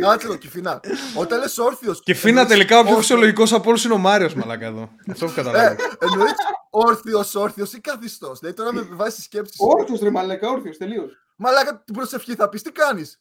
[0.00, 0.80] Κάτσε εδώ, Κιφίνα.
[1.16, 2.02] Όταν λες όρθιος...
[2.02, 4.90] Και φίνα εννοείς τελικά ο πιο όρθιος- φυσιολογικός από όλους είναι ο Μάριος μαλάκα εδώ.
[5.10, 5.76] Αυτό έχω Ε, καταλάβει.
[5.98, 6.32] εννοείς
[6.70, 8.38] όρθιος, όρθιος ή καθιστός.
[8.38, 9.52] Δηλαδή τώρα με βάζεις στη σκέψη.
[9.56, 9.66] σου.
[9.78, 11.12] Όρθιος ρε μαλάκα, όρθιος, τελείως.
[11.36, 13.20] Μαλάκα την προσευχή θα πεις τι κάνεις;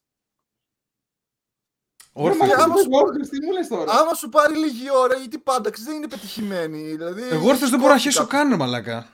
[2.16, 2.38] Ρε Όρθιος.
[2.38, 5.16] μαλάκα, άμα τι σου- πες όρθιος, τι μου λες τώρα; Άμα σου πάρει λίγη ώρα,
[5.16, 6.82] γιατί πάντα ξέρεις, δεν είναι πετυχημένη.
[6.96, 8.38] Δηλαδή, Εγώ όρθιος δεν μπορώ να αρχίσω κόπηκα.
[8.38, 8.92] καν, ρε μαλάκα.
[8.94, 9.06] Εγώ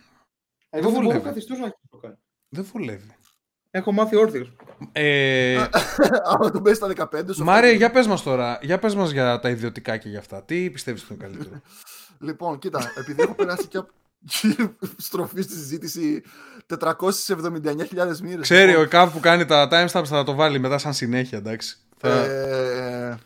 [0.69, 1.23] δεν δεν μπορώ βολεύει.
[1.23, 2.17] καθιστούς να το κάνω.
[2.49, 3.15] Δεν βολεύει.
[3.77, 4.51] Έχω μάθει όρθιος.
[4.91, 5.55] Ε,
[6.33, 7.43] Άμα τον πες στα 15 σου.
[7.43, 8.59] Μάρια, για πες μας τώρα.
[8.61, 10.43] Για πες μας για τα ιδιωτικά και για αυτά.
[10.43, 11.61] Τι πιστεύεις ότι είναι καλύτερο;
[12.27, 13.89] Λοιπόν, κοίτα, επειδή έχω περάσει και από
[14.97, 16.21] στροφή στη συζήτηση
[16.79, 18.39] 479.000 μοίρες.
[18.41, 21.77] Ξέρει λοιπόν, ο κάπου που κάνει τα timestamps θα το βάλει μετά σαν συνέχεια, εντάξει.
[21.97, 23.17] Θα- ε,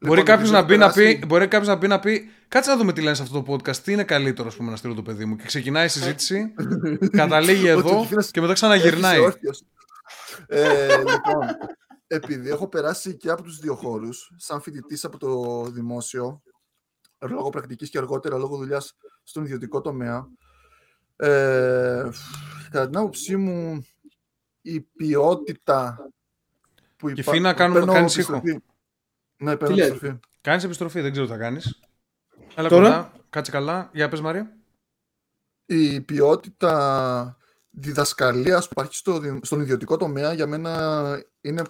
[0.00, 1.98] Μπορεί λοιπόν, κάποιος επειδή να, έχω μπει να, περάσει- πει, μπορεί κάποιος να μπει να
[2.00, 3.76] πει Κάτσε να δούμε τι λένε σε αυτό το podcast.
[3.76, 5.36] Τι είναι καλύτερο, ας πούμε, να στείλω το παιδί μου.
[5.36, 6.54] Και ξεκινάει η συζήτηση,
[7.20, 9.14] καταλήγει Ότι ο εδώ Κιφίνας και μετά ξαναγυρνάει.
[9.14, 9.62] Έχεις όρθιος.
[10.46, 11.46] Ε, λοιπόν,
[12.06, 16.42] επειδή έχω περάσει και από τους δύο χώρους, σαν φοιτητής από το δημόσιο,
[17.18, 20.28] λόγω πρακτικής και αργότερα λόγω δουλειάς στον ιδιωτικό τομέα,
[21.16, 22.08] ε,
[22.70, 23.86] κατά την άποψή μου,
[24.62, 26.10] η ποιότητα
[26.96, 28.58] που Και υπά- Φίνα, κάνουμε- παίρνω κάνεις επιστροφή.
[29.38, 30.18] Ναι, παίρνω λέει; επιστροφή.
[30.40, 31.80] Κάνεις επιστροφή, δεν ξέρω τι θα κάνεις.
[32.54, 33.90] Έλα Τώρα; κοντά, κάτσε καλά.
[33.92, 34.56] Για πες Μαρία.
[35.66, 37.36] η ποιότητα
[37.70, 41.62] διδασκαλίας που υπάρχει στο, δι- στον ιδιωτικό τομέα για μένα είναι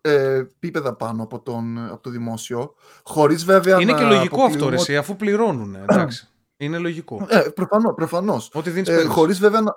[0.00, 2.74] ε, επίπεδα πάνω από, τον, από το δημόσιο.
[3.04, 5.74] Χωρίς βέβαια Είναι να και λογικό αυτό, ρε, αποκλείουμε εσύ, αφού πληρώνουν.
[5.74, 6.28] Εντάξει.
[6.56, 7.18] Είναι λογικό.
[7.22, 8.50] ότι- Ε, προφανώς, προφανώς.
[8.54, 9.72] Ό,τι δίνεις Ε, χωρίς βέβαια να,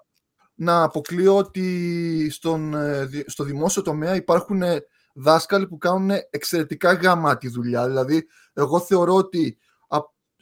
[0.55, 4.81] να αποκλείω ότι στον, ε, δι- στο δημόσιο τομέα υπάρχουν ε,
[5.17, 7.87] δάσκαλοι που κάνουν εξαιρετικά γαμάτη δουλειά.
[7.87, 9.57] Δηλαδή, εγώ θεωρώ ότι
[9.87, 9.99] α,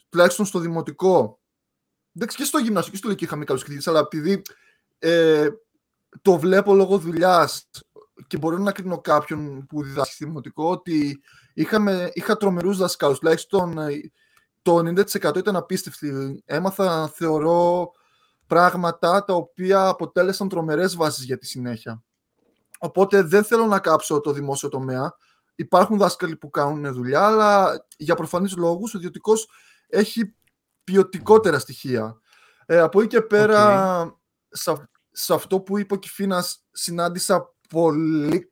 [0.09, 1.39] τουλάχιστον στο δημοτικό,
[2.15, 4.41] εντάξει και στο γυμνάσιο και στο λυκείο είχαμε καλούς κριτήρες, αλλά επειδή
[4.99, 5.49] ε,
[6.21, 7.69] το βλέπω λόγω δουλειάς
[8.27, 11.21] και μπορώ να κρίνω κάποιον που διδάσκει στη δημοτικό ότι
[11.53, 14.11] είχαμε, είχα τρομερούς δασκάλους, τουλάχιστον ε,
[14.61, 16.41] το 90% ήταν απίστευτοι.
[16.45, 17.91] Έμαθα, θεωρώ,
[18.47, 22.03] πράγματα τα οποία αποτέλεσαν τρομερές βάσεις για τη συνέχεια.
[22.79, 25.13] Οπότε δεν θέλω να κάψω το δημόσιο τομέα.
[25.55, 29.49] Υπάρχουν δάσκαλοι που κάνουν δουλειά, αλλά για προφανείς λόγους ο ιδιωτικός
[29.87, 30.35] έχει
[30.83, 32.19] ποιοτικότερα στοιχεία.
[32.65, 34.17] Ε, από εκεί και πέρα,
[34.49, 38.51] σε, σε αυτό που είπε ο Κιφίνας, συνάντησα πολύ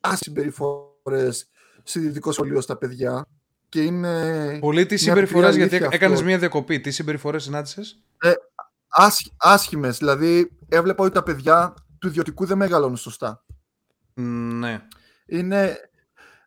[0.00, 1.50] άσχημες συμπεριφορές
[1.82, 3.26] σε ιδιωτικό σχολείο στα παιδιά
[3.68, 6.28] και είναι Πολύ τι μια συμπεριφορές, πικρή γιατί αλήθεια έκανες αυτό.
[6.28, 6.80] μία διακοπή.
[6.80, 8.02] Τι συμπεριφορές συνάντησες;
[8.88, 9.98] άσχ, άσχημες.
[9.98, 13.44] Δηλαδή, έβλεπα ότι τα παιδιά του ιδιωτικού δεν μεγαλώνουν σωστά.
[14.58, 14.82] Ναι.
[15.26, 15.76] Είναι.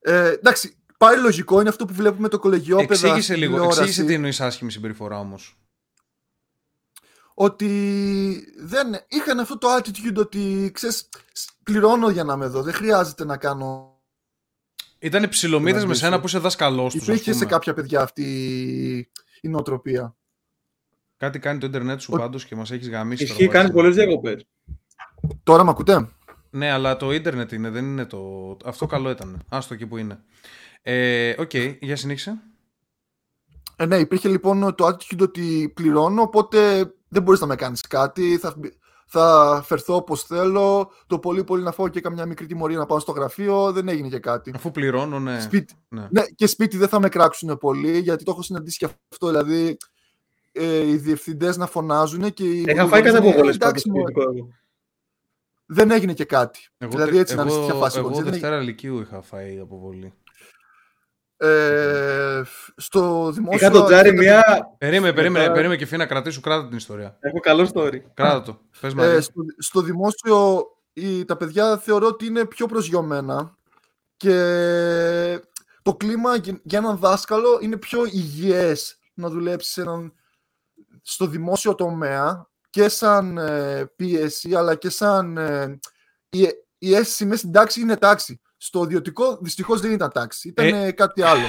[0.01, 2.93] Ε, εντάξει, πάλι λογικό είναι αυτό που βλέπουμε το κολεγιόπεδα.
[2.93, 3.51] Εξήγησε στην λίγο.
[3.51, 5.57] τηλεόραση, Εξήγησε τι εννοείς άσχημη συμπεριφορά όμως.
[7.33, 7.67] Ότι
[8.59, 11.09] δεν είχαν αυτό το attitude ότι ξέρεις,
[11.63, 12.61] πληρώνω για να είμαι εδώ.
[12.63, 13.97] Δεν χρειάζεται να κάνω.
[14.99, 16.03] Ήταν ψηλομύτες με Απαντήσω.
[16.05, 17.07] σένα που είσαι δάσκαλό τους.
[17.07, 18.23] Υπήρχε σε κάποια παιδιά αυτή
[19.41, 20.15] η νοοτροπία.
[21.17, 23.23] Κάτι κάνει το Ιντερνετ σου Ο- πάντως και μας έχεις γαμίσει.
[23.23, 23.73] Ισχύει, τώρα, κάνει βάζει.
[23.73, 24.45] πολλές διακοπές.
[25.43, 26.09] Τώρα με ακούτε;
[26.55, 28.57] Ναι, αλλά το Ιντερνετ είναι, δεν είναι το.
[28.65, 29.43] Αυτό καλό ήταν.
[29.49, 30.23] Άστο εκεί που είναι.
[30.81, 32.41] Ε, Οκ, για συνέχισε.
[33.75, 38.37] Ε, ναι, υπήρχε λοιπόν το attitude ότι πληρώνω, οπότε δεν μπορείς να με κάνεις κάτι,
[38.37, 38.55] θα,
[39.05, 42.99] θα φερθώ όπως θέλω, το πολύ πολύ να φάω και καμιά μικρή τιμωρία να πάω
[42.99, 44.51] στο γραφείο, δεν έγινε και κάτι.
[44.55, 45.41] Αφού πληρώνω, ναι.
[45.41, 46.07] Σπίτι, ναι.
[46.11, 49.77] ναι, και σπίτι δεν θα με κράξουν πολύ, γιατί το έχω συναντήσει και αυτό, δηλαδή
[50.51, 53.87] ε, οι διευθυντές να φωνάζουν και οι Είχα φάει γονείς κατά να είναι, πολλές «Εντάξει,
[53.87, 54.11] πάντως μωρέ».
[54.11, 54.61] στο ιδιωτικό εγώ.
[55.65, 56.67] Δεν έγινε και κάτι.
[56.77, 57.97] Εγώ, δηλαδή τε- έτσι να είναι σε εγώ, τέτοια φάση.
[57.97, 60.13] εγώ δεν έγινε- Δευτέρα Λυκείου είχα φάει αποβολή.
[61.37, 62.41] Ε,
[62.77, 63.57] στο δημόσιο...
[63.57, 64.43] Είχα το τζάρι μια...
[64.77, 67.17] Περίμενε, περίμενε, Μετά- περίμενε και φύνα κρατήσου, κράτα την ιστορία.
[67.19, 67.97] Έχω καλό story.
[68.13, 68.59] Κράτα το.
[68.81, 69.21] Πες Ε, Μαρία.
[69.21, 73.57] στο, στο δημόσιο η, τα παιδιά θεωρώ ότι είναι πιο προσγειωμένα
[74.17, 74.35] και
[75.81, 80.13] το κλίμα για, για έναν δάσκαλο είναι πιο υγιές να δουλέψεις σε έναν,
[81.01, 85.79] στο δημόσιο τομέα και σαν ε, πίεση, αλλά και σαν ε,
[86.29, 86.47] η,
[86.77, 88.41] η αίσθηση μέσα στην τάξη είναι τάξη.
[88.57, 91.45] Στο ιδιωτικό δυστυχώς δεν ήταν τάξη, ήταν Ε, ε, κάτι άλλο.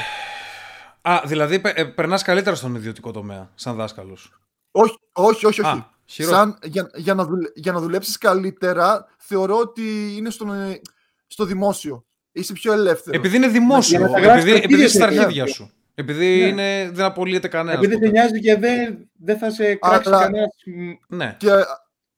[1.01, 4.33] Α, δηλαδή ε, περνάς καλύτερα στον ιδιωτικό τομέα, σαν δάσκαλος.
[4.71, 5.61] Όχι, όχι, όχι.
[5.61, 5.71] όχι.
[5.71, 6.41] Α, χειρότερα.
[6.41, 10.81] Σαν, για, για, να δουλε, για να δουλέψεις καλύτερα, θεωρώ ότι είναι στον, ε,
[11.27, 12.07] στο δημόσιο.
[12.33, 13.17] Είσαι πιο ελεύθερο.
[13.17, 15.51] Επειδή είναι δημόσιο, Για να τα γράψεις επειδή, επειδή είσαι στα αρχίδια, αρχίδια ναι.
[15.51, 15.71] σου.
[15.95, 16.47] Επειδή Ναι.
[16.47, 17.79] είναι, δεν απολύεται κανένας.
[17.85, 20.55] Επειδή δεν νοιάζει και δεν, δεν θα σε κράξει Αλλά- κανένας.
[21.09, 21.37] Ναι.
[21.39, 21.49] Και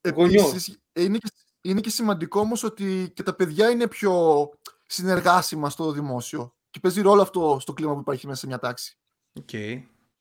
[0.00, 0.48] ε, Γονιός.
[0.50, 1.28] επίσης, είναι και,
[1.60, 4.48] είναι και σημαντικό όμως ότι και τα παιδιά είναι πιο
[4.86, 6.54] συνεργάσιμα στο δημόσιο.
[6.70, 8.96] Και παίζει ρόλο αυτό στο κλίμα που υπάρχει μέσα σε μια τάξη.
[9.38, 9.48] Οκ.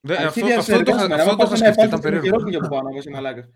[0.00, 1.14] Δεν- αυτό, Αρχίδια αυτό, το, είχα- συνεργάσιμο.
[1.14, 2.38] αυτό Αν το είχα πας να σκεφτεί, ήταν υπάρχεις στην περίεργο.
[2.38, 3.46] χειρόπιτα από πάνω, όπως είναι μαλάκας.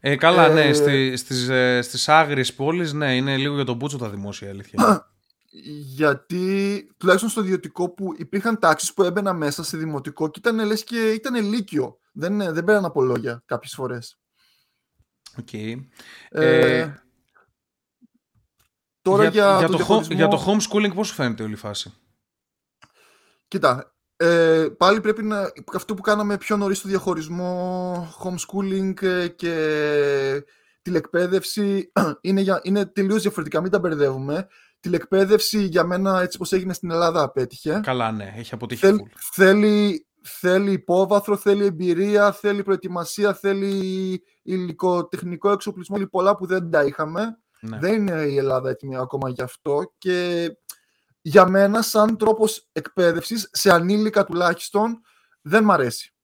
[0.00, 3.76] Ε, καλά, ναι, Ε, στη, στις, ε, στις άγριες πόλεις, ναι, είναι λίγο για τον
[3.76, 4.78] πούτσο τα δημόσια, η αλήθεια.
[5.54, 5.78] είναι.
[5.78, 10.84] Γιατί τουλάχιστον στο ιδιωτικό που υπήρχαν τάξεις που έμπαινα μέσα σε δημοτικό και ήταν λες
[10.84, 11.98] και ήταν λύκειο.
[12.12, 14.18] Δεν, δεν παίρναν από λόγια κάποιες φορές.
[15.38, 15.52] Οκ.
[15.52, 15.76] Ε,
[16.30, 17.02] Ε,
[19.02, 21.56] τώρα για, για, το, το, home, διαχωρισμό- για το homeschooling πώς σου φαίνεται όλη η
[21.56, 21.92] φάση;
[23.48, 25.52] Κοίτα, ε, πάλι πρέπει να.
[25.74, 30.44] Αυτό που κάναμε πιο νωρίς στο διαχωρισμό homeschooling ε, και
[30.82, 33.60] τηλεκπαίδευση είναι, για, είναι τελείως διαφορετικά.
[33.60, 34.48] Μην τα μπερδεύουμε.
[34.84, 37.80] Τηλεκπαίδευση για μένα, έτσι όπως έγινε στην Ελλάδα, απέτυχε.
[37.82, 39.10] Καλά, ναι, έχει αποτύχει Θέλ- full.
[39.32, 46.84] θέλει, θέλει υπόβαθρο, θέλει εμπειρία, θέλει προετοιμασία, θέλει υλικοτεχνικό εξοπλισμό, θέλει πολλά που δεν τα
[46.84, 47.38] είχαμε.
[47.60, 47.78] Ναι.
[47.78, 50.48] Δεν είναι η Ελλάδα έτοιμη ακόμα γι' αυτό και
[51.20, 55.00] για μένα σαν τρόπος εκπαίδευσης, σε ανήλικα τουλάχιστον,
[55.42, 56.14] δεν μ' αρέσει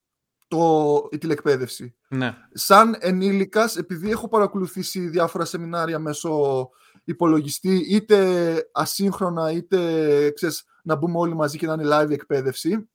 [0.49, 1.97] το, η τηλεκπαίδευση.
[2.09, 2.37] ναι.
[2.53, 6.69] Σαν ενήλικας, επειδή έχω παρακολουθήσει διάφορα σεμινάρια μέσω
[7.05, 12.89] υπολογιστή, είτε ασύγχρονα, είτε ξέρεις, να μπούμε όλοι μαζί και να είναι live εκπαίδευση,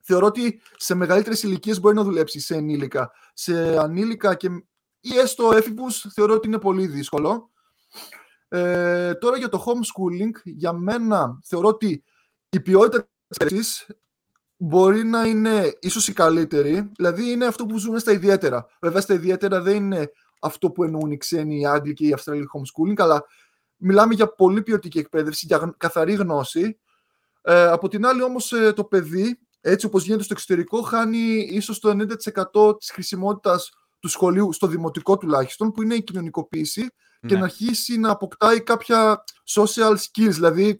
[0.00, 3.12] θεωρώ ότι σε μεγαλύτερες ηλικίες μπορεί να δουλέψει σε ενήλικα.
[3.32, 4.48] Σε ανήλικα και,
[5.00, 7.50] ή έστω έφηβους θεωρώ ότι είναι πολύ δύσκολο.
[8.48, 12.04] Ε, τώρα για το homeschooling, για μένα θεωρώ ότι
[12.48, 13.86] η ποιότητα της εκπαίδευσης
[14.56, 18.66] μπορεί να είναι ίσως η καλύτερη, δηλαδή είναι αυτό που ζούμε στα ιδιαίτερα.
[18.80, 20.10] Βέβαια στα ιδιαίτερα δεν είναι
[20.42, 23.24] αυτό που εννοούν οι ξένοι, οι Άγγλοι και οι Αυστραλοί homeschooling, αλλά
[23.76, 26.78] μιλάμε για πολύ ποιοτική εκπαίδευση, για γν- καθαρή γνώση.
[27.42, 31.78] Ε, από την άλλη όμως ε, το παιδί, έτσι όπως γίνεται στο εξωτερικό, χάνει ίσως
[31.78, 31.96] το
[32.54, 36.90] 90% της χρησιμότητας του σχολείου, στο δημοτικό τουλάχιστον, που είναι η κοινωνικοποίηση
[37.20, 37.38] και ναι.
[37.38, 39.24] να αρχίσει να αποκτάει κάποια
[39.54, 40.30] social skills.
[40.30, 40.76] Δηλαδή,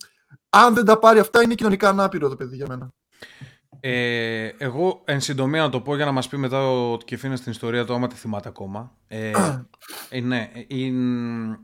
[0.48, 2.92] αν δεν τα πάρει αυτά, είναι κοινωνικά ανάπηρο το παιδί για μένα.
[3.84, 7.52] Ε, εγώ εν συντομία να το πω για να μας πει μετά ο Κεφίνας στην
[7.52, 8.96] ιστορία του άμα τη θυμάται ακόμα.
[9.08, 9.30] Ε,
[10.08, 11.58] ε, ναι, ε, είναι-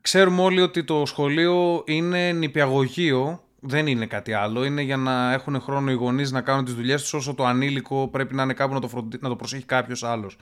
[0.00, 4.64] ξέρουμε όλοι ότι το σχολείο είναι νηπιαγωγείο, δεν είναι κάτι άλλο.
[4.64, 8.08] Είναι για να έχουν χρόνο οι γονείς να κάνουν τις δουλειές τους όσο το ανήλικο
[8.08, 10.38] πρέπει να είναι κάπου να το, φροντι- να το προσέχει κάποιος άλλος.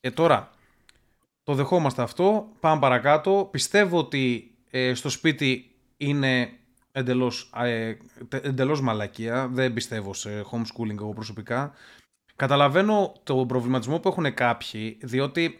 [0.00, 0.50] Ε, τώρα,
[1.42, 3.48] το δεχόμαστε αυτό, πάμε παρακάτω.
[3.50, 6.48] Πιστεύω ότι ε, στο σπίτι είναι
[6.92, 7.92] εντελώς, ε,
[8.28, 9.48] τε- εντελώς μαλακία.
[9.52, 11.72] Δεν πιστεύω σε homeschooling εγώ προσωπικά.
[12.36, 15.58] Καταλαβαίνω τον προβληματισμό που έχουν κάποιοι, διότι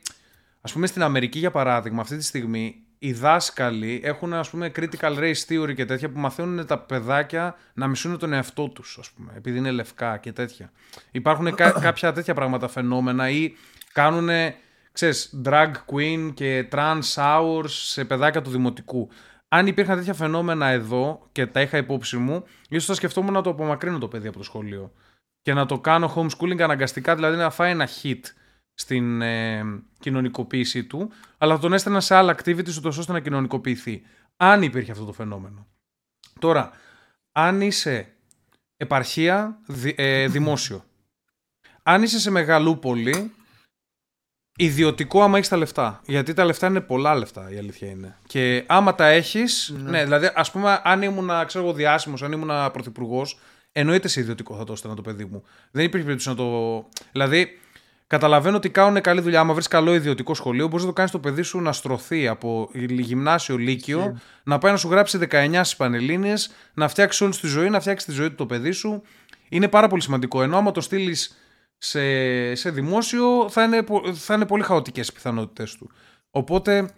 [0.60, 5.18] ας πούμε στην Αμερική για παράδειγμα αυτή τη στιγμή οι δάσκαλοι έχουν ας πούμε critical
[5.18, 9.32] race theory και τέτοια που μαθαίνουν τα παιδάκια να μισούν τον εαυτό τους ας πούμε,
[9.36, 10.72] επειδή είναι λευκά και τέτοια.
[11.10, 13.52] Υπάρχουν κα- κάποια τέτοια πράγματα φαινόμενα ή
[13.92, 14.28] κάνουν
[14.92, 19.08] ξέρεις, drag queen και trans hours σε παιδάκια του δημοτικού.
[19.54, 23.50] Αν υπήρχαν τέτοια φαινόμενα εδώ και τα είχα υπόψη μου, ίσως θα σκεφτόμουν να το
[23.50, 24.92] απομακρύνω το παιδί από το σχολείο
[25.42, 28.20] και να το κάνω homeschooling αναγκαστικά, δηλαδή να φάει ένα hit
[28.74, 29.64] στην ε,
[29.98, 34.02] κοινωνικοποίησή του, αλλά θα τον έστελνα σε άλλα activities ούτως ώστε να κοινωνικοποιηθεί.
[34.36, 35.66] Αν υπήρχε αυτό το φαινόμενο.
[36.38, 36.70] Τώρα,
[37.32, 38.12] αν είσαι
[38.76, 40.84] επαρχία, δη- ε, δημόσιο.
[41.82, 43.32] Αν είσαι σε μεγαλούπολη,
[44.64, 46.00] ιδιωτικό άμα έχεις τα λεφτά.
[46.06, 48.16] Γιατί τα λεφτά είναι πολλά λεφτά, η αλήθεια είναι.
[48.26, 49.74] Και άμα τα έχεις.
[49.76, 50.02] Ναι.
[50.04, 53.38] δηλαδή, ας πούμε, αν ήμουν ξέρω εγώ, διάσημος, αν ήμουν πρωθυπουργός,
[53.72, 55.42] εννοείται σε ιδιωτικό θα το έστελνα το παιδί μου.
[55.70, 56.84] Δεν υπήρχε περίπτωση να το.
[57.12, 57.58] Δηλαδή,
[58.06, 59.40] καταλαβαίνω ότι κάνουν καλή δουλειά.
[59.40, 62.70] Άμα βρεις καλό ιδιωτικό σχολείο, μπορείς να το κάνεις το παιδί σου να στρωθεί από
[62.88, 67.70] γυμνάσιο, λύκειο, να πάει να σου γράψει 19 στις Πανελλήνιες, να φτιάξει όλη τη ζωή,
[67.70, 69.02] να φτιάξει τη ζωή του το παιδί σου.
[69.48, 70.42] Είναι πάρα πολύ σημαντικό.
[70.42, 71.36] Ενώ άμα το στείλεις
[71.84, 75.90] σε, σε δημόσιο, θα είναι, πο- θα είναι πολύ χαοτικές οι πιθανότητες του.
[76.30, 76.90] Οπότε.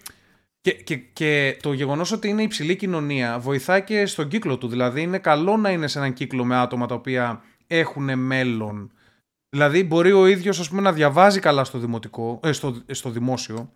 [0.61, 4.69] Και, και, και το γεγονός ότι είναι υψηλή κοινωνία βοηθάει και στον κύκλο του.
[4.69, 8.93] Δηλαδή είναι καλό να είναι σε έναν κύκλο με άτομα τα οποία έχουν μέλλον.
[9.48, 13.73] Δηλαδή μπορεί ο ίδιος ας πούμε, να διαβάζει καλά στο, δημοτικό, ε, στο, στο δημόσιο,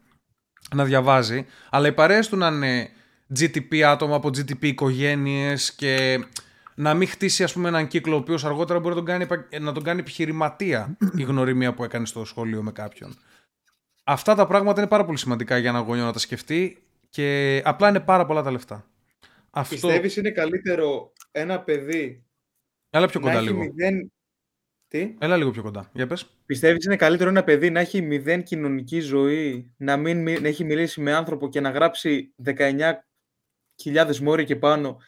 [0.74, 2.90] να διαβάζει, αλλά οι παρέες του να είναι
[3.39, 6.24] GTP άτομα από GTP οικογένειες και
[6.78, 9.60] να μην χτίσει ας πούμε, έναν κύκλο ο οποίος αργότερα μπορεί να τον κάνει, επα-
[9.60, 13.14] να τον κάνει επιχειρηματία η γνωριμία που έκανε στο σχολείο με κάποιον.
[14.05, 17.88] Αυτά τα πράγματα είναι πάρα πολύ σημαντικά για ένα γονιό να τα σκεφτεί και απλά
[17.88, 18.86] είναι πάρα πολλά τα λεφτά.
[19.50, 19.74] Αυτό.
[19.74, 22.24] Πιστεύεις είναι καλύτερο ένα παιδί
[22.90, 23.59] Έλα πιο να κοντά έχει λίγο.
[23.62, 24.12] μηδέν...
[24.88, 25.90] Τι; Έλα λίγο πιο κοντά.
[25.92, 26.26] Για πες.
[26.46, 30.64] Πιστεύεις είναι καλύτερο ένα παιδί να έχει μηδέν κοινωνική ζωή, να μην μι- να έχει
[30.64, 34.98] μιλήσει με άνθρωπο και να γράψει 19.000 μόρια και πάνω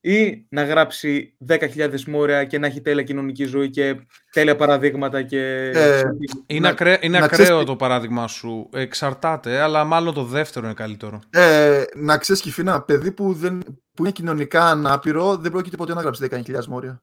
[0.00, 3.96] ή να γράψει 10.000 μόρια και να έχει τέλεια κοινωνική ζωή και
[4.32, 5.70] τέλεια παραδείγματα και...
[5.74, 6.02] Ε,
[6.46, 8.68] Είναι, Να- ακραίο, είναι να ακραίο ξέρεις τι- το παράδειγμα σου.
[8.72, 11.20] Εξαρτάται, αλλά μάλλον το δεύτερο είναι καλύτερο.
[11.30, 13.58] Ε, να ξέρεις, Κυφίνα, ένα παιδί που, δεν,
[13.94, 17.02] που είναι κοινωνικά ανάπηρο δεν πρόκειται ποτέ να γράψει 10.000 μόρια.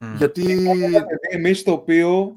[0.00, 0.14] Μμ.
[0.16, 0.66] Γιατί.
[1.30, 2.36] Εμείς το οποίο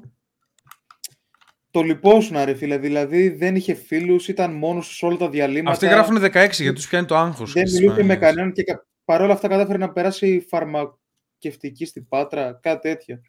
[1.70, 5.70] το λυπόσουν ρε φίλε, δηλαδή δεν είχε φίλους, ήταν μόνος τους σε όλα τα διαλύματα.
[5.70, 7.52] Αυτοί γράφουν 16 γιατί τους πιάνει το άγχος.
[7.52, 12.88] Δεν μιλούσε με κανέναν και κα- παρόλα αυτά κατάφερε να περάσει φαρμακευτική στην Πάτρα, κάτι
[12.88, 13.20] τέτοιο.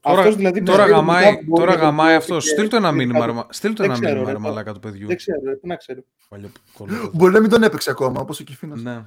[0.00, 2.44] Τώρα, Αυτός δηλαδή τώρα πιστεύω γαμάει, μετά μπορεί τώρα να γαμάει το αυτός.
[2.44, 3.30] και- Στείλ το ένα και μήνυμα, κάτω.
[3.30, 5.06] ρε, μα- στείλ το Δεν ένα ξέρω, μήνυμα, ρε, ρε το- μαλάκα του παιδιού.
[5.06, 6.00] Δεν ξέρω, ρε, πού να ξέρω.
[6.28, 7.10] Παλιό κολλό.
[7.14, 8.76] Μπορεί να μην τον έπαιξε ακόμα, όπως ο Κυφίνα.
[8.76, 9.04] Ναι.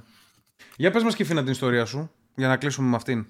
[0.76, 3.26] Για πες μας Κιφίνα την ιστορία σου, για να κλείσουμε με αυτήν.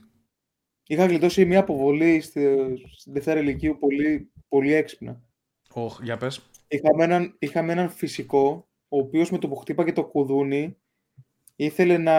[0.87, 2.57] Είχα γλιτώσει μια αποβολή στη,
[2.99, 5.21] στην Δευτέρα Ηλικίου πολύ, πολύ έξυπνα.
[5.73, 6.41] Οχ, για πες.
[6.69, 10.77] Είχαμε έναν, είχαμε έναν φυσικό, ο οποίος με το που χτύπαγε το κουδούνι
[11.65, 12.17] ήθελε να...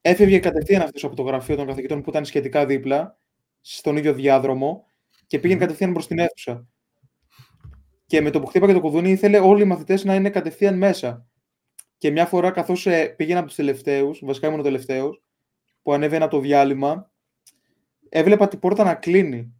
[0.00, 3.18] Έφευγε κατευθείαν αυτός από το γραφείο των καθηγητών που ήταν σχετικά δίπλα,
[3.60, 4.86] στον ίδιο διάδρομο,
[5.26, 6.66] και πήγαινε κατευθείαν προς την αίθουσα.
[8.06, 11.26] Και με το που χτύπαγε το κουδούνι ήθελε όλοι οι μαθητές να είναι κατευθείαν μέσα.
[11.98, 15.22] Και μια φορά καθώς ε, πήγαινα από τους τελευταίους, βασικά ήμουν ο τελευταίος,
[15.82, 17.10] που ανέβαινα το διάλειμμα,
[18.08, 19.54] έβλεπα την πόρτα να κλείνει.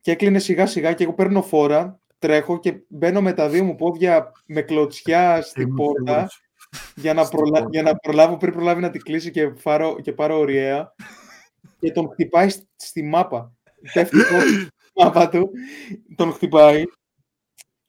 [0.00, 3.74] Και έκλεινε σιγά σιγά και εγώ παίρνω φόρα, τρέχω και μπαίνω με τα δύο μου
[3.74, 6.28] πόδια με κλωτσιά στην πόρτα
[6.94, 7.52] για να, Στην προλα...
[7.52, 7.68] πόρτα.
[7.70, 10.00] για να προλάβω πριν προλάβει να την κλείσει και, πάρω...
[10.00, 10.94] και πάρω ωριαία.
[11.78, 13.52] και τον χτυπάει στη- στη μάπα.
[13.92, 15.50] Πέφτει η πόρτα στη μάπα του,
[16.16, 16.82] τον χτυπάει.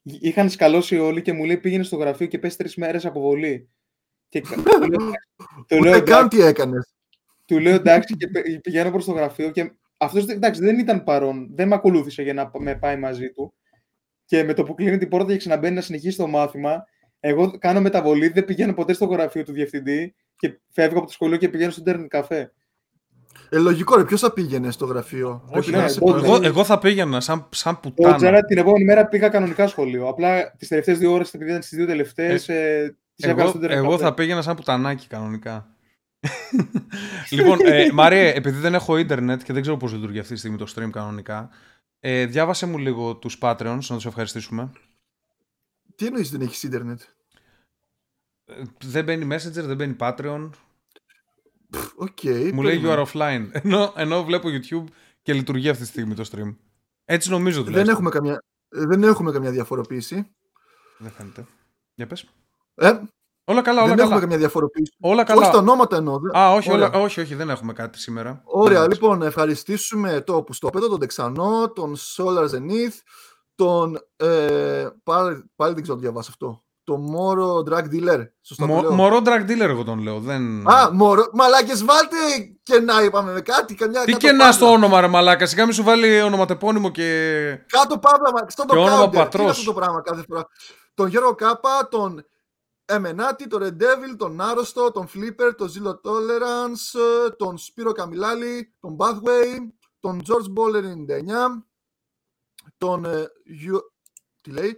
[0.02, 3.68] Είχαν σκαλώσει όλοι και μου λέει πήγαινε στο γραφείο και πες τρεις μέρες αποβολή.
[4.28, 5.10] Και κα- του λέω,
[5.68, 6.92] του λέω, Ούτε εντάξει, καν τι έκανες.
[7.46, 11.48] του λέω εντάξει και πε- πηγαίνω προς το γραφείο και αυτός εντάξει, δεν ήταν παρόν,
[11.54, 13.54] δεν με ακολούθησε για να π- με πάει μαζί του
[14.24, 16.84] και με το που κλείνει την πόρτα και ξαναμπαίνει να συνεχίσει το μάθημα
[17.24, 21.36] εγώ κάνω μεταβολή, δεν πηγαίνω ποτέ στο γραφείο του διευθυντή και φεύγω από το σχολείο
[21.36, 22.52] και πηγαίνω στο ίντερνετ καφέ.
[23.48, 26.24] Ε, λογικό, ρε, ποιος θα πήγαινε στο γραφείο; Όχι, Πρέπει να ναι, είσαι εγώ- πολύ-
[26.24, 28.16] Εγώ, εγώ θα πήγαινα σαν, σαν Το πουτάνα.
[28.16, 30.08] Τζάρα την επόμενη μέρα πήγα κανονικά σχολείο.
[30.08, 33.58] Απλά τις τελευταίες δύο ώρες, επειδή ήταν στις δύο τελευταίες, ε, τις έβγαλα Εγώ, στο
[33.58, 34.04] ίντερνετ εγώ καφέ.
[34.04, 35.66] θα πήγαινα σαν πουτανάκι κανονικά.
[37.30, 40.56] λοιπόν, ε, Μάριε, επειδή δεν έχω ίντερνετ και δεν ξέρω πώς λειτουργεί αυτή τη στιγμή
[40.56, 41.50] το stream κανονικά,
[42.00, 44.70] ε, διάβασε μου λίγο τους Patreons, να τους ευχαριστήσουμε.
[45.96, 47.00] Τι εννοείς δεν έχεις ίντερνετ;
[48.44, 50.50] Ε, δεν μπαίνει Messenger, δεν μπαίνει Patreon.
[51.96, 52.18] Οκ.
[52.52, 52.94] Μου λέει you περίμενε.
[52.96, 53.48] are offline.
[53.62, 54.84] Ενώ, ενώ βλέπω YouTube
[55.22, 56.56] και λειτουργεί αυτή τη στιγμή το stream.
[57.04, 57.94] Έτσι νομίζω δεν, τουλάχιστον.
[57.94, 60.34] έχουμε καμιά, ε, δεν έχουμε καμιά διαφοροποίηση.
[60.98, 61.46] Δεν φαίνεται.
[61.94, 62.24] Για πες.
[62.74, 62.98] Ε,
[63.44, 64.02] Όλα καλά, όλα δεν καλά.
[64.08, 64.92] έχουμε καμιά διαφοροποίηση.
[65.00, 65.40] Όλα καλά.
[65.40, 66.18] Όχι τα ονόματα εννοώ.
[66.18, 66.86] δε- Α, όχι, Ωραία.
[66.88, 68.42] όλα, όχι, όχι, δεν έχουμε κάτι σήμερα.
[68.44, 72.94] Ωραία, Δεν λοιπόν, να ευχαριστήσουμε το Πουστόπεδο, τον Τεξανό, τον Solar Zenith,
[73.64, 73.98] τον.
[74.16, 76.64] Ε, πάλι, πάλι δεν ξέρω να το διαβάσω αυτό.
[76.84, 78.26] Το Moro Drug Dealer.
[78.42, 80.20] Σωστά το Μο, λέω; μωρό drag dealer εγώ τον λέω.
[80.20, 80.68] Δεν...
[80.68, 81.30] Α, Moro.
[81.32, 82.16] Μαλάκες, βάλτε
[82.62, 83.74] και να είπαμε με κάτι.
[83.74, 84.52] Καμιά, Τι κάτω και να παύλα.
[84.52, 87.04] στο όνομα ρε μαλάκα, σιγά μη σου βάλει ονοματεπώνυμο και...
[87.68, 89.10] Κάτω παύλα, μα- στο το Και όνομα counter.
[89.10, 89.42] Τι πατρός.
[89.42, 90.46] είναι αυτό το πράγμα κάθε φορά;
[90.94, 92.24] Τον Γιώργο Κάπα, τον
[92.84, 98.74] Εμενάτη, τον Red Devil, τον Άρρωστο, τον Flipper, τον Zero Tolerance, ε, τον Σπύρο Καμιλάλη,
[98.80, 99.58] τον Pathway,
[100.00, 101.64] τον George Bowler 99,
[102.82, 103.04] τον.
[103.04, 103.92] ε, Γιου-
[104.40, 104.76] Τι λέει,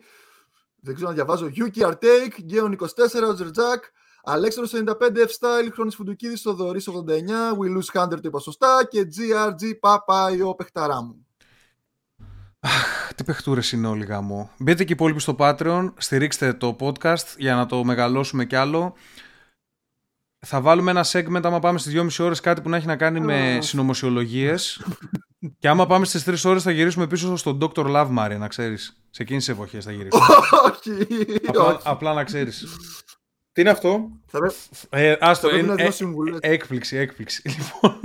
[0.80, 1.50] δεν ξέρω να διαβάζω.
[1.56, 2.86] Yuki Artake, Γκέον 24,
[3.28, 3.80] Roger Jack,
[4.22, 9.78] Αλέξανδρος 95, F-Style, Χρόνης Φουντουκίδης, Θοδωρής 89, We Lose Hunter το είπα σωστά και GRG
[9.80, 11.26] Παπάει ο παιχταρά μου.
[13.16, 14.50] Τι παιχτούρες είναι όλοι γάμο.
[14.58, 18.94] Μπείτε και οι υπόλοιποι στο Patreon, στηρίξτε το podcast για να το μεγαλώσουμε κι άλλο.
[20.46, 23.20] Θα βάλουμε ένα segment άμα πάμε στις 2,5 ώρες κάτι που να έχει να κάνει
[23.20, 24.82] με συνωμοσιολογίες.
[25.58, 27.84] και άμα πάμε στις 3 ώρες θα γυρίσουμε πίσω στον Dr.
[27.86, 28.96] Love Maria, να ξέρεις.
[29.10, 30.24] Σε εκείνες τις εποχές θα γυρίσουμε.
[30.72, 31.06] όχι,
[31.46, 31.78] απλά, όχι.
[31.84, 32.66] απλά να ξέρεις.
[33.52, 34.52] Τι είναι αυτό; Θα πρέ-
[34.90, 36.38] Ε, άστο, θα πρέπει είναι, να ε, δώσω συμβουλές.
[36.40, 37.42] έκπληξη, έκπληξη.
[37.58, 38.00] Λοιπόν,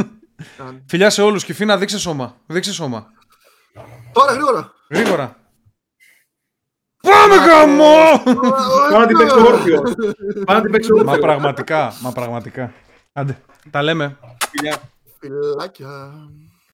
[0.58, 0.84] Κάνε.
[0.88, 2.36] φιλιά σε όλους και φίνα δείξε σώμα.
[2.46, 3.08] Δείξε σώμα.
[4.14, 4.72] Τώρα γρήγορα.
[4.90, 5.38] Γρήγορα.
[7.02, 8.22] Πάμε γαμό!
[8.90, 9.82] Πάω να την παίξω όρθιο.
[10.46, 11.22] Πάω να την παίξω μα όρθιο.
[11.22, 12.74] πραγματικά, μα πραγματικά.
[13.14, 13.38] Άντε,
[13.72, 14.18] τα λέμε.
[14.50, 14.78] Φιλιά.
[15.20, 16.12] Φιλάκια.